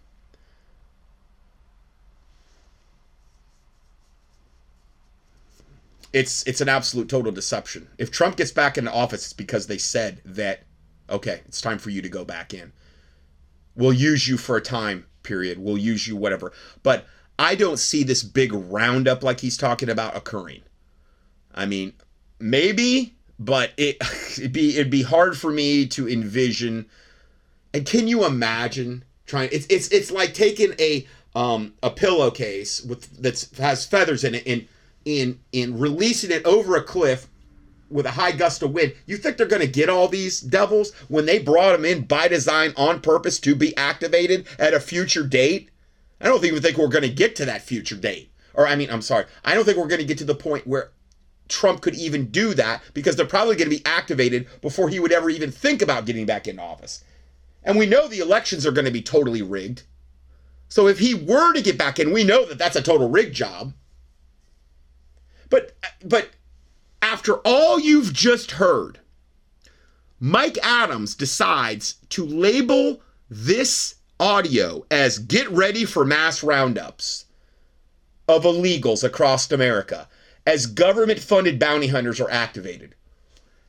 It's 6.15 6.45
it's 6.45 6.61
an 6.61 6.69
absolute 6.69 7.09
total 7.09 7.32
deception. 7.32 7.89
If 7.99 8.12
Trump 8.12 8.36
gets 8.36 8.53
back 8.53 8.78
into 8.78 8.93
office, 8.93 9.24
it's 9.24 9.32
because 9.32 9.66
they 9.66 9.78
said 9.78 10.23
that 10.24 10.62
okay, 11.11 11.43
it's 11.47 11.61
time 11.61 11.78
for 11.78 11.91
you 11.91 12.01
to 12.03 12.09
go 12.09 12.24
back 12.24 12.55
in. 12.55 12.73
We'll 13.74 13.93
use 13.93 14.28
you 14.28 14.36
for 14.36 14.57
a 14.57 14.62
time 14.62 15.07
period. 15.24 15.59
We'll 15.59 15.77
use 15.77 16.07
you 16.07 16.15
whatever. 16.15 16.53
But 16.85 17.07
I 17.36 17.57
don't 17.57 17.81
see 17.81 18.05
this 18.05 18.23
big 18.23 18.53
roundup 18.53 19.24
like 19.24 19.41
he's 19.41 19.57
talking 19.57 19.91
about 19.91 20.16
occurring. 20.16 20.62
I 21.53 21.66
mean, 21.66 21.95
maybe, 22.39 23.16
but 23.41 23.73
it 23.77 23.97
it'd 24.39 24.53
be 24.53 24.77
it'd 24.77 24.91
be 24.91 25.03
hard 25.03 25.36
for 25.36 25.51
me 25.51 25.85
to 25.89 26.09
envision. 26.09 26.86
And 27.74 27.85
can 27.85 28.07
you 28.07 28.24
imagine 28.24 29.05
trying? 29.27 29.49
It's 29.51 29.66
it's 29.69 29.89
it's 29.89 30.12
like 30.12 30.32
taking 30.32 30.74
a 30.78 31.09
um 31.35 31.74
a 31.82 31.91
pillowcase 31.91 32.85
with 32.85 33.20
that 33.20 33.49
has 33.59 33.85
feathers 33.85 34.23
in 34.23 34.36
it 34.36 34.47
and 34.47 34.69
in 35.05 35.41
in 35.53 35.79
releasing 35.79 36.31
it 36.31 36.45
over 36.45 36.77
a 36.77 36.83
cliff 36.83 37.29
with 37.91 38.07
a 38.07 38.11
high 38.11 38.33
gust 38.33 38.63
of 38.63 38.73
wind. 38.73 38.95
You 39.07 39.17
think 39.17 39.37
they're 39.37 39.47
going 39.47 39.63
to 39.63 39.69
get 39.69 39.89
all 39.89 40.09
these 40.09 40.41
devils 40.41 40.93
when 41.09 41.27
they 41.27 41.39
brought 41.39 41.73
them 41.73 41.85
in 41.85 42.03
by 42.03 42.29
design 42.29 42.73
on 42.77 43.01
purpose 43.01 43.39
to 43.41 43.55
be 43.55 43.77
activated 43.77 44.47
at 44.59 44.75
a 44.75 44.81
future 44.81 45.27
date? 45.27 45.71
I 46.21 46.27
don't 46.27 46.45
even 46.45 46.63
think 46.63 46.77
we're 46.77 46.89
going 46.89 47.03
to 47.03 47.09
get 47.09 47.37
to 47.37 47.45
that 47.45 47.63
future 47.63 47.97
date. 47.97 48.33
Or, 48.55 48.67
I 48.67 48.77
mean, 48.77 48.91
I'm 48.91 49.03
sorry. 49.03 49.27
I 49.45 49.55
don't 49.55 49.65
think 49.65 49.77
we're 49.77 49.89
going 49.89 50.01
to 50.01 50.07
get 50.07 50.19
to 50.19 50.25
the 50.25 50.35
point 50.35 50.67
where 50.67 50.91
Trump 51.49 51.83
could 51.83 51.95
even 51.95 52.31
do 52.31 52.55
that 52.55 52.83
because 52.95 53.17
they're 53.17 53.27
probably 53.27 53.57
going 53.57 53.71
to 53.71 53.77
be 53.77 53.85
activated 53.85 54.47
before 54.61 54.89
he 54.89 55.01
would 55.01 55.13
ever 55.13 55.29
even 55.29 55.51
think 55.51 55.83
about 55.83 56.07
getting 56.07 56.27
back 56.27 56.49
in 56.49 56.59
office. 56.59 57.05
And 57.63 57.79
we 57.79 57.87
know 57.87 58.09
the 58.09 58.21
elections 58.21 58.67
are 58.67 58.73
going 58.73 58.85
to 58.87 58.91
be 58.91 59.03
totally 59.03 59.43
rigged. 59.43 59.83
So 60.69 60.89
if 60.89 60.99
he 60.99 61.15
were 61.15 61.53
to 61.53 61.63
get 61.63 61.79
back 61.79 61.99
in, 61.99 62.13
we 62.13 62.25
know 62.25 62.45
that 62.47 62.59
that's 62.59 62.77
a 62.77 62.83
total 62.83 63.09
rig 63.09 63.33
job. 63.33 63.73
But 65.55 65.71
but 66.05 66.31
after 67.01 67.35
all 67.45 67.79
you've 67.79 68.13
just 68.13 68.51
heard, 68.53 68.99
Mike 70.19 70.59
Adams 70.65 71.15
decides 71.15 71.95
to 72.09 72.27
label 72.27 73.01
this 73.31 73.95
audio 74.19 74.85
as 74.91 75.21
get 75.21 75.49
ready 75.51 75.85
for 75.85 76.05
mass 76.05 76.43
roundups 76.43 77.27
of 78.27 78.43
illegals 78.43 79.05
across 79.05 79.53
America 79.53 80.09
as 80.45 80.67
government 80.67 81.21
funded 81.21 81.61
bounty 81.61 81.87
hunters 81.87 82.21
are 82.21 82.31
activated. 82.31 82.97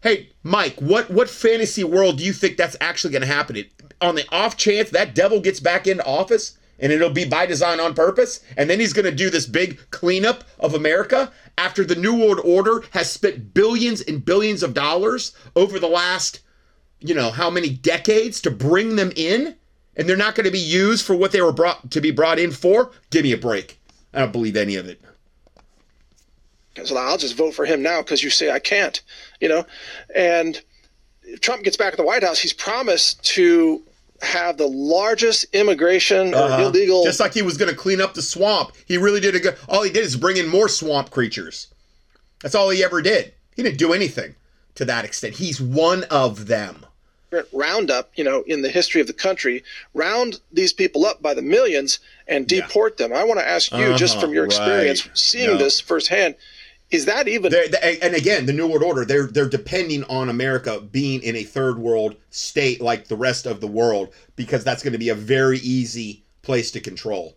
Hey, 0.02 0.30
Mike, 0.42 0.82
what 0.82 1.12
what 1.12 1.30
fantasy 1.30 1.84
world 1.84 2.18
do 2.18 2.24
you 2.24 2.34
think 2.34 2.58
that's 2.58 2.76
actually 2.82 3.12
going 3.12 3.22
to 3.22 3.28
happen? 3.28 3.58
It, 3.58 3.70
on 4.02 4.16
the 4.16 4.28
off 4.32 4.58
chance 4.58 4.90
that 4.90 5.14
devil 5.14 5.40
gets 5.40 5.60
back 5.60 5.86
into 5.86 6.04
office 6.04 6.58
and 6.80 6.92
it'll 6.92 7.10
be 7.10 7.26
by 7.26 7.46
design 7.46 7.80
on 7.80 7.94
purpose, 7.94 8.42
and 8.58 8.70
then 8.70 8.80
he's 8.80 8.94
going 8.94 9.06
to 9.06 9.12
do 9.12 9.30
this 9.30 9.46
big 9.46 9.80
cleanup 9.92 10.44
of 10.60 10.74
America 10.74 11.32
after 11.58 11.84
the 11.84 11.96
New 11.96 12.16
World 12.16 12.40
Order 12.44 12.84
has 12.92 13.10
spent 13.10 13.54
billions 13.54 14.02
and 14.02 14.24
billions 14.24 14.64
of 14.64 14.74
dollars 14.74 15.34
over 15.56 15.80
the 15.80 15.88
last, 15.88 16.42
you 17.00 17.16
know, 17.16 17.32
how 17.32 17.50
many 17.50 17.70
decades 17.70 18.42
to 18.42 18.52
bring 18.52 18.96
them 18.96 19.12
in, 19.16 19.56
and 19.96 20.10
they're 20.10 20.18
not 20.18 20.36
going 20.36 20.46
to 20.46 20.52
be 20.52 20.60
used 20.60 21.06
for 21.06 21.16
what 21.16 21.32
they 21.32 21.42
were 21.42 21.54
brought 21.54 21.92
to 21.92 22.02
be 22.02 22.12
brought 22.12 22.40
in 22.40 22.52
for? 22.52 22.92
Give 23.10 23.24
me 23.24 23.32
a 23.32 23.38
break. 23.38 23.80
I 24.14 24.20
don't 24.20 24.32
believe 24.32 24.58
any 24.58 24.76
of 24.76 24.88
it. 24.88 25.02
So 26.84 26.98
I'll 26.98 27.18
just 27.18 27.38
vote 27.38 27.54
for 27.54 27.66
him 27.66 27.82
now 27.82 28.02
because 28.02 28.22
you 28.22 28.30
say 28.30 28.52
I 28.52 28.60
can't, 28.60 29.02
you 29.40 29.50
know, 29.50 29.66
and. 30.16 30.62
Trump 31.42 31.64
gets 31.64 31.76
back 31.76 31.92
at 31.92 31.98
the 31.98 32.06
White 32.06 32.22
House, 32.22 32.38
he's 32.38 32.54
promised 32.54 33.24
to 33.24 33.82
have 34.22 34.58
the 34.58 34.68
largest 34.68 35.46
immigration 35.54 36.34
or 36.34 36.38
uh-huh. 36.38 36.64
illegal. 36.64 37.04
Just 37.04 37.20
like 37.20 37.34
he 37.34 37.42
was 37.42 37.58
going 37.58 37.70
to 37.70 37.78
clean 37.78 38.02
up 38.02 38.14
the 38.14 38.22
swamp, 38.22 38.72
he 38.86 38.98
really 38.98 39.20
did 39.20 39.36
a 39.36 39.40
good. 39.40 39.58
All 39.68 39.84
he 39.84 39.92
did 39.92 40.04
is 40.04 40.16
bring 40.16 40.38
in 40.38 40.48
more 40.48 40.70
swamp 40.70 41.12
creatures. 41.12 41.68
That's 42.42 42.56
all 42.56 42.70
he 42.70 42.84
ever 42.84 43.02
did. 43.02 43.34
He 43.56 43.64
didn't 43.64 43.78
do 43.78 43.94
anything 43.94 44.36
to 44.76 44.86
that 44.86 45.06
extent. 45.06 45.36
He's 45.36 45.62
one 45.62 46.04
of 46.06 46.48
them. 46.48 46.86
Roundup, 47.52 48.12
you 48.16 48.24
know, 48.24 48.44
in 48.44 48.62
the 48.62 48.70
history 48.70 49.02
of 49.02 49.08
the 49.08 49.14
country, 49.14 49.62
round 49.94 50.40
these 50.54 50.72
people 50.72 51.06
up 51.06 51.22
by 51.22 51.34
the 51.34 51.42
millions 51.42 52.00
and 52.28 52.48
deport 52.48 52.96
yeah. 52.98 53.08
them. 53.08 53.18
I 53.18 53.26
want 53.26 53.40
to 53.42 53.48
ask 53.48 53.74
you, 53.74 53.78
uh-huh, 53.78 53.98
just 53.98 54.22
from 54.22 54.34
your 54.34 54.46
experience, 54.46 55.06
right. 55.06 55.18
seeing 55.18 55.50
no. 55.50 55.58
this 55.58 55.82
firsthand, 55.82 56.36
is 56.96 57.06
that 57.06 57.28
even? 57.28 57.52
They're, 57.52 57.68
and 58.02 58.16
again, 58.16 58.46
the 58.46 58.54
New 58.54 58.68
World 58.68 58.84
Order, 58.84 59.06
they're 59.06 59.28
they're 59.28 59.50
depending 59.50 60.04
on 60.06 60.30
America 60.30 60.80
being 60.80 61.22
in 61.22 61.36
a 61.36 61.44
third 61.44 61.78
world 61.78 62.16
state 62.30 62.82
like 62.82 63.08
the 63.08 63.18
rest 63.18 63.46
of 63.46 63.62
the 63.62 63.68
world 63.68 64.14
because 64.36 64.64
that's 64.64 64.82
going 64.82 64.94
to 64.94 65.00
be 65.00 65.10
a 65.10 65.16
very 65.16 65.60
easy 65.60 66.24
place 66.42 66.72
to 66.72 66.80
control. 66.80 67.36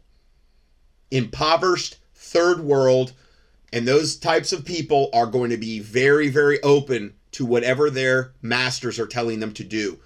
Impoverished 1.11 1.97
third 2.15 2.61
world, 2.61 3.13
and 3.73 3.87
those 3.87 4.17
types 4.17 4.53
of 4.53 4.65
people 4.65 5.11
are 5.13 5.27
going 5.27 5.51
to 5.51 5.57
be 5.57 5.81
very 5.81 6.29
very 6.29 6.63
open 6.63 7.15
to 7.33 7.45
whatever 7.45 7.91
their 7.91 8.33
masters 8.41 8.99
are 8.99 9.07
telling 9.07 9.41
them 9.41 9.53
to 9.53 9.65
do. 9.65 9.99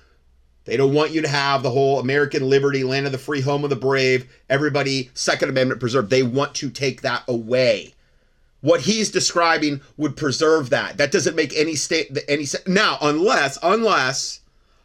They 0.64 0.76
don't 0.76 0.94
want 0.94 1.10
you 1.10 1.20
to 1.22 1.28
have 1.28 1.62
the 1.62 1.70
whole 1.70 1.98
American 1.98 2.48
liberty, 2.48 2.84
land 2.84 3.06
of 3.06 3.12
the 3.12 3.18
free, 3.18 3.40
home 3.40 3.64
of 3.64 3.70
the 3.70 3.76
brave, 3.76 4.32
everybody 4.48 5.10
Second 5.12 5.48
Amendment 5.48 5.80
preserved. 5.80 6.08
They 6.08 6.22
want 6.22 6.54
to 6.56 6.70
take 6.70 7.02
that 7.02 7.24
away 7.26 7.94
what 8.62 8.80
he's 8.80 9.10
describing 9.10 9.80
would 9.96 10.16
preserve 10.16 10.70
that. 10.70 10.96
That 10.96 11.12
doesn't 11.12 11.36
make 11.36 11.54
any 11.54 11.74
state 11.74 12.16
any 12.28 12.46
sense. 12.46 12.66
Now, 12.66 12.96
unless 13.02 13.58
unless 13.62 14.40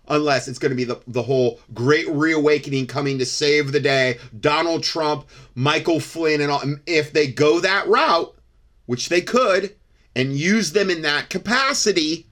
unless 0.10 0.48
it's 0.48 0.60
going 0.60 0.72
to 0.72 0.76
be 0.76 0.84
the, 0.84 1.00
the 1.08 1.22
whole 1.22 1.60
great 1.74 2.08
reawakening 2.10 2.88
coming 2.88 3.20
to 3.20 3.26
save 3.26 3.72
the 3.72 3.80
day, 3.80 4.18
Donald 4.40 4.84
Trump, 4.84 5.28
Michael 5.56 6.00
Flynn, 6.00 6.42
and 6.42 6.52
all. 6.52 6.62
If 6.86 7.14
they 7.14 7.28
go 7.28 7.60
that 7.60 7.88
route, 7.88 8.36
which 8.86 9.10
they 9.10 9.22
could, 9.22 9.76
and 10.16 10.34
use 10.34 10.72
them 10.72 10.90
in 10.90 11.04
that 11.04 11.30
capacity, 11.30 12.26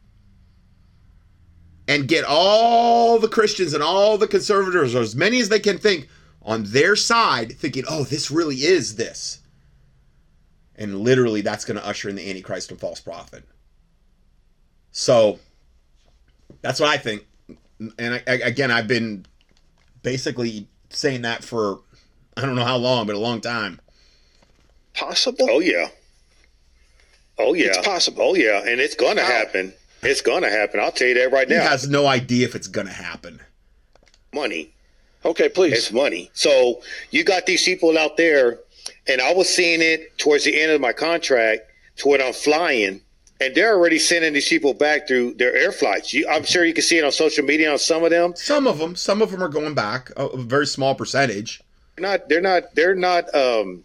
and 1.87 2.07
get 2.07 2.25
all 2.27 3.19
the 3.19 3.27
Christians 3.27 3.73
and 3.73 3.83
all 3.83 4.17
the 4.17 4.27
conservatives, 4.27 4.95
or 4.95 5.01
as 5.01 5.15
many 5.15 5.39
as 5.39 5.49
they 5.49 5.59
can 5.59 5.77
think, 5.77 6.07
on 6.41 6.63
their 6.63 6.95
side, 6.95 7.51
thinking, 7.57 7.83
oh, 7.89 8.03
this 8.03 8.31
really 8.31 8.57
is 8.57 8.95
this 8.95 9.41
and 10.77 10.99
literally, 10.99 11.41
that's 11.41 11.65
going 11.65 11.79
to 11.79 11.85
usher 11.85 12.09
in 12.09 12.15
the 12.15 12.29
Antichrist 12.29 12.71
and 12.71 12.79
false 12.79 12.99
prophet. 12.99 13.43
So 14.91 15.39
that's 16.61 16.79
what 16.79 16.89
I 16.89 16.97
think. 16.97 17.25
And 17.99 18.15
I, 18.15 18.23
I, 18.27 18.33
again, 18.43 18.71
I've 18.71 18.87
been 18.87 19.25
basically 20.01 20.67
saying 20.89 21.23
that 21.23 21.43
for 21.43 21.81
I 22.37 22.41
don't 22.41 22.55
know 22.55 22.65
how 22.65 22.77
long, 22.77 23.07
but 23.07 23.15
a 23.15 23.19
long 23.19 23.41
time. 23.41 23.79
Possible? 24.93 25.47
Oh, 25.49 25.59
yeah. 25.59 25.87
Oh, 27.37 27.53
yeah. 27.53 27.67
It's 27.67 27.85
possible. 27.85 28.21
Oh, 28.21 28.35
yeah. 28.35 28.59
And 28.59 28.79
it's 28.79 28.95
going 28.95 29.17
to 29.17 29.23
happen. 29.23 29.73
It's 30.03 30.21
going 30.21 30.43
to 30.43 30.49
happen. 30.49 30.79
I'll 30.79 30.91
tell 30.91 31.07
you 31.07 31.15
that 31.15 31.31
right 31.31 31.47
now. 31.47 31.61
He 31.61 31.67
has 31.67 31.89
no 31.89 32.07
idea 32.07 32.45
if 32.45 32.55
it's 32.55 32.67
going 32.67 32.87
to 32.87 32.93
happen. 32.93 33.41
Money. 34.33 34.73
Okay, 35.23 35.49
please. 35.49 35.73
It's 35.73 35.91
money. 35.91 36.29
So 36.33 36.81
you 37.11 37.23
got 37.23 37.45
these 37.45 37.63
people 37.63 37.97
out 37.97 38.15
there 38.17 38.59
and 39.07 39.21
I 39.21 39.33
was 39.33 39.53
seeing 39.53 39.81
it 39.81 40.17
towards 40.17 40.43
the 40.43 40.59
end 40.59 40.71
of 40.71 40.81
my 40.81 40.93
contract 40.93 41.61
to 41.97 42.09
when 42.09 42.21
I'm 42.21 42.33
flying, 42.33 43.01
and 43.41 43.53
they're 43.55 43.75
already 43.75 43.99
sending 43.99 44.33
these 44.33 44.47
people 44.47 44.73
back 44.73 45.07
through 45.07 45.35
their 45.35 45.55
air 45.55 45.71
flights. 45.71 46.13
You, 46.13 46.27
I'm 46.29 46.43
sure 46.43 46.65
you 46.65 46.73
can 46.73 46.83
see 46.83 46.97
it 46.97 47.03
on 47.03 47.11
social 47.11 47.43
media 47.43 47.71
on 47.71 47.77
some 47.77 48.03
of 48.03 48.09
them. 48.09 48.33
Some 48.35 48.67
of 48.67 48.79
them, 48.79 48.95
some 48.95 49.21
of 49.21 49.31
them 49.31 49.43
are 49.43 49.49
going 49.49 49.73
back, 49.73 50.11
a 50.15 50.37
very 50.37 50.67
small 50.67 50.95
percentage. 50.95 51.61
They're 51.95 52.09
not, 52.09 52.29
they're 52.29 52.41
not, 52.41 52.75
they're 52.75 52.95
not 52.95 53.33
um, 53.35 53.83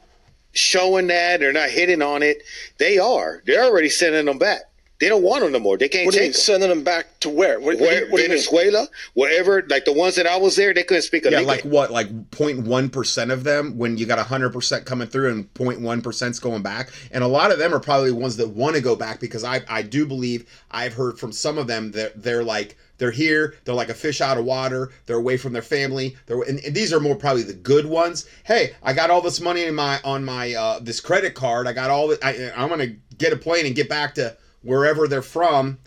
showing 0.53 1.09
that. 1.09 1.41
They're 1.41 1.53
not 1.53 1.71
hitting 1.71 2.03
on 2.03 2.23
it. 2.23 2.43
They 2.79 2.99
are. 2.99 3.43
They're 3.47 3.65
already 3.65 3.89
sending 3.89 4.27
them 4.27 4.39
back. 4.39 4.63
They 5.01 5.09
don't 5.09 5.23
want 5.23 5.43
them 5.43 5.53
no 5.53 5.59
more. 5.59 5.79
They 5.79 5.89
can't 5.89 6.05
What 6.05 6.13
do 6.15 6.21
you 6.21 6.27
take 6.27 6.35
them. 6.35 6.41
sending 6.41 6.69
them 6.69 6.85
back 6.85 7.19
to 7.21 7.31
where? 7.31 7.59
What, 7.59 7.79
what 7.79 7.81
Where, 7.81 8.07
what 8.11 8.17
do 8.19 8.23
you 8.23 8.29
mean? 8.29 8.29
Venezuela, 8.29 8.89
wherever, 9.15 9.63
like 9.69 9.87
the 9.87 9.95
ones 9.95 10.15
that 10.17 10.27
I 10.27 10.37
was 10.37 10.57
there, 10.57 10.75
they 10.75 10.83
couldn't 10.83 11.03
speak 11.03 11.25
a 11.25 11.31
Yeah, 11.31 11.41
like 11.41 11.63
what? 11.63 11.91
Like 11.91 12.31
0.1 12.31 12.93
percent 12.93 13.31
of 13.31 13.43
them 13.45 13.79
when 13.79 13.97
you 13.97 14.05
got 14.05 14.19
hundred 14.19 14.53
percent 14.53 14.85
coming 14.85 15.09
through 15.09 15.31
and 15.33 15.55
0.1 15.55 16.03
percent's 16.03 16.39
going 16.39 16.63
back, 16.63 16.91
and 17.11 17.25
a 17.25 17.29
lot 17.29 17.51
of 17.51 17.59
them 17.59 17.75
are 17.75 17.81
probably 17.81 18.13
ones 18.13 18.37
that 18.37 18.51
want 18.51 18.77
to 18.77 18.83
go 18.83 18.95
back 18.95 19.21
because 19.21 19.43
I 19.43 19.63
I 19.69 19.83
do 19.83 20.07
believe 20.07 20.47
I've 20.71 20.93
heard 20.93 21.19
from 21.19 21.33
some 21.33 21.57
of 21.57 21.67
them 21.67 21.93
that 21.93 22.23
they're 22.23 22.45
like 22.45 22.77
they're 22.99 23.11
here, 23.11 23.55
they're 23.65 23.75
like 23.75 23.89
a 23.89 23.95
fish 23.95 24.21
out 24.21 24.37
of 24.37 24.45
water, 24.45 24.91
they're 25.07 25.17
away 25.17 25.39
from 25.39 25.55
their 25.55 25.63
family, 25.63 26.15
they're 26.27 26.43
and, 26.43 26.61
and 26.61 26.75
these 26.75 26.93
are 26.93 27.01
more 27.01 27.17
probably 27.17 27.43
the 27.43 27.55
good 27.55 27.87
ones. 27.87 28.27
Hey, 28.45 28.75
I 28.83 28.93
got 28.93 29.09
all 29.09 29.23
this 29.23 29.41
money 29.41 29.65
in 29.65 29.75
my 29.75 29.99
on 30.05 30.25
my 30.27 30.53
uh, 30.53 30.79
this 30.81 31.01
credit 31.01 31.35
card, 31.35 31.67
I 31.67 31.73
got 31.73 31.89
all 31.89 32.09
the 32.09 32.19
I, 32.23 32.53
I'm 32.55 32.69
gonna 32.69 32.95
get 33.17 33.33
a 33.33 33.37
plane 33.37 33.65
and 33.65 33.75
get 33.75 33.89
back 33.89 34.15
to 34.17 34.37
wherever 34.63 35.07
they're 35.07 35.23
from 35.23 35.79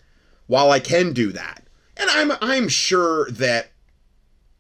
while 0.48 0.72
I 0.72 0.80
can 0.80 1.14
do 1.14 1.32
that, 1.32 1.66
and 1.98 2.10
I'm 2.10 2.32
I'm 2.41 2.68
sure 2.70 3.30
that 3.32 3.72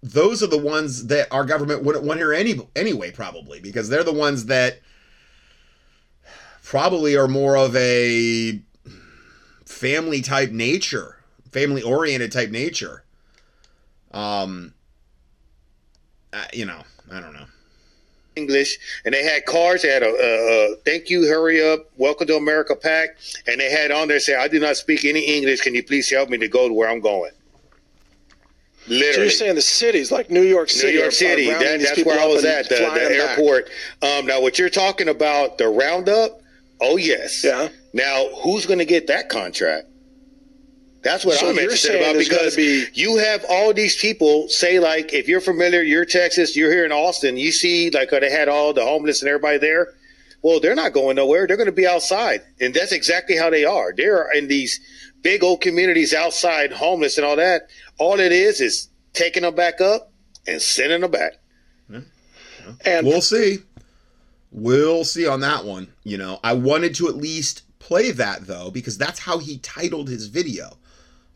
those 0.01 0.43
are 0.43 0.47
the 0.47 0.57
ones 0.57 1.07
that 1.07 1.31
our 1.31 1.45
government 1.45 1.83
wouldn't 1.83 2.03
want 2.03 2.19
here 2.19 2.33
any 2.33 2.59
anyway, 2.75 3.11
probably 3.11 3.59
because 3.59 3.87
they're 3.89 4.03
the 4.03 4.11
ones 4.11 4.45
that 4.45 4.81
probably 6.61 7.15
are 7.15 7.27
more 7.27 7.55
of 7.55 7.75
a 7.75 8.59
family 9.65 10.21
type 10.21 10.51
nature, 10.51 11.17
family 11.51 11.81
oriented 11.81 12.31
type 12.31 12.49
nature. 12.49 13.03
Um, 14.11 14.73
uh, 16.33 16.45
you 16.51 16.65
know, 16.65 16.81
I 17.11 17.19
don't 17.19 17.33
know. 17.33 17.45
English, 18.35 18.77
and 19.05 19.13
they 19.13 19.23
had 19.23 19.45
cards. 19.45 19.83
They 19.83 19.89
had 19.89 20.03
a, 20.03 20.09
uh, 20.09 20.73
uh, 20.73 20.75
"Thank 20.85 21.09
you, 21.09 21.27
hurry 21.27 21.61
up, 21.63 21.89
welcome 21.97 22.27
to 22.27 22.35
America" 22.35 22.75
pack, 22.75 23.17
and 23.47 23.59
they 23.59 23.69
had 23.69 23.91
on 23.91 24.07
there 24.07 24.19
say, 24.19 24.35
"I 24.35 24.47
do 24.47 24.59
not 24.59 24.77
speak 24.77 25.05
any 25.05 25.21
English. 25.21 25.61
Can 25.61 25.75
you 25.75 25.83
please 25.83 26.09
help 26.09 26.29
me 26.29 26.37
to 26.37 26.47
go 26.47 26.67
to 26.67 26.73
where 26.73 26.89
I'm 26.89 26.99
going?" 26.99 27.31
So 28.87 28.93
Literally, 28.93 29.21
you're 29.21 29.29
saying 29.29 29.55
the 29.55 29.61
cities 29.61 30.11
like 30.11 30.29
New 30.29 30.41
York 30.41 30.69
City, 30.69 30.97
are- 30.97 31.01
York 31.01 31.13
City. 31.13 31.47
That, 31.47 31.79
that's 31.79 32.03
where 32.03 32.19
I 32.19 32.25
was 32.25 32.43
at 32.43 32.67
the, 32.67 32.75
the 32.75 33.15
airport. 33.15 33.69
Um, 34.01 34.25
now, 34.25 34.41
what 34.41 34.59
you're 34.59 34.69
talking 34.69 35.07
about, 35.07 35.57
the 35.57 35.69
roundup? 35.69 36.41
Oh 36.81 36.97
yes. 36.97 37.43
Yeah. 37.43 37.69
Now, 37.93 38.27
who's 38.41 38.65
going 38.65 38.79
to 38.79 38.85
get 38.85 39.07
that 39.07 39.29
contract? 39.29 39.87
That's 41.03 41.25
what 41.25 41.37
So 41.37 41.49
I'm 41.49 41.59
interested 41.59 41.95
about 41.95 42.17
because 42.17 42.55
be- 42.55 42.85
you 42.93 43.17
have 43.17 43.45
all 43.49 43.73
these 43.73 43.99
people 43.99 44.47
say 44.47 44.79
like, 44.79 45.13
if 45.13 45.27
you're 45.27 45.41
familiar, 45.41 45.81
you're 45.81 46.05
Texas, 46.05 46.55
you're 46.55 46.71
here 46.71 46.85
in 46.85 46.93
Austin, 46.93 47.35
you 47.35 47.51
see 47.51 47.89
like 47.89 48.11
they 48.11 48.31
had 48.31 48.47
all 48.47 48.73
the 48.73 48.83
homeless 48.83 49.21
and 49.21 49.29
everybody 49.29 49.57
there. 49.57 49.93
Well, 50.41 50.59
they're 50.59 50.75
not 50.75 50.93
going 50.93 51.17
nowhere. 51.17 51.45
They're 51.45 51.57
going 51.57 51.67
to 51.67 51.71
be 51.71 51.87
outside, 51.87 52.41
and 52.59 52.73
that's 52.73 52.91
exactly 52.91 53.37
how 53.37 53.49
they 53.49 53.63
are. 53.63 53.93
They're 53.95 54.29
in 54.31 54.47
these 54.47 54.79
big 55.21 55.43
old 55.43 55.61
communities 55.61 56.13
outside, 56.13 56.71
homeless 56.71 57.17
and 57.17 57.25
all 57.25 57.37
that. 57.37 57.69
All 57.97 58.19
it 58.19 58.31
is 58.31 58.59
is 58.59 58.89
taking 59.13 59.43
them 59.43 59.55
back 59.55 59.81
up 59.81 60.11
and 60.47 60.61
sending 60.61 61.01
them 61.01 61.11
back. 61.11 61.33
And 62.85 63.05
We'll 63.05 63.21
see. 63.21 63.59
We'll 64.51 65.03
see 65.03 65.27
on 65.27 65.41
that 65.41 65.65
one. 65.65 65.87
You 66.03 66.17
know, 66.17 66.39
I 66.43 66.53
wanted 66.53 66.95
to 66.95 67.09
at 67.09 67.15
least 67.15 67.63
play 67.79 68.11
that 68.11 68.47
though 68.47 68.71
because 68.71 68.97
that's 68.97 69.19
how 69.19 69.39
he 69.39 69.57
titled 69.57 70.07
his 70.07 70.27
video. 70.27 70.77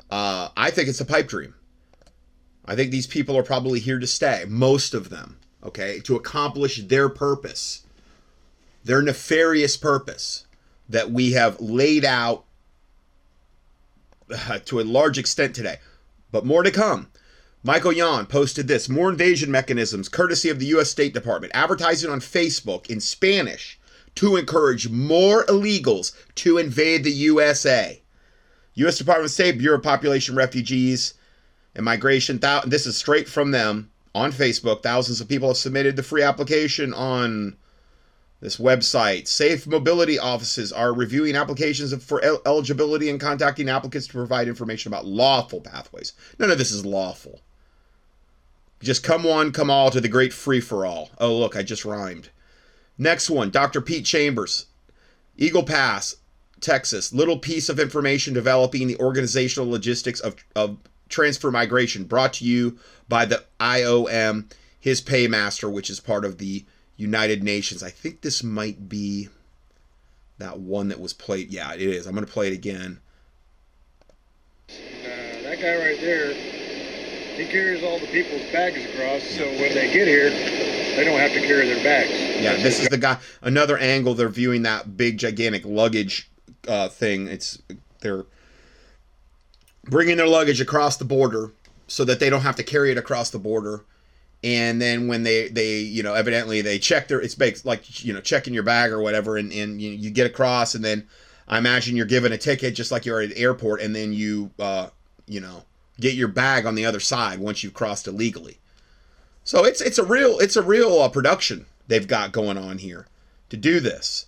Uh, 0.10 0.50
I 0.56 0.72
think 0.72 0.88
it's 0.88 1.02
a 1.02 1.06
pipe 1.06 1.28
dream. 1.28 1.54
I 2.66 2.76
think 2.76 2.92
these 2.92 3.08
people 3.08 3.38
are 3.38 3.44
probably 3.44 3.80
here 3.80 4.00
to 4.00 4.08
stay, 4.08 4.46
most 4.48 4.94
of 4.94 5.10
them, 5.10 5.40
okay, 5.64 6.00
to 6.02 6.16
accomplish 6.16 6.84
their 6.84 7.08
purpose, 7.08 7.84
their 8.84 9.02
nefarious 9.02 9.78
purpose 9.78 10.46
that 10.90 11.12
we 11.12 11.32
have 11.32 11.60
laid 11.60 12.04
out 12.04 12.46
uh, 14.30 14.60
to 14.66 14.80
a 14.80 14.84
large 14.84 15.18
extent 15.18 15.56
today. 15.56 15.78
But 16.32 16.46
more 16.46 16.64
to 16.64 16.72
come. 16.72 17.08
Michael 17.64 17.94
Yon 17.94 18.26
posted 18.26 18.68
this 18.68 18.88
more 18.88 19.10
invasion 19.10 19.50
mechanisms 19.50 20.10
courtesy 20.10 20.50
of 20.50 20.60
the 20.60 20.68
U.S. 20.68 20.90
State 20.90 21.14
Department, 21.14 21.52
advertising 21.56 22.10
on 22.10 22.20
Facebook 22.20 22.90
in 22.90 23.00
Spanish 23.00 23.80
to 24.16 24.36
encourage 24.36 24.90
more 24.90 25.46
illegals 25.46 26.12
to 26.36 26.58
invade 26.58 27.04
the 27.04 27.12
USA. 27.12 28.02
U.S. 28.78 28.98
Department 29.00 29.26
of 29.26 29.32
State, 29.32 29.58
Bureau 29.58 29.78
of 29.78 29.84
Population, 29.84 30.36
Refugees, 30.36 31.16
and 31.76 31.84
Migration. 31.84 32.38
Thou- 32.38 32.62
this 32.62 32.86
is 32.86 32.96
straight 32.96 33.28
from 33.28 33.50
them 33.52 33.92
on 34.14 34.32
Facebook. 34.32 34.84
Thousands 34.84 35.20
of 35.20 35.28
people 35.28 35.48
have 35.48 35.58
submitted 35.58 35.96
the 35.96 36.04
free 36.04 36.22
application 36.22 36.94
on 36.94 37.58
this 38.40 38.58
website. 38.58 39.28
Safe 39.28 39.66
mobility 39.66 40.20
offices 40.20 40.72
are 40.72 40.94
reviewing 40.94 41.36
applications 41.36 41.92
for 42.04 42.24
el- 42.24 42.42
eligibility 42.46 43.10
and 43.10 43.20
contacting 43.20 43.68
applicants 43.68 44.06
to 44.08 44.14
provide 44.14 44.48
information 44.48 44.94
about 44.94 45.08
lawful 45.08 45.60
pathways. 45.60 46.14
None 46.38 46.52
of 46.52 46.60
this 46.60 46.72
is 46.72 46.86
lawful. 46.86 47.42
Just 48.80 49.02
come 49.04 49.24
one, 49.24 49.52
come 49.52 49.72
all 49.72 49.90
to 49.90 50.00
the 50.00 50.08
great 50.08 50.34
free 50.34 50.62
for 50.62 50.86
all. 50.86 51.10
Oh, 51.20 51.36
look, 51.36 51.56
I 51.56 51.64
just 51.64 51.84
rhymed. 51.84 52.30
Next 52.96 53.28
one 53.28 53.50
Dr. 53.50 53.82
Pete 53.82 54.06
Chambers, 54.06 54.68
Eagle 55.36 55.64
Pass, 55.64 56.18
Texas. 56.62 57.14
Little 57.14 57.40
piece 57.40 57.70
of 57.70 57.80
information 57.80 58.34
developing 58.34 58.88
the 58.88 58.98
organizational 58.98 59.70
logistics 59.70 60.20
of, 60.20 60.36
of 60.56 60.78
transfer 61.10 61.52
migration, 61.52 62.04
brought 62.04 62.34
to 62.34 62.46
you 62.46 62.78
by 63.08 63.26
the 63.26 63.44
IOM, 63.60 64.52
his 64.80 65.02
paymaster, 65.02 65.72
which 65.72 65.90
is 65.90 66.00
part 66.00 66.26
of 66.26 66.38
the 66.38 66.66
United 66.96 67.44
Nations. 67.44 67.84
I 67.84 67.90
think 67.90 68.22
this 68.22 68.44
might 68.44 68.90
be 68.90 69.30
that 70.38 70.60
one 70.60 70.90
that 70.90 71.00
was 71.00 71.14
played. 71.14 71.52
Yeah, 71.52 71.74
it 71.74 71.82
is. 71.82 72.06
I'm 72.06 72.14
going 72.14 72.26
to 72.26 72.32
play 72.32 72.48
it 72.48 72.54
again. 72.54 73.00
Uh, 74.70 74.74
that 75.44 75.60
guy 75.62 75.78
right 75.78 76.00
there, 76.00 76.34
he 76.34 77.46
carries 77.46 77.84
all 77.84 78.00
the 78.00 78.08
people's 78.08 78.52
bags 78.52 78.84
across, 78.86 79.24
so 79.24 79.46
when 79.46 79.74
they 79.74 79.92
get 79.94 80.08
here, 80.08 80.30
they 80.30 81.04
don't 81.06 81.20
have 81.20 81.32
to 81.32 81.42
carry 81.42 81.68
their 81.68 81.84
bags. 81.84 82.10
Yeah, 82.42 82.56
this 82.56 82.82
is 82.82 82.90
the 82.90 82.98
guy. 82.98 83.18
Another 83.42 83.78
angle. 83.78 84.14
They're 84.14 84.30
viewing 84.30 84.64
that 84.64 84.98
big, 84.98 85.18
gigantic 85.18 85.64
luggage 85.66 86.30
uh, 86.68 86.90
thing. 86.90 87.28
It's 87.28 87.62
they're 88.02 88.26
bringing 89.84 90.18
their 90.18 90.28
luggage 90.28 90.62
across 90.62 90.98
the 90.98 91.06
border 91.06 91.52
so 91.88 92.04
that 92.06 92.20
they 92.20 92.30
don't 92.30 92.42
have 92.42 92.56
to 92.58 92.64
carry 92.64 92.92
it 92.92 92.98
across 92.98 93.30
the 93.30 93.40
border. 93.40 93.86
And 94.44 94.82
then 94.82 95.08
when 95.08 95.24
they 95.24 95.48
they 95.48 95.80
you 95.80 96.04
know 96.04 96.14
evidently 96.14 96.62
they 96.62 96.78
check 96.78 97.08
their 97.08 97.20
it's 97.20 97.40
like 97.66 98.04
you 98.04 98.14
know 98.14 98.22
checking 98.22 98.54
your 98.54 98.64
bag 98.64 98.92
or 98.92 99.02
whatever, 99.02 99.38
and 99.38 99.52
and 99.52 99.82
you, 99.82 99.92
you 99.92 100.12
get 100.12 100.28
across, 100.28 100.76
and 100.76 100.86
then 100.86 101.08
I 101.48 101.58
imagine 101.58 101.96
you're 101.96 102.06
given 102.06 102.32
a 102.32 102.38
ticket 102.38 102.76
just 102.76 102.92
like 102.92 103.06
you're 103.06 103.22
at 103.22 103.32
an 103.32 103.38
airport, 103.38 103.82
and 103.82 103.96
then 103.96 104.14
you 104.14 104.52
uh 104.60 104.90
you 105.26 105.40
know 105.40 105.64
get 106.00 106.14
your 106.14 106.28
bag 106.28 106.66
on 106.66 106.76
the 106.76 106.86
other 106.86 107.00
side 107.00 107.40
once 107.40 107.64
you've 107.64 107.74
crossed 107.74 108.08
illegally. 108.08 108.60
So 109.44 109.64
it's 109.64 109.82
it's 109.82 109.98
a 109.98 110.04
real 110.04 110.38
it's 110.40 110.56
a 110.56 110.62
real 110.62 111.02
uh, 111.02 111.10
production 111.10 111.66
they've 111.88 112.08
got 112.08 112.32
going 112.32 112.58
on 112.58 112.78
here 112.78 113.08
to 113.50 113.58
do 113.58 113.80
this. 113.80 114.26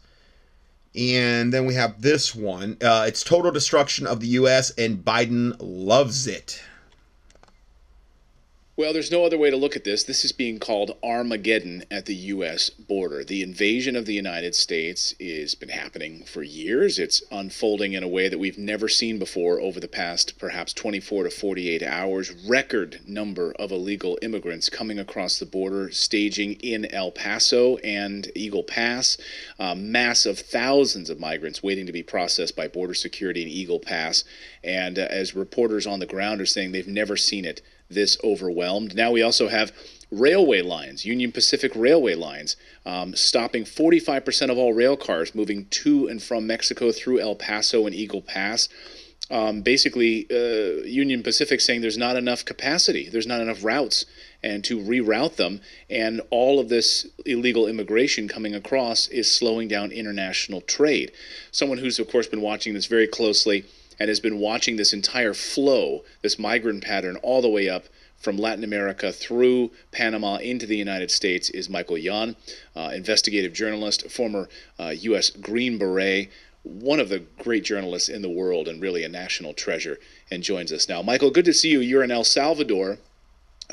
And 0.96 1.54
then 1.54 1.66
we 1.66 1.76
have 1.76 2.02
this 2.02 2.34
one. 2.34 2.78
Uh, 2.82 3.06
it's 3.08 3.24
total 3.24 3.52
destruction 3.52 4.08
of 4.08 4.20
the 4.20 4.28
U.S. 4.28 4.72
and 4.72 5.04
Biden 5.04 5.56
loves 5.60 6.26
it. 6.26 6.62
Well, 8.80 8.94
there's 8.94 9.12
no 9.12 9.26
other 9.26 9.38
way 9.38 9.50
to 9.50 9.58
look 9.58 9.76
at 9.76 9.84
this. 9.84 10.06
This 10.06 10.24
is 10.24 10.32
being 10.32 10.58
called 10.58 10.98
Armageddon 11.04 11.84
at 11.92 12.06
the 12.06 12.16
U.S. 12.16 12.70
border. 12.70 13.26
The 13.26 13.42
invasion 13.42 13.98
of 13.98 14.06
the 14.06 14.14
United 14.14 14.56
States 14.56 15.14
has 15.20 15.54
been 15.54 15.68
happening 15.68 16.24
for 16.24 16.44
years. 16.44 16.98
It's 16.98 17.22
unfolding 17.30 17.92
in 17.92 18.04
a 18.04 18.08
way 18.08 18.30
that 18.30 18.38
we've 18.38 18.58
never 18.58 18.88
seen 18.88 19.20
before 19.20 19.60
over 19.60 19.82
the 19.82 19.90
past 19.90 20.40
perhaps 20.40 20.72
24 20.72 21.26
to 21.26 21.30
48 21.30 21.84
hours. 21.84 22.32
Record 22.48 23.02
number 23.06 23.52
of 23.60 23.74
illegal 23.74 24.18
immigrants 24.22 24.70
coming 24.70 24.98
across 24.98 25.40
the 25.40 25.46
border, 25.46 25.92
staging 25.92 26.54
in 26.62 26.86
El 26.86 27.12
Paso 27.12 27.76
and 27.80 28.32
Eagle 28.34 28.64
Pass. 28.64 29.18
Uh, 29.60 29.76
mass 29.76 30.26
of 30.26 30.40
thousands 30.40 31.10
of 31.10 31.20
migrants 31.20 31.62
waiting 31.62 31.86
to 31.86 31.92
be 31.92 32.02
processed 32.02 32.56
by 32.56 32.70
border 32.70 32.94
security 32.94 33.42
in 33.42 33.50
Eagle 33.50 33.82
Pass. 33.82 34.24
And 34.64 34.98
uh, 34.98 35.06
as 35.10 35.36
reporters 35.36 35.86
on 35.86 36.00
the 36.00 36.06
ground 36.06 36.40
are 36.40 36.46
saying, 36.46 36.72
they've 36.72 36.88
never 36.88 37.18
seen 37.18 37.44
it 37.44 37.62
this 37.90 38.18
overwhelmed. 38.24 38.96
Now 38.96 39.12
we 39.12 39.22
also 39.22 39.48
have 39.48 39.72
railway 40.12 40.62
lines, 40.62 41.06
Union 41.06 41.32
Pacific 41.32 41.72
railway 41.76 42.16
lines, 42.16 42.56
um, 42.86 43.16
stopping 43.16 43.64
45% 43.64 44.50
of 44.50 44.58
all 44.58 44.74
rail 44.74 44.98
cars 44.98 45.36
moving 45.36 45.66
to 45.66 46.08
and 46.08 46.22
from 46.22 46.48
Mexico 46.48 46.92
through 46.92 47.20
El 47.20 47.36
Paso 47.36 47.86
and 47.86 47.96
Eagle 47.96 48.22
Pass. 48.22 48.70
Um, 49.32 49.62
basically, 49.62 50.26
uh, 50.32 50.84
Union 50.86 51.22
Pacific 51.22 51.62
saying 51.62 51.82
there's 51.82 52.00
not 52.00 52.16
enough 52.16 52.44
capacity, 52.46 53.10
there's 53.10 53.28
not 53.28 53.42
enough 53.42 53.64
routes, 53.64 54.06
and 54.42 54.64
to 54.64 54.80
reroute 54.80 55.36
them. 55.36 55.62
And 55.88 56.22
all 56.32 56.60
of 56.60 56.70
this 56.70 57.06
illegal 57.28 57.68
immigration 57.68 58.28
coming 58.28 58.56
across 58.56 59.08
is 59.10 59.32
slowing 59.32 59.68
down 59.68 59.92
international 59.92 60.62
trade. 60.62 61.12
Someone 61.52 61.78
who's, 61.78 62.00
of 62.00 62.10
course, 62.10 62.26
been 62.26 62.42
watching 62.42 62.74
this 62.74 62.88
very 62.88 63.06
closely 63.06 63.66
and 64.00 64.10
has 64.10 64.20
been 64.20 64.40
watching 64.40 64.78
this 64.78 64.94
entire 64.94 65.34
flow, 65.34 66.04
this 66.22 66.40
migrant 66.40 66.84
pattern, 66.84 67.18
all 67.18 67.42
the 67.42 67.50
way 67.50 67.68
up 67.68 67.86
from 68.18 68.38
Latin 68.38 68.64
America 68.64 69.12
through 69.12 69.72
Panama 69.92 70.36
into 70.38 70.66
the 70.66 70.78
United 70.78 71.10
States 71.10 71.50
is 71.50 71.70
Michael 71.70 71.98
Yon, 71.98 72.36
uh, 72.76 72.92
investigative 72.94 73.54
journalist, 73.54 74.10
former 74.12 74.50
uh, 74.78 74.94
U.S. 75.00 75.30
Green 75.30 75.78
Beret, 75.78 76.30
one 76.64 77.00
of 77.00 77.10
the 77.10 77.20
great 77.40 77.64
journalists 77.64 78.10
in 78.10 78.22
the 78.22 78.30
world 78.30 78.68
and 78.68 78.82
really 78.82 79.04
a 79.04 79.10
national 79.10 79.54
treasure, 79.54 79.98
and 80.30 80.44
joins 80.44 80.72
us 80.72 80.90
now. 80.90 81.02
Michael, 81.02 81.32
good 81.32 81.46
to 81.46 81.54
see 81.54 81.70
you. 81.70 81.80
You're 81.80 82.04
in 82.04 82.12
El 82.12 82.26
Salvador. 82.26 82.98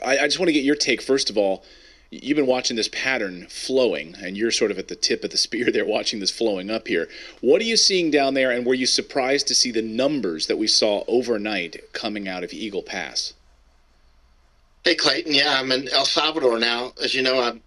I, 0.04 0.18
I 0.18 0.26
just 0.26 0.38
want 0.38 0.48
to 0.48 0.52
get 0.52 0.64
your 0.64 0.76
take, 0.76 1.02
first 1.02 1.28
of 1.28 1.36
all. 1.36 1.64
You've 2.10 2.36
been 2.36 2.46
watching 2.46 2.76
this 2.76 2.88
pattern 2.88 3.46
flowing, 3.48 4.14
and 4.22 4.36
you're 4.36 4.50
sort 4.50 4.70
of 4.70 4.78
at 4.78 4.88
the 4.88 4.96
tip 4.96 5.24
of 5.24 5.30
the 5.30 5.36
spear 5.46 5.70
there, 5.70 5.84
watching 5.84 6.20
this 6.20 6.30
flowing 6.30 6.70
up 6.70 6.88
here. 6.88 7.08
What 7.40 7.60
are 7.60 7.64
you 7.64 7.76
seeing 7.76 8.10
down 8.10 8.34
there, 8.34 8.50
and 8.50 8.64
were 8.64 8.74
you 8.74 8.86
surprised 8.86 9.48
to 9.48 9.54
see 9.54 9.70
the 9.70 9.82
numbers 9.82 10.46
that 10.46 10.58
we 10.58 10.66
saw 10.66 11.04
overnight 11.08 11.92
coming 11.92 12.28
out 12.28 12.44
of 12.44 12.52
Eagle 12.52 12.82
Pass? 12.82 13.34
Hey, 14.84 14.94
Clayton. 14.94 15.34
Yeah, 15.34 15.58
I'm 15.58 15.72
in 15.72 15.88
El 15.88 16.04
Salvador 16.04 16.60
now. 16.60 16.92
As 17.02 17.12
you 17.12 17.22
know, 17.22 17.42
I'm 17.42 17.60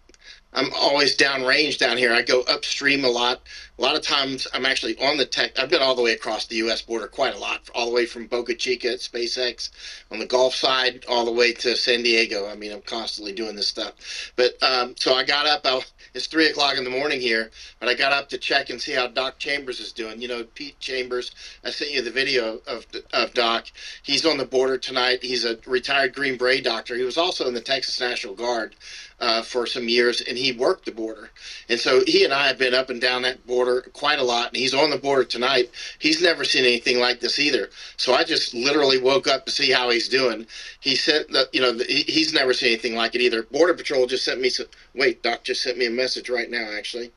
I'm 0.54 0.72
always 0.74 1.16
downrange 1.16 1.78
down 1.78 1.98
here. 1.98 2.14
I 2.14 2.22
go 2.22 2.42
upstream 2.44 3.04
a 3.04 3.10
lot. 3.10 3.42
A 3.80 3.82
lot 3.82 3.96
of 3.96 4.02
times 4.02 4.46
I'm 4.54 4.66
actually 4.66 4.98
on 5.00 5.16
the 5.16 5.26
tech. 5.26 5.58
I've 5.58 5.70
been 5.70 5.82
all 5.82 5.96
the 5.96 6.02
way 6.02 6.12
across 6.12 6.46
the 6.46 6.58
U.S. 6.58 6.82
border 6.82 7.08
quite 7.08 7.34
a 7.34 7.38
lot, 7.38 7.62
all 7.74 7.86
the 7.86 7.94
way 7.94 8.06
from 8.06 8.28
Boca 8.28 8.54
Chica 8.54 8.92
at 8.92 9.00
SpaceX 9.00 9.70
on 10.12 10.20
the 10.20 10.26
Gulf 10.26 10.54
side, 10.54 11.06
all 11.08 11.24
the 11.24 11.32
way 11.32 11.54
to 11.54 11.78
San 11.78 12.04
Diego. 12.04 12.46
I 12.50 12.56
mean, 12.56 12.74
I'm 12.74 12.82
constantly 12.82 13.32
doing 13.32 13.56
this 13.56 13.70
stuff. 13.70 14.34
But 14.36 14.62
um, 14.62 14.96
so 14.98 15.14
I 15.14 15.24
got 15.24 15.46
up. 15.46 15.62
I, 15.64 15.80
it's 16.14 16.28
three 16.28 16.48
o'clock 16.48 16.78
in 16.78 16.84
the 16.84 16.90
morning 16.90 17.22
here, 17.22 17.52
but 17.80 17.88
I 17.88 17.94
got 17.94 18.12
up 18.12 18.28
to 18.30 18.38
check 18.38 18.70
and 18.70 18.82
see 18.82 18.92
how 18.92 19.08
Doc 19.08 19.40
Chambers 19.40 19.80
is 19.80 19.94
doing. 19.94 20.22
You 20.22 20.28
know, 20.28 20.44
Pete 20.44 20.78
Chambers. 20.82 21.32
I 21.64 21.70
sent 21.70 21.92
you 21.92 22.02
the 22.02 22.12
video 22.12 22.60
of 22.68 22.86
of 23.14 23.34
Doc. 23.34 23.68
He's 24.04 24.26
on 24.26 24.38
the 24.38 24.46
border 24.46 24.78
tonight. 24.78 25.24
He's 25.24 25.46
a 25.46 25.58
retired 25.66 26.14
Green 26.14 26.38
Beret 26.38 26.66
doctor. 26.66 26.98
He 26.98 27.04
was 27.04 27.18
also 27.18 27.48
in 27.48 27.54
the 27.54 27.62
Texas 27.62 27.98
National 28.02 28.36
Guard 28.36 28.76
uh, 29.22 29.42
for 29.42 29.66
some 29.66 29.88
years, 29.88 30.20
and 30.22 30.38
he 30.38 30.52
worked 30.52 30.86
the 30.86 30.92
border. 30.92 31.30
And 31.70 31.80
so 31.80 32.04
he 32.06 32.24
and 32.24 32.34
I 32.34 32.48
have 32.48 32.58
been 32.58 32.74
up 32.74 32.90
and 32.90 33.00
down 33.00 33.22
that 33.24 33.46
border 33.48 33.69
quite 33.94 34.20
a 34.20 34.24
lot, 34.24 34.48
and 34.50 34.58
he's 34.58 34.74
on 34.74 34.90
the 34.90 34.98
border 34.98 35.24
tonight. 35.24 35.70
He's 36.00 36.22
never 36.22 36.44
seen 36.44 36.66
anything 36.66 37.00
like 37.00 37.20
this 37.20 37.40
either. 37.40 37.70
So 37.98 38.14
I 38.14 38.24
just 38.24 38.54
literally 38.54 39.00
woke 39.00 39.28
up 39.28 39.46
to 39.46 39.52
see 39.52 39.72
how 39.72 39.90
he's 39.90 40.10
doing. 40.10 40.46
He 40.80 40.96
sent 40.96 41.30
the, 41.30 41.50
you 41.52 41.62
know, 41.62 41.72
the, 41.72 41.84
he's 41.84 42.34
never 42.34 42.54
seen 42.54 42.70
anything 42.70 42.96
like 42.96 43.16
it 43.16 43.22
either. 43.22 43.44
Border 43.44 43.74
Patrol 43.74 44.08
just 44.08 44.26
sent 44.26 44.42
me 44.42 44.50
some. 44.50 44.68
Wait, 44.94 45.24
Doc 45.24 45.44
just 45.44 45.62
sent 45.62 45.78
me 45.78 45.86
a 45.86 45.92
message 45.92 46.30
right 46.30 46.50
now, 46.50 46.70
actually. 46.78 47.12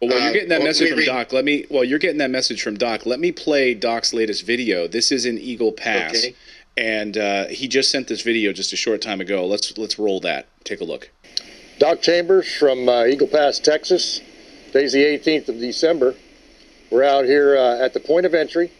Well, 0.00 0.10
while 0.10 0.20
you're 0.20 0.30
uh, 0.30 0.32
getting 0.32 0.48
that 0.50 0.60
uh, 0.60 0.64
message 0.64 0.88
from 0.90 0.98
read. 0.98 1.06
Doc, 1.06 1.32
let 1.32 1.44
me. 1.44 1.64
Well, 1.70 1.84
you're 1.84 1.98
getting 1.98 2.18
that 2.18 2.30
message 2.30 2.62
from 2.62 2.76
Doc. 2.76 3.06
Let 3.06 3.20
me 3.20 3.32
play 3.32 3.74
Doc's 3.74 4.12
latest 4.12 4.44
video. 4.44 4.86
This 4.86 5.10
is 5.12 5.26
in 5.26 5.38
Eagle 5.38 5.72
Pass. 5.72 6.16
Okay. 6.16 6.34
And 6.78 7.16
uh, 7.16 7.46
he 7.46 7.68
just 7.68 7.90
sent 7.90 8.06
this 8.06 8.20
video 8.20 8.52
just 8.52 8.72
a 8.72 8.76
short 8.76 9.00
time 9.00 9.20
ago. 9.20 9.46
Let's 9.46 9.76
let's 9.78 9.98
roll 9.98 10.20
that. 10.20 10.46
Take 10.64 10.80
a 10.80 10.84
look. 10.84 11.10
Doc 11.78 12.02
Chambers 12.02 12.54
from 12.54 12.88
uh, 12.88 13.04
Eagle 13.04 13.28
Pass, 13.28 13.58
Texas. 13.58 14.20
Today's 14.66 14.92
the 14.92 15.04
18th 15.04 15.48
of 15.48 15.58
December. 15.58 16.14
We're 16.90 17.04
out 17.04 17.24
here 17.24 17.56
uh, 17.56 17.78
at 17.78 17.94
the 17.94 18.00
point 18.00 18.26
of 18.26 18.34
entry. 18.34 18.72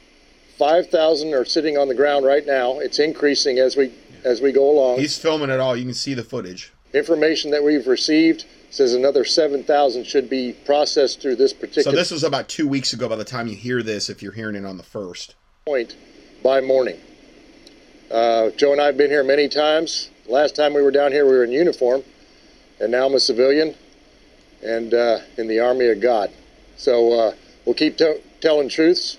5,000 0.58 1.32
are 1.32 1.44
sitting 1.44 1.78
on 1.78 1.88
the 1.88 1.94
ground 1.94 2.24
right 2.24 2.44
now. 2.44 2.78
It's 2.78 2.98
increasing 2.98 3.58
as 3.58 3.76
we 3.76 3.92
as 4.24 4.40
we 4.40 4.50
go 4.50 4.68
along. 4.68 4.98
He's 4.98 5.16
filming 5.18 5.50
it 5.50 5.60
all. 5.60 5.76
You 5.76 5.84
can 5.84 5.94
see 5.94 6.14
the 6.14 6.24
footage. 6.24 6.72
Information 6.92 7.50
that 7.52 7.62
we've 7.62 7.86
received 7.86 8.46
says 8.70 8.94
another 8.94 9.24
7,000 9.24 10.04
should 10.04 10.28
be 10.28 10.52
processed 10.64 11.20
through 11.20 11.36
this 11.36 11.52
particular. 11.52 11.84
So 11.84 11.92
this 11.92 12.10
was 12.10 12.24
about 12.24 12.48
two 12.48 12.66
weeks 12.66 12.92
ago. 12.92 13.08
By 13.08 13.16
the 13.16 13.24
time 13.24 13.46
you 13.46 13.54
hear 13.54 13.82
this, 13.82 14.10
if 14.10 14.22
you're 14.22 14.32
hearing 14.32 14.56
it 14.56 14.64
on 14.64 14.76
the 14.76 14.82
first 14.82 15.34
point 15.66 15.96
by 16.42 16.60
morning. 16.60 16.98
Uh, 18.10 18.50
Joe 18.50 18.72
and 18.72 18.80
I 18.80 18.86
have 18.86 18.96
been 18.96 19.10
here 19.10 19.22
many 19.22 19.48
times. 19.48 20.10
Last 20.26 20.56
time 20.56 20.74
we 20.74 20.82
were 20.82 20.90
down 20.90 21.12
here, 21.12 21.24
we 21.24 21.32
were 21.32 21.44
in 21.44 21.52
uniform 21.52 22.02
and 22.80 22.92
now 22.92 23.06
I'm 23.06 23.14
a 23.14 23.20
civilian 23.20 23.74
and 24.62 24.94
uh, 24.94 25.18
in 25.36 25.46
the 25.48 25.60
army 25.60 25.88
of 25.88 26.00
God. 26.00 26.30
So 26.76 27.12
uh, 27.12 27.34
we'll 27.64 27.74
keep 27.74 27.96
t- 27.96 28.20
telling 28.40 28.68
truths, 28.68 29.18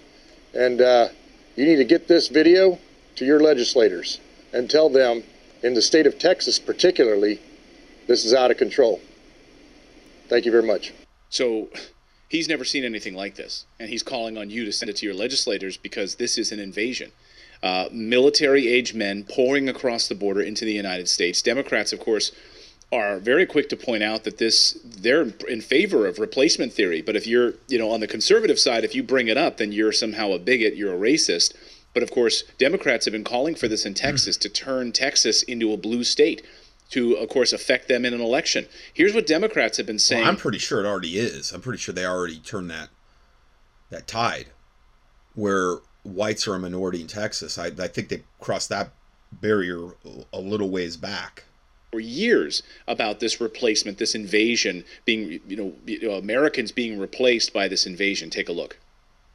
and 0.53 0.81
uh, 0.81 1.09
you 1.55 1.65
need 1.65 1.77
to 1.77 1.85
get 1.85 2.07
this 2.07 2.27
video 2.27 2.79
to 3.15 3.25
your 3.25 3.39
legislators 3.39 4.19
and 4.53 4.69
tell 4.69 4.89
them, 4.89 5.23
in 5.63 5.73
the 5.73 5.81
state 5.81 6.05
of 6.05 6.19
Texas 6.19 6.59
particularly, 6.59 7.41
this 8.07 8.25
is 8.25 8.33
out 8.33 8.51
of 8.51 8.57
control. 8.57 9.01
Thank 10.29 10.45
you 10.45 10.51
very 10.51 10.65
much. 10.65 10.93
So 11.29 11.69
he's 12.29 12.47
never 12.47 12.63
seen 12.63 12.85
anything 12.85 13.15
like 13.15 13.35
this, 13.35 13.65
and 13.79 13.89
he's 13.89 14.03
calling 14.03 14.37
on 14.37 14.49
you 14.49 14.65
to 14.65 14.71
send 14.71 14.89
it 14.89 14.97
to 14.97 15.05
your 15.05 15.15
legislators 15.15 15.77
because 15.77 16.15
this 16.15 16.37
is 16.37 16.51
an 16.51 16.59
invasion. 16.59 17.11
Uh, 17.63 17.89
military 17.91 18.67
age 18.67 18.93
men 18.93 19.23
pouring 19.23 19.67
across 19.67 20.07
the 20.07 20.15
border 20.15 20.41
into 20.41 20.63
the 20.63 20.71
United 20.73 21.09
States. 21.09 21.41
Democrats, 21.41 21.91
of 21.91 21.99
course, 21.99 22.31
are 22.91 23.19
very 23.19 23.45
quick 23.45 23.67
to 23.69 23.75
point 23.75 24.01
out 24.01 24.23
that 24.23 24.37
this 24.37 24.77
they're 24.83 25.33
in 25.47 25.61
favor 25.61 26.05
of 26.07 26.19
replacement 26.19 26.73
theory. 26.73 27.01
But 27.01 27.15
if 27.15 27.27
you're, 27.27 27.53
you 27.67 27.77
know, 27.77 27.91
on 27.91 27.99
the 27.99 28.07
conservative 28.07 28.59
side, 28.59 28.83
if 28.83 28.95
you 28.95 29.03
bring 29.03 29.27
it 29.27 29.37
up, 29.37 29.57
then 29.57 29.71
you're 29.71 29.91
somehow 29.91 30.31
a 30.31 30.39
bigot, 30.39 30.75
you're 30.75 30.93
a 30.93 30.97
racist. 30.97 31.53
But 31.93 32.03
of 32.03 32.11
course, 32.11 32.43
Democrats 32.57 33.05
have 33.05 33.11
been 33.11 33.23
calling 33.23 33.55
for 33.55 33.67
this 33.67 33.85
in 33.85 33.93
hmm. 33.93 33.97
Texas 33.97 34.37
to 34.37 34.49
turn 34.49 34.91
Texas 34.91 35.43
into 35.43 35.73
a 35.73 35.77
blue 35.77 36.03
state 36.03 36.45
to, 36.91 37.15
of 37.15 37.27
course, 37.27 37.51
affect 37.51 37.89
them 37.89 38.05
in 38.05 38.13
an 38.13 38.21
election. 38.21 38.65
Here's 38.93 39.13
what 39.13 39.27
Democrats 39.27 39.75
have 39.77 39.85
been 39.85 39.99
saying. 39.99 40.21
Well, 40.21 40.31
I'm 40.31 40.37
pretty 40.37 40.59
sure 40.59 40.79
it 40.79 40.87
already 40.87 41.17
is. 41.19 41.51
I'm 41.51 41.61
pretty 41.61 41.79
sure 41.79 41.93
they 41.93 42.05
already 42.05 42.39
turned 42.39 42.69
that 42.71 42.89
that 43.89 44.07
tide, 44.07 44.47
where 45.33 45.77
whites 46.03 46.47
are 46.47 46.55
a 46.55 46.59
minority 46.59 47.01
in 47.01 47.07
Texas. 47.07 47.57
I, 47.57 47.67
I 47.67 47.87
think 47.87 48.09
they 48.09 48.23
crossed 48.39 48.69
that 48.69 48.91
barrier 49.31 49.91
a 50.31 50.39
little 50.39 50.69
ways 50.69 50.95
back 50.95 51.43
for 51.91 51.99
years 51.99 52.63
about 52.87 53.19
this 53.19 53.39
replacement, 53.39 53.97
this 53.97 54.15
invasion 54.15 54.83
being, 55.05 55.39
you 55.47 55.55
know, 55.55 56.11
Americans 56.11 56.71
being 56.71 56.99
replaced 56.99 57.53
by 57.53 57.67
this 57.67 57.85
invasion. 57.85 58.29
Take 58.29 58.49
a 58.49 58.53
look. 58.53 58.77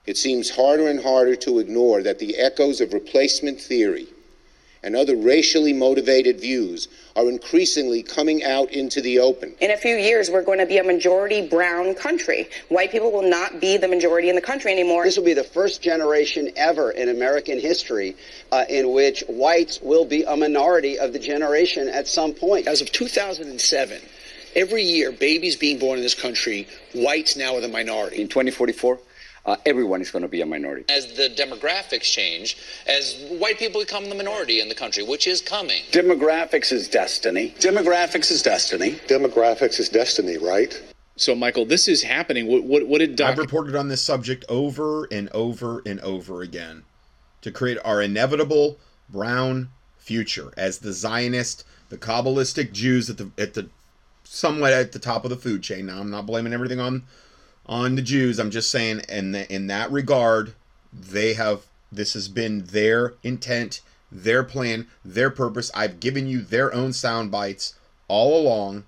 It 0.05 0.17
seems 0.17 0.51
harder 0.51 0.89
and 0.89 1.03
harder 1.03 1.37
to 1.37 1.61
ignore 1.61 2.03
that 2.03 2.19
the 2.19 2.37
echoes 2.37 2.81
of 2.81 2.93
replacement 2.93 3.61
theory 3.61 4.09
and 4.83 4.97
other 4.97 5.17
racially 5.17 5.73
motivated 5.73 6.41
views 6.41 6.89
are 7.15 7.29
increasingly 7.29 8.03
coming 8.03 8.43
out 8.43 8.71
into 8.71 9.01
the 9.01 9.19
open. 9.19 9.55
In 9.61 9.71
a 9.71 9.77
few 9.77 9.95
years, 9.95 10.31
we're 10.31 10.43
going 10.43 10.59
to 10.59 10.67
be 10.67 10.79
a 10.79 10.85
majority 10.85 11.47
brown 11.47 11.95
country. 11.95 12.49
White 12.69 12.91
people 12.91 13.13
will 13.13 13.29
not 13.29 13.61
be 13.61 13.77
the 13.77 13.89
majority 13.89 14.29
in 14.29 14.35
the 14.35 14.41
country 14.43 14.73
anymore. 14.73 15.05
This 15.05 15.17
will 15.17 15.25
be 15.25 15.35
the 15.35 15.45
first 15.45 15.83
generation 15.83 16.51
ever 16.57 16.91
in 16.91 17.09
American 17.09 17.61
history 17.61 18.17
uh, 18.51 18.65
in 18.69 18.93
which 18.93 19.23
whites 19.29 19.81
will 19.81 20.05
be 20.05 20.25
a 20.25 20.37
minority 20.37 20.99
of 20.99 21.13
the 21.13 21.19
generation 21.19 21.89
at 21.89 22.09
some 22.09 22.33
point. 22.33 22.67
As 22.67 22.81
of 22.81 22.91
2007, 22.91 24.01
every 24.57 24.83
year, 24.83 25.13
babies 25.13 25.57
being 25.57 25.79
born 25.79 25.99
in 25.99 26.03
this 26.03 26.15
country, 26.15 26.67
whites 26.95 27.37
now 27.37 27.57
are 27.57 27.61
the 27.61 27.69
minority. 27.69 28.21
In 28.21 28.29
2044, 28.29 28.99
uh, 29.45 29.57
everyone 29.67 30.01
is 30.01 30.11
going 30.11 30.23
to 30.23 30.29
be 30.29 30.41
a 30.41 30.47
minority. 30.47 30.85
As 30.89 31.15
the 31.15 31.29
demographics 31.29 32.03
change, 32.03 32.57
as 32.87 33.17
white 33.39 33.59
people 33.59 33.81
become 33.81 34.09
the 34.09 34.15
minority 34.15 34.61
in 34.61 34.69
the 34.69 34.75
country, 34.75 35.03
which 35.03 35.27
is 35.27 35.41
coming. 35.41 35.83
Demographics 35.91 36.73
is 36.73 36.89
destiny. 36.89 37.55
Demographics 37.59 38.31
is 38.31 38.43
destiny. 38.43 38.93
Demographics 39.09 39.81
is 39.81 39.89
destiny, 39.89 40.39
right? 40.39 40.81
So, 41.17 41.35
Michael, 41.35 41.67
this 41.67 41.89
is 41.89 42.03
happening. 42.03 42.47
What, 42.47 42.65
what, 42.65 42.87
what 42.87 42.99
did 42.99 43.17
Doc... 43.17 43.33
I've 43.33 43.39
reported 43.39 43.77
on 43.77 43.89
this 43.89 44.03
subject 44.03 44.45
over 44.49 45.07
and 45.11 45.29
over 45.31 45.83
and 45.85 46.01
over 46.01 46.43
again 46.43 46.85
to 47.43 47.51
create 47.51 47.79
our 47.85 48.01
inevitable 48.01 48.79
brown 49.09 49.69
future 49.99 50.53
as 50.57 50.79
the 50.79 50.93
Zionist, 50.93 51.65
the 51.91 51.99
Kabbalistic 51.99 52.73
Jews 52.73 53.11
at 53.11 53.19
the 53.19 53.31
at 53.37 53.55
the 53.55 53.69
somewhat 54.25 54.73
at 54.73 54.93
the 54.93 54.99
top 54.99 55.25
of 55.25 55.31
the 55.31 55.37
food 55.37 55.63
chain. 55.63 55.87
Now, 55.87 56.01
I'm 56.01 56.11
not 56.11 56.27
blaming 56.27 56.55
everything 56.55 56.81
on 56.81 57.03
on 57.73 57.95
the 57.95 58.03
Jews. 58.03 58.39
I'm 58.39 58.51
just 58.51 58.71
saying, 58.71 59.01
in 59.09 59.33
the, 59.33 59.51
in 59.51 59.67
that 59.69 59.91
regard, 59.91 60.53
they 60.93 61.33
have 61.33 61.63
this 61.91 62.13
has 62.13 62.29
been 62.29 62.67
their 62.67 63.15
intent, 63.23 63.81
their 64.11 64.45
plan, 64.45 64.89
their 65.03 65.31
purpose. 65.31 65.71
I've 65.75 65.99
given 65.99 66.27
you 66.27 66.43
their 66.43 66.73
own 66.75 66.93
sound 66.93 67.31
bites 67.31 67.75
all 68.09 68.39
along, 68.39 68.85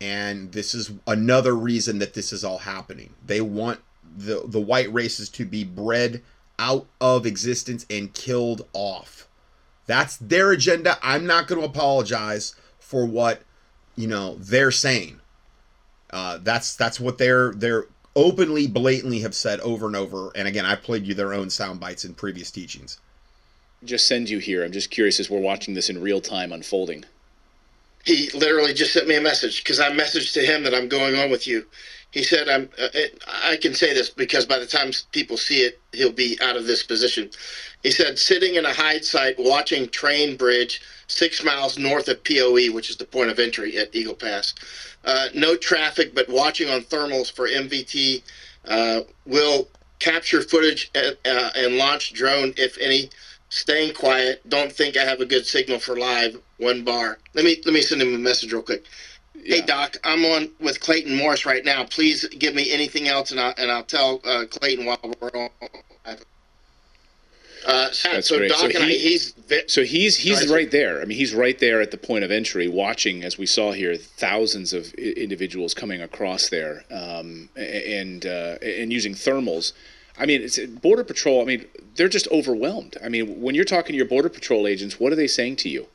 and 0.00 0.52
this 0.52 0.72
is 0.72 0.92
another 1.04 1.54
reason 1.56 1.98
that 1.98 2.14
this 2.14 2.32
is 2.32 2.44
all 2.44 2.58
happening. 2.58 3.14
They 3.24 3.40
want 3.40 3.80
the 4.16 4.42
the 4.46 4.60
white 4.60 4.92
races 4.92 5.28
to 5.30 5.44
be 5.44 5.64
bred 5.64 6.22
out 6.60 6.86
of 7.00 7.26
existence 7.26 7.84
and 7.90 8.14
killed 8.14 8.66
off. 8.72 9.26
That's 9.86 10.16
their 10.16 10.52
agenda. 10.52 10.96
I'm 11.02 11.26
not 11.26 11.48
going 11.48 11.60
to 11.60 11.66
apologize 11.66 12.54
for 12.78 13.04
what 13.04 13.42
you 13.96 14.06
know 14.06 14.36
they're 14.36 14.70
saying. 14.70 15.20
Uh, 16.10 16.38
that's 16.40 16.76
that's 16.76 17.00
what 17.00 17.18
they're 17.18 17.52
they're 17.52 17.86
openly, 18.16 18.66
blatantly 18.66 19.20
have 19.20 19.34
said 19.34 19.60
over 19.60 19.86
and 19.86 19.94
over. 19.94 20.32
And 20.34 20.48
again, 20.48 20.64
I've 20.64 20.82
played 20.82 21.06
you 21.06 21.14
their 21.14 21.34
own 21.34 21.50
sound 21.50 21.78
bites 21.78 22.04
in 22.04 22.14
previous 22.14 22.50
teachings. 22.50 22.98
Just 23.84 24.08
send 24.08 24.28
you 24.28 24.38
here. 24.38 24.64
I'm 24.64 24.72
just 24.72 24.90
curious 24.90 25.20
as 25.20 25.30
we're 25.30 25.38
watching 25.38 25.74
this 25.74 25.90
in 25.90 26.00
real 26.00 26.20
time 26.20 26.50
unfolding. 26.50 27.04
He 28.04 28.30
literally 28.30 28.72
just 28.72 28.92
sent 28.92 29.06
me 29.06 29.16
a 29.16 29.20
message 29.20 29.62
because 29.62 29.78
I 29.78 29.90
messaged 29.90 30.32
to 30.34 30.40
him 30.40 30.64
that 30.64 30.74
I'm 30.74 30.88
going 30.88 31.16
on 31.16 31.30
with 31.30 31.46
you. 31.46 31.66
He 32.12 32.22
said, 32.22 32.48
"I'm. 32.48 32.70
Uh, 32.78 32.88
it, 32.94 33.22
I 33.44 33.56
can 33.56 33.74
say 33.74 33.92
this 33.92 34.08
because 34.08 34.46
by 34.46 34.58
the 34.58 34.66
time 34.66 34.92
people 35.12 35.36
see 35.36 35.58
it, 35.58 35.80
he'll 35.92 36.12
be 36.12 36.38
out 36.40 36.56
of 36.56 36.66
this 36.66 36.82
position." 36.84 37.30
He 37.82 37.90
said, 37.90 38.18
"Sitting 38.18 38.54
in 38.54 38.64
a 38.64 38.72
hide 38.72 39.04
site, 39.04 39.34
watching 39.38 39.88
train 39.88 40.36
bridge 40.36 40.80
six 41.08 41.44
miles 41.44 41.78
north 41.78 42.08
of 42.08 42.22
POE, 42.24 42.72
which 42.72 42.90
is 42.90 42.96
the 42.96 43.04
point 43.04 43.30
of 43.30 43.38
entry 43.38 43.76
at 43.76 43.94
Eagle 43.94 44.14
Pass. 44.14 44.54
Uh, 45.06 45.28
no 45.34 45.56
traffic, 45.56 46.14
but 46.14 46.28
watching 46.28 46.68
on 46.68 46.80
thermals 46.82 47.32
for 47.32 47.48
MVT 47.48 48.22
uh, 48.66 49.00
will 49.24 49.68
capture 50.00 50.42
footage 50.42 50.90
and, 50.94 51.16
uh, 51.24 51.50
and 51.54 51.76
launch 51.76 52.12
drone, 52.12 52.52
if 52.56 52.76
any. 52.78 53.08
Staying 53.48 53.94
quiet. 53.94 54.46
Don't 54.48 54.72
think 54.72 54.96
I 54.96 55.04
have 55.04 55.20
a 55.20 55.24
good 55.24 55.46
signal 55.46 55.78
for 55.78 55.96
live. 55.96 56.36
One 56.58 56.82
bar. 56.82 57.18
Let 57.34 57.44
me 57.44 57.62
let 57.64 57.72
me 57.72 57.80
send 57.80 58.02
him 58.02 58.12
a 58.14 58.18
message 58.18 58.52
real 58.52 58.62
quick. 58.62 58.84
Hey 59.44 59.60
Doc, 59.60 59.96
I'm 60.02 60.24
on 60.24 60.50
with 60.58 60.80
Clayton 60.80 61.14
Morris 61.14 61.46
right 61.46 61.64
now. 61.64 61.84
Please 61.84 62.26
give 62.26 62.56
me 62.56 62.72
anything 62.72 63.06
else, 63.06 63.30
and 63.30 63.38
I'll 63.38 63.54
and 63.56 63.70
I'll 63.70 63.84
tell 63.84 64.20
uh, 64.24 64.46
Clayton 64.50 64.84
while 64.84 64.98
we're 65.20 65.30
on. 65.30 65.50
Uh, 67.64 67.88
That's 68.04 68.28
so 68.28 68.38
great. 68.38 68.50
Doc 68.50 68.58
So 68.58 68.66
and 68.66 68.78
I, 68.78 68.88
he's 68.88 69.34
So 69.68 69.82
he's 69.82 70.16
he's 70.16 70.48
right 70.48 70.70
there. 70.70 71.00
I 71.00 71.04
mean, 71.04 71.16
he's 71.16 71.34
right 71.34 71.58
there 71.58 71.80
at 71.80 71.90
the 71.90 71.96
point 71.96 72.24
of 72.24 72.30
entry, 72.30 72.68
watching 72.68 73.22
as 73.24 73.38
we 73.38 73.46
saw 73.46 73.72
here, 73.72 73.96
thousands 73.96 74.72
of 74.72 74.92
I- 74.98 75.02
individuals 75.02 75.74
coming 75.74 76.02
across 76.02 76.48
there, 76.48 76.84
um, 76.90 77.48
and 77.56 78.26
uh, 78.26 78.56
and 78.62 78.92
using 78.92 79.14
thermals. 79.14 79.72
I 80.18 80.26
mean, 80.26 80.42
it's 80.42 80.58
border 80.58 81.04
patrol. 81.04 81.42
I 81.42 81.44
mean, 81.44 81.66
they're 81.96 82.08
just 82.08 82.28
overwhelmed. 82.28 82.96
I 83.04 83.08
mean, 83.08 83.40
when 83.40 83.54
you're 83.54 83.64
talking 83.64 83.92
to 83.92 83.96
your 83.96 84.06
border 84.06 84.28
patrol 84.28 84.66
agents, 84.66 84.98
what 84.98 85.12
are 85.12 85.16
they 85.16 85.26
saying 85.26 85.56
to 85.56 85.68
you? 85.68 85.88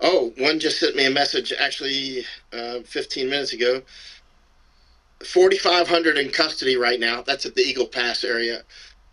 Oh, 0.00 0.32
one 0.38 0.58
just 0.58 0.78
sent 0.80 0.96
me 0.96 1.06
a 1.06 1.10
message 1.10 1.52
actually 1.58 2.24
uh, 2.52 2.80
15 2.80 3.30
minutes 3.30 3.52
ago. 3.52 3.82
4,500 5.24 6.18
in 6.18 6.30
custody 6.30 6.76
right 6.76 7.00
now. 7.00 7.22
That's 7.22 7.46
at 7.46 7.54
the 7.54 7.62
Eagle 7.62 7.86
Pass 7.86 8.24
area. 8.24 8.62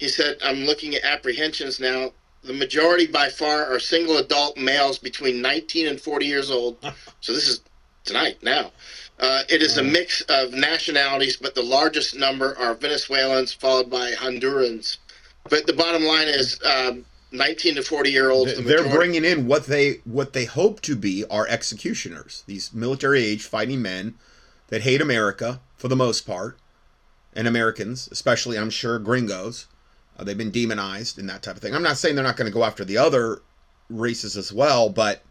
He 0.01 0.09
said, 0.09 0.37
I'm 0.43 0.65
looking 0.65 0.95
at 0.95 1.03
apprehensions 1.03 1.79
now. 1.79 2.11
The 2.43 2.53
majority 2.53 3.05
by 3.05 3.29
far 3.29 3.71
are 3.71 3.77
single 3.77 4.17
adult 4.17 4.57
males 4.57 4.97
between 4.97 5.43
19 5.43 5.87
and 5.87 6.01
40 6.01 6.25
years 6.25 6.49
old. 6.49 6.77
So 7.19 7.33
this 7.33 7.47
is 7.47 7.61
tonight 8.03 8.41
now. 8.41 8.71
Uh, 9.19 9.43
it 9.47 9.61
is 9.61 9.77
a 9.77 9.83
mix 9.83 10.21
of 10.21 10.53
nationalities, 10.53 11.37
but 11.37 11.53
the 11.53 11.61
largest 11.61 12.15
number 12.15 12.57
are 12.57 12.73
Venezuelans, 12.73 13.53
followed 13.53 13.91
by 13.91 14.13
Hondurans. 14.13 14.97
But 15.47 15.67
the 15.67 15.73
bottom 15.73 16.03
line 16.03 16.27
is 16.27 16.59
um, 16.63 17.05
19 17.31 17.75
to 17.75 17.83
40 17.83 18.09
year 18.09 18.31
olds. 18.31 18.55
the 18.55 18.63
They're 18.63 18.89
bringing 18.89 19.23
in 19.23 19.45
what 19.45 19.67
they 19.67 20.01
what 20.03 20.33
they 20.33 20.45
hope 20.45 20.81
to 20.81 20.95
be 20.95 21.25
are 21.29 21.45
executioners. 21.47 22.43
These 22.47 22.73
military 22.73 23.23
age 23.23 23.43
fighting 23.43 23.83
men 23.83 24.15
that 24.69 24.81
hate 24.81 24.99
America 24.99 25.59
for 25.77 25.89
the 25.89 25.95
most 25.95 26.25
part, 26.25 26.57
and 27.35 27.47
Americans, 27.47 28.09
especially 28.11 28.57
I'm 28.57 28.71
sure 28.71 28.97
gringos. 28.97 29.67
Uh, 30.21 30.23
they've 30.23 30.37
been 30.37 30.51
demonized 30.51 31.17
and 31.17 31.27
that 31.27 31.41
type 31.41 31.55
of 31.55 31.61
thing. 31.63 31.73
I'm 31.73 31.81
not 31.81 31.97
saying 31.97 32.13
they're 32.13 32.23
not 32.23 32.37
going 32.37 32.49
to 32.49 32.53
go 32.53 32.63
after 32.63 32.85
the 32.85 32.97
other 32.97 33.41
races 33.89 34.37
as 34.37 34.53
well, 34.53 34.87
but 34.87 35.23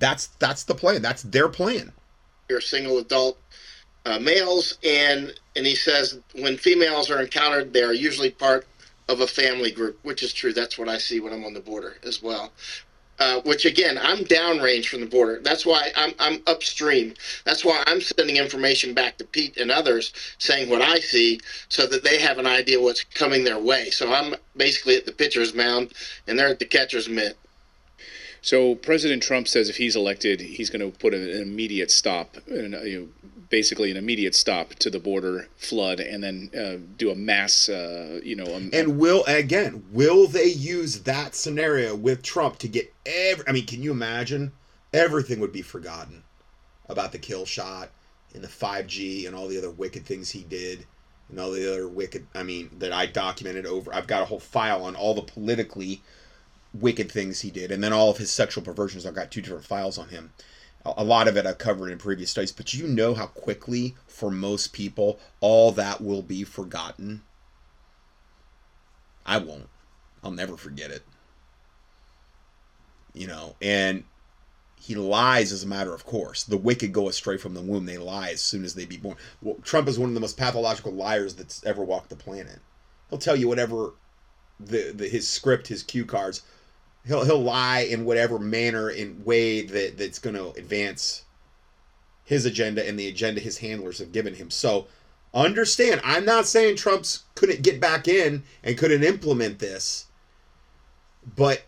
that's 0.00 0.26
that's 0.38 0.64
the 0.64 0.74
plan. 0.74 1.02
That's 1.02 1.22
their 1.22 1.48
plan. 1.48 1.92
are 2.50 2.60
single 2.60 2.98
adult 2.98 3.38
uh, 4.04 4.18
males, 4.18 4.78
and 4.84 5.32
and 5.54 5.64
he 5.64 5.76
says 5.76 6.18
when 6.34 6.56
females 6.56 7.10
are 7.10 7.20
encountered, 7.20 7.72
they 7.72 7.84
are 7.84 7.92
usually 7.92 8.30
part 8.30 8.66
of 9.08 9.20
a 9.20 9.26
family 9.26 9.70
group, 9.70 10.00
which 10.02 10.24
is 10.24 10.32
true. 10.32 10.52
That's 10.52 10.78
what 10.78 10.88
I 10.88 10.98
see 10.98 11.20
when 11.20 11.32
I'm 11.32 11.44
on 11.44 11.54
the 11.54 11.60
border 11.60 11.96
as 12.02 12.20
well. 12.20 12.52
Uh, 13.22 13.40
which 13.42 13.64
again, 13.64 14.00
I'm 14.02 14.24
downrange 14.24 14.86
from 14.86 14.98
the 15.00 15.06
border. 15.06 15.38
That's 15.44 15.64
why 15.64 15.92
I'm 15.94 16.12
I'm 16.18 16.42
upstream. 16.48 17.14
That's 17.44 17.64
why 17.64 17.84
I'm 17.86 18.00
sending 18.00 18.36
information 18.36 18.94
back 18.94 19.16
to 19.18 19.24
Pete 19.24 19.58
and 19.58 19.70
others, 19.70 20.12
saying 20.38 20.68
what 20.68 20.82
I 20.82 20.98
see, 20.98 21.38
so 21.68 21.86
that 21.86 22.02
they 22.02 22.18
have 22.18 22.38
an 22.38 22.48
idea 22.48 22.80
what's 22.80 23.04
coming 23.04 23.44
their 23.44 23.60
way. 23.60 23.90
So 23.90 24.12
I'm 24.12 24.34
basically 24.56 24.96
at 24.96 25.06
the 25.06 25.12
pitcher's 25.12 25.54
mound, 25.54 25.92
and 26.26 26.36
they're 26.36 26.48
at 26.48 26.58
the 26.58 26.64
catcher's 26.64 27.08
mitt. 27.08 27.38
So 28.40 28.74
President 28.74 29.22
Trump 29.22 29.46
says 29.46 29.68
if 29.68 29.76
he's 29.76 29.94
elected, 29.94 30.40
he's 30.40 30.68
going 30.68 30.90
to 30.90 30.98
put 30.98 31.14
an 31.14 31.30
immediate 31.30 31.92
stop, 31.92 32.36
an, 32.48 32.74
uh, 32.74 32.80
you 32.80 32.98
know, 32.98 33.30
basically 33.52 33.90
an 33.90 33.98
immediate 33.98 34.34
stop 34.34 34.70
to 34.76 34.88
the 34.88 34.98
border 34.98 35.46
flood, 35.58 36.00
and 36.00 36.24
then 36.24 36.50
uh, 36.58 36.82
do 36.96 37.10
a 37.10 37.14
mass, 37.14 37.68
uh, 37.68 38.18
you 38.24 38.34
know, 38.34 38.46
a, 38.46 38.56
And 38.72 38.98
will 38.98 39.24
again, 39.26 39.84
will 39.92 40.26
they 40.26 40.46
use 40.46 41.00
that 41.02 41.34
scenario 41.34 41.94
with 41.94 42.22
Trump 42.22 42.58
to 42.60 42.68
get 42.68 42.92
every 43.04 43.44
I 43.46 43.52
mean, 43.52 43.66
can 43.66 43.82
you 43.82 43.92
imagine? 43.92 44.52
Everything 44.92 45.38
would 45.38 45.52
be 45.52 45.62
forgotten 45.62 46.24
about 46.88 47.12
the 47.12 47.18
kill 47.18 47.44
shot 47.44 47.90
and 48.34 48.42
the 48.42 48.48
5G 48.48 49.26
and 49.26 49.36
all 49.36 49.48
the 49.48 49.58
other 49.58 49.70
wicked 49.70 50.06
things 50.06 50.30
he 50.30 50.42
did 50.42 50.86
and 51.28 51.38
all 51.38 51.50
the 51.50 51.70
other 51.70 51.86
wicked 51.86 52.26
I 52.34 52.42
mean 52.42 52.70
that 52.78 52.92
I 52.92 53.06
documented 53.06 53.66
over 53.66 53.94
I've 53.94 54.06
got 54.06 54.22
a 54.22 54.26
whole 54.26 54.40
file 54.40 54.84
on 54.84 54.96
all 54.96 55.14
the 55.14 55.22
politically 55.22 56.02
wicked 56.72 57.12
things 57.12 57.40
he 57.40 57.50
did 57.50 57.70
and 57.70 57.84
then 57.84 57.92
all 57.92 58.10
of 58.10 58.18
his 58.18 58.30
sexual 58.30 58.64
perversions 58.64 59.04
I've 59.04 59.14
got 59.14 59.30
two 59.30 59.42
different 59.42 59.64
files 59.64 59.98
on 59.98 60.08
him. 60.08 60.32
A 60.84 61.04
lot 61.04 61.28
of 61.28 61.36
it 61.36 61.46
I've 61.46 61.58
covered 61.58 61.90
in 61.90 61.98
previous 61.98 62.30
studies, 62.30 62.52
but 62.52 62.74
you 62.74 62.88
know 62.88 63.14
how 63.14 63.26
quickly 63.26 63.94
for 64.06 64.30
most 64.30 64.72
people 64.72 65.20
all 65.40 65.70
that 65.72 66.00
will 66.00 66.22
be 66.22 66.42
forgotten. 66.42 67.22
I 69.24 69.38
won't. 69.38 69.68
I'll 70.24 70.32
never 70.32 70.56
forget 70.56 70.90
it. 70.90 71.02
You 73.12 73.28
know, 73.28 73.56
and 73.62 74.04
he 74.80 74.96
lies 74.96 75.52
as 75.52 75.62
a 75.62 75.68
matter 75.68 75.94
of 75.94 76.04
course. 76.04 76.42
The 76.42 76.56
wicked 76.56 76.92
go 76.92 77.08
astray 77.08 77.36
from 77.36 77.54
the 77.54 77.62
womb. 77.62 77.86
They 77.86 77.98
lie 77.98 78.30
as 78.30 78.40
soon 78.40 78.64
as 78.64 78.74
they 78.74 78.84
be 78.84 78.96
born. 78.96 79.16
Well, 79.40 79.56
Trump 79.62 79.86
is 79.86 79.98
one 79.98 80.08
of 80.08 80.14
the 80.14 80.20
most 80.20 80.36
pathological 80.36 80.92
liars 80.92 81.34
that's 81.34 81.64
ever 81.64 81.84
walked 81.84 82.10
the 82.10 82.16
planet. 82.16 82.58
He'll 83.08 83.20
tell 83.20 83.36
you 83.36 83.46
whatever 83.46 83.92
the, 84.58 84.92
the 84.92 85.08
his 85.08 85.28
script, 85.28 85.68
his 85.68 85.84
cue 85.84 86.04
cards. 86.04 86.42
He'll 87.06 87.24
he'll 87.24 87.42
lie 87.42 87.80
in 87.80 88.04
whatever 88.04 88.38
manner 88.38 88.88
and 88.88 89.24
way 89.24 89.62
that 89.62 89.98
that's 89.98 90.18
going 90.18 90.36
to 90.36 90.50
advance 90.58 91.24
his 92.24 92.46
agenda 92.46 92.86
and 92.86 92.98
the 92.98 93.08
agenda 93.08 93.40
his 93.40 93.58
handlers 93.58 93.98
have 93.98 94.12
given 94.12 94.34
him. 94.34 94.50
So 94.50 94.86
understand, 95.34 96.00
I'm 96.04 96.24
not 96.24 96.46
saying 96.46 96.76
Trump's 96.76 97.24
couldn't 97.34 97.62
get 97.62 97.80
back 97.80 98.06
in 98.06 98.44
and 98.62 98.78
couldn't 98.78 99.02
implement 99.02 99.58
this, 99.58 100.06
but 101.36 101.62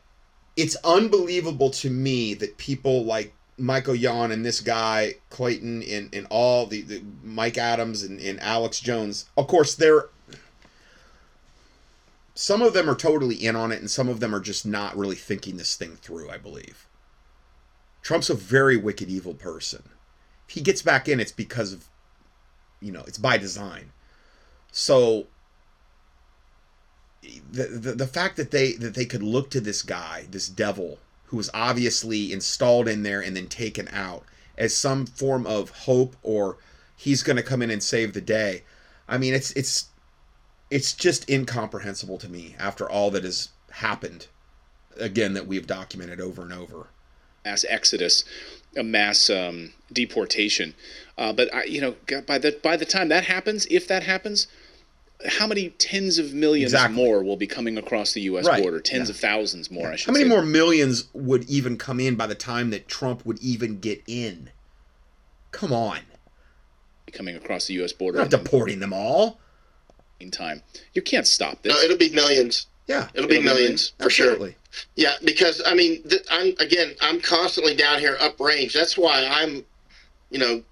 it's 0.57 0.77
unbelievable 0.85 1.71
to 1.71 1.91
me 1.91 2.35
that 2.35 2.59
people 2.59 3.05
like 3.05 3.35
Michael 3.57 3.95
Yon 3.95 4.33
and 4.33 4.45
this 4.45 4.61
guy 4.61 5.15
Clayton 5.31 5.83
and, 5.83 6.15
and 6.15 6.27
all 6.31 6.67
the, 6.67 6.83
the 6.83 7.03
Mike 7.23 7.59
Adams 7.59 8.03
and, 8.03 8.21
and 8.21 8.41
Alex 8.41 8.81
Jones, 8.81 9.27
of 9.37 9.47
course, 9.47 9.75
they're 9.75 10.09
some 12.35 12.63
of 12.63 12.73
them 12.73 12.91
are 12.91 12.97
totally 12.97 13.37
in 13.37 13.55
on 13.55 13.71
it 13.71 13.81
and 13.81 13.91
some 13.91 14.09
of 14.09 14.21
them 14.21 14.35
are 14.35 14.41
just 14.41 14.67
not 14.67 14.97
really 14.97 15.17
thinking 15.17 15.57
this 15.57 15.77
thing 15.77 15.97
through, 15.97 16.29
I 16.31 16.37
believe. 16.37 16.89
Trump's 18.03 18.29
a 18.29 18.35
very 18.35 18.77
wicked, 18.77 19.09
evil 19.09 19.35
person. 19.35 19.83
If 20.49 20.55
he 20.55 20.61
gets 20.61 20.83
back 20.83 21.09
in, 21.09 21.21
it's 21.21 21.33
because 21.33 21.73
of, 21.73 21.87
you 22.81 22.93
know, 22.93 23.05
it's 23.07 23.19
by 23.19 23.39
design. 23.39 23.93
So 24.73 25.29
the, 27.51 27.65
the 27.65 27.93
the 27.93 28.07
fact 28.07 28.37
that 28.37 28.51
they 28.51 28.73
that 28.73 28.95
they 28.95 29.07
could 29.07 29.23
look 29.23 29.49
to 29.51 29.61
this 29.61 29.83
guy, 29.83 30.27
this 30.31 30.49
devil, 30.49 30.99
who 31.27 31.37
was 31.37 31.51
obviously 31.55 32.33
installed 32.33 32.89
in 32.89 33.03
there 33.03 33.21
and 33.21 33.37
then 33.37 33.47
taken 33.47 33.89
out 33.93 34.25
as 34.59 34.77
some 34.77 35.07
form 35.07 35.47
of 35.47 35.71
hope 35.71 36.17
or 36.23 36.59
he's 36.97 37.23
going 37.23 37.37
to 37.37 37.43
come 37.43 37.63
in 37.63 37.71
and 37.71 37.83
save 37.83 38.13
the 38.13 38.21
day. 38.21 38.65
I 39.09 39.19
mean, 39.19 39.35
it's 39.35 39.53
it's 39.53 39.89
it's 40.71 40.93
just 40.93 41.29
incomprehensible 41.29 42.19
to 42.19 42.29
me 42.29 42.57
after 42.59 42.89
all 42.89 43.11
that 43.11 43.25
has 43.25 43.51
happened 43.71 44.27
again 44.99 45.35
that 45.35 45.47
we've 45.47 45.67
documented 45.67 46.21
over 46.21 46.43
and 46.43 46.53
over. 46.53 46.89
mass 47.45 47.65
exodus, 47.69 48.25
a 48.77 48.83
mass 48.83 49.29
um, 49.31 49.73
deportation. 49.93 50.75
Uh, 51.19 51.33
but 51.33 51.53
I, 51.55 51.65
you 51.65 51.81
know, 51.81 51.95
by 52.27 52.39
the 52.39 52.59
by 52.63 52.77
the 52.77 52.85
time 52.87 53.09
that 53.09 53.25
happens, 53.25 53.67
if 53.71 53.87
that 53.89 54.03
happens, 54.03 54.49
how 55.27 55.47
many 55.47 55.71
tens 55.71 56.19
of 56.19 56.33
millions 56.35 56.73
Exactly. 56.73 56.97
more 56.97 57.23
will 57.23 57.37
be 57.37 57.47
coming 57.47 57.79
across 57.79 58.13
the 58.13 58.23
U.S. 58.23 58.47
Right, 58.47 58.63
border? 58.63 58.81
Tens 58.81 59.09
yeah. 59.09 59.15
of 59.15 59.21
thousands 59.21 59.71
more, 59.71 59.89
I 59.89 59.97
should 59.97 60.01
say. 60.01 60.07
How 60.07 60.13
many 60.13 60.25
say. 60.25 60.29
more 60.29 60.43
millions 60.45 61.09
would 61.13 61.49
even 61.49 61.77
come 61.77 62.01
in 62.01 62.17
by 62.17 62.27
the 62.27 62.35
time 62.35 62.71
that 62.71 62.89
Trump 62.89 63.25
would 63.25 63.41
even 63.41 63.79
get 63.79 64.03
in? 64.07 64.51
Come 65.53 65.73
on. 65.73 66.01
coming 67.13 67.37
across 67.37 67.67
the 67.67 67.75
U.S. 67.75 67.93
border? 67.93 68.19
We're 68.19 68.25
not 68.25 68.31
deporting 68.31 68.81
them 68.81 68.93
all. 68.93 69.39
In 70.21 70.31
time, 70.31 70.63
you 70.95 71.03
can't 71.03 71.27
stop 71.27 71.61
this. 71.63 71.73
No, 71.75 71.79
it'll 71.81 71.99
be 71.99 72.11
millions. 72.11 72.67
Yeah, 72.87 73.09
it'll 73.15 73.29
be 73.29 73.37
It'll 73.37 73.43
be 73.43 73.45
millions 73.45 73.93
for 73.99 74.07
Absolutely. 74.07 74.53
sure. 74.53 74.59
Yeah, 74.97 75.15
because 75.25 75.63
I 75.67 75.75
mean, 75.75 76.03
th- 76.05 76.23
I'm 76.31 76.55
again, 76.59 76.95
I'm 77.01 77.21
constantly 77.21 77.75
down 77.75 77.99
here 77.99 78.17
uprange. 78.17 78.73
That's 78.73 78.97
why 78.97 79.27
I'm, 79.31 79.65
you 80.31 80.39
know, 80.39 80.63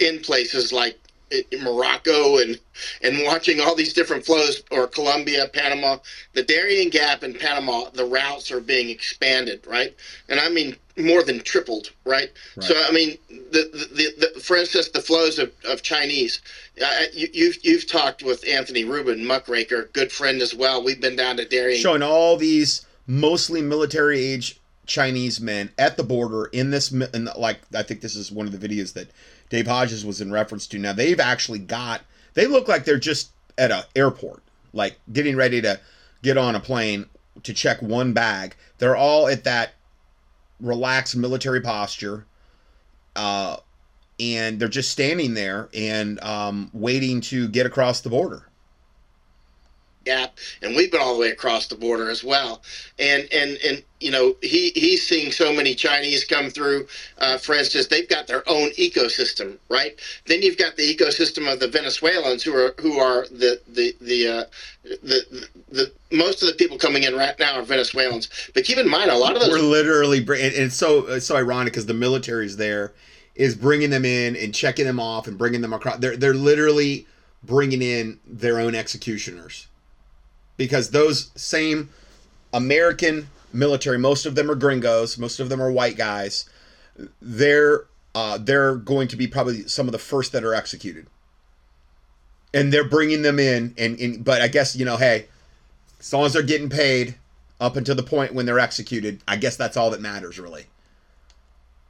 in 0.00 0.20
places 0.20 0.72
like 0.72 0.98
in 1.30 1.62
Morocco 1.62 2.38
and 2.38 2.58
and 3.02 3.22
watching 3.24 3.60
all 3.60 3.74
these 3.74 3.92
different 3.92 4.24
flows 4.24 4.62
or 4.70 4.86
Colombia, 4.86 5.48
Panama, 5.52 5.98
the 6.34 6.42
Darien 6.42 6.88
Gap 6.90 7.22
in 7.22 7.34
Panama. 7.34 7.90
The 7.90 8.04
routes 8.04 8.50
are 8.50 8.60
being 8.60 8.90
expanded, 8.90 9.66
right? 9.66 9.94
And 10.28 10.40
I 10.40 10.48
mean 10.48 10.76
more 10.96 11.22
than 11.22 11.40
tripled, 11.40 11.90
right? 12.04 12.30
So 12.60 12.74
I 12.88 12.90
mean, 12.90 13.18
the, 13.28 13.68
the, 13.92 14.32
the, 14.34 14.40
for 14.40 14.56
instance, 14.56 14.88
the 14.88 15.00
flows 15.00 15.38
of, 15.38 15.52
of 15.68 15.82
Chinese. 15.82 16.40
Uh, 16.82 17.02
you, 17.12 17.28
you've 17.32 17.58
you've 17.62 17.86
talked 17.86 18.22
with 18.22 18.46
Anthony 18.46 18.84
Rubin, 18.84 19.24
Muckraker, 19.24 19.90
good 19.92 20.10
friend 20.10 20.40
as 20.40 20.54
well. 20.54 20.82
We've 20.82 21.00
been 21.00 21.16
down 21.16 21.36
to 21.36 21.44
Darien. 21.44 21.80
Showing 21.80 22.02
all 22.02 22.36
these 22.36 22.86
mostly 23.06 23.62
military 23.62 24.24
age 24.24 24.58
Chinese 24.86 25.40
men 25.40 25.70
at 25.78 25.96
the 25.96 26.02
border 26.02 26.46
in 26.46 26.70
this, 26.70 26.88
the, 26.88 27.32
like, 27.36 27.58
I 27.74 27.82
think 27.82 28.00
this 28.00 28.16
is 28.16 28.32
one 28.32 28.46
of 28.46 28.58
the 28.58 28.68
videos 28.68 28.92
that 28.94 29.10
Dave 29.50 29.66
Hodges 29.66 30.04
was 30.04 30.20
in 30.20 30.32
reference 30.32 30.66
to. 30.68 30.78
Now, 30.78 30.92
they've 30.92 31.20
actually 31.20 31.58
got, 31.58 32.02
they 32.34 32.46
look 32.46 32.68
like 32.68 32.84
they're 32.84 32.98
just 32.98 33.30
at 33.58 33.70
a 33.70 33.86
airport, 33.94 34.42
like 34.72 34.98
getting 35.12 35.36
ready 35.36 35.60
to 35.62 35.80
get 36.22 36.36
on 36.36 36.54
a 36.54 36.60
plane 36.60 37.06
to 37.42 37.52
check 37.52 37.82
one 37.82 38.12
bag. 38.12 38.54
They're 38.78 38.96
all 38.96 39.28
at 39.28 39.44
that 39.44 39.74
relaxed 40.60 41.16
military 41.16 41.60
posture, 41.60 42.26
uh, 43.14 43.56
and 44.18 44.58
they're 44.58 44.68
just 44.68 44.90
standing 44.90 45.34
there 45.34 45.68
and 45.74 46.22
um, 46.22 46.70
waiting 46.72 47.20
to 47.20 47.48
get 47.48 47.66
across 47.66 48.00
the 48.00 48.08
border. 48.08 48.48
Gap, 50.06 50.38
and 50.62 50.74
we've 50.74 50.90
been 50.90 51.02
all 51.02 51.14
the 51.14 51.20
way 51.20 51.28
across 51.28 51.66
the 51.66 51.74
border 51.74 52.08
as 52.08 52.24
well. 52.24 52.62
And 52.98 53.28
and 53.32 53.58
and 53.62 53.82
you 54.00 54.10
know 54.10 54.36
he 54.40 54.70
he's 54.70 55.06
seeing 55.06 55.30
so 55.32 55.52
many 55.52 55.74
Chinese 55.74 56.24
come 56.24 56.48
through. 56.48 56.86
Uh, 57.18 57.36
for 57.36 57.54
instance, 57.54 57.88
they've 57.88 58.08
got 58.08 58.26
their 58.26 58.48
own 58.48 58.70
ecosystem, 58.70 59.58
right? 59.68 60.00
Then 60.26 60.40
you've 60.40 60.56
got 60.56 60.76
the 60.76 60.96
ecosystem 60.96 61.52
of 61.52 61.60
the 61.60 61.68
Venezuelans 61.68 62.42
who 62.42 62.54
are 62.54 62.74
who 62.80 62.98
are 62.98 63.26
the 63.26 63.60
the 63.68 63.94
the 64.00 64.28
uh, 64.28 64.44
the, 65.02 65.48
the 65.70 65.92
most 66.12 66.42
of 66.42 66.48
the 66.48 66.54
people 66.54 66.78
coming 66.78 67.02
in 67.02 67.14
right 67.14 67.38
now 67.38 67.58
are 67.58 67.62
Venezuelans. 67.62 68.28
But 68.54 68.64
keep 68.64 68.78
in 68.78 68.88
mind, 68.88 69.10
a 69.10 69.16
lot 69.18 69.34
of 69.34 69.40
those 69.40 69.50
We're 69.50 69.58
literally, 69.58 70.18
and 70.18 70.28
it's 70.30 70.76
so 70.76 71.06
it's 71.06 71.26
so 71.26 71.36
ironic 71.36 71.72
because 71.72 71.86
the 71.86 71.94
military's 71.94 72.56
there, 72.56 72.92
is 73.34 73.54
bringing 73.54 73.90
them 73.90 74.04
in 74.04 74.36
and 74.36 74.54
checking 74.54 74.86
them 74.86 75.00
off 75.00 75.26
and 75.26 75.36
bringing 75.36 75.60
them 75.60 75.72
across. 75.72 75.98
They're 75.98 76.16
they're 76.16 76.34
literally 76.34 77.06
bringing 77.42 77.82
in 77.82 78.18
their 78.26 78.58
own 78.58 78.74
executioners, 78.74 79.68
because 80.56 80.90
those 80.90 81.30
same 81.34 81.90
American 82.52 83.28
military, 83.52 83.98
most 83.98 84.26
of 84.26 84.34
them 84.34 84.50
are 84.50 84.54
gringos, 84.54 85.18
most 85.18 85.40
of 85.40 85.48
them 85.48 85.62
are 85.62 85.70
white 85.70 85.96
guys. 85.96 86.48
They're 87.20 87.84
uh, 88.14 88.38
they're 88.38 88.76
going 88.76 89.08
to 89.08 89.16
be 89.16 89.26
probably 89.26 89.68
some 89.68 89.86
of 89.86 89.92
the 89.92 89.98
first 89.98 90.32
that 90.32 90.44
are 90.44 90.54
executed, 90.54 91.06
and 92.54 92.72
they're 92.72 92.88
bringing 92.88 93.22
them 93.22 93.38
in. 93.38 93.74
And, 93.76 93.98
and 94.00 94.24
but 94.24 94.40
I 94.40 94.48
guess 94.48 94.74
you 94.74 94.84
know, 94.84 94.96
hey, 94.96 95.26
as 96.00 96.12
long 96.12 96.24
as 96.24 96.32
they're 96.32 96.42
getting 96.42 96.70
paid 96.70 97.16
up 97.60 97.76
until 97.76 97.94
the 97.94 98.02
point 98.02 98.34
when 98.34 98.46
they're 98.46 98.58
executed, 98.58 99.20
I 99.28 99.36
guess 99.36 99.56
that's 99.56 99.76
all 99.76 99.90
that 99.90 100.00
matters, 100.00 100.38
really. 100.38 100.66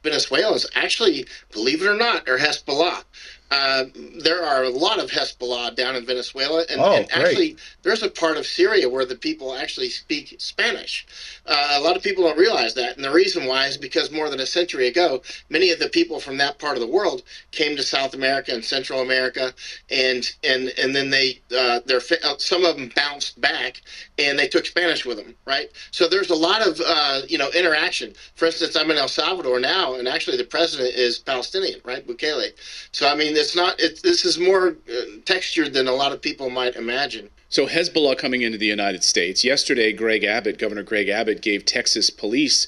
Venezuelans 0.03 0.67
actually, 0.75 1.25
believe 1.51 1.81
it 1.81 1.87
or 1.87 1.95
not, 1.95 2.27
are 2.29 2.37
Hezbollah. 2.37 3.03
Uh, 3.49 3.85
there 4.21 4.43
are 4.43 4.63
a 4.63 4.69
lot 4.69 4.99
of 4.99 5.09
Hezbollah 5.09 5.75
down 5.75 5.95
in 5.95 6.05
Venezuela, 6.05 6.65
and, 6.69 6.81
Oh, 6.81 6.95
and 6.95 7.11
actually, 7.11 7.57
there's 7.83 8.03
a 8.03 8.09
part 8.09 8.37
of 8.37 8.45
Syria 8.45 8.89
where 8.89 9.05
the 9.05 9.15
people 9.15 9.55
actually 9.55 9.89
speak 9.89 10.35
Spanish. 10.39 11.05
Uh, 11.45 11.75
a 11.77 11.81
lot 11.81 11.95
of 11.95 12.03
people 12.03 12.23
don't 12.25 12.37
realize 12.37 12.73
that, 12.73 12.95
and 12.95 13.05
the 13.05 13.11
reason 13.11 13.45
why 13.45 13.65
is 13.67 13.77
because 13.77 14.11
more 14.11 14.29
than 14.29 14.41
a 14.41 14.45
century 14.45 14.87
ago, 14.87 15.21
many 15.49 15.71
of 15.71 15.79
the 15.79 15.87
people 15.89 16.19
from 16.19 16.37
that 16.37 16.59
part 16.59 16.75
of 16.75 16.81
the 16.81 16.87
world 16.87 17.23
came 17.51 17.75
to 17.77 17.83
South 17.83 18.13
America 18.13 18.53
and 18.53 18.63
Central 18.65 19.01
America, 19.01 19.53
and 19.89 20.29
and 20.43 20.73
and 20.77 20.93
then 20.95 21.09
they 21.09 21.39
uh, 21.57 21.79
their 21.85 22.01
uh, 22.23 22.37
some 22.37 22.65
of 22.65 22.75
them 22.75 22.91
bounced 22.95 23.39
back, 23.39 23.81
and 24.17 24.37
they 24.37 24.47
took 24.47 24.65
Spanish 24.65 25.05
with 25.05 25.17
them, 25.17 25.33
right? 25.45 25.69
So 25.91 26.07
there's 26.09 26.29
a 26.31 26.35
lot 26.35 26.67
of 26.67 26.81
uh, 26.85 27.21
you 27.29 27.37
know 27.37 27.49
interaction. 27.51 28.13
For 28.35 28.45
instance, 28.45 28.75
I'm 28.75 28.91
in 28.91 28.97
El 28.97 29.07
Salvador 29.07 29.59
now, 29.59 29.95
and 29.95 30.07
actually 30.07 30.37
the 30.37 30.43
president 30.43 30.95
is 30.95 31.19
Palestinian, 31.19 31.79
right, 31.85 32.05
Bukele. 32.05 32.51
So 32.91 33.07
I 33.07 33.15
mean, 33.15 33.33
it's 33.37 33.55
not. 33.55 33.79
It, 33.79 34.01
this 34.03 34.25
is 34.25 34.37
more 34.37 34.77
uh, 34.89 35.01
textured 35.25 35.73
than 35.73 35.87
a 35.87 35.93
lot 35.93 36.11
of 36.11 36.21
people 36.21 36.49
might 36.49 36.75
imagine. 36.75 37.29
So 37.49 37.65
Hezbollah 37.65 38.17
coming 38.17 38.41
into 38.41 38.57
the 38.57 38.65
United 38.65 39.03
States. 39.03 39.43
Yesterday, 39.43 39.93
Greg 39.93 40.23
Abbott, 40.23 40.57
Governor 40.57 40.83
Greg 40.83 41.07
Abbott, 41.07 41.41
gave 41.41 41.65
Texas 41.65 42.09
police 42.09 42.67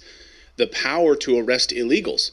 the 0.55 0.67
power 0.67 1.15
to 1.17 1.37
arrest 1.37 1.71
illegals. 1.71 2.31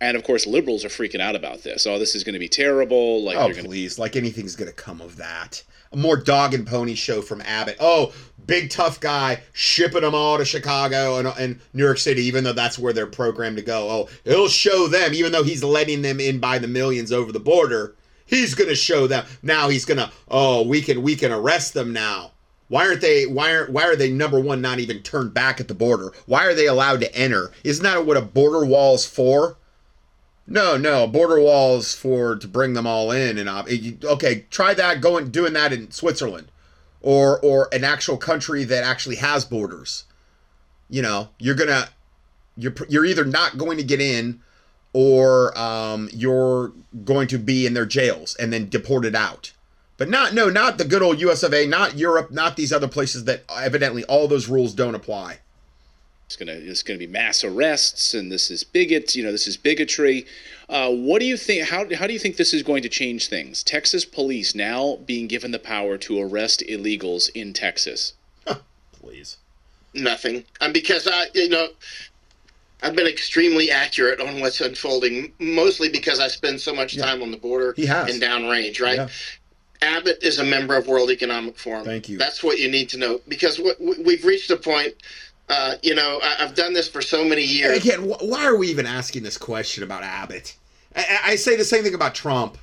And 0.00 0.16
of 0.16 0.22
course, 0.22 0.46
liberals 0.46 0.84
are 0.84 0.88
freaking 0.88 1.20
out 1.20 1.34
about 1.34 1.62
this. 1.64 1.86
Oh, 1.86 1.98
this 1.98 2.14
is 2.14 2.22
going 2.22 2.34
to 2.34 2.38
be 2.38 2.48
terrible. 2.48 3.24
Like 3.24 3.36
oh, 3.36 3.44
they're 3.44 3.54
going 3.54 3.64
to 3.64 3.70
please. 3.70 3.98
Like 3.98 4.14
anything's 4.14 4.54
going 4.54 4.70
to 4.70 4.76
come 4.76 5.00
of 5.00 5.16
that. 5.16 5.64
A 5.92 5.96
more 5.96 6.16
dog 6.16 6.54
and 6.54 6.66
pony 6.66 6.94
show 6.94 7.22
from 7.22 7.40
Abbott. 7.40 7.76
Oh, 7.80 8.12
big 8.48 8.70
tough 8.70 8.98
guy 8.98 9.40
shipping 9.52 10.00
them 10.00 10.14
all 10.14 10.38
to 10.38 10.44
Chicago 10.44 11.18
and, 11.18 11.28
and 11.38 11.60
New 11.72 11.84
York 11.84 11.98
City, 11.98 12.22
even 12.24 12.42
though 12.42 12.52
that's 12.52 12.78
where 12.78 12.92
they're 12.92 13.06
programmed 13.06 13.58
to 13.58 13.62
go. 13.62 13.88
Oh, 13.88 14.08
he'll 14.24 14.48
show 14.48 14.88
them, 14.88 15.14
even 15.14 15.30
though 15.30 15.44
he's 15.44 15.62
letting 15.62 16.02
them 16.02 16.18
in 16.18 16.40
by 16.40 16.58
the 16.58 16.66
millions 16.66 17.12
over 17.12 17.30
the 17.30 17.38
border. 17.38 17.94
He's 18.26 18.54
to 18.68 18.74
show 18.74 19.06
them. 19.06 19.24
Now 19.42 19.68
he's 19.68 19.84
to, 19.84 20.10
oh, 20.28 20.62
we 20.66 20.82
can 20.82 21.02
we 21.02 21.14
can 21.14 21.30
arrest 21.30 21.74
them 21.74 21.92
now. 21.92 22.32
Why 22.68 22.86
aren't 22.86 23.00
they 23.00 23.24
why 23.26 23.52
are 23.52 23.70
why 23.70 23.84
are 23.84 23.96
they 23.96 24.10
number 24.10 24.40
one 24.40 24.60
not 24.60 24.80
even 24.80 25.02
turned 25.02 25.32
back 25.32 25.60
at 25.60 25.68
the 25.68 25.74
border? 25.74 26.12
Why 26.26 26.44
are 26.44 26.54
they 26.54 26.66
allowed 26.66 27.00
to 27.00 27.14
enter? 27.14 27.52
Isn't 27.64 27.84
that 27.84 28.04
what 28.04 28.16
a 28.16 28.22
border 28.22 28.66
wall's 28.66 29.06
for? 29.06 29.56
No, 30.46 30.76
no, 30.78 31.06
border 31.06 31.40
walls 31.40 31.94
for 31.94 32.36
to 32.36 32.48
bring 32.48 32.72
them 32.72 32.86
all 32.86 33.10
in 33.10 33.38
and 33.38 33.48
uh, 33.48 33.52
op- 33.52 34.04
okay, 34.04 34.46
try 34.50 34.72
that 34.74 35.02
going 35.02 35.30
doing 35.30 35.52
that 35.54 35.72
in 35.72 35.90
Switzerland 35.90 36.50
or 37.00 37.38
or 37.40 37.68
an 37.72 37.84
actual 37.84 38.16
country 38.16 38.64
that 38.64 38.84
actually 38.84 39.16
has 39.16 39.44
borders. 39.44 40.04
You 40.88 41.02
know, 41.02 41.28
you're 41.38 41.54
to 41.56 41.88
you're 42.56 42.74
you're 42.88 43.04
either 43.04 43.24
not 43.24 43.58
going 43.58 43.78
to 43.78 43.84
get 43.84 44.00
in 44.00 44.40
or 44.92 45.56
um, 45.58 46.08
you're 46.12 46.72
going 47.04 47.28
to 47.28 47.38
be 47.38 47.66
in 47.66 47.74
their 47.74 47.86
jails 47.86 48.34
and 48.36 48.52
then 48.52 48.68
deported 48.68 49.14
out. 49.14 49.52
But 49.96 50.08
not 50.08 50.32
no, 50.32 50.48
not 50.48 50.78
the 50.78 50.84
good 50.84 51.02
old 51.02 51.20
US 51.20 51.42
of 51.42 51.52
A, 51.52 51.66
not 51.66 51.96
Europe, 51.96 52.30
not 52.30 52.56
these 52.56 52.72
other 52.72 52.88
places 52.88 53.24
that 53.24 53.44
evidently 53.54 54.04
all 54.04 54.28
those 54.28 54.48
rules 54.48 54.74
don't 54.74 54.94
apply. 54.94 55.38
It's 56.28 56.36
going 56.36 56.46
to 56.46 56.52
it's 56.52 56.82
going 56.82 56.98
to 57.00 57.06
be 57.06 57.10
mass 57.10 57.42
arrests, 57.42 58.12
and 58.12 58.30
this 58.30 58.50
is 58.50 58.62
bigot. 58.62 59.16
You 59.16 59.24
know, 59.24 59.32
this 59.32 59.46
is 59.46 59.56
bigotry. 59.56 60.26
Uh, 60.68 60.90
what 60.90 61.20
do 61.20 61.24
you 61.24 61.38
think? 61.38 61.66
How 61.66 61.86
how 61.94 62.06
do 62.06 62.12
you 62.12 62.18
think 62.18 62.36
this 62.36 62.52
is 62.52 62.62
going 62.62 62.82
to 62.82 62.90
change 62.90 63.28
things? 63.28 63.62
Texas 63.62 64.04
police 64.04 64.54
now 64.54 64.96
being 65.06 65.26
given 65.26 65.52
the 65.52 65.58
power 65.58 65.96
to 65.96 66.20
arrest 66.20 66.62
illegals 66.68 67.30
in 67.34 67.54
Texas. 67.54 68.12
Please. 68.92 69.38
Nothing. 69.94 70.44
And 70.60 70.74
because 70.74 71.08
I, 71.10 71.28
you 71.32 71.48
know, 71.48 71.68
I've 72.82 72.94
been 72.94 73.06
extremely 73.06 73.70
accurate 73.70 74.20
on 74.20 74.40
what's 74.40 74.60
unfolding, 74.60 75.32
mostly 75.38 75.88
because 75.88 76.20
I 76.20 76.28
spend 76.28 76.60
so 76.60 76.74
much 76.74 76.98
time 76.98 77.22
on 77.22 77.30
the 77.30 77.38
border 77.38 77.72
He 77.74 77.86
has. 77.86 78.12
and 78.12 78.20
downrange, 78.22 78.82
right? 78.82 78.96
Yeah. 78.96 79.08
Abbott 79.80 80.18
is 80.22 80.40
a 80.40 80.44
member 80.44 80.76
of 80.76 80.88
World 80.88 81.10
Economic 81.10 81.56
Forum. 81.56 81.84
Thank 81.84 82.08
you. 82.08 82.18
That's 82.18 82.42
what 82.42 82.58
you 82.58 82.70
need 82.70 82.88
to 82.90 82.98
know 82.98 83.20
because 83.28 83.58
what, 83.58 83.80
we've 83.80 84.24
reached 84.24 84.50
a 84.50 84.56
point. 84.56 84.94
Uh, 85.48 85.76
you 85.82 85.94
know, 85.94 86.20
I, 86.22 86.36
I've 86.40 86.54
done 86.54 86.72
this 86.74 86.88
for 86.88 87.00
so 87.00 87.24
many 87.24 87.42
And 87.42 87.50
years. 87.50 87.78
again, 87.84 88.00
wh- 88.08 88.22
why 88.22 88.44
are 88.44 88.56
we 88.56 88.68
even 88.68 88.86
asking 88.86 89.22
this 89.22 89.38
question 89.38 89.82
about 89.82 90.02
Abbott? 90.02 90.56
I, 90.94 91.00
I 91.00 91.30
I 91.32 91.36
say 91.36 91.56
the 91.56 91.64
same 91.64 91.82
thing 91.84 91.94
about 91.94 92.14
Trump. 92.14 92.58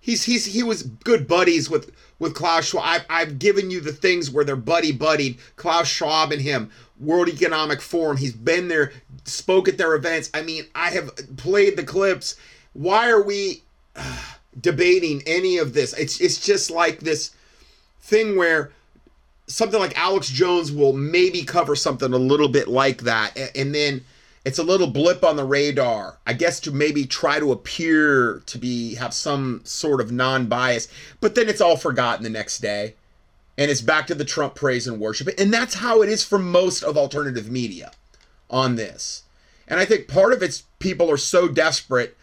He's 0.00 0.22
he's 0.24 0.44
he 0.46 0.62
was 0.62 0.84
good 0.84 1.26
buddies 1.26 1.68
with 1.68 1.90
with 2.20 2.34
Klaus 2.34 2.66
Schwab. 2.66 2.84
I've, 2.86 3.04
I've 3.10 3.38
given 3.38 3.70
you 3.70 3.80
the 3.80 3.92
things 3.92 4.30
where 4.30 4.44
they're 4.44 4.54
buddy 4.56 4.92
buddied. 4.92 5.38
Klaus 5.56 5.88
Schwab 5.88 6.30
and 6.32 6.40
him, 6.40 6.70
World 7.00 7.28
Economic 7.28 7.80
Forum. 7.80 8.16
He's 8.16 8.32
been 8.32 8.68
there, 8.68 8.92
spoke 9.24 9.68
at 9.68 9.76
their 9.78 9.94
events. 9.96 10.30
I 10.32 10.42
mean, 10.42 10.64
I 10.76 10.90
have 10.90 11.10
played 11.36 11.76
the 11.76 11.82
clips. 11.84 12.36
Why 12.72 13.10
are 13.10 13.22
we 13.22 13.62
uh, 13.96 14.22
debating 14.60 15.22
any 15.26 15.58
of 15.58 15.74
this? 15.74 15.92
It's 15.94 16.20
it's 16.20 16.38
just 16.44 16.70
like 16.70 17.00
this 17.00 17.32
thing 18.00 18.36
where 18.36 18.70
something 19.46 19.80
like 19.80 19.98
Alex 19.98 20.28
Jones 20.28 20.72
will 20.72 20.92
maybe 20.92 21.42
cover 21.44 21.76
something 21.76 22.12
a 22.12 22.18
little 22.18 22.48
bit 22.48 22.68
like 22.68 23.02
that, 23.02 23.36
and 23.54 23.74
then 23.74 24.04
it's 24.44 24.58
a 24.58 24.64
little 24.64 24.86
blip 24.86 25.24
on 25.24 25.36
the 25.36 25.44
radar. 25.44 26.18
I 26.26 26.32
guess 26.32 26.60
to 26.60 26.70
maybe 26.70 27.04
try 27.06 27.38
to 27.40 27.52
appear 27.52 28.42
to 28.46 28.58
be 28.58 28.94
have 28.94 29.14
some 29.14 29.60
sort 29.64 30.00
of 30.00 30.12
non-bias, 30.12 30.88
but 31.20 31.34
then 31.34 31.48
it's 31.48 31.60
all 31.60 31.76
forgotten 31.76 32.22
the 32.22 32.30
next 32.30 32.58
day, 32.58 32.94
and 33.56 33.70
it's 33.70 33.80
back 33.80 34.06
to 34.08 34.14
the 34.14 34.24
Trump 34.24 34.54
praise 34.54 34.86
and 34.86 35.00
worship, 35.00 35.28
and 35.38 35.52
that's 35.52 35.74
how 35.76 36.02
it 36.02 36.08
is 36.08 36.24
for 36.24 36.38
most 36.38 36.82
of 36.82 36.96
alternative 36.96 37.50
media 37.50 37.92
on 38.50 38.76
this. 38.76 39.22
And 39.68 39.80
I 39.80 39.84
think 39.84 40.06
part 40.06 40.32
of 40.32 40.42
it's 40.42 40.62
people 40.78 41.10
are 41.10 41.16
so 41.16 41.48
desperate 41.48 42.16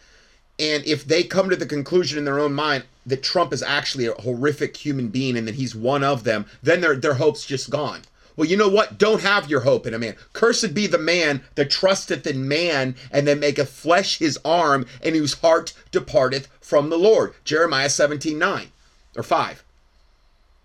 and 0.58 0.84
if 0.84 1.04
they 1.04 1.22
come 1.22 1.50
to 1.50 1.56
the 1.56 1.66
conclusion 1.66 2.18
in 2.18 2.24
their 2.24 2.38
own 2.38 2.54
mind 2.54 2.84
that 3.06 3.22
Trump 3.22 3.52
is 3.52 3.62
actually 3.62 4.06
a 4.06 4.12
horrific 4.12 4.76
human 4.76 5.08
being 5.08 5.36
and 5.36 5.48
that 5.48 5.56
he's 5.56 5.74
one 5.74 6.04
of 6.04 6.24
them, 6.24 6.46
then 6.62 6.80
their 6.80 6.96
their 6.96 7.14
hope's 7.14 7.44
just 7.44 7.70
gone. 7.70 8.02
Well, 8.36 8.48
you 8.48 8.56
know 8.56 8.68
what? 8.68 8.98
Don't 8.98 9.22
have 9.22 9.48
your 9.48 9.60
hope 9.60 9.86
in 9.86 9.94
a 9.94 9.98
man. 9.98 10.16
Cursed 10.32 10.74
be 10.74 10.86
the 10.86 10.98
man 10.98 11.42
that 11.54 11.70
trusteth 11.70 12.26
in 12.26 12.48
man 12.48 12.96
and 13.12 13.28
then 13.28 13.38
maketh 13.38 13.70
flesh 13.70 14.18
his 14.18 14.38
arm 14.44 14.86
and 15.02 15.14
whose 15.14 15.34
heart 15.34 15.72
departeth 15.92 16.48
from 16.60 16.90
the 16.90 16.98
Lord. 16.98 17.34
Jeremiah 17.44 17.88
17, 17.88 18.36
9 18.36 18.68
or 19.16 19.22
5. 19.22 19.64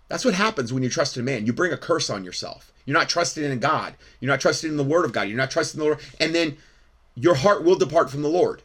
That's 0.08 0.24
what 0.24 0.34
happens 0.34 0.72
when 0.72 0.82
you 0.82 0.88
trust 0.88 1.16
in 1.16 1.24
man. 1.24 1.46
You 1.46 1.52
bring 1.52 1.72
a 1.72 1.76
curse 1.76 2.10
on 2.10 2.24
yourself. 2.24 2.72
You're 2.84 2.98
not 2.98 3.08
trusting 3.08 3.44
in 3.44 3.60
God. 3.60 3.94
You're 4.18 4.32
not 4.32 4.40
trusting 4.40 4.68
in 4.68 4.76
the 4.76 4.82
word 4.82 5.04
of 5.04 5.12
God. 5.12 5.28
You're 5.28 5.36
not 5.36 5.52
trusting 5.52 5.78
in 5.78 5.84
the 5.84 5.90
Lord. 5.90 6.04
And 6.18 6.34
then 6.34 6.56
your 7.14 7.36
heart 7.36 7.62
will 7.62 7.76
depart 7.76 8.10
from 8.10 8.22
the 8.22 8.28
Lord. 8.28 8.62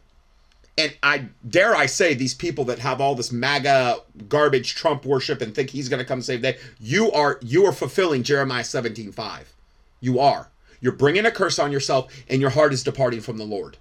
And 0.78 0.96
I 1.02 1.26
dare 1.48 1.74
I 1.76 1.86
say, 1.86 2.14
these 2.14 2.34
people 2.34 2.64
that 2.66 2.78
have 2.80 3.00
all 3.00 3.14
this 3.14 3.32
MAGA 3.32 3.98
garbage 4.28 4.74
Trump 4.74 5.06
worship 5.06 5.40
and 5.42 5.54
think 5.54 5.70
he's 5.70 5.88
going 5.88 6.00
to 6.00 6.06
come 6.06 6.22
save 6.22 6.42
day, 6.42 6.58
you 6.80 7.10
are 7.12 7.38
you 7.42 7.66
are 7.66 7.72
fulfilling 7.72 8.22
Jeremiah 8.22 8.64
17, 8.64 9.12
5. 9.12 9.54
You 10.00 10.20
are. 10.20 10.50
You're 10.80 10.92
bringing 10.92 11.26
a 11.26 11.30
curse 11.30 11.58
on 11.58 11.72
yourself, 11.72 12.14
and 12.28 12.40
your 12.40 12.50
heart 12.50 12.72
is 12.74 12.82
departing 12.84 13.20
from 13.22 13.38
the 13.38 13.44
Lord. 13.46 13.78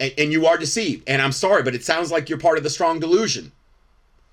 And, 0.00 0.12
and 0.18 0.32
you 0.32 0.46
are 0.46 0.58
deceived. 0.58 1.04
And 1.08 1.22
I'm 1.22 1.32
sorry, 1.32 1.62
but 1.64 1.74
it 1.74 1.84
sounds 1.84 2.12
like 2.12 2.28
you're 2.28 2.38
part 2.38 2.58
of 2.58 2.64
the 2.64 2.70
strong 2.70 3.00
delusion. 3.00 3.52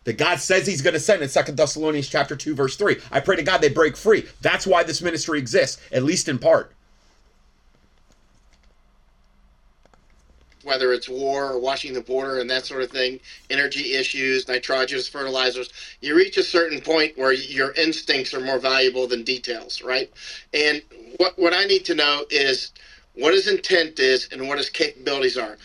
that 0.05 0.18
God 0.18 0.39
says 0.39 0.68
he's 0.68 0.81
going 0.81 0.93
to 0.95 0.99
send 0.99 1.22
in 1.23 1.30
Second 1.30 1.57
Thessalonians 1.57 2.10
chapter 2.10 2.35
2 2.35 2.55
verse 2.55 2.76
3. 2.76 2.97
I 3.11 3.19
pray 3.19 3.38
to 3.38 3.43
God 3.43 3.61
they 3.61 3.69
break 3.69 3.97
free. 3.97 4.27
That's 4.41 4.68
why 4.68 4.84
this 4.84 5.01
ministry 5.01 5.39
exists, 5.39 5.81
at 5.91 6.03
least 6.03 6.30
in 6.30 6.39
part. 6.39 6.72
Whether 10.64 10.94
it's 10.94 11.10
war 11.10 11.52
or 11.52 11.60
watching 11.60 11.94
the 11.94 12.02
border 12.02 12.40
and 12.40 12.49
that 12.49 12.65
sort 12.65 12.81
of 12.84 12.91
thing, 12.91 13.19
energy 13.49 13.94
issues, 13.94 14.48
nitrogenous 14.48 15.07
fertilizers, 15.07 15.72
you 16.02 16.15
reach 16.15 16.38
a 16.38 16.44
certain 16.44 16.81
point 16.81 17.18
where 17.18 17.34
your 17.34 17.72
instincts 17.73 18.34
are 18.34 18.40
more 18.40 18.60
valuable 18.60 19.07
than 19.07 19.23
details, 19.23 19.81
right? 19.81 20.11
And 20.53 20.81
what 21.18 21.38
what 21.38 21.53
I 21.53 21.65
need 21.65 21.85
to 21.85 21.95
know 21.95 22.26
is 22.30 22.72
what 23.15 23.34
his 23.34 23.48
intent 23.48 23.99
is 23.99 24.30
and 24.31 24.48
what 24.48 24.57
his 24.57 24.69
capabilities 24.69 25.38
are. 25.38 25.57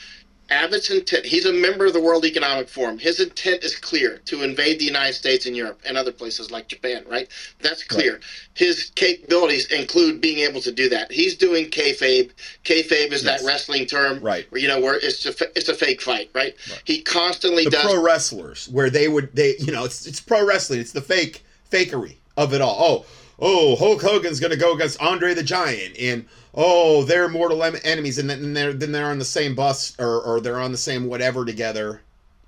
Abbott's 0.50 0.90
intent, 0.90 1.26
he's 1.26 1.44
a 1.44 1.52
member 1.52 1.86
of 1.86 1.92
the 1.92 2.00
World 2.00 2.24
Economic 2.24 2.68
Forum. 2.68 2.98
His 2.98 3.20
intent 3.20 3.62
is 3.62 3.76
clear 3.76 4.18
to 4.24 4.42
invade 4.42 4.78
the 4.78 4.84
United 4.84 5.12
States 5.12 5.44
and 5.46 5.56
Europe 5.56 5.80
and 5.86 5.96
other 5.98 6.12
places 6.12 6.50
like 6.50 6.68
Japan, 6.68 7.04
right? 7.08 7.28
That's 7.60 7.84
clear. 7.84 8.14
Right. 8.14 8.22
His 8.54 8.90
capabilities 8.94 9.70
include 9.70 10.20
being 10.20 10.38
able 10.38 10.60
to 10.62 10.72
do 10.72 10.88
that. 10.88 11.12
He's 11.12 11.36
doing 11.36 11.66
kayfabe. 11.66 12.30
Kayfabe 12.64 13.12
is 13.12 13.24
yes. 13.24 13.40
that 13.40 13.46
wrestling 13.46 13.86
term, 13.86 14.20
right? 14.20 14.50
Where, 14.50 14.60
you 14.60 14.68
know, 14.68 14.80
where 14.80 14.96
it's 14.96 15.26
a, 15.26 15.58
it's 15.58 15.68
a 15.68 15.74
fake 15.74 16.00
fight, 16.00 16.30
right? 16.34 16.54
right. 16.70 16.82
He 16.84 17.02
constantly 17.02 17.64
the 17.64 17.70
does. 17.70 17.84
pro 17.84 18.02
wrestlers, 18.02 18.68
where 18.70 18.88
they 18.88 19.08
would, 19.08 19.34
they, 19.34 19.56
you 19.58 19.72
know, 19.72 19.84
it's, 19.84 20.06
it's 20.06 20.20
pro 20.20 20.46
wrestling. 20.46 20.80
It's 20.80 20.92
the 20.92 21.02
fake 21.02 21.44
fakery 21.70 22.16
of 22.36 22.54
it 22.54 22.62
all. 22.62 22.76
Oh, 22.78 23.06
oh, 23.38 23.76
Hulk 23.76 24.00
Hogan's 24.00 24.40
going 24.40 24.52
to 24.52 24.56
go 24.56 24.74
against 24.74 25.00
Andre 25.00 25.34
the 25.34 25.42
Giant. 25.42 25.96
And 25.98 26.26
oh, 26.58 27.04
they're 27.04 27.28
mortal 27.28 27.62
enemies, 27.62 28.18
and 28.18 28.28
then 28.28 28.52
they're 28.52 28.72
then 28.72 28.92
they're 28.92 29.10
on 29.10 29.20
the 29.20 29.24
same 29.24 29.54
bus 29.54 29.98
or 29.98 30.20
or 30.20 30.40
they're 30.40 30.60
on 30.60 30.72
the 30.72 30.78
same 30.78 31.06
whatever 31.06 31.46
together 31.46 32.02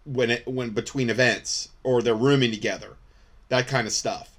when 0.05 0.31
it 0.31 0.47
when 0.47 0.71
between 0.71 1.09
events 1.09 1.71
or 1.85 2.03
they're 2.03 2.15
rooming 2.15 2.51
together, 2.51 2.97
that 3.49 3.69
kind 3.69 3.87
of 3.87 3.93
stuff. 3.93 4.31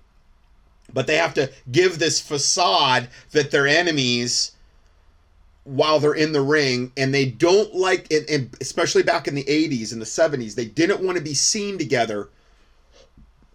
But 0.94 1.08
they 1.08 1.16
have 1.16 1.34
to 1.36 1.50
give 1.72 1.98
this 1.98 2.20
facade 2.20 3.08
that 3.32 3.50
they're 3.50 3.66
enemies 3.66 4.52
while 5.64 6.00
they're 6.00 6.14
in 6.14 6.34
the 6.34 6.42
ring 6.42 6.92
and 6.98 7.14
they 7.14 7.26
don't 7.26 7.74
like 7.74 8.12
and, 8.12 8.30
and 8.30 8.58
especially 8.60 9.04
back 9.04 9.28
in 9.28 9.36
the 9.36 9.44
80s 9.44 9.94
and 9.94 10.02
the 10.02 10.06
70s 10.06 10.56
they 10.56 10.66
didn't 10.66 11.02
want 11.02 11.20
to 11.20 11.24
be 11.24 11.36
seen 11.36 11.78
together 11.78 12.30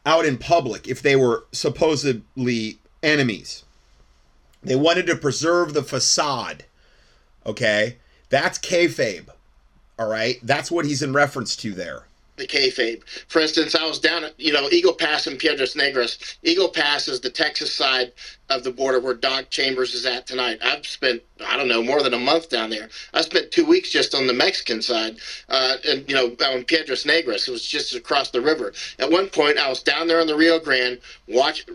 out 0.06 0.24
in 0.24 0.38
public 0.38 0.86
if 0.86 1.02
they 1.02 1.16
were 1.16 1.44
supposedly 1.50 2.78
enemies 3.02 3.64
they 4.66 4.76
wanted 4.76 5.06
to 5.06 5.16
preserve 5.16 5.74
the 5.74 5.82
facade. 5.82 6.64
Okay? 7.44 7.96
That's 8.28 8.58
kayfabe. 8.58 9.28
All 9.98 10.08
right? 10.08 10.38
That's 10.42 10.70
what 10.70 10.84
he's 10.84 11.02
in 11.02 11.12
reference 11.12 11.56
to 11.56 11.72
there 11.72 12.06
the 12.36 12.46
kayfabe. 12.46 13.02
For 13.28 13.40
instance, 13.40 13.74
I 13.74 13.84
was 13.86 13.98
down 13.98 14.24
at 14.24 14.38
you 14.38 14.52
know 14.52 14.68
Eagle 14.70 14.94
Pass 14.94 15.26
and 15.26 15.38
Piedras 15.38 15.74
Negras. 15.74 16.36
Eagle 16.42 16.68
Pass 16.68 17.08
is 17.08 17.20
the 17.20 17.30
Texas 17.30 17.74
side 17.74 18.12
of 18.48 18.62
the 18.62 18.70
border 18.70 19.00
where 19.00 19.14
Doc 19.14 19.50
Chambers 19.50 19.94
is 19.94 20.06
at 20.06 20.26
tonight. 20.26 20.58
I've 20.62 20.86
spent 20.86 21.22
I 21.44 21.56
don't 21.56 21.68
know 21.68 21.82
more 21.82 22.02
than 22.02 22.14
a 22.14 22.18
month 22.18 22.48
down 22.48 22.70
there. 22.70 22.88
I 23.14 23.22
spent 23.22 23.50
two 23.50 23.66
weeks 23.66 23.90
just 23.90 24.14
on 24.14 24.26
the 24.26 24.32
Mexican 24.32 24.82
side, 24.82 25.18
uh, 25.48 25.76
and 25.86 26.08
you 26.08 26.14
know 26.14 26.26
on 26.46 26.64
Piedras 26.64 27.04
Negras. 27.04 27.48
It 27.48 27.52
was 27.52 27.66
just 27.66 27.94
across 27.94 28.30
the 28.30 28.40
river. 28.40 28.72
At 28.98 29.10
one 29.10 29.28
point, 29.28 29.58
I 29.58 29.68
was 29.68 29.82
down 29.82 30.06
there 30.06 30.20
on 30.20 30.26
the 30.26 30.36
Rio 30.36 30.58
Grande. 30.58 30.98
Watch. 31.28 31.66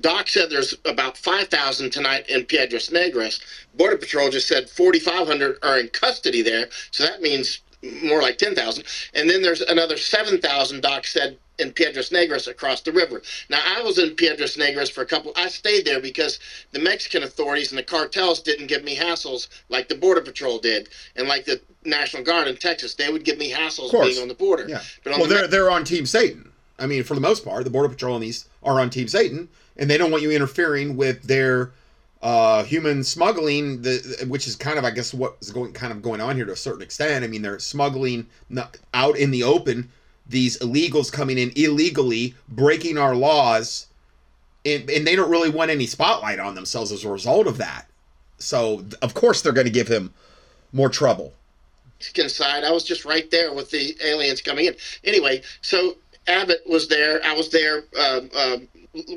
Doc 0.00 0.28
said 0.28 0.50
there's 0.50 0.74
about 0.84 1.16
five 1.16 1.48
thousand 1.48 1.90
tonight 1.90 2.28
in 2.28 2.44
Piedras 2.44 2.90
Negras. 2.90 3.40
Border 3.74 3.96
Patrol 3.96 4.30
just 4.30 4.48
said 4.48 4.68
4,500 4.68 5.58
are 5.62 5.78
in 5.78 5.88
custody 5.88 6.42
there. 6.42 6.68
So 6.90 7.04
that 7.04 7.22
means 7.22 7.60
more 8.02 8.20
like 8.20 8.38
10,000. 8.38 8.84
And 9.14 9.28
then 9.28 9.42
there's 9.42 9.60
another 9.62 9.96
7,000, 9.96 10.82
Doc 10.82 11.06
said, 11.06 11.38
in 11.58 11.72
Piedras 11.72 12.10
Negras 12.10 12.48
across 12.48 12.80
the 12.80 12.92
river. 12.92 13.22
Now, 13.48 13.60
I 13.64 13.82
was 13.82 13.98
in 13.98 14.10
Piedras 14.16 14.56
Negras 14.56 14.90
for 14.90 15.02
a 15.02 15.06
couple. 15.06 15.32
I 15.36 15.48
stayed 15.48 15.84
there 15.84 16.00
because 16.00 16.38
the 16.72 16.78
Mexican 16.78 17.22
authorities 17.22 17.70
and 17.70 17.78
the 17.78 17.82
cartels 17.82 18.40
didn't 18.40 18.66
give 18.66 18.82
me 18.82 18.96
hassles 18.96 19.48
like 19.68 19.88
the 19.88 19.94
Border 19.94 20.22
Patrol 20.22 20.58
did, 20.58 20.88
and 21.16 21.28
like 21.28 21.44
the 21.44 21.60
National 21.84 22.22
Guard 22.22 22.48
in 22.48 22.56
Texas. 22.56 22.94
They 22.94 23.10
would 23.10 23.24
give 23.24 23.38
me 23.38 23.52
hassles 23.52 23.92
being 23.92 24.20
on 24.20 24.28
the 24.28 24.34
border. 24.34 24.66
Yeah. 24.68 24.82
But 25.04 25.18
well, 25.18 25.26
the 25.26 25.34
they're 25.34 25.42
Me- 25.42 25.48
they're 25.48 25.70
on 25.70 25.84
Team 25.84 26.06
Satan. 26.06 26.50
I 26.78 26.86
mean, 26.86 27.04
for 27.04 27.14
the 27.14 27.20
most 27.20 27.44
part, 27.44 27.64
the 27.64 27.70
Border 27.70 27.90
Patrol 27.90 28.14
and 28.14 28.24
these 28.24 28.46
are 28.62 28.80
on 28.80 28.88
Team 28.88 29.08
Satan, 29.08 29.48
and 29.76 29.90
they 29.90 29.98
don't 29.98 30.10
want 30.10 30.22
you 30.22 30.30
interfering 30.30 30.96
with 30.96 31.24
their 31.24 31.72
uh, 32.22 32.64
human 32.64 33.02
smuggling, 33.02 33.82
the 33.82 34.26
which 34.28 34.46
is 34.46 34.56
kind 34.56 34.78
of 34.78 34.84
I 34.84 34.90
guess 34.90 35.14
what's 35.14 35.50
going 35.50 35.72
kind 35.72 35.92
of 35.92 36.02
going 36.02 36.20
on 36.20 36.36
here 36.36 36.44
to 36.44 36.52
a 36.52 36.56
certain 36.56 36.82
extent. 36.82 37.24
I 37.24 37.28
mean, 37.28 37.42
they're 37.42 37.58
smuggling 37.58 38.26
out 38.94 39.16
in 39.16 39.30
the 39.30 39.42
open 39.42 39.90
these 40.30 40.58
illegals 40.58 41.12
coming 41.12 41.38
in 41.38 41.52
illegally, 41.56 42.34
breaking 42.48 42.96
our 42.96 43.14
laws, 43.14 43.86
and, 44.64 44.88
and 44.88 45.06
they 45.06 45.16
don't 45.16 45.30
really 45.30 45.50
want 45.50 45.70
any 45.70 45.86
spotlight 45.86 46.38
on 46.38 46.54
themselves 46.54 46.92
as 46.92 47.04
a 47.04 47.10
result 47.10 47.46
of 47.46 47.58
that. 47.58 47.86
So 48.38 48.84
of 49.02 49.12
course 49.12 49.42
they're 49.42 49.52
going 49.52 49.66
to 49.66 49.72
give 49.72 49.88
him 49.88 50.14
more 50.72 50.88
trouble. 50.88 51.34
Side, 52.00 52.64
I 52.64 52.70
was 52.70 52.84
just 52.84 53.04
right 53.04 53.30
there 53.30 53.52
with 53.52 53.70
the 53.70 53.94
aliens 54.02 54.40
coming 54.40 54.66
in. 54.66 54.74
Anyway, 55.04 55.42
so 55.60 55.96
Abbott 56.26 56.62
was 56.66 56.88
there. 56.88 57.20
I 57.24 57.34
was 57.34 57.50
there. 57.50 57.84
Uh, 57.98 58.20
uh, 58.34 58.56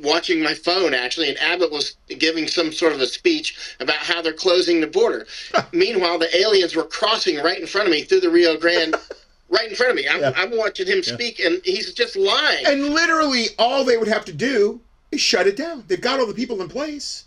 watching 0.02 0.42
my 0.42 0.54
phone 0.54 0.94
actually, 0.94 1.30
and 1.30 1.38
Abbott 1.40 1.72
was 1.72 1.96
giving 2.20 2.48
some 2.48 2.72
sort 2.72 2.94
of 2.94 3.02
a 3.02 3.08
speech 3.08 3.76
about 3.80 3.98
how 3.98 4.22
they're 4.22 4.34
closing 4.34 4.82
the 4.82 4.88
border. 4.88 5.26
Meanwhile, 5.72 6.20
the 6.20 6.36
aliens 6.38 6.76
were 6.76 6.84
crossing 6.84 7.38
right 7.38 7.60
in 7.60 7.68
front 7.68 7.88
of 7.88 7.92
me 7.92 8.04
through 8.04 8.22
the 8.22 8.30
Rio 8.30 8.58
Grande. 8.58 8.96
right 9.50 9.70
in 9.70 9.76
front 9.76 9.92
of 9.92 9.96
me. 9.96 10.08
I'm, 10.08 10.22
yeah. 10.22 10.34
I'm 10.36 10.58
watching 10.58 10.88
him 10.88 11.04
speak, 11.04 11.40
yeah. 11.40 11.48
and 11.48 11.62
he's 11.64 11.94
just 11.94 12.16
lying. 12.16 12.66
And 12.66 12.90
literally, 12.90 13.48
all 13.60 13.84
they 13.84 13.98
would 13.98 14.08
have 14.08 14.26
to 14.26 14.34
do 14.34 14.82
is 15.12 15.22
shut 15.22 15.48
it 15.48 15.56
down. 15.56 15.84
They've 15.88 16.02
got 16.02 16.20
all 16.20 16.26
the 16.26 16.34
people 16.34 16.62
in 16.62 16.68
place. 16.68 17.26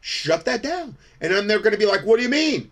Shut 0.00 0.44
that 0.44 0.62
down. 0.62 0.96
And 1.22 1.32
then 1.32 1.46
they're 1.46 1.60
going 1.60 1.72
to 1.72 1.78
be 1.78 1.86
like, 1.86 2.04
what 2.04 2.18
do 2.18 2.22
you 2.22 2.28
mean? 2.28 2.70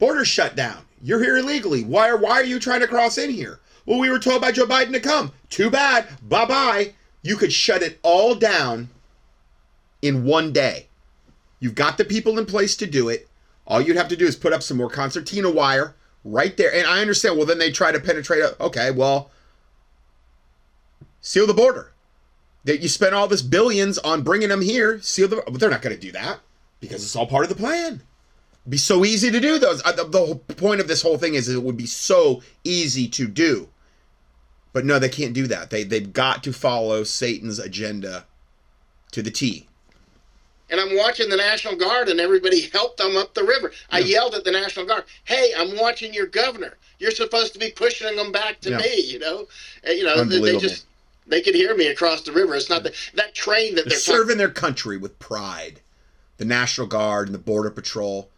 Border 0.00 0.24
shut 0.24 0.56
down. 0.56 0.82
You're 1.00 1.22
here 1.22 1.38
illegally. 1.38 1.84
Why 1.84 2.08
are, 2.08 2.16
why 2.16 2.32
are 2.32 2.44
you 2.44 2.58
trying 2.58 2.80
to 2.80 2.88
cross 2.88 3.18
in 3.18 3.30
here? 3.30 3.60
Well, 3.86 4.00
we 4.00 4.10
were 4.10 4.18
told 4.18 4.40
by 4.40 4.50
Joe 4.50 4.66
Biden 4.66 4.92
to 4.92 5.00
come. 5.00 5.30
Too 5.50 5.70
bad. 5.70 6.08
Bye 6.28 6.46
bye. 6.46 6.92
You 7.24 7.36
could 7.36 7.52
shut 7.52 7.82
it 7.82 7.98
all 8.02 8.34
down 8.34 8.90
in 10.02 10.24
one 10.24 10.52
day. 10.52 10.88
You've 11.58 11.74
got 11.74 11.96
the 11.96 12.04
people 12.04 12.38
in 12.38 12.44
place 12.44 12.76
to 12.76 12.86
do 12.86 13.08
it. 13.08 13.26
All 13.66 13.80
you'd 13.80 13.96
have 13.96 14.08
to 14.08 14.16
do 14.16 14.26
is 14.26 14.36
put 14.36 14.52
up 14.52 14.62
some 14.62 14.76
more 14.76 14.90
concertina 14.90 15.50
wire 15.50 15.96
right 16.22 16.54
there. 16.58 16.72
And 16.72 16.86
I 16.86 17.00
understand, 17.00 17.38
well, 17.38 17.46
then 17.46 17.58
they 17.58 17.72
try 17.72 17.90
to 17.90 17.98
penetrate. 17.98 18.42
Okay, 18.60 18.90
well, 18.90 19.30
seal 21.22 21.46
the 21.46 21.54
border. 21.54 21.92
That 22.64 22.80
you 22.80 22.88
spent 22.88 23.14
all 23.14 23.26
this 23.26 23.42
billions 23.42 23.96
on 23.98 24.22
bringing 24.22 24.50
them 24.50 24.60
here, 24.60 25.00
seal 25.00 25.28
the. 25.28 25.42
But 25.46 25.60
they're 25.60 25.70
not 25.70 25.82
going 25.82 25.96
to 25.96 26.00
do 26.00 26.12
that 26.12 26.40
because 26.80 27.02
it's 27.02 27.16
all 27.16 27.26
part 27.26 27.44
of 27.44 27.48
the 27.48 27.56
plan. 27.56 28.02
It'd 28.64 28.70
be 28.70 28.76
so 28.76 29.04
easy 29.04 29.30
to 29.30 29.40
do 29.40 29.58
those. 29.58 29.82
Uh, 29.84 29.92
the, 29.92 30.04
the 30.04 30.18
whole 30.18 30.36
point 30.36 30.80
of 30.80 30.88
this 30.88 31.02
whole 31.02 31.18
thing 31.18 31.34
is 31.34 31.48
it 31.48 31.62
would 31.62 31.76
be 31.76 31.86
so 31.86 32.42
easy 32.64 33.08
to 33.08 33.26
do. 33.26 33.68
But 34.74 34.84
no, 34.84 34.98
they 34.98 35.08
can't 35.08 35.32
do 35.32 35.46
that. 35.46 35.70
They 35.70 35.84
they've 35.84 36.12
got 36.12 36.42
to 36.42 36.52
follow 36.52 37.04
Satan's 37.04 37.58
agenda 37.58 38.26
to 39.12 39.22
the 39.22 39.30
T. 39.30 39.68
And 40.68 40.80
I'm 40.80 40.96
watching 40.96 41.28
the 41.28 41.36
National 41.36 41.76
Guard, 41.76 42.08
and 42.08 42.18
everybody 42.18 42.62
helped 42.62 42.96
them 42.96 43.16
up 43.16 43.34
the 43.34 43.44
river. 43.44 43.70
I 43.90 44.00
yelled 44.00 44.34
at 44.34 44.44
the 44.44 44.50
National 44.50 44.84
Guard, 44.84 45.04
"Hey, 45.24 45.52
I'm 45.56 45.78
watching 45.78 46.12
your 46.12 46.26
governor. 46.26 46.74
You're 46.98 47.12
supposed 47.12 47.52
to 47.52 47.58
be 47.60 47.70
pushing 47.70 48.16
them 48.16 48.32
back 48.32 48.60
to 48.62 48.70
yeah. 48.70 48.78
me." 48.78 49.00
You 49.00 49.20
know, 49.20 49.46
and, 49.84 49.96
you 49.96 50.04
know, 50.04 50.24
they 50.24 50.58
just 50.58 50.86
they 51.28 51.40
could 51.40 51.54
hear 51.54 51.76
me 51.76 51.86
across 51.86 52.22
the 52.22 52.32
river. 52.32 52.56
It's 52.56 52.68
not 52.68 52.82
the, 52.82 52.92
that 53.14 53.32
train 53.32 53.76
that 53.76 53.82
they're, 53.82 53.90
they're 53.90 53.98
serving 53.98 54.38
their 54.38 54.50
country 54.50 54.96
with 54.96 55.20
pride. 55.20 55.80
The 56.38 56.44
National 56.44 56.88
Guard 56.88 57.28
and 57.28 57.34
the 57.34 57.38
Border 57.38 57.70
Patrol, 57.70 58.28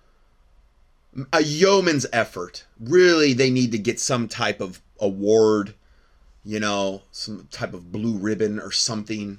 a 1.32 1.42
yeoman's 1.42 2.04
effort. 2.12 2.66
Really, 2.78 3.32
they 3.32 3.48
need 3.48 3.72
to 3.72 3.78
get 3.78 3.98
some 3.98 4.28
type 4.28 4.60
of 4.60 4.82
award 5.00 5.72
you 6.46 6.60
know, 6.60 7.02
some 7.10 7.48
type 7.50 7.74
of 7.74 7.90
blue 7.90 8.16
ribbon 8.16 8.60
or 8.60 8.70
something, 8.70 9.38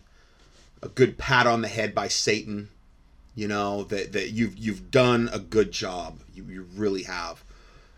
a 0.83 0.89
good 0.89 1.17
pat 1.17 1.47
on 1.47 1.61
the 1.61 1.69
head 1.69 1.95
by 1.95 2.09
Satan, 2.09 2.67
you 3.33 3.47
know, 3.47 3.85
that, 3.85 4.11
that 4.11 4.31
you've 4.31 4.57
you've 4.57 4.91
done 4.91 5.29
a 5.31 5.39
good 5.39 5.71
job. 5.71 6.19
You, 6.33 6.43
you 6.49 6.67
really 6.75 7.03
have. 7.03 7.45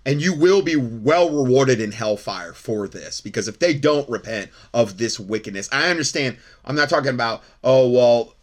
And 0.06 0.22
you 0.22 0.34
will 0.34 0.62
be 0.62 0.76
well 0.76 1.30
rewarded 1.30 1.82
in 1.82 1.92
hellfire 1.92 2.54
for 2.54 2.88
this 2.88 3.20
because 3.20 3.48
if 3.48 3.60
they 3.60 3.74
don't 3.74 4.08
repent 4.10 4.52
of 4.74 4.98
this 4.98 5.20
wickedness, 5.20 5.68
I 5.72 5.90
understand. 5.90 6.38
I'm 6.64 6.76
not 6.76 6.90
talking 6.90 7.10
about, 7.10 7.44
oh, 7.64 7.90
well, 7.90 8.36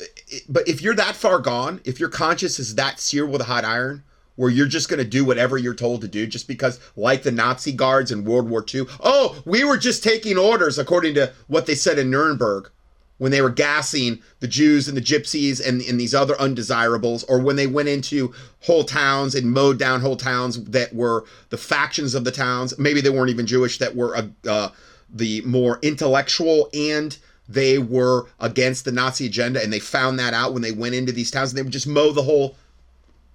but 0.49 0.69
if 0.69 0.83
you're 0.83 0.95
that 0.97 1.15
far 1.15 1.39
gone, 1.39 1.81
if 1.85 2.01
your 2.01 2.09
conscience 2.09 2.59
is 2.59 2.75
that 2.75 2.99
seared 2.99 3.31
with 3.31 3.41
a 3.41 3.45
hot 3.45 3.65
iron, 3.65 4.03
where 4.37 4.51
you're 4.51 4.67
just 4.67 4.89
going 4.89 4.99
to 4.99 5.05
do 5.05 5.25
whatever 5.25 5.59
you're 5.59 5.75
told 5.75 6.01
to 6.03 6.09
do 6.09 6.27
just 6.27 6.47
because, 6.47 6.79
like 6.95 7.23
the 7.23 7.33
Nazi 7.33 7.73
guards 7.73 8.13
in 8.13 8.25
World 8.25 8.49
War 8.49 8.65
II, 8.73 8.85
oh, 9.01 9.43
we 9.45 9.65
were 9.65 9.79
just 9.79 10.05
taking 10.05 10.39
orders 10.39 10.79
according 10.79 11.15
to 11.15 11.33
what 11.49 11.67
they 11.67 11.75
said 11.75 11.99
in 11.99 12.11
Nuremberg 12.11 12.71
when 13.19 13.33
they 13.33 13.41
were 13.41 13.51
gassing 13.51 14.21
the 14.41 14.49
Jews 14.49 14.89
and 14.89 14.97
the 14.97 15.03
gypsies 15.03 15.67
and, 15.67 15.81
and 15.83 15.99
these 15.99 16.15
other 16.15 16.39
undesirables, 16.39 17.25
or 17.25 17.41
when 17.41 17.57
they 17.57 17.67
went 17.67 17.89
into 17.89 18.35
whole 18.65 18.85
towns 18.85 19.35
and 19.35 19.51
mowed 19.51 19.79
down 19.79 20.01
whole 20.01 20.17
towns 20.17 20.63
that 20.65 20.95
were 20.95 21.25
the 21.49 21.57
factions 21.57 22.15
of 22.15 22.25
the 22.25 22.31
towns. 22.31 22.79
Maybe 22.79 23.01
they 23.01 23.11
weren't 23.11 23.31
even 23.31 23.47
Jewish, 23.47 23.79
that 23.79 23.97
were 23.97 24.17
uh, 24.17 24.29
uh, 24.47 24.69
the 25.09 25.41
more 25.43 25.79
intellectual 25.83 26.69
and 26.75 27.17
they 27.49 27.79
were 27.79 28.27
against 28.41 28.85
the 28.85 28.93
Nazi 28.93 29.27
agenda 29.27 29.63
and 29.63 29.73
they 29.73 29.79
found 29.79 30.19
that 30.19 30.35
out 30.35 30.53
when 30.53 30.63
they 30.63 30.73
went 30.73 30.95
into 30.95 31.13
these 31.13 31.31
towns 31.31 31.51
and 31.51 31.59
they 31.59 31.63
would 31.63 31.73
just 31.73 31.87
mow 31.87 32.13
the 32.13 32.23
whole 32.23 32.57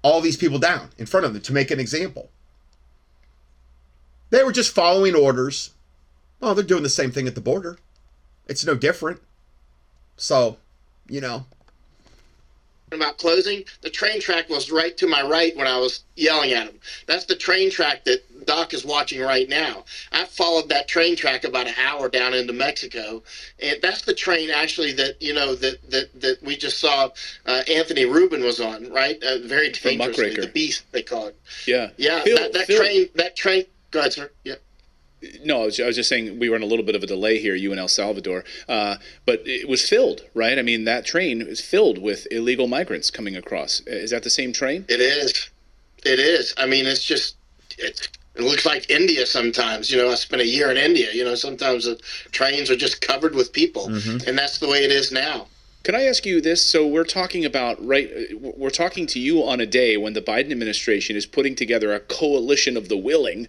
all 0.02 0.22
these 0.22 0.38
people 0.38 0.60
down 0.60 0.90
in 0.98 1.06
front 1.06 1.26
of 1.26 1.34
them 1.34 1.42
to 1.42 1.54
make 1.54 1.72
an 1.72 1.80
example. 1.80 2.30
They 4.30 4.44
were 4.44 4.52
just 4.52 4.74
following 4.74 5.16
orders. 5.16 5.72
Oh, 6.42 6.54
they're 6.54 6.64
doing 6.64 6.84
the 6.84 6.90
same 6.90 7.12
thing 7.12 7.28
at 7.28 7.36
the 7.36 7.42
border. 7.42 7.78
It's 8.48 8.66
no 8.66 8.76
different. 8.76 9.22
So, 10.18 10.58
you 11.08 11.22
know, 11.22 11.46
about 12.92 13.18
closing, 13.18 13.64
the 13.82 13.90
train 13.90 14.20
track 14.20 14.50
was 14.50 14.72
right 14.72 14.98
to 14.98 15.08
my 15.08 15.22
right 15.22 15.56
when 15.56 15.68
I 15.68 15.78
was 15.78 16.04
yelling 16.16 16.52
at 16.52 16.68
him. 16.68 16.80
That's 17.08 17.26
the 17.26 17.36
train 17.36 17.72
track 17.72 18.04
that 18.06 18.24
Doc 18.46 18.74
is 18.74 18.86
watching 18.86 19.22
right 19.22 19.48
now. 19.48 19.86
I 20.12 20.26
followed 20.26 20.70
that 20.70 20.88
train 20.88 21.16
track 21.16 21.44
about 21.44 21.68
an 21.68 21.76
hour 21.84 22.10
down 22.10 22.34
into 22.34 22.54
Mexico, 22.54 23.24
and 23.62 23.78
that's 23.82 24.02
the 24.04 24.14
train 24.14 24.50
actually 24.50 24.94
that 24.94 25.22
you 25.22 25.34
know 25.34 25.56
that 25.56 25.90
that, 25.92 26.22
that 26.22 26.44
we 26.44 26.56
just 26.58 26.80
saw 26.80 27.10
uh, 27.46 27.62
Anthony 27.70 28.06
Rubin 28.06 28.44
was 28.44 28.60
on, 28.60 28.92
right? 28.92 29.22
Uh, 29.24 29.40
very 29.46 29.72
dangerously, 29.72 30.36
the 30.36 30.48
beast 30.48 30.84
they 30.92 31.04
call 31.04 31.28
it. 31.28 31.40
Yeah, 31.68 31.90
Yeah, 31.98 32.22
Phil- 32.22 32.38
that, 32.38 32.54
that 32.54 32.68
Phil- 32.68 32.78
train, 32.80 33.10
that 33.16 33.36
train. 33.36 33.66
Go 33.92 34.00
ahead, 34.00 34.14
sir. 34.14 34.32
Yeah. 34.44 34.56
No, 35.44 35.62
I 35.62 35.66
was, 35.66 35.80
I 35.80 35.86
was 35.86 35.96
just 35.96 36.10
saying 36.10 36.40
we 36.40 36.50
were 36.50 36.56
in 36.56 36.64
a 36.64 36.66
little 36.66 36.86
bit 36.86 36.96
of 36.96 37.04
a 37.04 37.08
delay 37.08 37.38
here, 37.38 37.54
you 37.54 37.72
in 37.72 37.78
El 37.78 37.88
Salvador, 37.88 38.44
uh, 38.68 38.96
but 39.26 39.42
it 39.46 39.70
was 39.70 39.88
filled, 39.88 40.22
right? 40.34 40.58
I 40.58 40.64
mean, 40.64 40.86
that 40.86 41.06
train 41.06 41.44
is 41.44 41.62
filled 41.62 42.00
with 42.00 42.26
illegal 42.32 42.68
migrants 42.68 43.12
coming 43.12 43.36
across. 43.36 43.82
Is 43.86 44.10
that 44.10 44.24
the 44.24 44.32
same 44.32 44.52
train? 44.52 44.84
It 44.90 45.00
is. 45.00 45.52
It 46.04 46.20
is. 46.20 46.56
I 46.58 46.66
mean, 46.66 46.88
it's 46.88 47.04
just 47.04 47.36
it's. 47.78 48.10
It 48.36 48.44
looks 48.44 48.66
like 48.66 48.90
India 48.90 49.26
sometimes. 49.26 49.92
You 49.92 49.98
know, 49.98 50.10
I 50.10 50.16
spent 50.16 50.42
a 50.42 50.48
year 50.48 50.72
in 50.72 50.78
India. 50.78 51.10
You 51.14 51.26
know, 51.26 51.36
sometimes 51.36 51.86
the 51.86 51.96
trains 52.32 52.70
are 52.70 52.76
just 52.76 53.02
covered 53.02 53.36
with 53.36 53.52
people, 53.52 53.88
mm-hmm. 53.90 54.28
and 54.28 54.38
that's 54.38 54.60
the 54.60 54.70
way 54.70 54.84
it 54.84 54.92
is 54.92 55.12
now. 55.12 55.48
Can 55.84 55.96
I 55.96 56.04
ask 56.04 56.26
you 56.28 56.42
this? 56.42 56.64
So 56.64 56.86
we're 56.86 57.04
talking 57.04 57.44
about 57.44 57.84
right. 57.86 58.10
We're 58.40 58.70
talking 58.70 59.08
to 59.08 59.20
you 59.20 59.44
on 59.44 59.60
a 59.60 59.66
day 59.66 59.98
when 59.98 60.14
the 60.14 60.22
Biden 60.22 60.52
administration 60.52 61.16
is 61.16 61.26
putting 61.26 61.56
together 61.56 61.92
a 61.92 62.00
coalition 62.00 62.78
of 62.78 62.88
the 62.88 62.98
willing. 62.98 63.48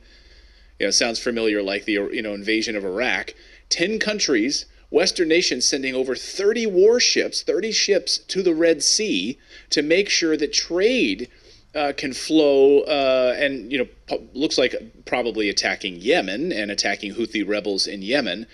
You 0.78 0.86
know, 0.86 0.90
sounds 0.90 1.20
familiar, 1.20 1.62
like 1.62 1.84
the 1.84 1.92
you 1.92 2.22
know 2.22 2.32
invasion 2.32 2.74
of 2.74 2.84
Iraq. 2.84 3.34
Ten 3.68 3.98
countries, 3.98 4.64
Western 4.90 5.28
nations, 5.28 5.66
sending 5.66 5.94
over 5.94 6.16
30 6.16 6.66
warships, 6.66 7.42
30 7.42 7.70
ships 7.70 8.18
to 8.18 8.42
the 8.42 8.54
Red 8.54 8.82
Sea 8.82 9.38
to 9.70 9.82
make 9.82 10.08
sure 10.08 10.36
that 10.36 10.52
trade 10.52 11.28
uh, 11.74 11.92
can 11.96 12.12
flow, 12.12 12.80
uh, 12.80 13.34
and 13.38 13.72
you 13.72 13.78
know, 13.78 14.18
looks 14.34 14.58
like 14.58 14.74
probably 15.04 15.48
attacking 15.48 15.96
Yemen 15.96 16.52
and 16.52 16.70
attacking 16.70 17.14
Houthi 17.14 17.46
rebels 17.46 17.86
in 17.86 18.02
Yemen. 18.02 18.46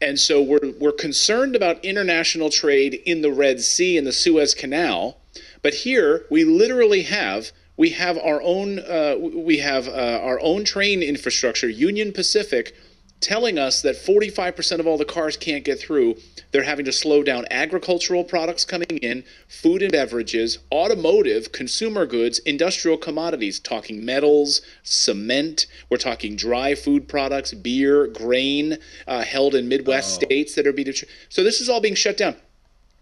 And 0.00 0.18
so 0.18 0.40
we're 0.40 0.72
we're 0.78 0.92
concerned 0.92 1.56
about 1.56 1.84
international 1.84 2.48
trade 2.50 2.94
in 3.04 3.22
the 3.22 3.32
Red 3.32 3.60
Sea 3.60 3.98
and 3.98 4.06
the 4.06 4.12
Suez 4.12 4.54
Canal, 4.54 5.18
but 5.62 5.74
here 5.74 6.26
we 6.30 6.44
literally 6.44 7.02
have 7.02 7.52
we 7.76 7.90
have 7.90 8.18
our 8.18 8.40
own 8.42 8.78
uh, 8.78 9.16
we 9.18 9.58
have 9.58 9.88
uh, 9.88 10.20
our 10.22 10.40
own 10.40 10.64
train 10.64 11.02
infrastructure, 11.02 11.68
Union 11.68 12.12
Pacific, 12.12 12.74
telling 13.20 13.58
us 13.58 13.82
that 13.82 13.96
45% 13.96 14.80
of 14.80 14.86
all 14.86 14.96
the 14.96 15.04
cars 15.04 15.36
can't 15.36 15.64
get 15.64 15.78
through. 15.78 16.16
They're 16.52 16.62
having 16.62 16.86
to 16.86 16.92
slow 16.92 17.22
down 17.22 17.46
agricultural 17.50 18.24
products 18.24 18.64
coming 18.64 18.88
in, 18.88 19.24
food 19.46 19.82
and 19.82 19.92
beverages, 19.92 20.58
automotive, 20.72 21.52
consumer 21.52 22.06
goods, 22.06 22.38
industrial 22.40 22.96
commodities, 22.96 23.60
talking 23.60 24.04
metals, 24.04 24.62
cement. 24.82 25.66
We're 25.90 25.98
talking 25.98 26.34
dry 26.34 26.74
food 26.74 27.08
products, 27.08 27.52
beer, 27.52 28.06
grain, 28.06 28.78
uh, 29.06 29.22
held 29.22 29.54
in 29.54 29.68
Midwest 29.68 30.14
states 30.14 30.54
that 30.54 30.66
are 30.66 30.72
being. 30.72 30.92
So 31.28 31.44
this 31.44 31.60
is 31.60 31.68
all 31.68 31.80
being 31.80 31.94
shut 31.94 32.16
down. 32.16 32.36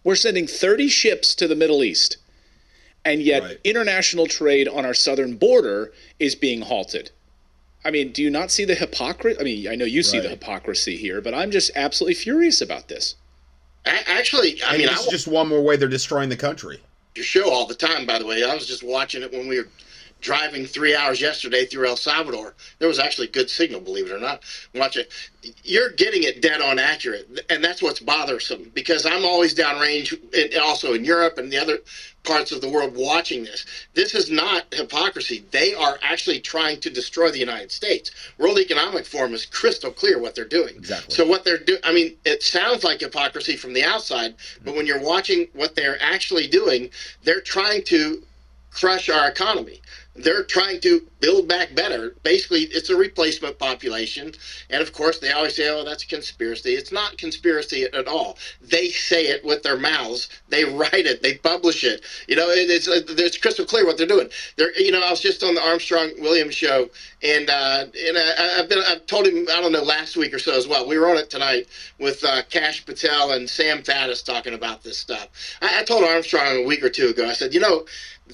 We're 0.05 0.16
sending 0.16 0.47
30 0.47 0.89
ships 0.89 1.35
to 1.36 1.47
the 1.47 1.55
Middle 1.55 1.85
East, 1.85 2.16
and 3.05 3.23
yet 3.23 3.59
international 3.65 4.27
trade 4.27 4.69
on 4.69 4.85
our 4.85 4.95
southern 4.95 5.36
border 5.36 5.93
is 6.19 6.35
being 6.35 6.62
halted. 6.62 7.11
I 7.84 7.90
mean, 7.90 8.12
do 8.12 8.22
you 8.22 8.30
not 8.30 8.50
see 8.50 8.64
the 8.64 8.74
hypocrisy? 8.74 9.38
I 9.40 9.44
mean, 9.44 9.68
I 9.68 9.74
know 9.76 9.84
you 9.84 10.02
see 10.02 10.18
the 10.18 10.28
hypocrisy 10.28 10.96
here, 10.96 11.20
but 11.20 11.32
I'm 11.34 11.50
just 11.50 11.70
absolutely 11.76 12.14
furious 12.14 12.60
about 12.60 12.88
this. 12.88 13.14
A- 13.86 14.10
actually, 14.10 14.60
I 14.62 14.70
and 14.70 14.78
mean, 14.78 14.88
this 14.88 14.98
I 15.00 15.02
is 15.05 15.09
just 15.09 15.28
one 15.28 15.48
more 15.48 15.62
way 15.62 15.76
they're 15.76 15.88
destroying 15.88 16.28
the 16.28 16.36
country. 16.36 16.80
your 17.14 17.24
show 17.24 17.50
all 17.50 17.66
the 17.66 17.74
time, 17.74 18.05
by 18.06 18.18
the 18.18 18.26
way. 18.26 18.42
I 18.44 18.55
was 18.55 18.66
just 18.66 18.82
watching 18.82 19.22
it 19.22 19.32
when 19.32 19.46
we 19.48 19.59
were 19.60 19.68
driving 20.20 20.66
three 20.66 20.95
hours 20.95 21.20
yesterday 21.20 21.65
through 21.65 21.89
El 21.89 21.97
Salvador. 21.97 22.55
There 22.78 22.89
was 22.89 22.99
actually 22.99 23.28
good 23.28 23.49
signal, 23.49 23.81
believe 23.81 24.07
it 24.07 24.12
or 24.12 24.20
not. 24.20 24.43
Watch 24.74 24.97
it. 24.97 25.12
You're 25.62 25.90
getting 25.90 26.24
it 26.24 26.43
dead 26.43 26.61
on 26.61 26.78
accurate, 26.78 27.47
and 27.49 27.62
that's 27.62 27.82
what's 27.82 28.01
bothersome 28.01 28.70
because 28.74 29.07
I'm 29.07 29.24
always 29.24 29.55
downrange, 29.55 30.19
and 30.35 30.55
also 30.61 30.95
in 30.95 31.05
Europe 31.05 31.39
and 31.39 31.51
the 31.53 31.59
other 31.59 31.78
parts 32.24 32.53
of 32.53 32.61
the 32.61 32.69
world 32.69 32.95
watching 32.97 33.45
this. 33.45 33.65
This 33.95 34.15
is 34.15 34.31
not 34.31 34.66
hypocrisy. 34.73 35.45
They 35.51 35.74
are 35.74 35.99
actually 36.03 36.40
trying 36.40 36.81
to 36.81 36.90
destroy 36.90 37.31
the 37.31 37.39
United 37.39 37.70
States. 37.70 38.11
World 38.36 38.59
Economic 38.59 39.07
Forum 39.07 39.32
is 39.32 39.47
crystal 39.47 39.90
clear 39.90 40.19
what 40.19 40.35
they're 40.35 40.45
doing. 40.45 40.74
Exactly. 40.77 41.15
So 41.15 41.24
what 41.27 41.45
they're 41.45 41.59
doing, 41.59 41.81
I 41.85 41.93
mean, 41.93 42.16
it 42.24 42.43
sounds 42.43 42.85
like 42.85 43.01
hypocrisy 43.01 43.57
from 43.57 43.73
the 43.73 43.85
outside, 43.85 44.35
but 44.65 44.74
when 44.74 44.86
you're 44.86 45.01
watching 45.01 45.49
what 45.55 45.74
they're 45.74 46.03
actually 46.03 46.49
doing, 46.49 46.90
they're 47.23 47.40
trying 47.40 47.85
to 47.85 48.23
crush 48.70 49.09
our 49.09 49.28
economy. 49.28 49.81
They're 50.19 50.45
trying 50.45 50.81
to 50.81 51.07
build 51.20 51.49
back 51.49 51.74
better. 51.74 52.15
Basically, 52.23 52.62
it's 52.62 52.90
a 52.90 52.97
replacement 52.97 53.59
population. 53.59 54.32
And 54.70 54.82
of 54.82 54.93
course, 54.93 55.19
they 55.19 55.32
always 55.32 55.57
say, 55.57 55.69
oh, 55.69 55.85
that's 55.85 56.05
a 56.05 56.09
conspiracy. 56.09 56.70
It's 56.74 56.93
not 56.93 57.19
conspiracy 57.19 57.85
at 57.85 58.07
all. 58.07 58.39
They 58.61 58.89
say 58.90 59.27
it 59.27 59.45
with 59.45 59.62
their 59.62 59.77
mouths. 59.78 60.28
They 60.49 60.65
write 60.78 61.07
it. 61.07 61.23
They 61.23 61.35
publish 61.36 61.85
it. 61.85 62.03
You 62.27 62.36
know, 62.36 62.49
it's, 62.51 62.89
it's 62.89 63.39
crystal 63.39 63.65
clear 63.65 63.86
what 63.86 63.97
they're 63.97 64.07
doing. 64.07 64.28
They're, 64.57 64.77
you 64.78 64.93
know, 64.93 65.01
I 65.01 65.11
was 65.11 65.20
just 65.20 65.43
on 65.43 65.55
the 65.55 65.66
Armstrong 65.66 66.11
Williams 66.19 66.55
show, 66.55 66.89
and 67.23 67.51
uh, 67.51 67.86
and 68.07 68.19
I, 68.19 68.59
I've 68.59 68.69
been 68.69 68.78
I've 68.86 69.07
told 69.07 69.27
him 69.27 69.47
I 69.51 69.61
don't 69.61 69.73
know 69.73 69.82
last 69.82 70.16
week 70.16 70.35
or 70.35 70.39
so 70.39 70.57
as 70.57 70.69
well. 70.69 70.86
We 70.86 70.99
were 70.99 71.09
on 71.09 71.16
it 71.16 71.31
tonight 71.31 71.69
with 71.99 72.24
uh, 72.24 72.43
Kash 72.51 72.85
Patel 72.85 73.32
and 73.32 73.49
Sam 73.49 73.82
Faddis 73.82 74.24
talking 74.24 74.55
about 74.55 74.82
this 74.82 74.99
stuff. 74.99 75.28
I, 75.62 75.81
I 75.81 75.85
told 75.85 76.05
Armstrong 76.05 76.59
a 76.59 76.62
week 76.65 76.82
or 76.82 76.90
two 76.90 77.09
ago. 77.09 77.28
I 77.28 77.32
said, 77.32 77.55
you 77.55 77.61
know, 77.61 77.86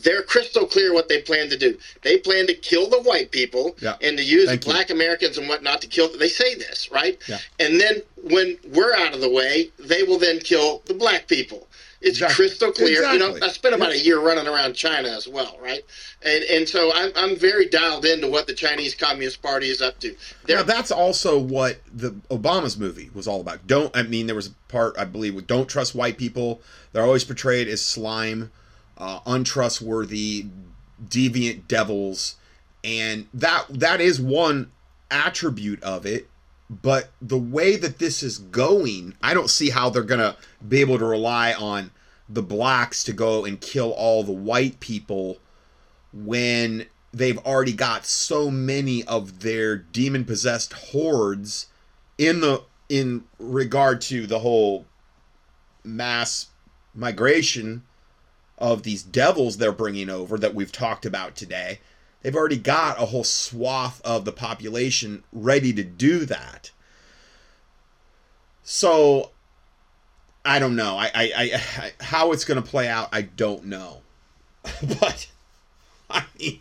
they're 0.02 0.22
crystal 0.22 0.66
clear 0.66 0.92
what 0.92 1.08
they 1.08 1.22
plan 1.22 1.48
to 1.50 1.56
do. 1.56 1.78
They 2.02 2.18
plan 2.18 2.46
to 2.48 2.54
kill 2.54 2.88
the 2.90 3.00
white 3.02 3.30
people 3.30 3.76
Yeah. 3.80 3.96
and 4.00 4.16
to 4.18 4.24
use 4.24 4.48
Thank 4.48 4.66
you. 4.66 4.72
black 4.72 4.90
Americans 4.90 5.38
and 5.38 5.48
whatnot 5.48 5.80
to 5.82 5.86
kill. 5.86 6.08
They 6.16 6.28
say 6.28 6.54
this, 6.54 6.90
right? 6.90 7.18
Yeah. 7.28 7.38
And 7.60 7.80
then 7.80 8.02
when 8.22 8.58
we're 8.72 8.94
out 8.96 9.14
of 9.14 9.20
the 9.20 9.30
way, 9.30 9.70
they 9.78 10.02
will 10.02 10.18
then 10.18 10.40
kill 10.40 10.82
the 10.86 10.94
black 10.94 11.28
people. 11.28 11.68
It's 12.00 12.16
Exactly. 12.18 12.34
crystal 12.34 12.70
clear. 12.72 13.02
You 13.12 13.18
know, 13.18 13.38
I 13.40 13.48
spent 13.48 13.74
about 13.74 13.92
a 13.92 13.98
year 13.98 14.18
running 14.20 14.46
around 14.46 14.74
China 14.74 15.08
as 15.08 15.26
well, 15.26 15.56
right? 15.62 15.82
And 16.20 16.44
and 16.44 16.68
so 16.68 16.92
I'm 16.94 17.12
I'm 17.16 17.34
very 17.36 17.64
dialed 17.66 18.04
into 18.04 18.26
what 18.28 18.46
the 18.46 18.52
Chinese 18.52 18.94
Communist 18.94 19.40
Party 19.40 19.70
is 19.70 19.80
up 19.80 20.00
to. 20.00 20.14
They're 20.44 20.58
Now 20.58 20.62
that's 20.64 20.90
also 20.90 21.38
what 21.38 21.78
the 21.94 22.10
Obama's 22.30 22.76
movie 22.76 23.08
was 23.14 23.26
all 23.26 23.40
about. 23.40 23.66
Don't 23.66 23.96
I 23.96 24.02
mean 24.02 24.26
there 24.26 24.36
was 24.36 24.48
a 24.48 24.54
part 24.68 24.96
I 24.98 25.06
believe 25.06 25.34
with 25.34 25.46
don't 25.46 25.66
trust 25.66 25.94
white 25.94 26.18
people. 26.18 26.60
They're 26.92 27.04
always 27.04 27.24
portrayed 27.24 27.68
as 27.68 27.80
slime, 27.80 28.50
uh, 28.98 29.20
untrustworthy, 29.26 30.46
deviant 31.08 31.66
devils, 31.68 32.36
and 32.82 33.26
that 33.34 33.66
that 33.68 34.00
is 34.00 34.20
one 34.20 34.70
attribute 35.10 35.82
of 35.82 36.06
it. 36.06 36.28
But 36.70 37.10
the 37.20 37.38
way 37.38 37.76
that 37.76 37.98
this 37.98 38.22
is 38.22 38.38
going, 38.38 39.14
I 39.22 39.34
don't 39.34 39.50
see 39.50 39.70
how 39.70 39.90
they're 39.90 40.02
gonna 40.02 40.36
be 40.66 40.80
able 40.80 40.98
to 40.98 41.04
rely 41.04 41.52
on 41.52 41.90
the 42.28 42.42
blacks 42.42 43.04
to 43.04 43.12
go 43.12 43.44
and 43.44 43.60
kill 43.60 43.92
all 43.92 44.22
the 44.22 44.32
white 44.32 44.80
people 44.80 45.38
when 46.12 46.86
they've 47.12 47.38
already 47.38 47.72
got 47.72 48.06
so 48.06 48.50
many 48.50 49.04
of 49.04 49.40
their 49.40 49.76
demon 49.76 50.24
possessed 50.24 50.72
hordes 50.72 51.66
in 52.18 52.40
the 52.40 52.62
in 52.88 53.24
regard 53.38 54.00
to 54.00 54.26
the 54.26 54.40
whole 54.40 54.84
mass 55.84 56.48
migration 56.94 57.82
of 58.58 58.82
these 58.82 59.02
devils 59.02 59.56
they're 59.56 59.72
bringing 59.72 60.08
over 60.08 60.38
that 60.38 60.54
we've 60.54 60.72
talked 60.72 61.04
about 61.04 61.34
today. 61.36 61.80
They've 62.22 62.34
already 62.34 62.58
got 62.58 63.00
a 63.00 63.06
whole 63.06 63.24
swath 63.24 64.00
of 64.04 64.24
the 64.24 64.32
population 64.32 65.24
ready 65.32 65.72
to 65.74 65.84
do 65.84 66.24
that. 66.26 66.70
So 68.62 69.30
i 70.44 70.58
don't 70.58 70.76
know. 70.76 70.96
I 70.96 71.10
i, 71.14 71.32
I, 71.36 71.62
I 71.78 71.92
how 72.00 72.32
it's 72.32 72.44
going 72.44 72.62
to 72.62 72.68
play 72.68 72.88
out 72.88 73.08
i 73.12 73.22
don't 73.22 73.64
know. 73.64 74.02
But 75.00 75.28
I 76.10 76.24
mean, 76.38 76.60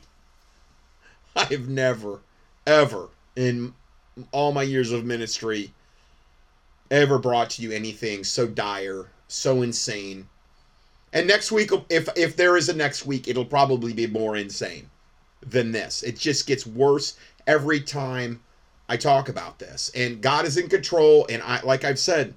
I've 1.36 1.70
never, 1.70 2.22
ever 2.66 3.10
in 3.36 3.74
all 4.32 4.52
my 4.52 4.64
years 4.64 4.92
of 4.92 5.06
ministry 5.06 5.74
ever 6.92 7.18
brought 7.18 7.52
to 7.52 7.62
you 7.62 7.72
anything 7.72 8.24
so 8.24 8.48
dire, 8.48 9.10
so 9.28 9.62
insane. 9.62 10.30
And 11.14 11.28
next 11.28 11.52
week, 11.52 11.72
if 11.90 12.10
if 12.18 12.36
there 12.36 12.58
is 12.58 12.68
a 12.70 12.76
next 12.76 13.06
week, 13.06 13.28
it'll 13.28 13.46
probably 13.46 13.94
be 13.94 14.08
more 14.08 14.36
insane 14.36 14.90
than 15.46 15.72
this. 15.72 16.04
It 16.04 16.18
just 16.18 16.48
gets 16.48 16.66
worse 16.66 17.16
every 17.46 17.80
time 17.82 18.42
I 18.90 18.98
talk 18.98 19.30
about 19.30 19.60
this. 19.60 19.92
And 19.96 20.22
God 20.22 20.46
is 20.46 20.58
in 20.58 20.70
control. 20.70 21.28
And 21.30 21.42
I, 21.44 21.62
like 21.62 21.84
I've 21.84 22.00
said, 22.00 22.34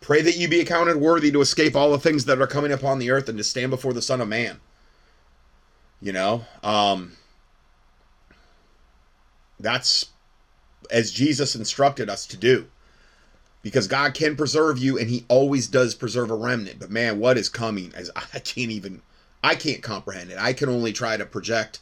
pray 0.00 0.20
that 0.22 0.36
you 0.36 0.48
be 0.48 0.60
accounted 0.60 0.96
worthy 0.96 1.32
to 1.32 1.40
escape 1.40 1.74
all 1.74 1.90
the 1.90 1.98
things 1.98 2.26
that 2.26 2.40
are 2.40 2.46
coming 2.46 2.72
upon 2.72 2.98
the 2.98 3.10
earth 3.10 3.28
and 3.28 3.38
to 3.38 3.44
stand 3.44 3.70
before 3.70 3.92
the 3.92 4.02
Son 4.02 4.20
of 4.20 4.28
Man. 4.28 4.60
You 6.00 6.12
know, 6.12 6.44
um, 6.62 7.12
that's 9.60 10.06
as 10.90 11.12
Jesus 11.12 11.54
instructed 11.54 12.10
us 12.10 12.26
to 12.26 12.36
do. 12.36 12.66
Because 13.62 13.86
God 13.86 14.14
can 14.14 14.36
preserve 14.36 14.78
you 14.78 14.98
and 14.98 15.08
he 15.08 15.24
always 15.28 15.68
does 15.68 15.94
preserve 15.94 16.30
a 16.30 16.34
remnant. 16.34 16.80
But 16.80 16.90
man, 16.90 17.18
what 17.18 17.38
is 17.38 17.48
coming 17.48 17.92
as 17.94 18.10
I 18.16 18.38
can't 18.40 18.70
even 18.70 19.02
I 19.44 19.54
can't 19.56 19.82
comprehend 19.82 20.30
it. 20.30 20.38
I 20.38 20.52
can 20.52 20.68
only 20.68 20.92
try 20.92 21.16
to 21.16 21.26
project 21.26 21.80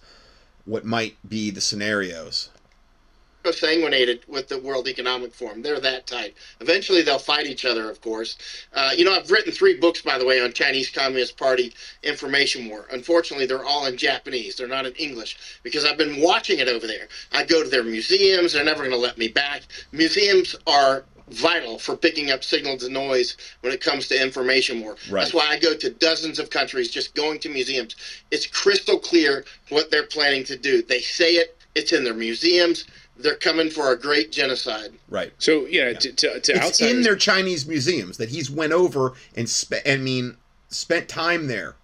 what 0.65 0.85
might 0.85 1.17
be 1.29 1.51
the 1.51 1.61
scenarios. 1.61 2.49
sanguinated 3.53 4.21
with 4.29 4.49
the 4.49 4.59
World 4.59 4.87
Economic 4.87 5.35
Forum. 5.35 5.63
They're 5.63 5.81
that 5.81 6.07
tight. 6.07 6.35
Eventually, 6.61 7.03
they'll 7.03 7.19
fight 7.19 7.47
each 7.47 7.65
other, 7.65 7.91
of 7.91 8.01
course. 8.01 8.37
Uh, 8.73 8.93
you 8.95 9.05
know, 9.05 9.15
I've 9.15 9.31
written 9.31 9.53
three 9.53 9.79
books, 9.79 10.03
by 10.03 10.19
the 10.19 10.25
way, 10.25 10.41
on 10.41 10.53
Chinese 10.53 10.91
Communist 10.91 11.37
Party 11.37 11.73
information 12.03 12.69
war. 12.69 12.87
Unfortunately, 12.93 13.47
they're 13.47 13.65
all 13.65 13.87
in 13.87 13.97
Japanese. 13.97 14.57
They're 14.57 14.69
not 14.69 14.87
in 14.87 14.93
English 14.95 15.61
because 15.63 15.85
I've 15.85 15.99
been 15.99 16.21
watching 16.21 16.59
it 16.61 16.69
over 16.69 16.87
there. 16.87 17.09
I 17.33 17.45
go 17.45 17.63
to 17.63 17.69
their 17.69 17.85
museums. 17.85 18.53
They're 18.53 18.65
never 18.65 18.81
going 18.81 18.91
to 18.91 18.97
let 18.97 19.19
me 19.19 19.29
back. 19.29 19.63
Museums 19.93 20.55
are 20.67 21.05
vital 21.31 21.79
for 21.79 21.97
picking 21.97 22.31
up 22.31 22.45
signals 22.45 22.83
and 22.83 22.95
noise 22.95 23.37
when 23.61 23.73
it 23.73 23.81
comes 23.81 24.09
to 24.09 24.21
information 24.21 24.81
war. 24.81 24.97
Right. 25.11 25.21
That's 25.21 25.35
why 25.35 25.47
I 25.49 25.59
go 25.59 25.75
to 25.77 25.91
dozens 25.91 26.39
of 26.39 26.51
countries 26.51 26.91
just 26.91 27.15
going 27.15 27.39
to 27.41 27.49
museums. 27.49 27.97
It's 28.31 28.47
crystal 28.47 28.99
clear 28.99 29.45
what 29.69 29.91
they're 29.91 30.07
planning 30.07 30.45
to 30.45 30.57
do. 30.57 30.83
They 30.83 31.01
say 31.01 31.33
it, 31.33 31.57
it's 31.75 31.93
in 31.93 32.05
their 32.05 32.15
museums. 32.15 32.85
They're 33.17 33.37
coming 33.37 33.71
for 33.71 33.93
a 33.93 33.99
great 33.99 34.33
genocide. 34.33 34.93
Right. 35.09 35.33
So 35.39 35.67
yeah, 35.67 35.93
to, 35.93 36.13
to, 36.13 36.41
to 36.41 36.53
it's 36.53 36.65
outsiders, 36.65 36.81
in 36.81 37.03
their 37.03 37.17
Chinese 37.17 37.67
museums 37.67 38.17
that 38.17 38.31
he's 38.31 38.51
went 38.51 38.73
over 38.73 39.13
and 39.37 39.49
spent. 39.49 39.87
I 39.87 39.97
mean, 39.97 40.37
spent 40.71 41.09
time 41.09 41.47
there, 41.47 41.77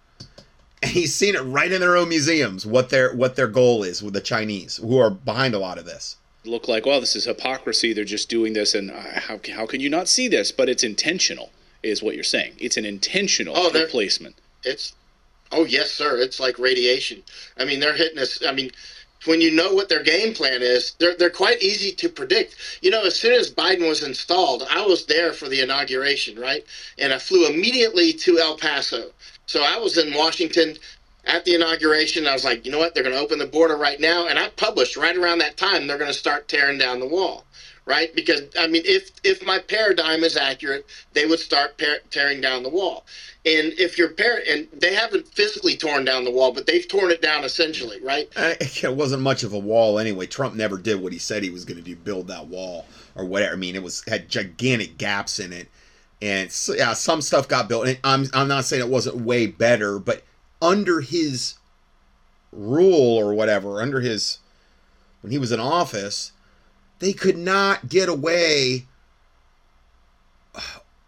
and 0.81 0.91
he's 0.91 1.13
seen 1.13 1.35
it 1.35 1.41
right 1.41 1.71
in 1.71 1.79
their 1.81 1.95
own 1.95 2.09
museums 2.09 2.65
what 2.65 2.89
their 2.89 3.15
what 3.15 3.35
their 3.35 3.47
goal 3.47 3.83
is 3.83 4.01
with 4.01 4.13
the 4.13 4.21
Chinese 4.21 4.77
who 4.77 4.97
are 4.97 5.11
behind 5.11 5.53
a 5.53 5.59
lot 5.59 5.77
of 5.77 5.85
this. 5.85 6.16
Look 6.45 6.67
like, 6.67 6.85
well, 6.85 6.99
this 6.99 7.15
is 7.15 7.25
hypocrisy. 7.25 7.93
They're 7.93 8.05
just 8.05 8.29
doing 8.29 8.53
this, 8.53 8.73
and 8.75 8.91
uh, 8.91 9.19
how 9.19 9.39
how 9.53 9.65
can 9.65 9.81
you 9.81 9.89
not 9.89 10.07
see 10.07 10.27
this? 10.27 10.51
But 10.51 10.69
it's 10.69 10.83
intentional, 10.83 11.51
is 11.83 12.01
what 12.03 12.15
you're 12.15 12.23
saying. 12.23 12.53
It's 12.59 12.77
an 12.77 12.85
intentional 12.85 13.53
Oh, 13.57 13.71
replacement. 13.71 14.35
It's 14.63 14.93
oh 15.51 15.65
yes, 15.65 15.91
sir. 15.91 16.17
It's 16.17 16.39
like 16.39 16.59
radiation. 16.59 17.23
I 17.57 17.65
mean, 17.65 17.79
they're 17.79 17.95
hitting 17.95 18.19
us. 18.19 18.41
I 18.47 18.51
mean, 18.53 18.71
when 19.25 19.41
you 19.41 19.51
know 19.51 19.73
what 19.73 19.89
their 19.89 20.03
game 20.03 20.33
plan 20.33 20.61
is, 20.61 20.93
they're 20.99 21.15
they're 21.15 21.29
quite 21.29 21.61
easy 21.61 21.91
to 21.93 22.09
predict. 22.09 22.55
You 22.81 22.91
know, 22.91 23.03
as 23.03 23.19
soon 23.19 23.33
as 23.33 23.51
Biden 23.51 23.87
was 23.87 24.03
installed, 24.03 24.63
I 24.69 24.85
was 24.85 25.05
there 25.05 25.33
for 25.33 25.49
the 25.49 25.61
inauguration, 25.61 26.39
right? 26.39 26.65
And 26.97 27.13
I 27.13 27.17
flew 27.17 27.47
immediately 27.47 28.13
to 28.13 28.39
El 28.39 28.57
Paso. 28.57 29.11
So 29.45 29.63
I 29.63 29.77
was 29.77 29.97
in 29.97 30.13
Washington 30.13 30.75
at 31.27 31.45
the 31.45 31.55
inauguration. 31.55 32.27
I 32.27 32.33
was 32.33 32.45
like, 32.45 32.65
you 32.65 32.71
know 32.71 32.79
what? 32.79 32.93
They're 32.93 33.03
going 33.03 33.15
to 33.15 33.21
open 33.21 33.39
the 33.39 33.45
border 33.45 33.77
right 33.77 33.99
now, 33.99 34.27
and 34.27 34.39
I 34.39 34.49
published 34.49 34.97
right 34.97 35.15
around 35.15 35.39
that 35.39 35.57
time 35.57 35.87
they're 35.87 35.97
going 35.97 36.11
to 36.11 36.17
start 36.17 36.47
tearing 36.47 36.77
down 36.77 36.99
the 36.99 37.07
wall. 37.07 37.43
Right, 37.85 38.13
because 38.13 38.41
I 38.59 38.67
mean, 38.67 38.81
if 38.83 39.11
if 39.23 39.45
my 39.45 39.59
paradigm 39.59 40.25
is 40.25 40.35
accurate, 40.35 40.85
they 41.13 41.25
would 41.25 41.39
start 41.39 41.81
tearing 42.11 42.41
down 42.41 42.63
the 42.63 42.69
wall. 42.69 43.05
And 43.45 43.71
if 43.79 43.97
your 43.97 44.09
parent 44.09 44.45
and 44.45 44.67
they 44.73 44.93
haven't 44.93 45.25
physically 45.29 45.77
torn 45.77 46.03
down 46.03 46.25
the 46.25 46.31
wall, 46.31 46.51
but 46.51 46.65
they've 46.65 46.85
torn 46.85 47.11
it 47.11 47.21
down 47.21 47.45
essentially, 47.45 48.01
right? 48.01 48.29
It 48.59 48.93
wasn't 48.93 49.21
much 49.21 49.43
of 49.43 49.53
a 49.53 49.57
wall 49.57 49.99
anyway. 49.99 50.27
Trump 50.27 50.53
never 50.53 50.77
did 50.77 51.01
what 51.01 51.13
he 51.13 51.19
said 51.19 51.43
he 51.43 51.49
was 51.49 51.63
going 51.63 51.77
to 51.77 51.83
do, 51.83 51.95
build 51.95 52.27
that 52.27 52.47
wall 52.47 52.85
or 53.15 53.23
whatever. 53.23 53.53
I 53.53 53.55
mean, 53.55 53.75
it 53.75 53.83
was 53.83 54.03
had 54.05 54.27
gigantic 54.27 54.97
gaps 54.97 55.39
in 55.39 55.53
it, 55.53 55.69
and 56.21 56.51
so, 56.51 56.73
yeah, 56.73 56.91
some 56.91 57.21
stuff 57.21 57.47
got 57.47 57.69
built. 57.69 57.87
And 57.87 57.97
I'm 58.03 58.25
I'm 58.33 58.49
not 58.49 58.65
saying 58.65 58.81
it 58.81 58.89
wasn't 58.89 59.15
way 59.21 59.47
better, 59.47 59.97
but 59.97 60.23
under 60.61 61.01
his 61.01 61.55
rule 62.51 63.17
or 63.17 63.33
whatever, 63.33 63.81
under 63.81 64.01
his 64.01 64.39
when 65.21 65.31
he 65.31 65.37
was 65.37 65.51
in 65.51 65.59
office, 65.59 66.31
they 66.99 67.13
could 67.13 67.37
not 67.37 67.89
get 67.89 68.09
away 68.09 68.85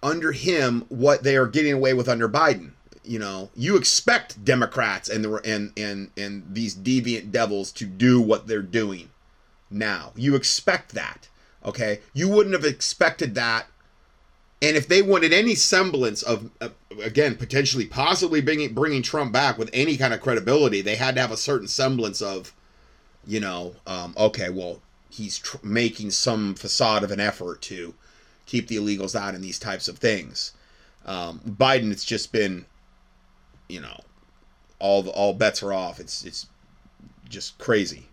under 0.03 0.31
him 0.31 0.85
what 0.89 1.23
they 1.23 1.35
are 1.35 1.47
getting 1.47 1.73
away 1.73 1.93
with 1.93 2.07
under 2.07 2.30
Biden. 2.30 2.71
You 3.03 3.19
know, 3.19 3.49
you 3.55 3.76
expect 3.76 4.43
Democrats 4.45 5.09
and 5.09 5.26
the 5.26 5.35
and 5.43 5.71
and 5.77 6.11
and 6.15 6.43
these 6.49 6.76
deviant 6.76 7.31
devils 7.31 7.71
to 7.73 7.85
do 7.85 8.21
what 8.21 8.47
they're 8.47 8.61
doing 8.61 9.09
now. 9.69 10.11
You 10.15 10.35
expect 10.35 10.93
that. 10.93 11.27
Okay? 11.65 11.99
You 12.13 12.30
wouldn't 12.30 12.53
have 12.53 12.65
expected 12.65 13.35
that 13.35 13.67
and 14.61 14.76
if 14.76 14.88
they 14.88 15.02
wanted 15.02 15.31
any 15.31 15.56
semblance 15.56 16.22
of, 16.22 16.49
uh, 16.60 16.69
again, 17.02 17.36
potentially, 17.36 17.86
possibly 17.86 18.41
bringing 18.41 18.73
bringing 18.73 19.02
Trump 19.02 19.31
back 19.31 19.57
with 19.57 19.69
any 19.72 19.95
kind 19.95 20.14
of 20.14 20.22
credibility, 20.22 20.81
they 20.81 20.95
had 20.95 21.15
to 21.15 21.22
have 21.22 21.31
a 21.31 21.38
certain 21.38 21.68
semblance 21.68 22.22
of, 22.22 22.53
you 23.26 23.40
know, 23.40 23.76
um, 23.88 24.14
okay, 24.18 24.49
well, 24.49 24.81
he's 25.10 25.40
tr- 25.40 25.57
making 25.64 26.11
some 26.11 26.56
facade 26.56 27.03
of 27.03 27.11
an 27.11 27.19
effort 27.19 27.61
to 27.61 27.94
keep 28.45 28.68
the 28.68 28.76
illegals 28.76 29.15
out 29.15 29.34
in 29.36 29.41
these 29.41 29.60
types 29.60 29.88
of 29.88 29.98
things. 29.98 30.53
Um, 31.06 31.40
Biden, 31.48 31.91
it's 31.91 32.06
just 32.06 32.31
been, 32.31 32.65
you 33.69 33.80
know, 33.80 34.02
all 34.80 35.03
the, 35.03 35.11
all 35.11 35.34
bets 35.34 35.64
are 35.64 35.72
off. 35.72 35.99
It's 36.02 36.26
it's 36.26 36.48
just 37.30 37.57
crazy. 37.60 38.07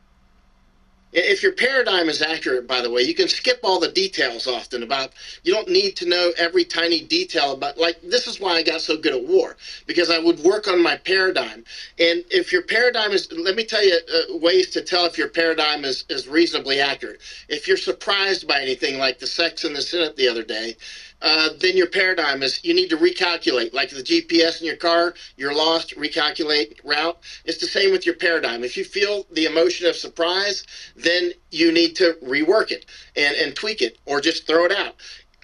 If 1.13 1.43
your 1.43 1.53
paradigm 1.53 2.09
is 2.09 2.21
accurate, 2.21 2.67
by 2.67 2.83
the 2.83 2.91
way, 2.91 3.03
you 3.03 3.15
can 3.15 3.29
skip 3.29 3.61
all 3.63 3.81
the 3.81 3.91
details 3.91 4.47
often 4.47 4.83
about, 4.83 5.13
you 5.45 5.55
don't 5.55 5.69
need 5.69 5.97
to 5.97 6.09
know 6.09 6.33
every 6.37 6.65
tiny 6.65 7.01
detail 7.01 7.53
about, 7.53 7.79
like, 7.79 8.01
this 8.03 8.27
is 8.27 8.41
why 8.41 8.53
I 8.53 8.63
got 8.63 8.83
so 8.83 8.99
good 8.99 9.15
at 9.15 9.25
war, 9.25 9.57
because 9.87 10.11
I 10.11 10.19
would 10.19 10.41
work 10.41 10.69
on 10.69 10.83
my 10.83 10.97
paradigm. 10.97 11.65
And 11.99 12.25
if 12.31 12.53
your 12.53 12.63
paradigm 12.63 13.13
is, 13.13 13.33
let 13.33 13.57
me 13.57 13.65
tell 13.65 13.85
you 13.85 13.99
uh, 14.13 14.37
ways 14.39 14.71
to 14.71 14.83
tell 14.83 15.07
if 15.07 15.17
your 15.17 15.29
paradigm 15.29 15.85
is, 15.85 16.05
is 16.11 16.29
reasonably 16.29 16.81
accurate. 16.81 17.23
If 17.49 17.67
you're 17.67 17.79
surprised 17.79 18.47
by 18.47 18.61
anything 18.61 18.99
like 18.99 19.19
the 19.19 19.27
sex 19.27 19.65
in 19.65 19.73
the 19.73 19.83
Senate 19.83 20.17
the 20.17 20.29
other 20.29 20.45
day, 20.45 20.77
uh, 21.23 21.51
then 21.61 21.77
your 21.77 21.89
paradigm 21.89 22.43
is 22.43 22.63
you 22.65 22.75
need 22.75 22.91
to 22.91 22.97
recalculate. 22.97 23.73
Like 23.73 23.91
the 23.91 24.03
GPS 24.03 24.61
in 24.61 24.67
your 24.67 24.77
car, 24.77 25.15
you're 25.37 25.55
lost, 25.55 25.97
recalculate 25.97 26.79
route. 26.85 27.19
It's 27.45 27.59
the 27.59 27.67
same 27.67 27.93
with 27.93 28.05
your 28.05 28.17
paradigm. 28.17 28.65
If 28.65 28.77
you 28.77 28.85
feel 28.85 29.27
the 29.33 29.47
emotion 29.47 29.87
of 29.87 29.97
surprise, 29.97 30.65
then 30.95 31.33
you 31.51 31.73
need 31.73 31.97
to 31.97 32.17
rework 32.23 32.71
it 32.71 32.87
and, 33.17 33.35
and 33.37 33.55
tweak 33.55 33.83
it 33.83 33.99
or 34.05 34.21
just 34.21 34.47
throw 34.47 34.65
it 34.65 34.73
out. 34.73 34.97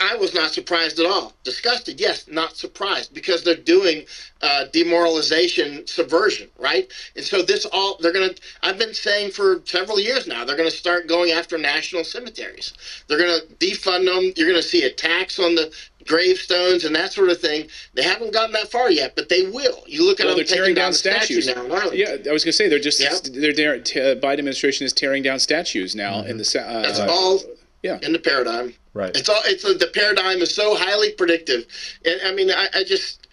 I 0.03 0.17
was 0.17 0.35
not 0.35 0.51
surprised 0.53 0.99
at 0.99 1.07
all. 1.07 1.33
Disgusted, 1.45 2.01
yes, 2.01 2.27
not 2.29 2.57
surprised 2.57 3.15
because 3.15 3.45
they're 3.45 3.55
doing 3.55 4.05
uh, 4.43 4.65
demoralization, 4.73 5.87
subversion, 5.87 6.49
right? 6.59 6.91
And 7.17 7.25
so 7.25 7.43
this 7.43 7.65
all 7.67 7.97
they're 8.01 8.13
going 8.13 8.35
to. 8.35 8.41
I've 8.63 8.79
been 8.79 8.95
saying 8.95 9.31
for 9.31 9.63
several 9.65 10.01
years 10.01 10.27
now 10.27 10.45
they're 10.45 10.57
going 10.57 10.69
to 10.71 10.77
start 10.77 11.07
going 11.07 11.31
after 11.31 11.57
national 11.57 12.05
cemeteries. 12.05 12.73
They're 13.07 13.19
going 13.19 13.41
to 13.41 13.47
defund 13.57 14.07
them. 14.07 14.33
You're 14.37 14.49
going 14.49 14.61
to 14.61 14.67
see 14.69 14.83
attacks 14.85 15.39
on 15.39 15.55
the 15.55 15.73
gravestones 16.07 16.85
and 16.85 16.95
that 16.97 17.13
sort 17.13 17.31
of 17.31 17.39
thing. 17.41 17.69
They 17.95 18.03
haven't 18.03 18.33
gotten 18.33 18.53
that 18.53 18.71
far 18.71 18.91
yet, 18.91 19.15
but 19.15 19.29
they 19.29 19.47
will. 19.47 19.85
You 19.87 20.05
look 20.05 20.21
at 20.21 20.27
Well, 20.27 20.37
them 20.37 20.45
they're 20.47 20.57
tearing 20.57 20.75
down, 20.75 20.87
down 20.87 20.93
the 20.93 20.99
statues. 20.99 21.47
now. 21.47 21.65
in 21.65 21.71
Arlington. 21.71 21.99
Yeah, 21.99 22.31
I 22.31 22.33
was 22.33 22.45
gonna 22.45 22.53
say 22.53 22.69
they're 22.69 22.79
just 22.81 23.01
Yeah. 23.01 23.15
they're, 23.23 23.53
they're 23.53 23.75
uh, 23.77 24.17
Biden 24.17 24.39
administration 24.41 24.85
is 24.85 24.93
tearing 24.93 25.23
down 25.23 25.39
statues 25.39 25.95
now 25.95 26.23
in 26.23 26.39
the 26.39 26.45
uh, 26.61 26.83
that's 26.83 26.99
all 26.99 27.41
yeah. 27.83 27.99
in 28.03 28.13
the 28.13 28.19
paradigm. 28.19 28.75
Right. 28.95 29.17
It's 29.17 29.29
all. 29.29 29.41
It's 29.47 29.63
the 29.63 29.91
paradigm 29.95 30.43
is 30.43 30.55
so 30.55 30.75
highly 30.75 31.13
predictive, 31.13 31.67
and 32.05 32.21
I 32.25 32.33
mean, 32.35 32.51
I, 32.51 32.69
I 32.75 32.85
just 32.85 33.29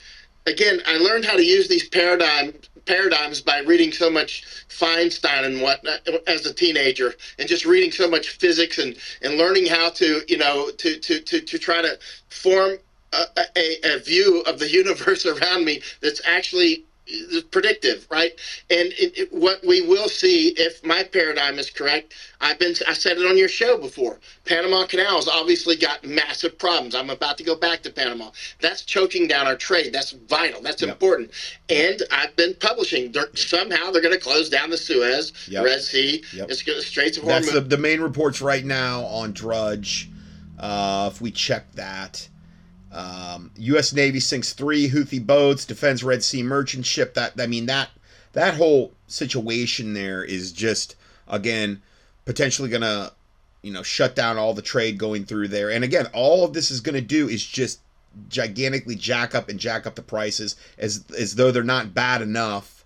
again, 0.46 0.82
I 0.88 0.98
learned 0.98 1.26
how 1.26 1.36
to 1.36 1.44
use 1.44 1.68
these 1.68 1.88
paradigm 1.90 2.54
paradigms 2.86 3.42
by 3.42 3.60
reading 3.60 3.92
so 3.92 4.10
much 4.10 4.44
Feynman 4.70 5.46
and 5.46 5.62
what 5.62 5.86
uh, 5.88 6.18
as 6.28 6.46
a 6.46 6.54
teenager, 6.54 7.14
and 7.38 7.48
just 7.48 7.66
reading 7.66 7.92
so 7.92 8.10
much 8.10 8.30
physics 8.30 8.78
and 8.78 8.96
and 9.22 9.38
learning 9.38 9.66
how 9.66 9.90
to 9.90 10.22
you 10.28 10.38
know 10.38 10.70
to 10.78 11.00
to 11.00 11.20
to, 11.22 11.42
to 11.42 11.58
try 11.60 11.82
to 11.82 12.00
form 12.30 12.78
a, 13.14 13.24
a, 13.58 13.96
a 13.96 14.00
view 14.00 14.42
of 14.42 14.60
the 14.60 14.70
universe 14.82 15.26
around 15.26 15.66
me 15.66 15.82
that's 16.02 16.22
actually 16.26 16.86
predictive, 17.52 18.08
right? 18.10 18.32
And 18.70 18.88
it, 18.94 19.18
it, 19.18 19.34
what 19.34 19.60
we 19.66 19.82
will 19.88 20.10
see, 20.10 20.50
if 20.58 20.84
my 20.86 21.04
paradigm 21.04 21.60
is 21.60 21.70
correct, 21.70 22.14
I've 22.42 22.60
been 22.60 22.74
I 22.88 22.94
said 22.94 23.18
it 23.18 23.26
on 23.26 23.38
your 23.38 23.50
show 23.50 23.78
before. 23.78 24.20
Panama 24.46 24.86
Canal 24.86 25.16
has 25.18 25.28
obviously 25.28 25.76
got 25.76 26.04
massive 26.04 26.58
problems. 26.58 26.96
I'm 26.96 27.10
about 27.10 27.38
to 27.40 27.44
go 27.44 27.56
back 27.56 27.82
to 27.84 27.92
Panama. 27.92 28.32
That's 28.62 28.84
choking 28.84 29.28
down 29.28 29.48
our 29.48 29.56
trade. 29.56 29.94
That's 29.94 30.12
vital. 30.12 30.62
That's 30.62 30.82
important. 30.82 31.32
And 31.70 32.02
I've 32.12 32.36
been 32.36 32.56
publishing. 32.60 33.12
They're, 33.12 33.28
somehow 33.36 33.92
they're 33.92 34.02
going 34.02 34.14
to 34.14 34.20
close 34.20 34.50
down 34.50 34.70
the 34.70 34.78
Suez, 34.78 35.34
Yep. 35.50 35.66
Red 35.66 35.82
Sea. 35.82 36.24
Yep. 36.34 36.50
It's 36.50 36.64
going 36.64 36.80
to 36.80 36.86
Straits 36.86 37.18
of 37.18 37.26
That's 37.26 37.50
Hormuz. 37.50 37.54
the, 37.54 37.62
the 37.62 37.78
main 37.78 38.02
reports 38.02 38.42
right 38.42 38.64
now 38.66 39.04
on 39.06 39.34
Drudge. 39.34 40.10
Uh, 40.58 41.10
if 41.14 41.22
we 41.22 41.32
check 41.32 41.72
that, 41.74 42.28
um, 42.92 43.52
U.S. 43.58 43.94
Navy 43.94 44.20
sinks 44.20 44.54
three 44.54 44.90
Houthi 44.90 45.26
boats, 45.26 45.66
defends 45.66 46.04
Red 46.04 46.24
Sea 46.24 46.44
merchant 46.44 46.86
ship. 46.86 47.14
That 47.14 47.34
I 47.40 47.48
mean 47.48 47.66
that 47.68 47.90
that 48.34 48.56
whole 48.56 48.94
situation 49.08 49.94
there 49.94 50.24
is 50.24 50.52
just 50.52 50.96
again 51.28 51.82
potentially 52.26 52.70
gonna 52.70 53.12
you 53.62 53.74
know, 53.74 53.84
shut 53.84 54.16
down 54.16 54.38
all 54.38 54.54
the 54.54 54.62
trade 54.62 54.98
going 54.98 55.26
through 55.26 55.50
there. 55.50 55.70
And 55.70 55.84
again, 55.84 56.08
all 56.14 56.46
of 56.46 56.54
this 56.54 56.72
is 56.72 56.80
going 56.80 56.96
to 56.96 57.02
do 57.02 57.28
is 57.28 57.46
just 57.46 57.80
gigantically 58.30 58.96
jack 58.96 59.36
up 59.36 59.50
and 59.50 59.60
jack 59.60 59.86
up 59.86 59.96
the 59.96 60.02
prices 60.02 60.56
as 60.78 61.04
as 61.18 61.36
though 61.36 61.52
they're 61.52 61.64
not 61.64 61.94
bad 61.94 62.22
enough. 62.22 62.86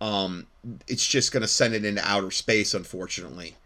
Um, 0.00 0.46
it's 0.88 1.06
just 1.06 1.32
going 1.32 1.42
to 1.42 1.48
send 1.48 1.74
it 1.74 1.84
into 1.84 2.06
outer 2.06 2.30
space, 2.30 2.74
unfortunately. 2.74 3.56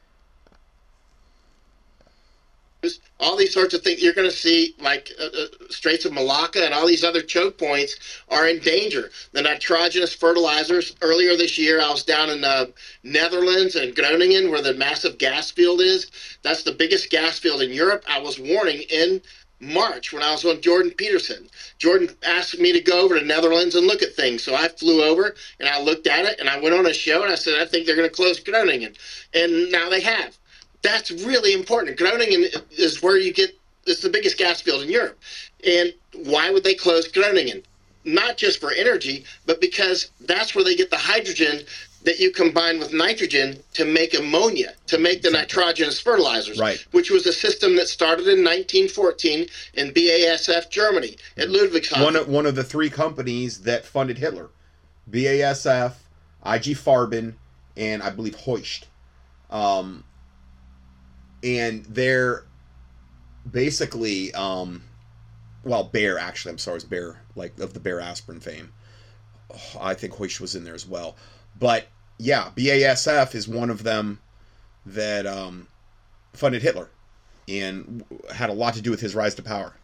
All 3.19 3.37
these 3.37 3.53
sorts 3.53 3.75
of 3.75 3.83
things. 3.83 4.03
You're 4.03 4.15
going 4.15 4.29
to 4.29 4.37
see 4.37 4.75
like 4.81 5.11
uh, 5.21 5.25
uh, 5.25 5.47
straits 5.69 6.05
of 6.05 6.13
malacca 6.13 6.65
and 6.65 6.73
all 6.73 6.87
these 6.87 7.05
other 7.05 7.21
choke 7.21 7.59
points 7.59 7.97
are 8.29 8.49
in 8.49 8.59
danger. 8.61 9.11
The 9.33 9.43
nitrogenous 9.43 10.15
fertilizers 10.15 10.97
earlier 11.03 11.37
this 11.37 11.59
year 11.59 11.81
i 11.81 11.91
was 11.91 12.05
down 12.05 12.31
in 12.31 12.43
uh, 12.45 12.67
netherlands 13.03 13.77
and 13.77 13.95
groningen 13.95 14.51
where 14.51 14.63
the 14.63 14.75
massive 14.75 15.19
gas 15.19 15.51
field 15.51 15.81
is. 15.81 16.11
That's 16.43 16.63
the 16.63 16.73
biggest 16.73 17.11
gas 17.11 17.39
field 17.39 17.63
in 17.63 17.73
europe. 17.73 18.05
I 18.09 18.19
was 18.19 18.39
warning 18.39 18.83
in 18.91 19.21
march 19.63 20.11
when 20.11 20.23
i 20.23 20.33
was 20.33 20.45
on 20.47 20.63
jordan 20.63 20.91
peterson. 20.93 21.47
Jordan 21.79 22.09
asked 22.27 22.59
me 22.59 22.73
to 22.73 22.81
go 22.81 23.03
over 23.03 23.19
to 23.19 23.25
netherlands 23.25 23.75
and 23.75 23.87
look 23.87 24.03
at 24.03 24.15
things. 24.15 24.43
So 24.43 24.55
i 24.55 24.69
flew 24.69 25.05
over 25.05 25.35
and 25.59 25.69
i 25.69 25.79
looked 25.79 26.07
at 26.07 26.25
it 26.25 26.41
and 26.41 26.49
i 26.49 26.59
went 26.59 26.75
on 26.75 26.87
a 26.87 26.95
show 26.95 27.23
and 27.23 27.31
i 27.31 27.35
said 27.35 27.61
i 27.61 27.67
think 27.67 27.85
they're 27.85 27.97
going 27.97 28.09
to 28.09 28.15
close 28.15 28.41
groningen. 28.41 28.95
And 29.35 29.71
now 29.71 29.91
they 29.91 30.01
have 30.01 30.40
that's 30.83 31.11
really 31.11 31.53
important. 31.53 31.97
Groningen 31.97 32.47
is 32.71 33.03
where 33.03 33.19
you 33.19 33.33
get 33.33 33.51
it's 33.87 34.03
the 34.03 34.11
biggest 34.11 34.39
gas 34.39 34.61
field 34.61 34.83
in 34.83 34.91
Europe. 34.91 35.19
And 35.67 35.93
why 36.15 36.51
would 36.51 36.65
they 36.65 36.75
close 36.75 37.09
Groningen? 37.09 37.63
Not 38.05 38.37
just 38.37 38.61
for 38.61 38.73
energy, 38.73 39.25
but 39.47 39.61
because 39.61 40.11
that's 40.21 40.55
where 40.55 40.65
they 40.65 40.77
get 40.77 40.91
the 40.91 40.97
hydrogen 40.97 41.63
that 42.05 42.19
you 42.19 42.31
combine 42.31 42.79
with 42.79 42.95
nitrogen 42.95 43.63
to 43.75 43.85
make 43.85 44.15
ammonia, 44.15 44.73
to 44.87 44.99
make 44.99 45.21
the 45.21 45.31
nitrogenous 45.31 46.01
fertilizers, 46.01 46.59
right. 46.59 46.85
which 46.93 47.11
was 47.11 47.27
a 47.27 47.33
system 47.33 47.77
that 47.77 47.89
started 47.89 48.23
in 48.23 48.43
1914 48.43 49.47
in 49.75 49.91
BASF 49.91 50.71
Germany 50.71 51.17
at 51.37 51.49
Ludwigshafen. 51.49 52.03
One 52.03 52.17
of, 52.17 52.29
one 52.29 52.47
of 52.47 52.55
the 52.55 52.65
three 52.65 52.89
companies 52.89 53.63
that 53.63 53.85
funded 53.85 54.17
Hitler 54.17 54.49
BASF, 55.11 55.93
IG 56.47 56.77
Farben, 56.77 57.35
and 57.77 58.03
I 58.03 58.11
believe 58.11 58.37
Hoechst. 58.37 58.87
Um, 59.51 60.05
and 61.43 61.85
they're 61.85 62.45
basically 63.51 64.33
um 64.35 64.83
well 65.65 65.85
Bayer 65.85 66.19
actually 66.19 66.53
I'm 66.53 66.59
sorry 66.59 66.77
it's 66.77 66.85
Bayer 66.85 67.21
like 67.35 67.59
of 67.59 67.75
the 67.75 67.81
Bayer 67.81 68.01
aspirin 68.01 68.41
fame. 68.41 68.73
Oh, 69.53 69.79
I 69.81 69.95
think 69.95 70.15
Hoechst 70.15 70.41
was 70.41 70.55
in 70.55 70.65
there 70.65 70.75
as 70.75 70.87
well. 70.87 71.17
But 71.59 71.87
yeah 72.19 72.51
BASF 72.57 73.35
is 73.35 73.49
one 73.49 73.71
of 73.71 73.83
them 73.83 74.21
that 74.87 75.27
um 75.27 75.67
funded 76.33 76.63
Hitler 76.63 76.89
and 77.49 78.05
had 78.33 78.51
a 78.51 78.55
lot 78.55 78.75
to 78.75 78.83
do 78.83 78.91
with 78.91 79.01
his 79.01 79.15
rise 79.15 79.35
to 79.37 79.43
power 79.43 79.75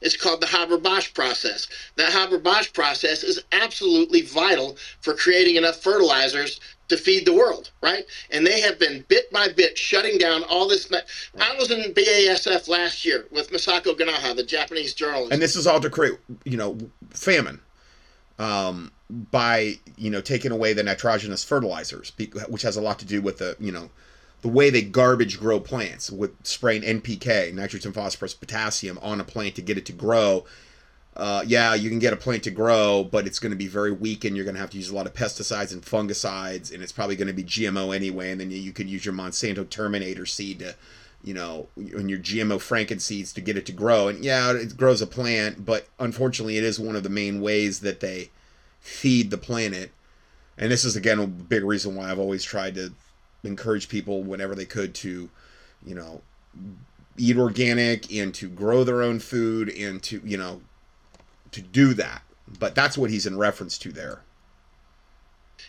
it's 0.00 0.16
called 0.16 0.40
the 0.40 0.46
Haber-Bosch 0.46 1.14
process. 1.14 1.68
That 1.96 2.12
Haber-Bosch 2.12 2.72
process 2.72 3.22
is 3.22 3.42
absolutely 3.52 4.22
vital 4.22 4.76
for 5.00 5.14
creating 5.14 5.56
enough 5.56 5.76
fertilizers 5.76 6.60
to 6.88 6.96
feed 6.96 7.24
the 7.24 7.32
world, 7.32 7.70
right? 7.82 8.04
And 8.30 8.46
they 8.46 8.60
have 8.60 8.78
been 8.78 9.04
bit 9.08 9.30
by 9.32 9.48
bit 9.48 9.78
shutting 9.78 10.18
down 10.18 10.44
all 10.44 10.68
this. 10.68 10.90
I 10.92 11.56
was 11.58 11.70
in 11.70 11.94
BASF 11.94 12.68
last 12.68 13.04
year 13.04 13.26
with 13.30 13.50
Masako 13.50 13.98
Ganaha, 13.98 14.36
the 14.36 14.42
Japanese 14.42 14.92
journalist. 14.92 15.32
And 15.32 15.40
this 15.40 15.56
is 15.56 15.66
all 15.66 15.80
to 15.80 15.90
create, 15.90 16.18
you 16.44 16.56
know, 16.56 16.76
famine 17.10 17.60
um, 18.38 18.92
by, 19.10 19.78
you 19.96 20.10
know, 20.10 20.20
taking 20.20 20.52
away 20.52 20.72
the 20.72 20.82
nitrogenous 20.82 21.44
fertilizers, 21.44 22.12
which 22.48 22.62
has 22.62 22.76
a 22.76 22.82
lot 22.82 22.98
to 22.98 23.06
do 23.06 23.22
with 23.22 23.38
the, 23.38 23.56
you 23.58 23.72
know, 23.72 23.90
the 24.42 24.48
way 24.48 24.70
they 24.70 24.82
garbage 24.82 25.38
grow 25.38 25.60
plants 25.60 26.10
with 26.10 26.32
spraying 26.44 26.82
NPK, 26.82 27.54
nitrogen, 27.54 27.92
phosphorus, 27.92 28.34
potassium 28.34 28.98
on 29.00 29.20
a 29.20 29.24
plant 29.24 29.54
to 29.54 29.62
get 29.62 29.78
it 29.78 29.86
to 29.86 29.92
grow. 29.92 30.44
Uh, 31.16 31.44
yeah, 31.46 31.74
you 31.74 31.88
can 31.88 32.00
get 32.00 32.12
a 32.12 32.16
plant 32.16 32.42
to 32.42 32.50
grow, 32.50 33.04
but 33.04 33.26
it's 33.26 33.38
going 33.38 33.52
to 33.52 33.56
be 33.56 33.68
very 33.68 33.92
weak, 33.92 34.24
and 34.24 34.34
you're 34.34 34.44
going 34.44 34.54
to 34.54 34.60
have 34.60 34.70
to 34.70 34.76
use 34.76 34.90
a 34.90 34.94
lot 34.94 35.06
of 35.06 35.14
pesticides 35.14 35.72
and 35.72 35.82
fungicides, 35.82 36.72
and 36.72 36.82
it's 36.82 36.90
probably 36.90 37.14
going 37.14 37.28
to 37.28 37.34
be 37.34 37.44
GMO 37.44 37.94
anyway. 37.94 38.32
And 38.32 38.40
then 38.40 38.50
you 38.50 38.72
could 38.72 38.88
use 38.88 39.04
your 39.04 39.14
Monsanto 39.14 39.68
Terminator 39.68 40.26
seed 40.26 40.58
to, 40.60 40.74
you 41.22 41.34
know, 41.34 41.68
and 41.76 42.10
your 42.10 42.18
GMO 42.18 42.56
Franken 42.56 43.00
seeds 43.00 43.32
to 43.34 43.40
get 43.40 43.56
it 43.56 43.66
to 43.66 43.72
grow. 43.72 44.08
And 44.08 44.24
yeah, 44.24 44.52
it 44.52 44.76
grows 44.76 45.02
a 45.02 45.06
plant, 45.06 45.64
but 45.64 45.86
unfortunately, 46.00 46.56
it 46.56 46.64
is 46.64 46.80
one 46.80 46.96
of 46.96 47.04
the 47.04 47.10
main 47.10 47.40
ways 47.40 47.80
that 47.80 48.00
they 48.00 48.30
feed 48.80 49.30
the 49.30 49.38
planet. 49.38 49.92
And 50.58 50.72
this 50.72 50.84
is 50.84 50.96
again 50.96 51.18
a 51.20 51.26
big 51.26 51.62
reason 51.62 51.94
why 51.94 52.10
I've 52.10 52.18
always 52.18 52.42
tried 52.42 52.74
to 52.74 52.92
encourage 53.44 53.88
people 53.88 54.22
whenever 54.22 54.54
they 54.54 54.64
could 54.64 54.94
to, 54.96 55.28
you 55.84 55.94
know, 55.94 56.22
eat 57.16 57.36
organic 57.36 58.12
and 58.12 58.34
to 58.34 58.48
grow 58.48 58.84
their 58.84 59.02
own 59.02 59.18
food 59.18 59.68
and 59.70 60.02
to, 60.02 60.20
you 60.24 60.36
know, 60.36 60.60
to 61.50 61.60
do 61.60 61.94
that. 61.94 62.22
But 62.58 62.74
that's 62.74 62.98
what 62.98 63.10
he's 63.10 63.26
in 63.26 63.36
reference 63.38 63.78
to 63.78 63.92
there. 63.92 64.22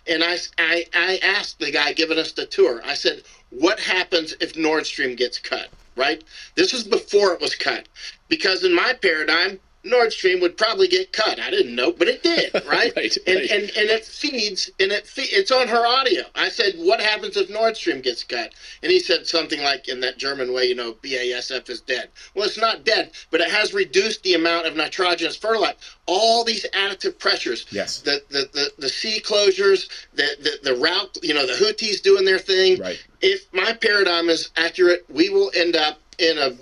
And 0.08 0.24
I, 0.24 0.38
I, 0.58 0.86
I 0.94 1.20
asked 1.24 1.60
the 1.60 1.72
guy 1.72 1.94
giving 1.94 2.18
us 2.18 2.34
the 2.34 2.46
tour, 2.46 2.82
I 2.84 2.94
said, 2.94 3.24
what 3.50 3.80
happens 3.80 4.34
if 4.42 4.58
Nord 4.58 4.86
Stream 4.86 5.16
gets 5.16 5.40
cut? 5.40 5.70
Right? 5.96 6.24
This 6.56 6.74
was 6.74 6.84
before 6.84 7.34
it 7.34 7.42
was 7.42 7.56
cut. 7.56 7.88
Because 8.28 8.64
in 8.64 8.74
my 8.74 8.94
paradigm, 9.02 9.60
Nord 9.84 10.14
Stream 10.14 10.40
would 10.40 10.58
probably 10.58 10.88
get 10.88 11.12
cut. 11.12 11.40
I 11.40 11.50
didn't 11.50 11.76
know, 11.76 11.92
but 11.92 12.08
it 12.08 12.24
did, 12.24 12.54
right? 12.68 12.94
right 12.96 13.18
and, 13.28 13.36
right. 13.36 13.52
and 13.52 13.64
and 13.64 13.90
it 13.90 14.06
feeds 14.06 14.70
and 14.80 14.92
it 14.92 15.06
fe- 15.06 15.24
it's 15.24 15.52
on 15.52 15.68
her 15.68 15.86
audio. 15.86 16.24
I 16.36 16.50
said, 16.50 16.76
"What 16.78 17.02
happens 17.02 17.36
if 17.36 17.50
Nord 17.50 17.76
Stream 17.76 18.02
gets 18.02 18.24
cut?" 18.24 18.54
And 18.82 18.92
he 18.92 19.00
said 19.00 19.28
something 19.28 19.62
like 19.62 19.90
in 19.90 20.00
that 20.02 20.18
German 20.18 20.54
way, 20.54 20.66
you 20.66 20.76
know, 20.76 20.94
BASF 20.94 21.70
is 21.70 21.82
dead. 21.82 22.10
Well, 22.34 22.46
it's 22.46 22.58
not 22.58 22.86
dead, 22.86 23.12
but 23.30 23.42
it 23.42 23.52
has 23.52 23.74
reduced 23.74 24.24
the 24.24 24.36
amount 24.36 24.68
of 24.68 24.76
nitrogenous 24.76 25.36
fertilizer. 25.36 25.76
All 26.06 26.44
these 26.44 26.66
additive 26.72 27.20
pressures. 27.20 27.66
Yes. 27.70 28.00
The 28.00 28.24
the 28.30 28.50
the, 28.54 28.72
the 28.78 28.90
sea 28.90 29.22
closures, 29.22 29.90
the, 30.14 30.30
the 30.40 30.72
the 30.72 30.76
route, 30.76 31.18
you 31.22 31.34
know, 31.34 31.46
the 31.46 31.54
Houthis 31.54 32.02
doing 32.02 32.26
their 32.26 32.40
thing. 32.40 32.80
Right. 32.80 33.06
If 33.22 33.52
my 33.54 33.74
paradigm 33.74 34.30
is 34.30 34.50
accurate, 34.56 35.06
we 35.10 35.30
will 35.30 35.52
end 35.56 35.76
up 35.76 36.00
in 36.20 36.38
a 36.38 36.54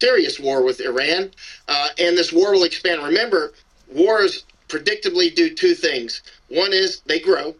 serious 0.00 0.38
war 0.38 0.62
with 0.62 0.80
Iran, 0.80 1.30
uh, 1.68 1.88
and 1.98 2.16
this 2.16 2.32
war 2.32 2.52
will 2.52 2.64
expand. 2.64 3.02
Remember, 3.02 3.52
wars 3.92 4.44
predictably 4.68 5.34
do 5.34 5.54
two 5.54 5.74
things. 5.74 6.22
One 6.48 6.72
is 6.72 7.00
they 7.06 7.20
grow, 7.20 7.54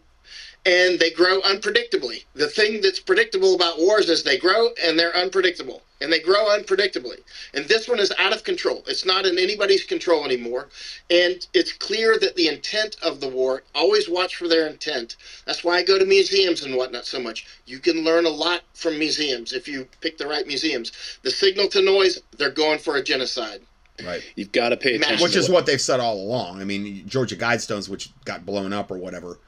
and 0.65 0.99
they 0.99 1.11
grow 1.11 1.41
unpredictably. 1.41 2.25
The 2.33 2.47
thing 2.47 2.81
that's 2.81 2.99
predictable 2.99 3.55
about 3.55 3.79
wars 3.79 4.09
is 4.09 4.23
they 4.23 4.37
grow 4.37 4.69
and 4.83 4.99
they're 4.99 5.15
unpredictable, 5.15 5.81
and 6.01 6.11
they 6.11 6.19
grow 6.19 6.45
unpredictably. 6.47 7.19
And 7.53 7.65
this 7.65 7.87
one 7.87 7.99
is 7.99 8.11
out 8.19 8.35
of 8.35 8.43
control. 8.43 8.83
It's 8.87 9.05
not 9.05 9.25
in 9.25 9.37
anybody's 9.39 9.83
control 9.83 10.25
anymore, 10.25 10.69
and 11.09 11.45
it's 11.53 11.71
clear 11.73 12.17
that 12.19 12.35
the 12.35 12.47
intent 12.47 12.97
of 13.01 13.19
the 13.21 13.29
war. 13.29 13.63
Always 13.73 14.09
watch 14.09 14.35
for 14.35 14.47
their 14.47 14.67
intent. 14.67 15.15
That's 15.45 15.63
why 15.63 15.77
I 15.77 15.83
go 15.83 15.97
to 15.97 16.05
museums 16.05 16.63
and 16.63 16.75
whatnot 16.75 17.05
so 17.05 17.19
much. 17.19 17.47
You 17.65 17.79
can 17.79 18.03
learn 18.03 18.25
a 18.25 18.29
lot 18.29 18.61
from 18.73 18.99
museums 18.99 19.53
if 19.53 19.67
you 19.67 19.87
pick 20.01 20.17
the 20.17 20.27
right 20.27 20.45
museums. 20.45 20.91
The 21.23 21.31
signal 21.31 21.69
to 21.69 21.81
noise, 21.81 22.19
they're 22.37 22.51
going 22.51 22.79
for 22.79 22.97
a 22.97 23.03
genocide. 23.03 23.61
Right. 24.05 24.23
You've 24.35 24.53
got 24.53 24.69
to 24.69 24.77
pay 24.77 24.95
attention. 24.95 25.21
Which 25.21 25.35
is 25.35 25.49
what- 25.49 25.55
what 25.55 25.65
they've 25.65 25.81
said 25.81 25.99
all 25.99 26.15
along. 26.15 26.61
I 26.61 26.63
mean, 26.63 27.03
Georgia 27.07 27.35
Guidestones, 27.35 27.89
which 27.89 28.09
got 28.23 28.45
blown 28.45 28.71
up 28.71 28.91
or 28.91 28.97
whatever, 28.97 29.39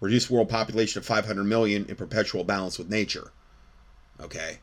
reduce 0.00 0.30
world 0.30 0.48
population 0.48 1.02
to 1.02 1.06
500 1.06 1.44
million 1.44 1.86
in 1.86 1.96
perpetual 1.96 2.44
balance 2.44 2.78
with 2.78 2.88
nature. 2.90 3.32
Okay. 4.20 4.58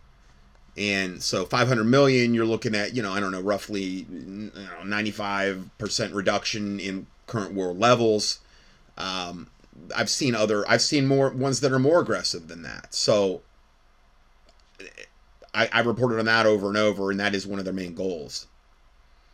And 0.77 1.23
so 1.23 1.45
500 1.45 1.83
million, 1.85 2.33
you're 2.33 2.45
looking 2.45 2.75
at, 2.75 2.95
you 2.95 3.01
know, 3.01 3.13
I 3.13 3.19
don't 3.19 3.31
know, 3.31 3.41
roughly 3.41 4.05
you 4.09 4.51
know, 4.53 4.83
95% 4.83 6.13
reduction 6.13 6.79
in 6.79 7.07
current 7.27 7.53
world 7.53 7.79
levels. 7.79 8.39
Um, 8.97 9.47
I've 9.95 10.09
seen 10.09 10.35
other, 10.35 10.67
I've 10.69 10.81
seen 10.81 11.05
more 11.05 11.29
ones 11.29 11.61
that 11.61 11.71
are 11.71 11.79
more 11.79 12.01
aggressive 12.01 12.47
than 12.47 12.61
that. 12.63 12.93
So 12.93 13.41
I, 15.53 15.69
I 15.71 15.79
reported 15.81 16.19
on 16.19 16.25
that 16.25 16.45
over 16.45 16.67
and 16.67 16.77
over, 16.77 17.11
and 17.11 17.19
that 17.19 17.33
is 17.33 17.47
one 17.47 17.59
of 17.59 17.65
their 17.65 17.73
main 17.73 17.95
goals. 17.95 18.47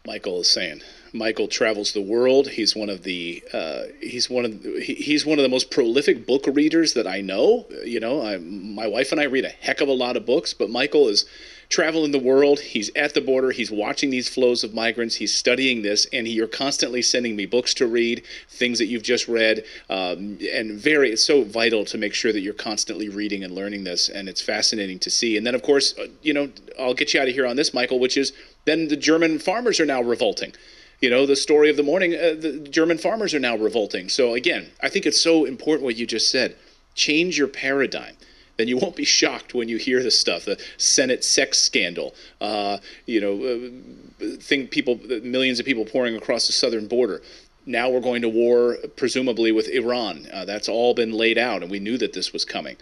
Michael 0.05 0.41
is 0.41 0.49
saying. 0.49 0.81
Michael 1.13 1.47
travels 1.47 1.91
the 1.91 2.01
world. 2.01 2.47
He's 2.49 2.75
one 2.75 2.89
of 2.89 3.03
the 3.03 3.43
uh, 3.53 3.83
he's 4.01 4.29
one 4.29 4.45
of 4.45 4.63
the, 4.63 4.79
he's 4.81 5.25
one 5.25 5.39
of 5.39 5.43
the 5.43 5.49
most 5.49 5.71
prolific 5.71 6.25
book 6.25 6.45
readers 6.47 6.93
that 6.93 7.07
I 7.07 7.21
know. 7.21 7.65
You 7.83 7.99
know, 7.99 8.21
I, 8.21 8.37
my 8.37 8.87
wife 8.87 9.11
and 9.11 9.19
I 9.19 9.25
read 9.25 9.45
a 9.45 9.49
heck 9.49 9.81
of 9.81 9.89
a 9.89 9.93
lot 9.93 10.15
of 10.15 10.25
books, 10.25 10.53
but 10.53 10.69
Michael 10.69 11.07
is 11.07 11.25
traveling 11.71 12.11
the 12.11 12.19
world. 12.19 12.59
He's 12.59 12.91
at 12.95 13.13
the 13.13 13.21
border. 13.21 13.51
He's 13.51 13.71
watching 13.71 14.09
these 14.09 14.29
flows 14.29 14.63
of 14.63 14.73
migrants. 14.73 15.15
He's 15.15 15.33
studying 15.33 15.81
this, 15.81 16.05
and 16.11 16.27
he, 16.27 16.33
you're 16.33 16.47
constantly 16.47 17.01
sending 17.01 17.35
me 17.35 17.45
books 17.45 17.73
to 17.75 17.87
read, 17.87 18.23
things 18.49 18.77
that 18.79 18.87
you've 18.87 19.03
just 19.03 19.27
read, 19.27 19.63
um, 19.89 20.37
and 20.53 20.73
very. 20.73 21.11
It's 21.11 21.23
so 21.23 21.43
vital 21.43 21.85
to 21.85 21.97
make 21.97 22.13
sure 22.13 22.33
that 22.33 22.41
you're 22.41 22.53
constantly 22.53 23.09
reading 23.09 23.43
and 23.43 23.55
learning 23.55 23.85
this, 23.85 24.09
and 24.09 24.27
it's 24.29 24.41
fascinating 24.41 24.99
to 24.99 25.09
see. 25.09 25.37
And 25.37 25.47
then, 25.47 25.55
of 25.55 25.63
course, 25.63 25.97
uh, 25.97 26.07
you 26.21 26.33
know, 26.33 26.51
I'll 26.79 26.93
get 26.93 27.13
you 27.13 27.21
out 27.21 27.29
of 27.29 27.33
here 27.33 27.47
on 27.47 27.55
this, 27.55 27.73
Michael, 27.73 27.99
which 27.99 28.17
is 28.17 28.33
then 28.65 28.89
the 28.89 28.97
German 28.97 29.39
farmers 29.39 29.79
are 29.79 29.85
now 29.85 30.01
revolting. 30.01 30.53
You 31.01 31.09
know, 31.09 31.25
the 31.25 31.35
story 31.35 31.69
of 31.71 31.77
the 31.77 31.83
morning, 31.83 32.13
uh, 32.13 32.35
the 32.39 32.59
German 32.69 32.99
farmers 32.99 33.33
are 33.33 33.39
now 33.39 33.57
revolting. 33.57 34.07
So, 34.07 34.35
again, 34.35 34.69
I 34.81 34.89
think 34.89 35.07
it's 35.07 35.19
so 35.19 35.45
important 35.45 35.83
what 35.83 35.95
you 35.95 36.05
just 36.05 36.29
said. 36.29 36.55
Change 36.93 37.37
your 37.37 37.47
paradigm. 37.47 38.15
then 38.57 38.67
you 38.67 38.77
won't 38.77 38.95
be 38.95 39.05
shocked 39.05 39.55
when 39.55 39.67
you 39.67 39.77
hear 39.77 40.03
this 40.03 40.19
stuff. 40.19 40.45
The 40.45 40.59
Senate 40.77 41.23
sex 41.23 41.57
scandal, 41.57 42.13
uh, 42.39 42.77
you 43.07 43.19
know, 43.19 43.43
uh, 43.43 44.37
thing 44.39 44.67
people, 44.67 44.99
millions 45.23 45.59
of 45.59 45.65
people 45.65 45.85
pouring 45.85 46.15
across 46.15 46.45
the 46.45 46.53
southern 46.53 46.87
border. 46.87 47.23
Now 47.65 47.89
we're 47.89 48.01
going 48.01 48.21
to 48.21 48.29
war, 48.29 48.77
presumably 48.95 49.51
with 49.51 49.67
Iran. 49.69 50.27
Uh, 50.31 50.45
that's 50.45 50.69
all 50.69 50.93
been 50.93 51.11
laid 51.13 51.37
out, 51.39 51.63
and 51.63 51.71
we 51.71 51.79
knew 51.79 51.97
that 51.97 52.13
this 52.13 52.33
was 52.33 52.45
coming. 52.45 52.77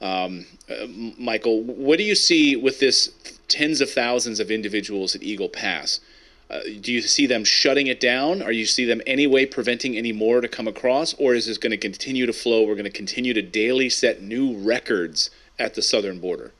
Um, 0.00 0.46
uh, 0.70 0.86
Michael, 1.18 1.62
what 1.62 1.98
do 1.98 2.04
you 2.04 2.14
see 2.14 2.54
with 2.54 2.78
this 2.78 3.10
tens 3.48 3.80
of 3.80 3.90
thousands 3.90 4.38
of 4.38 4.50
individuals 4.50 5.16
at 5.16 5.22
Eagle 5.22 5.48
Pass? 5.48 6.00
Uh, 6.50 6.60
do 6.80 6.92
you 6.92 7.00
see 7.00 7.26
them 7.26 7.44
shutting 7.44 7.86
it 7.86 8.00
down? 8.00 8.42
Or 8.42 8.52
you 8.52 8.66
see 8.66 8.84
them 8.84 9.00
anyway 9.06 9.46
preventing 9.46 9.96
any 9.96 10.12
more 10.12 10.40
to 10.40 10.48
come 10.48 10.68
across? 10.68 11.14
Or 11.14 11.34
is 11.34 11.46
this 11.46 11.58
going 11.58 11.70
to 11.70 11.76
continue 11.76 12.26
to 12.26 12.32
flow? 12.32 12.66
We're 12.66 12.74
going 12.74 12.84
to 12.84 12.90
continue 12.90 13.34
to 13.34 13.42
daily 13.42 13.88
set 13.88 14.22
new 14.22 14.56
records 14.56 15.30
at 15.58 15.74
the 15.74 15.82
southern 15.82 16.20
border. 16.20 16.52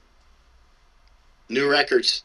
New 1.49 1.71
records. 1.71 2.23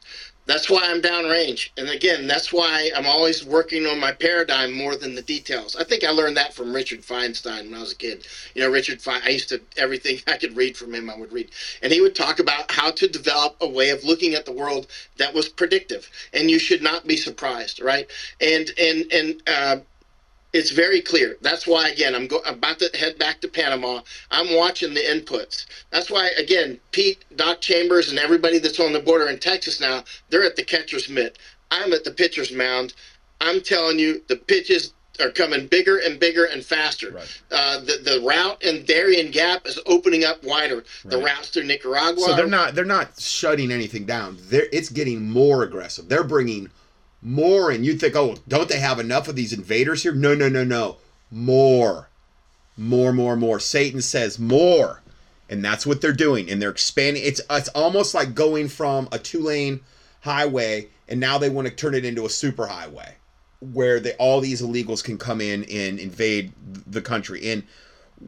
That's 0.50 0.68
why 0.68 0.82
I'm 0.84 1.00
downrange. 1.00 1.70
And 1.78 1.90
again, 1.90 2.26
that's 2.26 2.52
why 2.52 2.90
I'm 2.96 3.06
always 3.06 3.46
working 3.46 3.86
on 3.86 4.00
my 4.00 4.12
paradigm 4.12 4.74
more 4.74 4.96
than 4.96 5.14
the 5.14 5.22
details. 5.22 5.76
I 5.76 5.84
think 5.84 6.04
I 6.04 6.10
learned 6.10 6.38
that 6.38 6.56
from 6.56 6.74
Richard 6.74 7.02
Feynman 7.02 7.66
when 7.66 7.76
I 7.76 7.80
was 7.80 7.92
a 7.92 7.96
kid. 7.96 8.26
You 8.56 8.64
know, 8.64 8.72
Richard 8.72 9.00
Fein, 9.00 9.22
I 9.24 9.30
used 9.30 9.50
to, 9.50 9.62
everything 9.78 10.18
I 10.28 10.38
could 10.38 10.58
read 10.58 10.76
from 10.76 10.96
him, 10.96 11.08
I 11.08 11.16
would 11.16 11.32
read. 11.32 11.52
And 11.84 11.94
he 11.94 12.02
would 12.02 12.16
talk 12.16 12.40
about 12.40 12.72
how 12.72 12.90
to 12.90 13.08
develop 13.08 13.58
a 13.62 13.70
way 13.70 13.92
of 13.92 14.04
looking 14.04 14.34
at 14.34 14.46
the 14.46 14.52
world 14.52 14.88
that 15.18 15.36
was 15.36 15.48
predictive. 15.48 16.10
And 16.34 16.50
you 16.50 16.58
should 16.58 16.82
not 16.82 17.06
be 17.06 17.16
surprised, 17.16 17.80
right? 17.80 18.10
And, 18.42 18.72
and, 18.80 19.14
and, 19.14 19.44
uh, 19.46 19.78
it's 20.54 20.72
very 20.72 21.02
clear. 21.02 21.38
That's 21.42 21.68
why, 21.68 21.90
again, 21.90 22.16
I'm 22.16 22.28
go- 22.28 22.42
about 22.46 22.80
to 22.80 22.90
head 22.98 23.20
back 23.20 23.40
to 23.42 23.48
Panama. 23.48 24.02
I'm 24.32 24.56
watching 24.56 24.94
the 24.94 25.02
inputs. 25.02 25.66
That's 25.92 26.10
why, 26.10 26.30
again, 26.38 26.80
Pete, 26.92 27.24
Doc 27.36 27.62
Chambers, 27.62 28.10
and 28.10 28.20
everybody 28.20 28.58
that's 28.58 28.80
on 28.80 28.94
the 28.94 29.00
border 29.00 29.28
in 29.28 29.40
Texas 29.40 29.80
now, 29.80 30.04
they're 30.30 30.44
at 30.44 30.56
the 30.56 30.64
catcher's 30.64 31.10
mitt. 31.10 31.38
I'm 31.72 31.94
at 31.94 32.04
the 32.04 32.12
pitcher's 32.12 32.52
mound. 32.52 32.94
I'm 33.42 33.62
telling 33.62 34.00
you, 34.00 34.22
the 34.28 34.36
pitches 34.36 34.94
are 35.22 35.30
coming 35.30 35.68
bigger 35.68 35.98
and 35.98 36.20
bigger 36.20 36.46
and 36.46 36.64
faster. 36.64 37.12
Right. 37.12 37.42
Uh, 37.52 37.80
the 37.80 38.00
the 38.04 38.22
route 38.26 38.64
in 38.64 38.86
Darien 38.86 39.32
Gap 39.32 39.68
is 39.68 39.80
opening 39.86 40.24
up 40.24 40.44
wider. 40.44 40.78
Right. 40.78 40.86
The 41.04 41.18
routes 41.18 41.50
through 41.50 41.66
Nicaragua. 41.66 42.24
So 42.24 42.36
they're 42.36 42.48
not 42.48 42.74
they're 42.74 42.86
not 42.86 43.20
shutting 43.20 43.72
anything 43.72 44.06
down. 44.06 44.38
They're 44.40 44.68
it's 44.72 44.90
getting 44.90 45.30
more 45.30 45.64
aggressive. 45.64 46.08
They're 46.08 46.24
bringing 46.24 46.70
more 47.22 47.72
and 47.72 47.86
you'd 47.86 48.00
think 48.00 48.16
oh 48.16 48.38
don't 48.48 48.70
they 48.70 48.80
have 48.80 49.00
enough 49.00 49.28
of 49.28 49.36
these 49.36 49.54
invaders 49.54 50.04
here? 50.04 50.14
No 50.14 50.34
no 50.36 50.50
no 50.50 50.64
no. 50.64 50.98
More. 51.32 52.10
More 52.78 53.14
more 53.14 53.36
more. 53.36 53.60
Satan 53.60 54.02
says 54.02 54.40
more. 54.40 55.02
And 55.50 55.66
that's 55.66 55.86
what 55.86 56.02
they're 56.02 56.14
doing 56.14 56.50
and 56.50 56.62
they're 56.62 56.70
expanding. 56.70 57.24
It's 57.26 57.41
it's 57.50 57.70
almost 57.70 58.14
like 58.14 58.36
going 58.36 58.68
from 58.68 59.10
a 59.12 59.20
two 59.20 59.41
lane 59.41 59.82
highway 60.22 60.88
and 61.08 61.20
now 61.20 61.38
they 61.38 61.50
want 61.50 61.68
to 61.68 61.74
turn 61.74 61.96
it 61.96 62.06
into 62.06 62.26
a 62.26 62.30
super 62.30 62.68
highway 62.68 63.16
where 63.60 64.00
they, 64.00 64.14
all 64.14 64.40
these 64.40 64.62
illegals 64.62 65.04
can 65.04 65.18
come 65.18 65.41
in 65.41 65.64
and 65.66 66.00
invade 66.00 66.54
the 66.88 67.02
country. 67.02 67.50
And 67.50 67.64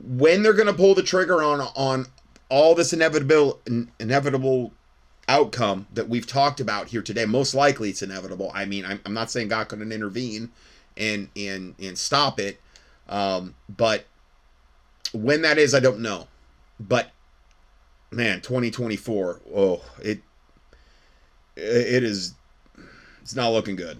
when 0.03 0.43
they're 0.43 0.53
going 0.53 0.67
to 0.67 0.73
pull 0.73 0.95
the 0.95 1.03
trigger 1.03 1.41
on 1.41 1.61
on 1.61 2.07
all 2.49 2.75
this 2.75 2.93
inevitable 2.93 3.61
inevitable 3.99 4.73
outcome 5.31 5.87
that 5.93 6.09
we've 6.09 6.27
talked 6.27 6.59
about 6.59 6.89
here 6.89 7.01
today. 7.01 7.25
Most 7.25 7.55
likely 7.55 7.89
it's 7.89 8.01
inevitable. 8.01 8.51
I 8.53 8.65
mean, 8.65 8.85
I'm, 8.85 8.99
I'm 9.05 9.13
not 9.13 9.31
saying 9.31 9.47
God 9.47 9.69
couldn't 9.69 9.91
intervene 9.91 10.51
and 10.97 11.29
and 11.37 11.73
and 11.79 11.97
stop 11.97 12.39
it, 12.39 12.59
um, 13.07 13.55
but 13.69 14.05
when 15.13 15.41
that 15.43 15.57
is, 15.57 15.73
I 15.73 15.79
don't 15.79 16.01
know. 16.01 16.27
But 16.79 17.11
man, 18.11 18.41
2024, 18.41 19.41
oh, 19.55 19.81
it 20.03 20.21
it 21.55 22.03
is 22.03 22.33
it's 23.21 23.35
not 23.35 23.51
looking 23.51 23.77
good 23.77 23.99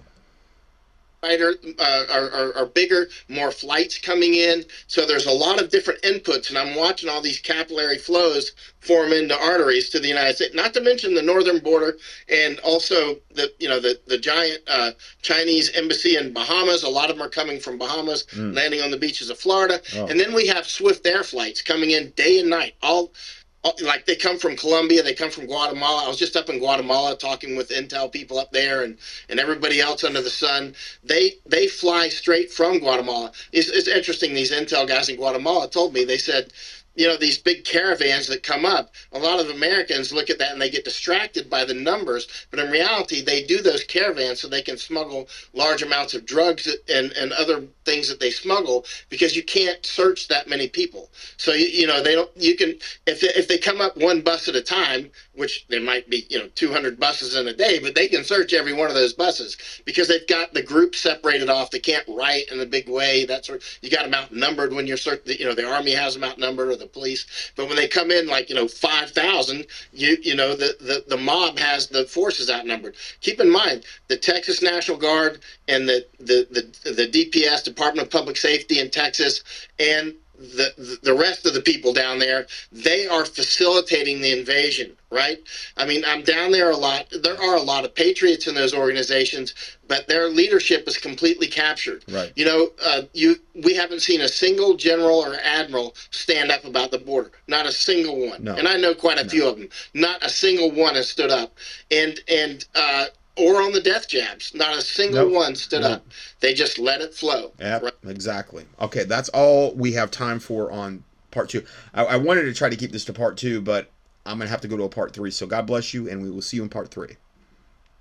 uh, 1.23 2.05
are, 2.11 2.31
are, 2.31 2.57
are, 2.57 2.65
bigger, 2.65 3.07
more 3.29 3.51
flights 3.51 3.99
coming 3.99 4.33
in. 4.33 4.65
So 4.87 5.05
there's 5.05 5.27
a 5.27 5.31
lot 5.31 5.61
of 5.61 5.69
different 5.69 6.01
inputs, 6.01 6.49
and 6.49 6.57
I'm 6.57 6.75
watching 6.75 7.09
all 7.09 7.21
these 7.21 7.39
capillary 7.39 7.99
flows 7.99 8.53
form 8.79 9.13
into 9.13 9.39
arteries 9.39 9.91
to 9.91 9.99
the 9.99 10.07
United 10.07 10.37
States. 10.37 10.55
Not 10.55 10.73
to 10.73 10.81
mention 10.81 11.13
the 11.13 11.21
northern 11.21 11.59
border, 11.59 11.95
and 12.27 12.59
also 12.61 13.17
the 13.35 13.53
you 13.59 13.69
know 13.69 13.79
the 13.79 13.99
the 14.07 14.17
giant 14.17 14.61
uh, 14.67 14.91
Chinese 15.21 15.69
embassy 15.75 16.17
in 16.17 16.33
Bahamas. 16.33 16.81
A 16.81 16.89
lot 16.89 17.11
of 17.11 17.17
them 17.17 17.25
are 17.27 17.29
coming 17.29 17.59
from 17.59 17.77
Bahamas, 17.77 18.25
mm. 18.31 18.55
landing 18.55 18.81
on 18.81 18.89
the 18.89 18.97
beaches 18.97 19.29
of 19.29 19.37
Florida, 19.37 19.79
oh. 19.97 20.07
and 20.07 20.19
then 20.19 20.33
we 20.33 20.47
have 20.47 20.65
Swift 20.65 21.05
Air 21.05 21.23
flights 21.23 21.61
coming 21.61 21.91
in 21.91 22.09
day 22.15 22.39
and 22.39 22.49
night. 22.49 22.73
All 22.81 23.13
Oh, 23.63 23.73
like 23.83 24.07
they 24.07 24.17
come 24.17 24.39
from 24.39 24.57
Colombia, 24.57 25.03
they 25.03 25.13
come 25.13 25.31
from 25.31 25.47
Guatemala. 25.47 26.05
I 26.05 26.09
was 26.09 26.17
just 26.19 26.37
up 26.37 26.49
in 26.49 26.59
Guatemala 26.59 27.15
talking 27.17 27.57
with 27.57 27.69
Intel 27.69 28.11
people 28.11 28.39
up 28.39 28.51
there 28.51 28.83
and, 28.83 28.97
and 29.29 29.39
everybody 29.39 29.81
else 29.81 30.03
under 30.03 30.23
the 30.23 30.31
sun. 30.31 30.75
They 31.03 31.35
they 31.45 31.67
fly 31.67 32.09
straight 32.09 32.51
from 32.51 32.79
Guatemala. 32.79 33.33
It's, 33.53 33.69
it's 33.69 33.89
interesting. 33.89 34.33
These 34.33 34.51
Intel 34.51 34.87
guys 34.89 35.09
in 35.09 35.17
Guatemala 35.17 35.69
told 35.69 35.93
me 35.93 36.05
they 36.05 36.17
said 36.19 36.53
you 36.95 37.07
know 37.07 37.17
these 37.17 37.39
big 37.39 37.65
caravans 37.65 38.27
that 38.27 38.43
come 38.43 38.65
up 38.65 38.91
a 39.13 39.19
lot 39.19 39.39
of 39.39 39.49
americans 39.49 40.13
look 40.13 40.29
at 40.29 40.39
that 40.39 40.51
and 40.53 40.61
they 40.61 40.69
get 40.69 40.83
distracted 40.85 41.49
by 41.49 41.65
the 41.65 41.73
numbers 41.73 42.27
but 42.51 42.59
in 42.59 42.69
reality 42.69 43.21
they 43.21 43.43
do 43.43 43.61
those 43.61 43.85
caravans 43.85 44.41
so 44.41 44.49
they 44.49 44.61
can 44.61 44.77
smuggle 44.77 45.29
large 45.53 45.83
amounts 45.83 46.15
of 46.15 46.25
drugs 46.25 46.67
and, 46.89 47.13
and 47.13 47.33
other 47.33 47.65
things 47.85 48.07
that 48.09 48.19
they 48.19 48.31
smuggle 48.31 48.85
because 49.09 49.35
you 49.35 49.43
can't 49.43 49.85
search 49.85 50.27
that 50.27 50.47
many 50.47 50.67
people 50.67 51.09
so 51.37 51.53
you, 51.53 51.67
you 51.67 51.87
know 51.87 52.01
they 52.01 52.15
don't 52.15 52.31
you 52.35 52.55
can 52.55 52.69
if, 53.07 53.23
if 53.23 53.47
they 53.47 53.57
come 53.57 53.81
up 53.81 53.95
one 53.97 54.21
bus 54.21 54.47
at 54.47 54.55
a 54.55 54.61
time 54.61 55.09
which 55.33 55.65
there 55.69 55.81
might 55.81 56.09
be 56.09 56.25
you 56.29 56.39
know 56.39 56.47
200 56.55 56.99
buses 56.99 57.35
in 57.35 57.47
a 57.47 57.53
day 57.53 57.79
but 57.79 57.95
they 57.95 58.07
can 58.07 58.23
search 58.23 58.53
every 58.53 58.73
one 58.73 58.87
of 58.87 58.95
those 58.95 59.13
buses 59.13 59.57
because 59.85 60.07
they've 60.07 60.27
got 60.27 60.53
the 60.53 60.61
group 60.63 60.95
separated 60.95 61.49
off 61.49 61.71
they 61.71 61.79
can't 61.79 62.07
write 62.07 62.51
in 62.51 62.59
a 62.59 62.65
big 62.65 62.89
way 62.89 63.25
that 63.25 63.45
sort 63.45 63.63
you 63.81 63.89
got 63.89 64.03
them 64.03 64.13
outnumbered 64.13 64.73
when 64.73 64.87
you're 64.87 64.97
search 64.97 65.21
you 65.25 65.45
know 65.45 65.53
the 65.53 65.69
army 65.69 65.91
has 65.91 66.13
them 66.13 66.23
outnumbered 66.23 66.69
or 66.69 66.75
the 66.75 66.87
police. 66.87 67.51
But 67.55 67.67
when 67.67 67.75
they 67.75 67.87
come 67.87 68.11
in 68.11 68.27
like 68.27 68.49
you 68.49 68.55
know 68.55 68.67
five 68.67 69.11
thousand, 69.11 69.65
you 69.91 70.17
you 70.21 70.35
know 70.35 70.55
the, 70.55 70.75
the 70.79 71.03
the 71.07 71.17
mob 71.17 71.57
has 71.59 71.87
the 71.87 72.05
forces 72.05 72.49
outnumbered. 72.49 72.95
Keep 73.21 73.39
in 73.39 73.49
mind 73.49 73.83
the 74.07 74.17
Texas 74.17 74.61
National 74.61 74.97
Guard 74.97 75.41
and 75.67 75.87
the 75.87 76.05
the 76.19 76.47
the, 76.51 76.91
the 76.91 77.07
DPS 77.07 77.63
Department 77.73 78.05
of 78.07 78.11
Public 78.11 78.37
Safety 78.37 78.79
in 78.79 78.89
Texas 78.89 79.43
and 79.79 80.13
the 80.41 80.99
the 81.03 81.13
rest 81.13 81.45
of 81.45 81.53
the 81.53 81.61
people 81.61 81.93
down 81.93 82.17
there 82.17 82.47
they 82.71 83.07
are 83.07 83.25
facilitating 83.25 84.21
the 84.21 84.37
invasion 84.37 84.91
right? 85.11 85.39
I 85.77 85.85
mean 85.85 86.03
i'm 86.07 86.23
down 86.23 86.51
there 86.51 86.71
a 86.71 86.77
lot. 86.77 87.07
There 87.21 87.39
are 87.39 87.57
a 87.57 87.61
lot 87.61 87.85
of 87.85 87.93
patriots 87.93 88.47
in 88.47 88.55
those 88.55 88.73
organizations 88.73 89.53
but 89.87 90.07
their 90.07 90.29
leadership 90.29 90.87
is 90.87 90.97
completely 90.97 91.47
captured. 91.47 92.03
Right. 92.09 92.31
You 92.35 92.45
know 92.45 92.71
uh, 92.83 93.01
you 93.13 93.35
we 93.53 93.75
haven't 93.75 94.01
seen 94.01 94.21
a 94.21 94.27
single 94.27 94.75
general 94.75 95.19
or 95.19 95.35
admiral 95.43 95.95
stand 96.11 96.49
up 96.49 96.63
about 96.63 96.91
the 96.91 96.97
border. 96.97 97.31
Not 97.47 97.65
a 97.65 97.71
single 97.71 98.29
one. 98.29 98.43
No. 98.43 98.55
and 98.55 98.67
i 98.67 98.77
know 98.77 98.93
quite 98.95 99.19
a 99.19 99.23
no. 99.23 99.29
few 99.29 99.47
of 99.47 99.57
them. 99.57 99.69
Not 99.93 100.23
a 100.23 100.29
single 100.29 100.71
one 100.71 100.95
has 100.95 101.09
stood 101.09 101.29
up. 101.29 101.57
And 101.91 102.19
and 102.27 102.65
uh, 102.73 103.05
or 103.37 103.61
on 103.61 103.71
the 103.71 103.81
death 103.81 104.07
jabs. 104.07 104.53
Not 104.53 104.77
a 104.77 104.81
single 104.81 105.25
nope. 105.25 105.33
one 105.33 105.55
stood 105.55 105.81
nope. 105.81 105.91
up. 105.91 106.05
They 106.39 106.53
just 106.53 106.79
let 106.79 107.01
it 107.01 107.13
flow. 107.13 107.53
Yeah, 107.59 107.79
right? 107.79 107.93
exactly. 108.05 108.65
Okay, 108.79 109.03
that's 109.03 109.29
all 109.29 109.73
we 109.73 109.93
have 109.93 110.11
time 110.11 110.39
for 110.39 110.71
on 110.71 111.03
part 111.31 111.49
two. 111.49 111.63
I, 111.93 112.05
I 112.05 112.15
wanted 112.17 112.43
to 112.43 112.53
try 112.53 112.69
to 112.69 112.75
keep 112.75 112.91
this 112.91 113.05
to 113.05 113.13
part 113.13 113.37
two, 113.37 113.61
but 113.61 113.89
I'm 114.25 114.37
going 114.37 114.47
to 114.47 114.51
have 114.51 114.61
to 114.61 114.67
go 114.67 114.77
to 114.77 114.83
a 114.83 114.89
part 114.89 115.13
three. 115.13 115.31
So 115.31 115.47
God 115.47 115.65
bless 115.65 115.93
you, 115.93 116.09
and 116.09 116.21
we 116.21 116.29
will 116.29 116.41
see 116.41 116.57
you 116.57 116.63
in 116.63 116.69
part 116.69 116.89
three. 116.89 117.17